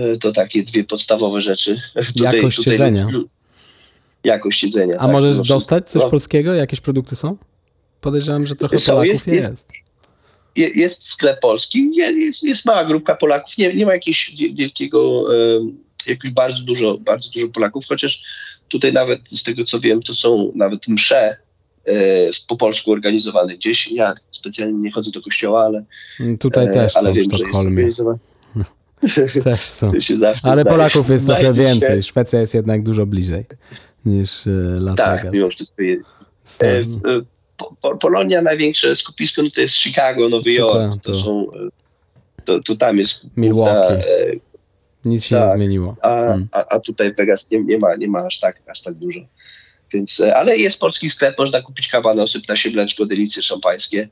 E, 0.00 0.18
to 0.18 0.32
takie 0.32 0.62
dwie 0.62 0.84
podstawowe 0.84 1.40
rzeczy. 1.40 1.80
Tutaj, 2.16 2.36
jakość 2.36 2.56
tutaj, 2.56 2.72
jedzenia. 2.72 3.08
Jakość 4.24 4.62
jedzenia. 4.62 4.94
A 4.98 4.98
tak, 4.98 5.12
możesz 5.12 5.40
dostać 5.40 5.90
coś 5.90 6.02
no. 6.02 6.10
polskiego? 6.10 6.54
Jakieś 6.54 6.80
produkty 6.80 7.16
są? 7.16 7.36
Podejrzewam, 8.00 8.46
że 8.46 8.56
trochę 8.56 8.76
Polaków 8.78 9.06
jest. 9.06 9.26
jest. 9.26 9.68
jest. 10.56 10.76
jest 10.76 11.06
sklep 11.06 11.40
polski, 11.40 11.90
jest, 11.96 12.42
jest, 12.42 12.64
mała 12.64 12.84
grupka 12.84 13.14
Polaków, 13.14 13.58
nie, 13.58 13.74
nie 13.74 13.86
ma 13.86 13.92
jakiegoś 13.92 14.34
wielkiego, 14.54 15.24
jakoś 16.06 16.30
bardzo 16.30 16.64
dużo, 16.64 16.98
bardzo 16.98 17.30
dużo 17.30 17.48
Polaków, 17.48 17.84
chociaż 17.88 18.22
tutaj 18.68 18.92
nawet 18.92 19.20
z 19.28 19.42
tego 19.42 19.64
co 19.64 19.80
wiem, 19.80 20.02
to 20.02 20.14
są 20.14 20.52
nawet 20.54 20.88
msze 20.88 21.36
e, 21.86 21.94
po 22.48 22.56
polsku 22.56 22.92
organizowane 22.92 23.56
gdzieś. 23.56 23.88
Ja 23.88 24.14
specjalnie 24.30 24.78
nie 24.78 24.92
chodzę 24.92 25.10
do 25.10 25.22
kościoła, 25.22 25.64
ale 25.64 25.84
tutaj 26.40 26.66
e, 26.66 26.70
też 26.70 26.96
ale 26.96 27.12
wiem, 27.12 27.30
w 27.30 27.34
Sztokholmie. 27.34 27.88
Też 29.44 29.60
są. 29.60 29.92
Ale 30.42 30.64
Polaków 30.64 31.08
jest 31.08 31.26
trochę 31.26 31.52
więcej. 31.52 31.96
Się. 31.96 32.02
Szwecja 32.02 32.40
jest 32.40 32.54
jednak 32.54 32.82
dużo 32.82 33.06
bliżej 33.06 33.44
niż 34.04 34.46
e, 34.46 34.50
Las 34.80 34.96
tak, 34.96 35.16
Vegas. 35.16 35.32
mimo 35.32 35.48
wszystko 35.48 35.82
jest. 35.82 36.04
E, 36.62 36.82
po, 37.80 37.96
Polonia 37.96 38.42
największe 38.42 38.96
skupisko 38.96 39.42
no 39.42 39.50
to 39.54 39.60
jest 39.60 39.74
Chicago, 39.74 40.28
Nowy 40.28 40.52
Jork. 40.52 40.74
To, 40.74 40.96
to, 41.02 41.12
to 41.12 41.14
są, 41.14 41.46
to, 42.44 42.60
to 42.60 42.76
tam 42.76 42.98
jest 42.98 43.20
Milwaukee. 43.36 44.02
Nic 45.04 45.24
się 45.24 45.36
tak, 45.36 45.44
nie 45.44 45.50
zmieniło. 45.50 45.96
A, 46.02 46.18
hmm. 46.18 46.48
a, 46.52 46.64
a 46.68 46.80
tutaj 46.80 47.12
Vegas 47.14 47.50
nie, 47.50 47.60
nie, 47.60 47.78
ma, 47.78 47.96
nie 47.96 48.08
ma 48.08 48.18
aż 48.26 48.40
tak, 48.40 48.62
aż 48.66 48.82
tak 48.82 48.94
dużo. 48.94 49.20
Więc, 49.92 50.20
e, 50.20 50.36
ale 50.36 50.56
jest 50.56 50.80
polski 50.80 51.10
sklep, 51.10 51.38
można 51.38 51.62
kupić 51.62 51.88
kabanosy, 51.88 52.40
ptasie 52.40 52.70
mleczko, 52.70 53.06
delicje 53.06 53.42
szampańskie. 53.42 54.08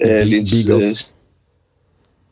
E, 0.00 0.24
więc, 0.24 0.54
bigos. 0.54 1.08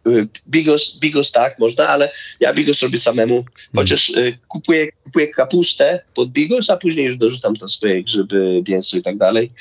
E, 0.06 0.26
bigos. 0.48 0.98
Bigos 0.98 1.32
tak, 1.32 1.58
można, 1.58 1.88
ale 1.88 2.12
ja 2.40 2.54
bigos 2.54 2.82
robię 2.82 2.98
samemu, 2.98 3.44
chociaż 3.74 4.12
hmm. 4.14 4.32
kupuję, 4.48 4.92
kupuję 5.04 5.28
kapustę 5.28 6.02
pod 6.14 6.30
bigos, 6.30 6.70
a 6.70 6.76
później 6.76 7.06
już 7.06 7.16
dorzucam 7.16 7.56
tam 7.56 7.68
swoje 7.68 8.02
grzyby, 8.02 8.62
mięso 8.68 8.98
i 8.98 9.02
tak 9.02 9.16
dalej. 9.16 9.52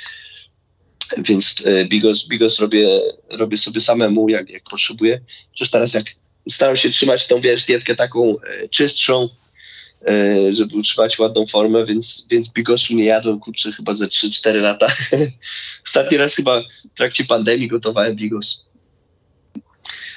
Więc 1.17 1.55
bigos, 1.89 2.27
bigos 2.27 2.59
robię, 2.59 2.99
robię 3.29 3.57
sobie 3.57 3.81
samemu, 3.81 4.29
jak, 4.29 4.49
jak 4.49 4.63
potrzebuję. 4.63 5.21
Przecież 5.53 5.71
teraz 5.71 5.93
jak 5.93 6.05
staram 6.49 6.75
się 6.75 6.89
trzymać 6.89 7.27
tą, 7.27 7.41
wiesz, 7.41 7.63
dietkę 7.63 7.95
taką 7.95 8.35
czystszą, 8.69 9.29
żeby 10.49 10.75
utrzymać 10.75 11.19
ładną 11.19 11.45
formę, 11.45 11.85
więc, 11.85 12.27
więc 12.31 12.49
bigosu 12.49 12.95
nie 12.95 13.05
jadłem, 13.05 13.39
kurczę, 13.39 13.71
chyba 13.71 13.93
ze 13.93 14.05
3-4 14.05 14.61
lata. 14.61 14.87
Ostatni 15.87 16.17
raz 16.17 16.35
chyba 16.35 16.61
w 16.93 16.97
trakcie 16.97 17.25
pandemii 17.25 17.67
gotowałem 17.67 18.15
bigos. 18.15 18.65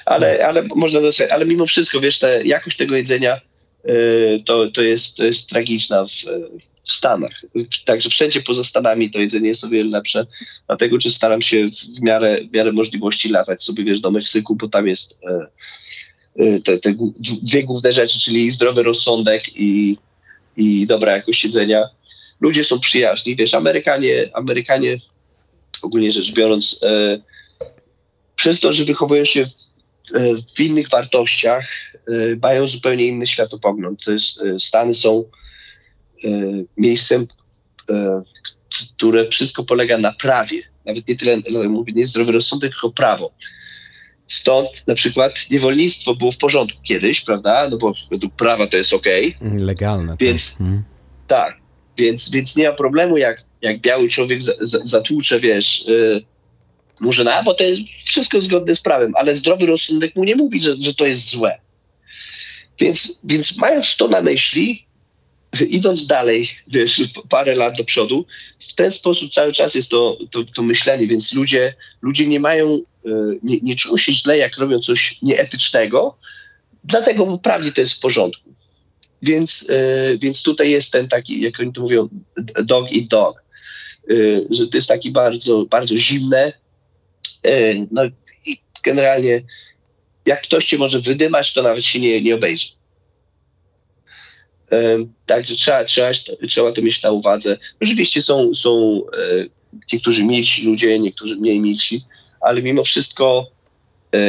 Ale, 0.09 0.47
ale 0.47 0.63
można 0.63 1.01
dostać, 1.01 1.31
ale 1.31 1.45
mimo 1.45 1.65
wszystko, 1.65 1.99
wiesz, 1.99 2.19
ta 2.19 2.27
jakość 2.29 2.77
tego 2.77 2.95
jedzenia 2.95 3.41
e, 3.83 3.93
to, 4.45 4.71
to, 4.71 4.81
jest, 4.81 5.15
to 5.15 5.23
jest 5.23 5.47
tragiczna 5.47 6.05
w, 6.05 6.11
w 6.81 6.93
Stanach. 6.93 7.41
Także 7.85 8.09
wszędzie 8.09 8.41
poza 8.41 8.63
Stanami 8.63 9.11
to 9.11 9.19
jedzenie 9.19 9.47
jest 9.47 9.63
o 9.63 9.69
wiele 9.69 9.89
lepsze. 9.89 10.25
Dlatego, 10.67 10.97
czy 10.97 11.11
staram 11.11 11.41
się 11.41 11.69
w 11.97 12.01
miarę, 12.01 12.39
w 12.49 12.53
miarę 12.53 12.71
możliwości 12.71 13.29
latać 13.29 13.63
sobie, 13.63 13.83
wiesz, 13.83 13.99
do 13.99 14.11
Meksyku, 14.11 14.55
bo 14.55 14.67
tam 14.67 14.87
jest 14.87 15.19
Y, 16.39 16.61
te, 16.61 16.79
te 16.79 16.93
dwie 17.41 17.63
główne 17.63 17.91
rzeczy, 17.91 18.19
czyli 18.19 18.51
zdrowy 18.51 18.83
rozsądek 18.83 19.43
i, 19.55 19.97
i 20.57 20.87
dobra 20.87 21.11
jakość 21.11 21.41
siedzenia. 21.41 21.83
Ludzie 22.41 22.63
są 22.63 22.79
przyjaźni, 22.79 23.35
wiesz, 23.35 23.53
Amerykanie, 23.53 24.29
Amerykanie 24.33 24.97
ogólnie 25.81 26.11
rzecz 26.11 26.31
biorąc, 26.31 26.79
przez 28.35 28.59
to, 28.59 28.71
że 28.71 28.85
wychowują 28.85 29.25
się 29.25 29.45
w, 29.45 29.49
w 30.55 30.59
innych 30.59 30.89
wartościach, 30.89 31.67
e, 31.95 32.11
mają 32.41 32.67
zupełnie 32.67 33.05
inny 33.05 33.27
światopogląd. 33.27 34.05
To 34.05 34.11
jest, 34.11 34.41
e, 34.41 34.59
Stany 34.59 34.93
są 34.93 35.23
e, 36.23 36.29
miejscem, 36.77 37.27
e, 37.89 38.21
które 38.97 39.27
wszystko 39.27 39.63
polega 39.63 39.97
na 39.97 40.13
prawie. 40.13 40.63
Nawet 40.85 41.07
nie 41.07 41.15
tyle, 41.15 41.37
mówię, 41.69 41.93
nie 41.93 42.05
zdrowy 42.05 42.31
rozsądek, 42.31 42.71
tylko 42.71 42.89
prawo. 42.91 43.31
Stąd 44.27 44.87
na 44.87 44.95
przykład 44.95 45.33
niewolnictwo 45.51 46.15
było 46.15 46.31
w 46.31 46.37
porządku 46.37 46.77
kiedyś, 46.83 47.21
prawda? 47.21 47.69
No 47.69 47.77
bo 47.77 47.93
według 48.11 48.35
prawa 48.35 48.67
to 48.67 48.77
jest 48.77 48.93
ok. 48.93 49.05
Legalne. 49.41 50.11
Tak. 50.11 50.19
Więc 50.19 50.49
tak, 50.49 50.57
hmm. 50.57 50.83
tak 51.27 51.59
więc, 51.99 52.31
więc 52.31 52.55
nie 52.55 52.69
ma 52.69 52.75
problemu, 52.75 53.17
jak, 53.17 53.43
jak 53.61 53.81
biały 53.81 54.09
człowiek 54.09 54.39
zatłucze, 54.83 55.39
wiesz, 55.39 55.85
Murzyna, 57.01 57.43
bo 57.43 57.53
to 57.53 57.63
jest 57.63 57.81
wszystko 58.05 58.41
zgodne 58.41 58.75
z 58.75 58.81
prawem, 58.81 59.13
ale 59.15 59.35
zdrowy 59.35 59.65
rozsądek 59.65 60.15
mu 60.15 60.23
nie 60.23 60.35
mówi, 60.35 60.61
że, 60.63 60.75
że 60.75 60.93
to 60.93 61.05
jest 61.05 61.29
złe. 61.29 61.59
Więc, 62.79 63.21
więc 63.23 63.57
mając 63.57 63.95
to 63.95 64.07
na 64.07 64.21
myśli, 64.21 64.85
idąc 65.69 66.07
dalej, 66.07 66.49
wiesz, 66.67 67.01
parę 67.29 67.55
lat 67.55 67.77
do 67.77 67.83
przodu, 67.83 68.25
w 68.59 68.73
ten 68.73 68.91
sposób 68.91 69.31
cały 69.31 69.53
czas 69.53 69.75
jest 69.75 69.89
to, 69.89 70.17
to, 70.31 70.43
to 70.55 70.63
myślenie, 70.63 71.07
więc 71.07 71.33
ludzie, 71.33 71.73
ludzie 72.01 72.27
nie 72.27 72.39
mają, 72.39 72.81
e, 73.05 73.09
nie, 73.43 73.59
nie 73.61 73.75
czują 73.75 73.97
się 73.97 74.13
źle, 74.13 74.37
jak 74.37 74.57
robią 74.57 74.79
coś 74.79 75.17
nieetycznego, 75.21 76.17
dlatego 76.83 77.37
prawdzie 77.37 77.71
to 77.71 77.81
jest 77.81 77.93
w 77.93 77.99
porządku. 77.99 78.53
Więc, 79.21 79.69
e, 79.69 80.17
więc 80.17 80.43
tutaj 80.43 80.71
jest 80.71 80.91
ten 80.91 81.07
taki, 81.07 81.41
jak 81.41 81.59
oni 81.59 81.73
to 81.73 81.81
mówią, 81.81 82.09
dog 82.63 82.91
i 82.91 83.07
dog, 83.07 83.43
e, 84.09 84.13
że 84.49 84.67
to 84.67 84.77
jest 84.77 84.87
taki 84.87 85.11
bardzo, 85.11 85.65
bardzo 85.65 85.97
zimne, 85.97 86.53
no 87.91 88.01
i 88.45 88.61
generalnie 88.83 89.41
jak 90.25 90.41
ktoś 90.41 90.65
cię 90.65 90.77
może 90.77 90.99
wydymać, 90.99 91.53
to 91.53 91.61
nawet 91.61 91.85
się 91.85 91.99
nie, 91.99 92.21
nie 92.21 92.35
obejrzy. 92.35 92.67
Także 95.25 95.55
trzeba, 95.55 95.85
trzeba, 95.85 96.11
trzeba 96.49 96.71
to 96.71 96.81
mieć 96.81 97.01
na 97.01 97.11
uwadze. 97.11 97.57
Oczywiście 97.81 98.21
są, 98.21 98.55
są 98.55 99.01
e, 99.13 99.45
niektórzy 99.93 100.23
milsi 100.23 100.65
ludzie, 100.65 100.99
niektórzy 100.99 101.35
mniej 101.35 101.59
milsi, 101.59 102.03
ale 102.41 102.61
mimo 102.61 102.83
wszystko 102.83 103.47
e, 104.15 104.19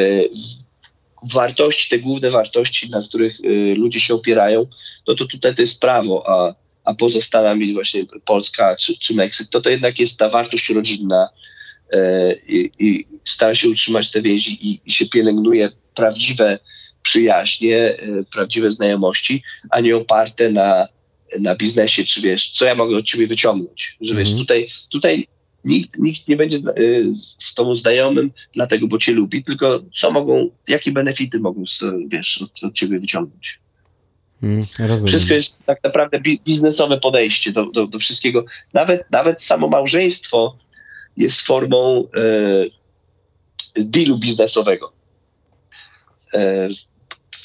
wartości, 1.33 1.91
te 1.91 1.99
główne 1.99 2.31
wartości, 2.31 2.91
na 2.91 3.03
których 3.03 3.41
e, 3.41 3.75
ludzie 3.75 4.01
się 4.01 4.15
opierają, 4.15 4.67
no 5.09 5.15
to 5.15 5.25
tutaj 5.25 5.55
to 5.55 5.63
jest 5.63 5.81
prawo, 5.81 6.25
a, 6.27 6.55
a 6.85 6.95
poza 6.95 7.21
Stanami 7.21 7.75
właśnie 7.75 8.05
Polska 8.25 8.77
czy, 8.77 8.99
czy 8.99 9.15
Meksyk, 9.15 9.49
to 9.49 9.61
to 9.61 9.71
jednak 9.71 10.01
jest 10.01 10.19
ta 10.19 10.29
wartość 10.29 10.71
rodzinna 10.71 11.29
i, 12.49 12.71
i 12.79 13.07
stara 13.25 13.55
się 13.55 13.69
utrzymać 13.69 14.11
te 14.11 14.23
więzi 14.23 14.69
i, 14.69 14.81
i 14.87 14.93
się 14.93 15.07
pielęgnuje 15.07 15.71
prawdziwe 15.95 16.59
przyjaźnie, 17.03 17.77
e, 17.77 17.99
prawdziwe 18.33 18.71
znajomości, 18.71 19.43
a 19.71 19.81
nie 19.81 19.97
oparte 19.97 20.51
na, 20.51 20.89
na 21.41 21.55
biznesie, 21.55 22.05
czy 22.05 22.21
wiesz, 22.21 22.51
co 22.51 22.65
ja 22.65 22.75
mogę 22.75 22.97
od 22.97 23.05
ciebie 23.05 23.27
wyciągnąć. 23.27 23.97
Że 24.01 24.15
wiesz, 24.15 24.29
mhm. 24.29 24.39
tutaj, 24.39 24.69
tutaj 24.91 25.27
nikt, 25.65 25.99
nikt 25.99 26.29
nie 26.29 26.37
będzie 26.37 26.57
e, 26.57 26.63
z 27.15 27.55
tobą 27.55 27.75
znajomym 27.75 28.31
dlatego, 28.55 28.87
bo 28.87 28.99
cię 28.99 29.13
lubi, 29.13 29.45
tylko 29.45 29.83
co 29.95 30.11
mogą, 30.11 30.51
jakie 30.69 30.93
benefity 30.93 31.39
mogą, 31.39 31.65
wiesz, 32.09 32.43
od, 32.43 32.65
od 32.65 32.75
ciebie 32.75 33.01
wyciągnąć. 33.01 33.61
Mm, 34.43 34.67
wszystko 35.07 35.35
jest 35.35 35.55
tak 35.67 35.85
naprawdę 35.85 36.21
biznesowe 36.47 37.01
podejście 37.01 37.53
do, 37.53 37.67
do, 37.67 37.87
do, 37.87 37.99
wszystkiego. 37.99 38.45
Nawet, 38.73 39.11
nawet 39.11 39.43
samo 39.43 39.69
małżeństwo 39.69 40.57
jest 41.17 41.41
formą 41.41 42.09
e, 43.77 43.83
dealu 43.85 44.19
biznesowego. 44.19 44.93
E, 46.35 46.69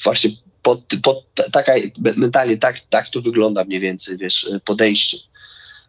właśnie 0.04 0.30
pod, 0.62 0.80
pod, 1.02 1.24
taka, 1.52 1.72
mentalnie 2.16 2.56
tak, 2.56 2.80
tak 2.80 3.08
to 3.08 3.20
wygląda 3.20 3.64
mniej 3.64 3.80
więcej, 3.80 4.18
wiesz, 4.18 4.50
podejście. 4.64 5.18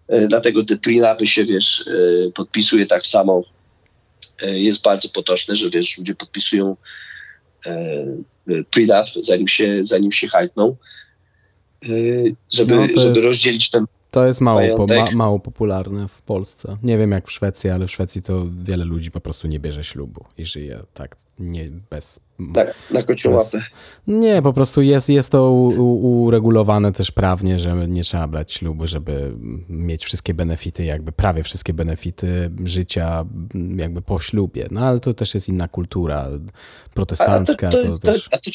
E, 0.08 0.28
dlatego 0.28 0.64
te 0.64 0.78
prenup 0.78 1.22
się, 1.26 1.46
wiesz, 1.46 1.84
e, 1.88 2.32
podpisuje 2.32 2.86
tak 2.86 3.06
samo. 3.06 3.44
E, 4.42 4.60
jest 4.60 4.82
bardzo 4.82 5.10
potoczne, 5.10 5.56
że, 5.56 5.70
wiesz, 5.70 5.98
ludzie 5.98 6.16
podpisują 6.16 6.78
prenup, 8.72 9.06
zanim 9.22 9.48
się, 9.48 9.80
zanim 9.82 10.12
się 10.12 10.28
hajtną, 10.28 10.76
żeby, 12.54 12.76
no 12.76 12.88
żeby 12.88 13.10
jest... 13.10 13.26
rozdzielić 13.26 13.70
ten 13.70 13.86
to 14.12 14.26
jest 14.26 14.42
mało, 14.42 14.76
po, 14.76 14.88
ma, 14.88 15.12
mało 15.12 15.40
popularne 15.40 16.08
w 16.08 16.22
Polsce. 16.22 16.78
Nie 16.84 16.98
wiem 16.98 17.12
jak 17.12 17.28
w 17.28 17.32
Szwecji, 17.32 17.70
ale 17.70 17.88
w 17.88 17.92
Szwecji 17.92 18.22
to 18.24 18.46
wiele 18.64 18.86
ludzi 18.86 19.12
po 19.12 19.20
prostu 19.20 19.48
nie 19.48 19.60
bierze 19.60 19.84
ślubu 19.84 20.26
i 20.38 20.46
żyje 20.46 20.80
tak 20.94 21.16
nie 21.40 21.70
bez... 21.90 22.20
Tak, 22.54 22.76
na 22.92 23.04
kociołapę. 23.04 23.62
Nie, 24.08 24.42
po 24.42 24.54
prostu 24.54 24.82
jest, 24.82 25.10
jest 25.10 25.32
to 25.32 25.52
u, 25.52 26.24
uregulowane 26.24 26.92
też 26.92 27.12
prawnie, 27.12 27.60
że 27.60 27.88
nie 27.88 28.04
trzeba 28.04 28.28
brać 28.28 28.54
ślubu, 28.54 28.88
żeby 28.88 29.34
mieć 29.70 30.06
wszystkie 30.06 30.34
benefity, 30.34 30.86
jakby 30.86 31.12
prawie 31.12 31.44
wszystkie 31.44 31.74
benefity 31.74 32.52
życia 32.64 33.26
jakby 33.76 34.02
po 34.02 34.20
ślubie. 34.20 34.68
No 34.72 34.82
ale 34.86 35.00
to 35.00 35.14
też 35.14 35.34
jest 35.34 35.50
inna 35.50 35.68
kultura 35.68 36.28
protestancka. 36.94 37.68
A 37.68 37.72
to, 37.72 37.78
to, 37.78 37.84
to, 37.84 38.00
to, 38.00 38.12
też... 38.12 38.30
a 38.32 38.38
to 38.38 38.52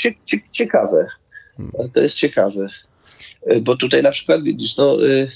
ciekawe. 0.52 1.06
To 1.92 2.00
jest 2.00 2.14
ciekawe. 2.14 2.68
Y, 3.50 3.60
bo 3.60 3.76
tutaj 3.76 4.02
na 4.02 4.10
przykład 4.10 4.42
widzisz, 4.42 4.76
no 4.76 5.06
y, 5.06 5.30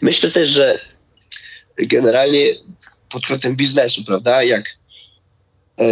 Myślę 0.00 0.30
też, 0.30 0.48
że 0.48 0.80
generalnie 1.78 2.54
pod 3.08 3.26
kątem 3.26 3.56
biznesu, 3.56 4.04
prawda, 4.04 4.42
jak, 4.42 4.78
e, 5.80 5.84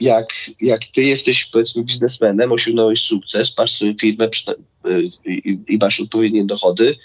jak, 0.00 0.34
jak 0.60 0.84
ty 0.84 1.02
jesteś 1.02 1.44
powiedzmy 1.44 1.84
biznesmenem, 1.84 2.52
osiągnąłeś 2.52 3.00
sukces, 3.00 3.58
masz 3.58 3.72
swoją 3.72 3.94
firmę 4.00 4.24
e, 4.24 5.00
i, 5.26 5.58
i 5.68 5.78
masz 5.78 6.00
odpowiednie 6.00 6.44
dochody, 6.44 6.96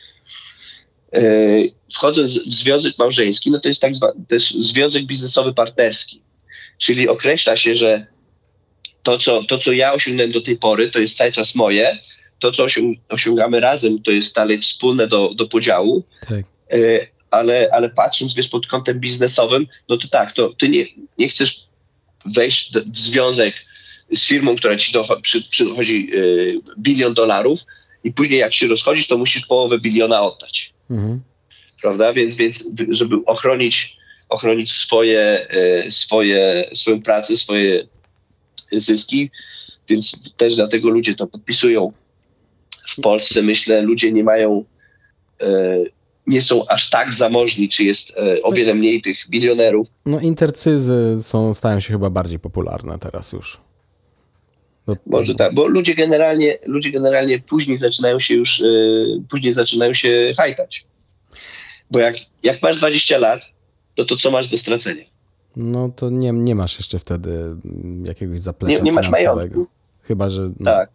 e, 1.14 1.22
wchodząc 1.94 2.40
w 2.40 2.54
związek 2.54 2.98
małżeński, 2.98 3.52
no 3.52 3.60
to 3.60 3.68
jest 3.68 3.82
tak 3.82 3.96
zwany 3.96 4.14
związek 4.60 5.06
biznesowy 5.06 5.54
partnerski, 5.54 6.22
czyli 6.78 7.08
określa 7.08 7.56
się, 7.56 7.76
że 7.76 8.08
to 9.04 9.18
co, 9.18 9.44
to, 9.44 9.58
co 9.58 9.72
ja 9.72 9.94
osiągnąłem 9.94 10.32
do 10.32 10.42
tej 10.42 10.58
pory, 10.58 10.90
to 10.90 11.00
jest 11.00 11.18
cały 11.18 11.32
czas 11.32 11.56
moje, 11.56 12.00
to, 12.40 12.52
co 12.52 12.66
osiągamy 13.10 13.60
razem, 13.60 14.02
to 14.02 14.12
jest 14.12 14.36
dalej 14.36 14.58
wspólne 14.58 15.08
do, 15.08 15.34
do 15.36 15.48
podziału. 15.48 16.04
Tak. 16.28 16.46
E, 16.72 17.08
ale, 17.32 17.70
ale 17.72 17.90
patrząc 17.90 18.34
wiesz, 18.34 18.50
pod 18.50 18.68
kątem 18.68 19.00
biznesowym, 19.00 19.68
no 19.90 19.98
to 19.98 20.08
tak, 20.08 20.34
to 20.34 20.50
ty 20.50 20.70
nie, 20.70 20.86
nie 21.18 21.28
chcesz 21.28 21.65
wejść 22.26 22.72
w 22.86 22.98
związek 22.98 23.56
z 24.16 24.26
firmą, 24.26 24.56
która 24.56 24.76
ci 24.76 24.92
dochodzi, 24.92 25.22
przy, 25.22 25.44
przychodzi 25.44 26.10
y, 26.14 26.60
bilion 26.78 27.14
dolarów 27.14 27.60
i 28.04 28.12
później 28.12 28.40
jak 28.40 28.54
się 28.54 28.68
rozchodzisz, 28.68 29.08
to 29.08 29.18
musisz 29.18 29.46
połowę 29.46 29.80
biliona 29.80 30.22
oddać. 30.22 30.74
Mhm. 30.90 31.22
Prawda? 31.82 32.14
Więc, 32.14 32.36
więc 32.36 32.72
żeby 32.90 33.16
ochronić, 33.26 33.98
ochronić 34.30 34.72
swoje, 34.72 35.48
y, 35.86 35.92
swoje, 35.92 36.70
swoją 36.74 37.02
pracę, 37.02 37.36
swoje 37.36 37.88
zyski, 38.72 39.32
więc 39.90 40.34
też 40.38 40.56
dlatego 40.56 40.90
ludzie 40.90 41.16
to 41.16 41.28
podpisują 41.28 41.94
w 42.88 43.02
Polsce, 43.02 43.42
myślę, 43.42 43.82
ludzie 43.82 44.12
nie 44.12 44.24
mają, 44.24 44.66
e, 45.42 45.78
nie 46.28 46.42
są 46.42 46.68
aż 46.68 46.90
tak 46.90 47.14
zamożni, 47.14 47.70
czy 47.70 47.84
jest 47.84 48.12
e, 48.18 48.42
o 48.42 48.52
wiele 48.52 48.76
mniej 48.76 49.02
tych 49.02 49.30
milionerów. 49.30 49.88
No 50.06 50.20
intercyzy 50.20 51.18
są, 51.22 51.54
stają 51.54 51.80
się 51.80 51.94
chyba 51.94 52.10
bardziej 52.10 52.40
popularne 52.40 53.00
teraz 53.00 53.34
już. 53.34 53.60
No, 54.88 54.96
Może 55.06 55.36
tak, 55.36 55.54
bo 55.54 55.68
ludzie 55.68 55.96
generalnie, 55.96 56.58
ludzie 56.66 56.92
generalnie 56.92 57.40
później 57.40 57.78
zaczynają 57.78 58.20
się 58.20 58.34
już, 58.34 58.62
e, 58.62 58.66
później 59.30 59.54
zaczynają 59.54 59.94
się 59.94 60.34
hajtać. 60.38 60.86
Bo 61.92 62.00
jak, 62.00 62.16
jak 62.44 62.62
masz 62.62 62.78
20 62.78 63.18
lat, 63.18 63.42
to 63.96 64.06
to 64.06 64.16
co 64.16 64.32
masz 64.32 64.48
do 64.48 64.58
stracenia? 64.58 65.04
No 65.56 65.90
to 65.96 66.10
nie, 66.10 66.32
nie 66.32 66.56
masz 66.56 66.78
jeszcze 66.78 67.00
wtedy 67.00 67.56
jakiegoś 68.06 68.40
zaplecza 68.40 68.74
nie, 68.74 68.82
nie 68.82 68.92
masz 68.92 69.10
majątku. 69.10 69.68
Chyba, 70.02 70.30
że... 70.30 70.52
No. 70.60 70.72
Tak, 70.72 70.90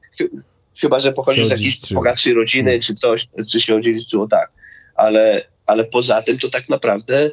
Chyba, 0.80 0.98
że 0.98 1.12
pochodzisz 1.12 1.46
z 1.46 1.50
jakiejś 1.50 1.92
bogatszej 1.92 2.34
rodziny, 2.34 2.80
czy 2.80 2.94
coś, 2.94 3.28
czy 3.48 3.60
się 3.60 3.76
odziedziczyło, 3.76 4.28
tak. 4.28 4.52
Ale, 5.00 5.42
ale 5.66 5.84
poza 5.84 6.22
tym 6.22 6.38
to 6.38 6.50
tak 6.50 6.68
naprawdę 6.68 7.30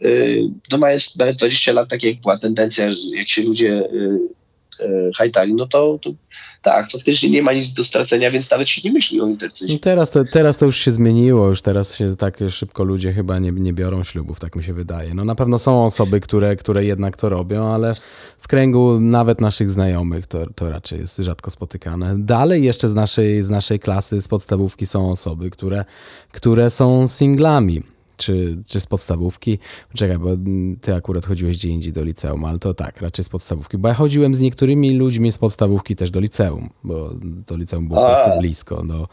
yy, 0.00 0.42
no 0.72 0.78
mając 0.78 1.12
20 1.16 1.72
lat, 1.72 1.88
tak 1.88 2.02
jak 2.02 2.20
była 2.20 2.38
tendencja, 2.38 2.90
jak 3.14 3.30
się 3.30 3.42
ludzie 3.42 3.68
yy, 3.92 4.18
yy, 4.80 5.10
hajtali, 5.16 5.54
no 5.54 5.66
to, 5.66 5.98
to 6.02 6.10
tak, 6.66 6.90
faktycznie 6.90 7.30
nie 7.30 7.42
ma 7.42 7.52
nic 7.52 7.72
do 7.72 7.84
stracenia, 7.84 8.30
więc 8.30 8.50
nawet 8.50 8.68
się 8.68 8.80
nie 8.84 8.92
myśli 8.92 9.20
o 9.20 9.26
intercyzie. 9.26 9.78
Teraz 9.78 10.10
to, 10.10 10.24
teraz 10.24 10.58
to 10.58 10.66
już 10.66 10.76
się 10.76 10.90
zmieniło, 10.90 11.48
już 11.48 11.62
teraz 11.62 11.96
się 11.96 12.16
tak 12.16 12.38
szybko 12.48 12.84
ludzie 12.84 13.12
chyba 13.12 13.38
nie, 13.38 13.52
nie 13.52 13.72
biorą 13.72 14.04
ślubów, 14.04 14.40
tak 14.40 14.56
mi 14.56 14.62
się 14.62 14.72
wydaje. 14.72 15.14
No 15.14 15.24
na 15.24 15.34
pewno 15.34 15.58
są 15.58 15.84
osoby, 15.84 16.20
które, 16.20 16.56
które 16.56 16.84
jednak 16.84 17.16
to 17.16 17.28
robią, 17.28 17.66
ale 17.66 17.96
w 18.38 18.48
kręgu 18.48 19.00
nawet 19.00 19.40
naszych 19.40 19.70
znajomych 19.70 20.26
to, 20.26 20.46
to 20.54 20.70
raczej 20.70 21.00
jest 21.00 21.18
rzadko 21.18 21.50
spotykane. 21.50 22.14
Dalej 22.18 22.64
jeszcze 22.64 22.88
z 22.88 22.94
naszej, 22.94 23.42
z 23.42 23.50
naszej 23.50 23.80
klasy, 23.80 24.20
z 24.20 24.28
podstawówki 24.28 24.86
są 24.86 25.10
osoby, 25.10 25.50
które, 25.50 25.84
które 26.32 26.70
są 26.70 27.08
singlami 27.08 27.82
czy, 28.16 28.58
czy 28.66 28.80
z 28.80 28.86
podstawówki. 28.86 29.58
Czekaj, 29.94 30.18
bo 30.18 30.28
ty 30.80 30.94
akurat 30.94 31.26
chodziłeś 31.26 31.56
gdzie 31.56 31.68
indziej 31.68 31.92
do 31.92 32.04
liceum, 32.04 32.44
ale 32.44 32.58
to 32.58 32.74
tak, 32.74 33.00
raczej 33.00 33.24
z 33.24 33.28
podstawówki. 33.28 33.78
Bo 33.78 33.88
ja 33.88 33.94
chodziłem 33.94 34.34
z 34.34 34.40
niektórymi 34.40 34.96
ludźmi 34.96 35.32
z 35.32 35.38
podstawówki 35.38 35.96
też 35.96 36.10
do 36.10 36.20
liceum, 36.20 36.70
bo 36.84 37.14
to 37.46 37.56
liceum 37.56 37.88
było 37.88 38.00
po 38.00 38.06
prostu 38.06 38.30
blisko. 38.40 38.82
Do, 38.82 39.08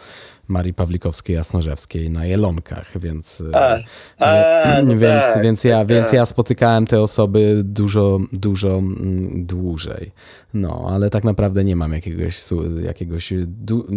Marii 0.48 0.74
Pawlikowskiej 0.74 1.36
Jasnorzewskiej 1.36 2.10
na 2.10 2.26
Jelonkach, 2.26 3.00
więc, 3.00 3.44
a, 3.54 3.78
a, 4.18 4.82
no 4.82 4.98
więc, 5.06 5.24
tak, 5.34 5.44
więc, 5.44 5.64
ja, 5.64 5.80
tak. 5.80 5.88
więc 5.88 6.14
ja 6.14 6.26
spotykałem 6.26 6.88
te 6.88 7.02
osoby 7.02 7.62
dużo, 7.64 8.20
dużo 8.34 8.70
mm, 8.78 9.46
dłużej. 9.46 10.12
No, 10.54 10.88
ale 10.90 11.10
tak 11.10 11.24
naprawdę 11.24 11.64
nie 11.64 11.76
mam 11.76 11.94
jakiegoś, 11.94 12.40
jakiegoś, 12.84 13.34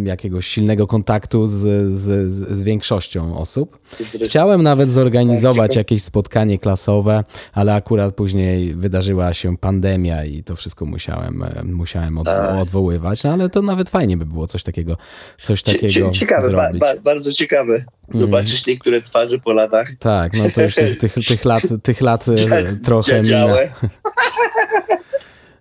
jakiegoś 0.03 0.47
silnego 0.47 0.87
kontaktu 0.87 1.47
z, 1.47 1.91
z, 1.93 2.31
z 2.31 2.61
większością 2.61 3.37
osób. 3.37 3.79
Chciałem 4.23 4.63
nawet 4.63 4.91
zorganizować 4.91 5.75
jakieś 5.75 6.03
spotkanie 6.03 6.59
klasowe, 6.59 7.23
ale 7.53 7.73
akurat 7.73 8.15
później 8.15 8.73
wydarzyła 8.73 9.33
się 9.33 9.57
pandemia 9.57 10.25
i 10.25 10.43
to 10.43 10.55
wszystko 10.55 10.85
musiałem, 10.85 11.43
musiałem 11.63 12.19
tak. 12.25 12.61
odwoływać, 12.61 13.23
no, 13.23 13.33
ale 13.33 13.49
to 13.49 13.61
nawet 13.61 13.89
fajnie 13.89 14.17
by 14.17 14.25
było 14.25 14.47
coś 14.47 14.63
takiego, 14.63 14.97
coś 15.41 15.63
takiego 15.63 16.11
ciekawe, 16.11 16.36
zrobić. 16.41 16.79
Ba, 16.79 16.95
ba, 16.95 17.01
bardzo 17.01 17.33
ciekawe 17.33 17.73
mhm. 17.73 17.87
zobaczyć 18.13 18.67
niektóre 18.67 19.01
twarze 19.01 19.39
po 19.39 19.53
latach. 19.53 19.89
Tak, 19.99 20.33
no 20.33 20.49
to 20.55 20.63
już 20.63 20.75
tych, 20.75 20.97
tych, 20.97 21.13
tych 21.27 21.45
lat, 21.45 21.63
tych 21.83 22.01
lat 22.01 22.25
e, 22.51 22.63
trochę 22.85 23.21
mina. 23.21 23.47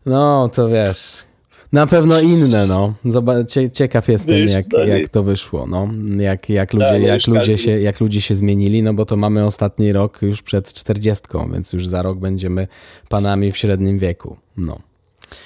No, 0.06 0.50
to 0.54 0.68
wiesz... 0.68 1.26
Na 1.72 1.86
pewno 1.86 2.20
inne, 2.20 2.66
no. 2.66 2.94
Zobacz, 3.04 3.46
ciekaw 3.72 4.08
jestem, 4.08 4.48
jak, 4.48 4.64
jak 4.86 5.08
to 5.08 5.22
wyszło, 5.22 5.66
no. 5.66 5.88
Jak, 6.18 6.48
jak, 6.48 6.72
ludzie, 6.72 6.86
tak, 6.86 7.02
jak, 7.02 7.26
ludzie 7.26 7.58
się, 7.58 7.80
jak 7.80 8.00
ludzie 8.00 8.20
się 8.20 8.34
zmienili, 8.34 8.82
no 8.82 8.94
bo 8.94 9.04
to 9.04 9.16
mamy 9.16 9.46
ostatni 9.46 9.92
rok 9.92 10.22
już 10.22 10.42
przed 10.42 10.72
czterdziestką, 10.72 11.52
więc 11.52 11.72
już 11.72 11.86
za 11.86 12.02
rok 12.02 12.18
będziemy 12.18 12.68
panami 13.08 13.52
w 13.52 13.56
średnim 13.56 13.98
wieku, 13.98 14.36
no. 14.56 14.80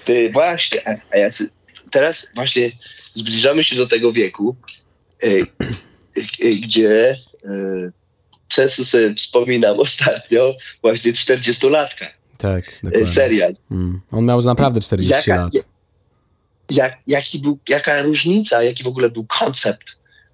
Ty, 0.05 0.31
właśnie, 0.33 1.01
a 1.13 1.17
ja 1.17 1.29
teraz 1.91 2.29
właśnie 2.35 2.73
zbliżamy 3.15 3.65
się 3.65 3.77
do 3.77 3.87
tego 3.87 4.13
wieku, 4.13 4.57
gdzie 6.63 7.19
e, 7.45 7.91
często 8.49 8.85
sobie 8.85 9.15
wspominam 9.15 9.81
ostatnio 9.81 10.55
właśnie 10.83 11.13
40-latka. 11.13 12.07
Tak, 12.39 12.65
dokładnie. 12.83 13.07
Serial. 13.07 13.57
Mm. 13.71 14.01
On 14.11 14.25
miał 14.25 14.43
naprawdę 14.43 14.81
40 14.81 15.31
jaka, 15.31 15.43
lat. 15.43 15.53
Jak, 16.71 16.99
jaki 17.07 17.39
był, 17.39 17.59
jaka 17.69 18.03
różnica, 18.03 18.63
jaki 18.63 18.85
w 18.85 18.87
ogóle 18.87 19.11
był 19.11 19.27
koncept, 19.27 19.85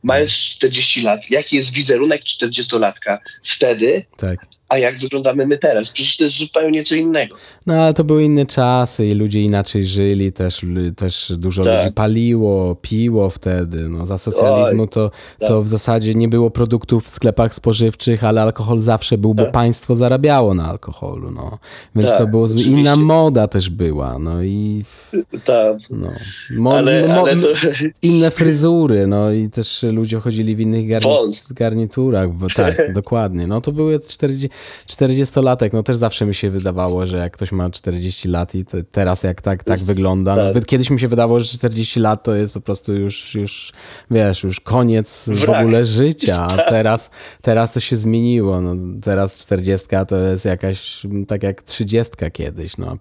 mając 0.02 0.32
40 0.32 1.02
lat, 1.02 1.30
jaki 1.30 1.56
jest 1.56 1.70
wizerunek 1.70 2.22
40-latka 2.22 3.18
wtedy, 3.42 4.04
tak 4.16 4.46
a 4.68 4.78
jak 4.78 4.98
wyglądamy 4.98 5.46
my 5.46 5.58
teraz. 5.58 5.90
Przecież 5.90 6.16
to 6.16 6.24
jest 6.24 6.36
zupełnie 6.36 6.84
co 6.84 6.94
innego. 6.94 7.36
No 7.66 7.74
ale 7.74 7.94
to 7.94 8.04
były 8.04 8.24
inne 8.24 8.46
czasy 8.46 9.06
i 9.06 9.14
ludzie 9.14 9.42
inaczej 9.42 9.84
żyli, 9.84 10.32
też, 10.32 10.60
też 10.96 11.32
dużo 11.36 11.64
tak. 11.64 11.78
ludzi 11.78 11.92
paliło, 11.94 12.76
piło 12.82 13.30
wtedy. 13.30 13.88
No, 13.88 14.06
za 14.06 14.18
socjalizmu 14.18 14.86
to, 14.86 15.10
tak. 15.38 15.48
to 15.48 15.62
w 15.62 15.68
zasadzie 15.68 16.14
nie 16.14 16.28
było 16.28 16.50
produktów 16.50 17.04
w 17.04 17.08
sklepach 17.08 17.54
spożywczych, 17.54 18.24
ale 18.24 18.42
alkohol 18.42 18.80
zawsze 18.80 19.18
był, 19.18 19.34
bo 19.34 19.44
tak. 19.44 19.52
państwo 19.52 19.94
zarabiało 19.94 20.54
na 20.54 20.68
alkoholu. 20.68 21.30
No. 21.30 21.58
Więc 21.96 22.08
tak, 22.08 22.18
to 22.18 22.26
było, 22.26 22.44
oczywiście. 22.44 22.70
inna 22.70 22.96
moda 22.96 23.48
też 23.48 23.70
była. 23.70 24.18
No 24.18 24.42
i 24.42 24.84
tak. 25.44 25.76
no, 25.90 26.10
mo, 26.50 26.76
ale, 26.76 27.08
mo, 27.08 27.20
ale 27.20 27.36
to... 27.36 27.48
inne 28.02 28.30
fryzury, 28.30 29.06
no 29.06 29.32
i 29.32 29.50
też 29.50 29.82
ludzie 29.92 30.20
chodzili 30.20 30.56
w 30.56 30.60
innych 30.60 30.88
garni 30.88 31.10
garniturach. 31.50 32.30
Tak, 32.54 32.92
dokładnie. 32.94 33.46
No 33.46 33.60
to 33.60 33.72
były 33.72 34.00
40 34.00 34.48
40-latek, 34.88 35.72
no 35.72 35.82
też 35.82 35.96
zawsze 35.96 36.26
mi 36.26 36.34
się 36.34 36.50
wydawało, 36.50 37.06
że 37.06 37.16
jak 37.16 37.32
ktoś 37.32 37.52
ma 37.52 37.70
40 37.70 38.28
lat 38.28 38.54
i 38.54 38.64
te, 38.64 38.84
teraz 38.84 39.22
jak 39.22 39.42
tak, 39.42 39.64
tak 39.64 39.80
wygląda, 39.80 40.36
no, 40.36 40.52
tak. 40.52 40.66
kiedyś 40.66 40.90
mi 40.90 41.00
się 41.00 41.08
wydawało, 41.08 41.40
że 41.40 41.46
40 41.46 42.00
lat 42.00 42.22
to 42.22 42.34
jest 42.34 42.54
po 42.54 42.60
prostu 42.60 42.92
już, 42.92 43.34
już 43.34 43.72
wiesz, 44.10 44.42
już 44.42 44.60
koniec 44.60 45.28
Wrak. 45.28 45.46
w 45.46 45.60
ogóle 45.60 45.84
życia, 45.84 46.46
a 46.50 46.56
tak. 46.56 46.68
teraz, 46.68 47.10
teraz 47.42 47.72
to 47.72 47.80
się 47.80 47.96
zmieniło, 47.96 48.60
no, 48.60 48.76
teraz 49.02 49.38
40 49.38 49.86
to 50.08 50.16
jest 50.16 50.44
jakaś, 50.44 51.06
tak 51.28 51.42
jak 51.42 51.62
30 51.62 52.12
kiedyś, 52.32 52.76
no. 52.76 52.96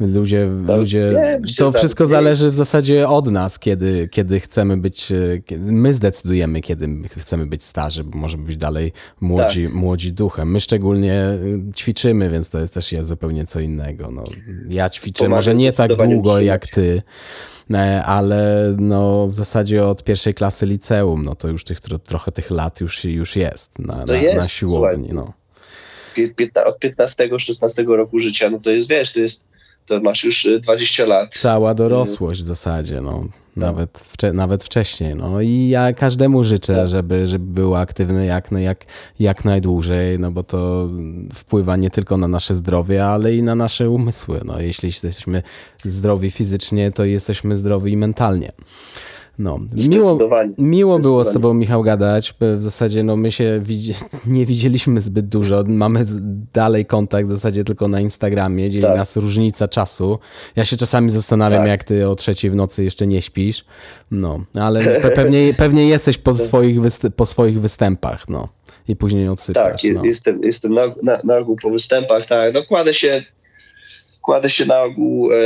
Ludzie, 0.00 0.48
to, 0.66 0.76
ludzie, 0.76 1.40
to 1.56 1.72
wszystko 1.72 2.06
zależy 2.06 2.50
w 2.50 2.54
zasadzie 2.54 3.08
od 3.08 3.30
nas, 3.32 3.58
kiedy, 3.58 4.08
kiedy 4.08 4.40
chcemy 4.40 4.76
być, 4.76 5.12
my 5.50 5.94
zdecydujemy, 5.94 6.60
kiedy 6.60 6.88
chcemy 7.08 7.46
być 7.46 7.64
starzy, 7.64 8.04
bo 8.04 8.18
może 8.18 8.38
być 8.38 8.56
dalej 8.56 8.92
młodzi, 9.20 9.64
tak. 9.64 9.74
młodzi 9.74 10.12
duchem. 10.12 10.47
My 10.48 10.60
szczególnie 10.60 11.38
y, 11.70 11.74
ćwiczymy, 11.76 12.30
więc 12.30 12.50
to 12.50 12.58
jest 12.58 12.74
też 12.74 12.94
zupełnie 13.00 13.46
co 13.46 13.60
innego. 13.60 14.10
No, 14.10 14.24
ja 14.68 14.90
ćwiczę 14.90 15.24
Pomaga 15.24 15.36
może 15.36 15.54
nie 15.54 15.72
tak 15.72 15.96
długo 15.96 16.40
jak 16.40 16.66
ty, 16.66 17.02
e, 17.74 18.04
ale 18.04 18.74
no, 18.78 19.26
w 19.26 19.34
zasadzie 19.34 19.86
od 19.86 20.04
pierwszej 20.04 20.34
klasy 20.34 20.66
liceum, 20.66 21.24
no 21.24 21.34
to 21.34 21.48
już 21.48 21.64
tych, 21.64 21.80
tro, 21.80 21.98
trochę 21.98 22.32
tych 22.32 22.50
lat 22.50 22.80
już, 22.80 23.04
już 23.04 23.36
jest 23.36 23.78
na, 23.78 24.04
na, 24.04 24.16
jest, 24.16 24.36
na 24.36 24.48
siłowni. 24.48 25.08
słuchaj. 25.08 25.14
No. 25.14 25.32
Od 26.66 26.78
15-16 26.78 27.96
roku 27.96 28.18
życia, 28.18 28.50
no 28.50 28.58
to 28.58 28.70
jest, 28.70 28.88
wiesz, 28.88 29.12
to 29.12 29.20
jest, 29.20 29.40
to 29.88 30.00
masz 30.00 30.24
już 30.24 30.44
y, 30.44 30.60
20 30.60 31.06
lat. 31.06 31.34
Cała 31.34 31.74
dorosłość 31.74 32.40
w 32.40 32.44
zasadzie, 32.44 33.00
no. 33.00 33.24
Nawet, 33.56 33.98
wcze, 33.98 34.32
nawet 34.32 34.64
wcześniej. 34.64 35.14
No 35.14 35.40
i 35.40 35.68
ja 35.68 35.92
każdemu 35.92 36.44
życzę, 36.44 36.74
Tak. 36.76 36.88
żeby, 36.88 37.26
żeby 37.26 37.44
był 37.54 37.76
aktywny 37.76 38.26
jak, 38.26 38.52
no, 38.52 38.58
jak, 38.58 38.84
jak 39.20 39.44
najdłużej, 39.44 40.18
no 40.18 40.30
bo 40.30 40.42
to 40.42 40.88
wpływa 41.34 41.76
nie 41.76 41.90
tylko 41.90 42.16
na 42.16 42.28
nasze 42.28 42.54
zdrowie, 42.54 43.06
ale 43.06 43.34
i 43.34 43.42
na 43.42 43.54
nasze 43.54 43.90
umysły. 43.90 44.40
No, 44.44 44.60
jeśli 44.60 44.86
jesteśmy 44.86 45.42
zdrowi 45.84 46.30
fizycznie, 46.30 46.92
to 46.92 47.04
jesteśmy 47.04 47.56
zdrowi 47.56 47.96
mentalnie. 47.96 48.52
No, 49.38 49.58
miło, 49.88 50.18
miło 50.58 50.98
było 50.98 51.24
z 51.24 51.32
tobą, 51.32 51.54
Michał, 51.54 51.82
gadać. 51.82 52.34
W 52.40 52.62
zasadzie 52.62 53.02
no, 53.02 53.16
my 53.16 53.32
się 53.32 53.60
widzi, 53.62 53.94
nie 54.26 54.46
widzieliśmy 54.46 55.02
zbyt 55.02 55.28
dużo. 55.28 55.64
Mamy 55.66 56.04
dalej 56.52 56.86
kontakt 56.86 57.28
w 57.28 57.32
zasadzie 57.32 57.64
tylko 57.64 57.88
na 57.88 58.00
Instagramie. 58.00 58.70
Dzieli 58.70 58.84
Tak. 58.84 58.96
nas 58.96 59.16
różnica 59.16 59.68
czasu. 59.68 60.18
Ja 60.56 60.64
się 60.64 60.76
czasami 60.76 61.10
zastanawiam, 61.10 61.62
Tak. 61.62 61.68
jak 61.68 61.84
ty 61.84 62.08
o 62.08 62.14
trzeciej 62.14 62.50
w 62.50 62.54
nocy 62.54 62.84
jeszcze 62.84 63.06
nie 63.06 63.22
śpisz. 63.22 63.64
No, 64.10 64.44
ale 64.54 64.84
pe 65.02 65.10
pewnie, 65.10 65.54
pewnie 65.54 65.88
jesteś 65.88 66.18
po 66.18 66.34
swoich, 66.34 66.80
wyst- 66.80 67.10
po 67.10 67.26
swoich 67.26 67.60
występach, 67.60 68.28
no. 68.28 68.48
I 68.88 68.96
później 68.96 69.28
odsypiasz. 69.28 69.82
Tak, 69.82 69.92
no. 69.94 70.04
jestem, 70.04 70.40
jestem 70.42 70.74
na, 70.74 70.82
na, 71.02 71.18
na 71.24 71.36
ogół 71.36 71.56
po 71.62 71.70
występach, 71.70 72.26
tak, 72.26 72.54
no 72.54 72.62
kładę 72.62 72.94
się, 72.94 73.24
kładę 74.28 74.50
się 74.50 74.66
na 74.66 74.82
ogół 74.82 75.32
e, 75.32 75.36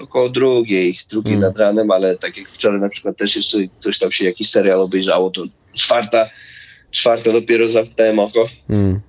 około 0.00 0.28
drugiej, 0.28 0.98
drugiej 1.10 1.34
Mm. 1.34 1.48
nad 1.48 1.58
ranem, 1.58 1.90
ale 1.90 2.18
tak 2.18 2.36
jak 2.36 2.48
wczoraj 2.48 2.80
na 2.80 2.88
przykład 2.88 3.16
też 3.16 3.36
jeszcze 3.36 3.58
coś 3.78 3.98
tam 3.98 4.12
się, 4.12 4.24
jakiś 4.24 4.50
serial 4.50 4.80
obejrzało, 4.80 5.30
to 5.30 5.42
czwarta, 5.74 6.30
czwarta 6.90 7.32
dopiero 7.32 7.68
zamknąłem 7.68 8.18
oko. 8.18 8.48
Mm. 8.70 9.00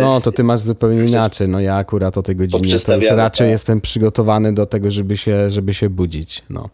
No, 0.00 0.20
to 0.20 0.32
ty 0.32 0.44
masz 0.44 0.60
zupełnie 0.60 1.08
inaczej. 1.08 1.48
No 1.48 1.60
ja 1.60 1.76
akurat 1.76 2.18
o 2.18 2.22
tej 2.22 2.36
godzinie 2.36 2.78
to 2.78 2.94
już 2.94 3.04
raczej 3.04 3.46
tak. 3.46 3.52
jestem 3.52 3.80
przygotowany 3.80 4.54
do 4.54 4.66
tego, 4.66 4.90
żeby 4.90 5.16
się, 5.16 5.50
żeby 5.50 5.74
się 5.74 5.90
budzić. 5.90 6.42
No. 6.50 6.68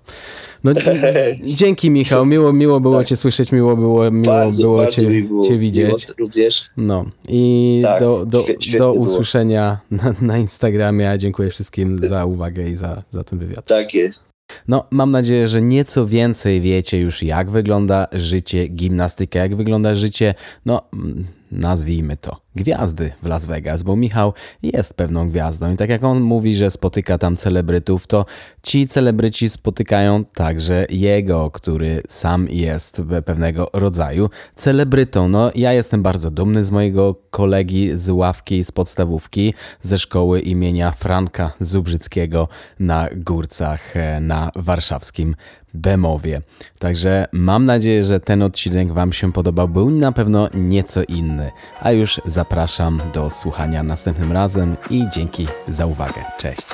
No, 0.64 0.72
dzięki 1.60 1.90
Michał, 1.90 2.26
miło, 2.26 2.52
miło 2.52 2.80
było 2.80 3.04
cię 3.04 3.16
słyszeć, 3.16 3.52
miło 3.52 3.76
było, 3.76 4.10
miło 4.10 4.24
bardzo, 4.24 4.62
było 4.62 4.76
bardzo 4.76 5.02
cię, 5.02 5.22
było 5.22 5.42
cię 5.42 5.58
widzieć. 5.58 6.06
również. 6.18 6.64
No 6.76 7.04
i 7.28 7.80
Tak, 7.84 8.00
do, 8.00 8.26
do, 8.26 8.42
świetnie 8.42 8.78
do 8.78 8.92
usłyszenia 8.92 9.78
na, 9.90 10.14
na 10.20 10.38
Instagramie. 10.38 11.10
a 11.10 11.18
Dziękuję 11.18 11.50
wszystkim 11.50 11.98
za 12.08 12.24
uwagę 12.24 12.68
i 12.68 12.74
za, 12.74 13.02
za 13.10 13.24
ten 13.24 13.38
wywiad. 13.38 13.64
Tak 13.64 13.94
jest. 13.94 14.28
No, 14.68 14.84
mam 14.90 15.10
nadzieję, 15.10 15.48
że 15.48 15.60
nieco 15.60 16.06
więcej 16.06 16.60
wiecie 16.60 16.98
już, 16.98 17.22
jak 17.22 17.50
wygląda 17.50 18.06
życie 18.12 18.66
gimnastyka, 18.66 19.38
jak 19.38 19.56
wygląda 19.56 19.96
życie, 19.96 20.34
no, 20.66 20.82
mm, 20.94 21.26
nazwijmy 21.52 22.16
to, 22.16 22.36
gwiazdy 22.54 23.12
w 23.22 23.26
Las 23.26 23.46
Vegas, 23.46 23.82
bo 23.82 23.96
Michał 23.96 24.34
jest 24.62 24.94
pewną 24.94 25.28
gwiazdą 25.28 25.72
i 25.72 25.76
tak 25.76 25.90
jak 25.90 26.04
on 26.04 26.20
mówi, 26.20 26.56
że 26.56 26.70
spotyka 26.70 27.18
tam 27.18 27.36
celebrytów, 27.36 28.06
to 28.06 28.26
ci 28.62 28.88
celebryci 28.88 29.48
spotykają 29.48 30.24
także 30.24 30.86
jego, 30.90 31.50
który 31.50 32.02
sam 32.08 32.48
jest 32.50 33.02
pewnego 33.24 33.70
rodzaju 33.72 34.30
celebrytą. 34.56 35.28
No, 35.28 35.50
ja 35.54 35.72
jestem 35.72 36.02
bardzo 36.02 36.30
dumny 36.30 36.64
z 36.64 36.70
mojego 36.70 37.14
kolegi 37.30 37.90
z 37.94 38.10
ławki 38.10 38.64
z 38.64 38.72
podstawówki 38.72 39.54
ze 39.82 39.98
szkoły 39.98 40.40
imienia 40.40 40.90
Franka 40.90 41.52
Zubrzyckiego 41.60 42.48
na 42.78 43.08
Górcach 43.16 43.96
e, 43.96 44.20
na 44.20 44.50
warszawskim 44.56 45.34
Bemowie. 45.74 46.42
Także 46.78 47.26
mam 47.32 47.64
nadzieję, 47.64 48.04
że 48.04 48.20
ten 48.20 48.42
odcinek 48.42 48.92
Wam 48.92 49.12
się 49.12 49.32
podobał. 49.32 49.68
Był 49.68 49.90
na 49.90 50.12
pewno 50.12 50.48
nieco 50.54 51.02
inny. 51.08 51.50
A 51.80 51.92
już 51.92 52.20
zapraszam 52.38 53.00
do 53.14 53.30
słuchania 53.30 53.82
następnym 53.82 54.32
razem 54.32 54.76
i 54.90 55.06
dzięki 55.12 55.46
za 55.68 55.86
uwagę. 55.86 56.24
Cześć. 56.38 56.66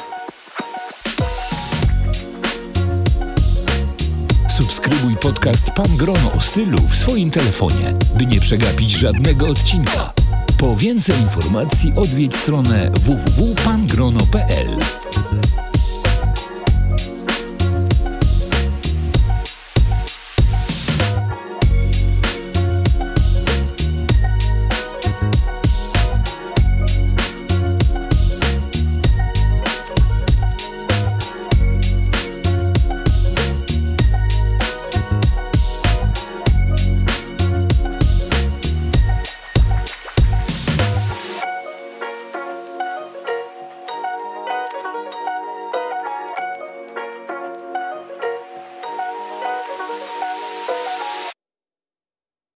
Subskrybuj 4.49 5.17
podcast 5.17 5.71
Pan 5.71 5.97
Grono 5.97 6.33
o 6.37 6.41
stylu 6.41 6.79
w 6.79 6.97
swoim 6.97 7.31
telefonie, 7.31 7.93
by 8.19 8.27
nie 8.27 8.41
przegapić 8.41 8.91
żadnego 8.91 9.49
odcinka. 9.49 10.13
Po 10.59 10.77
więcej 10.77 11.21
informacji 11.21 11.93
odwiedź 11.97 12.37
stronę 12.37 12.91
www.pangrono.pl 12.91 15.04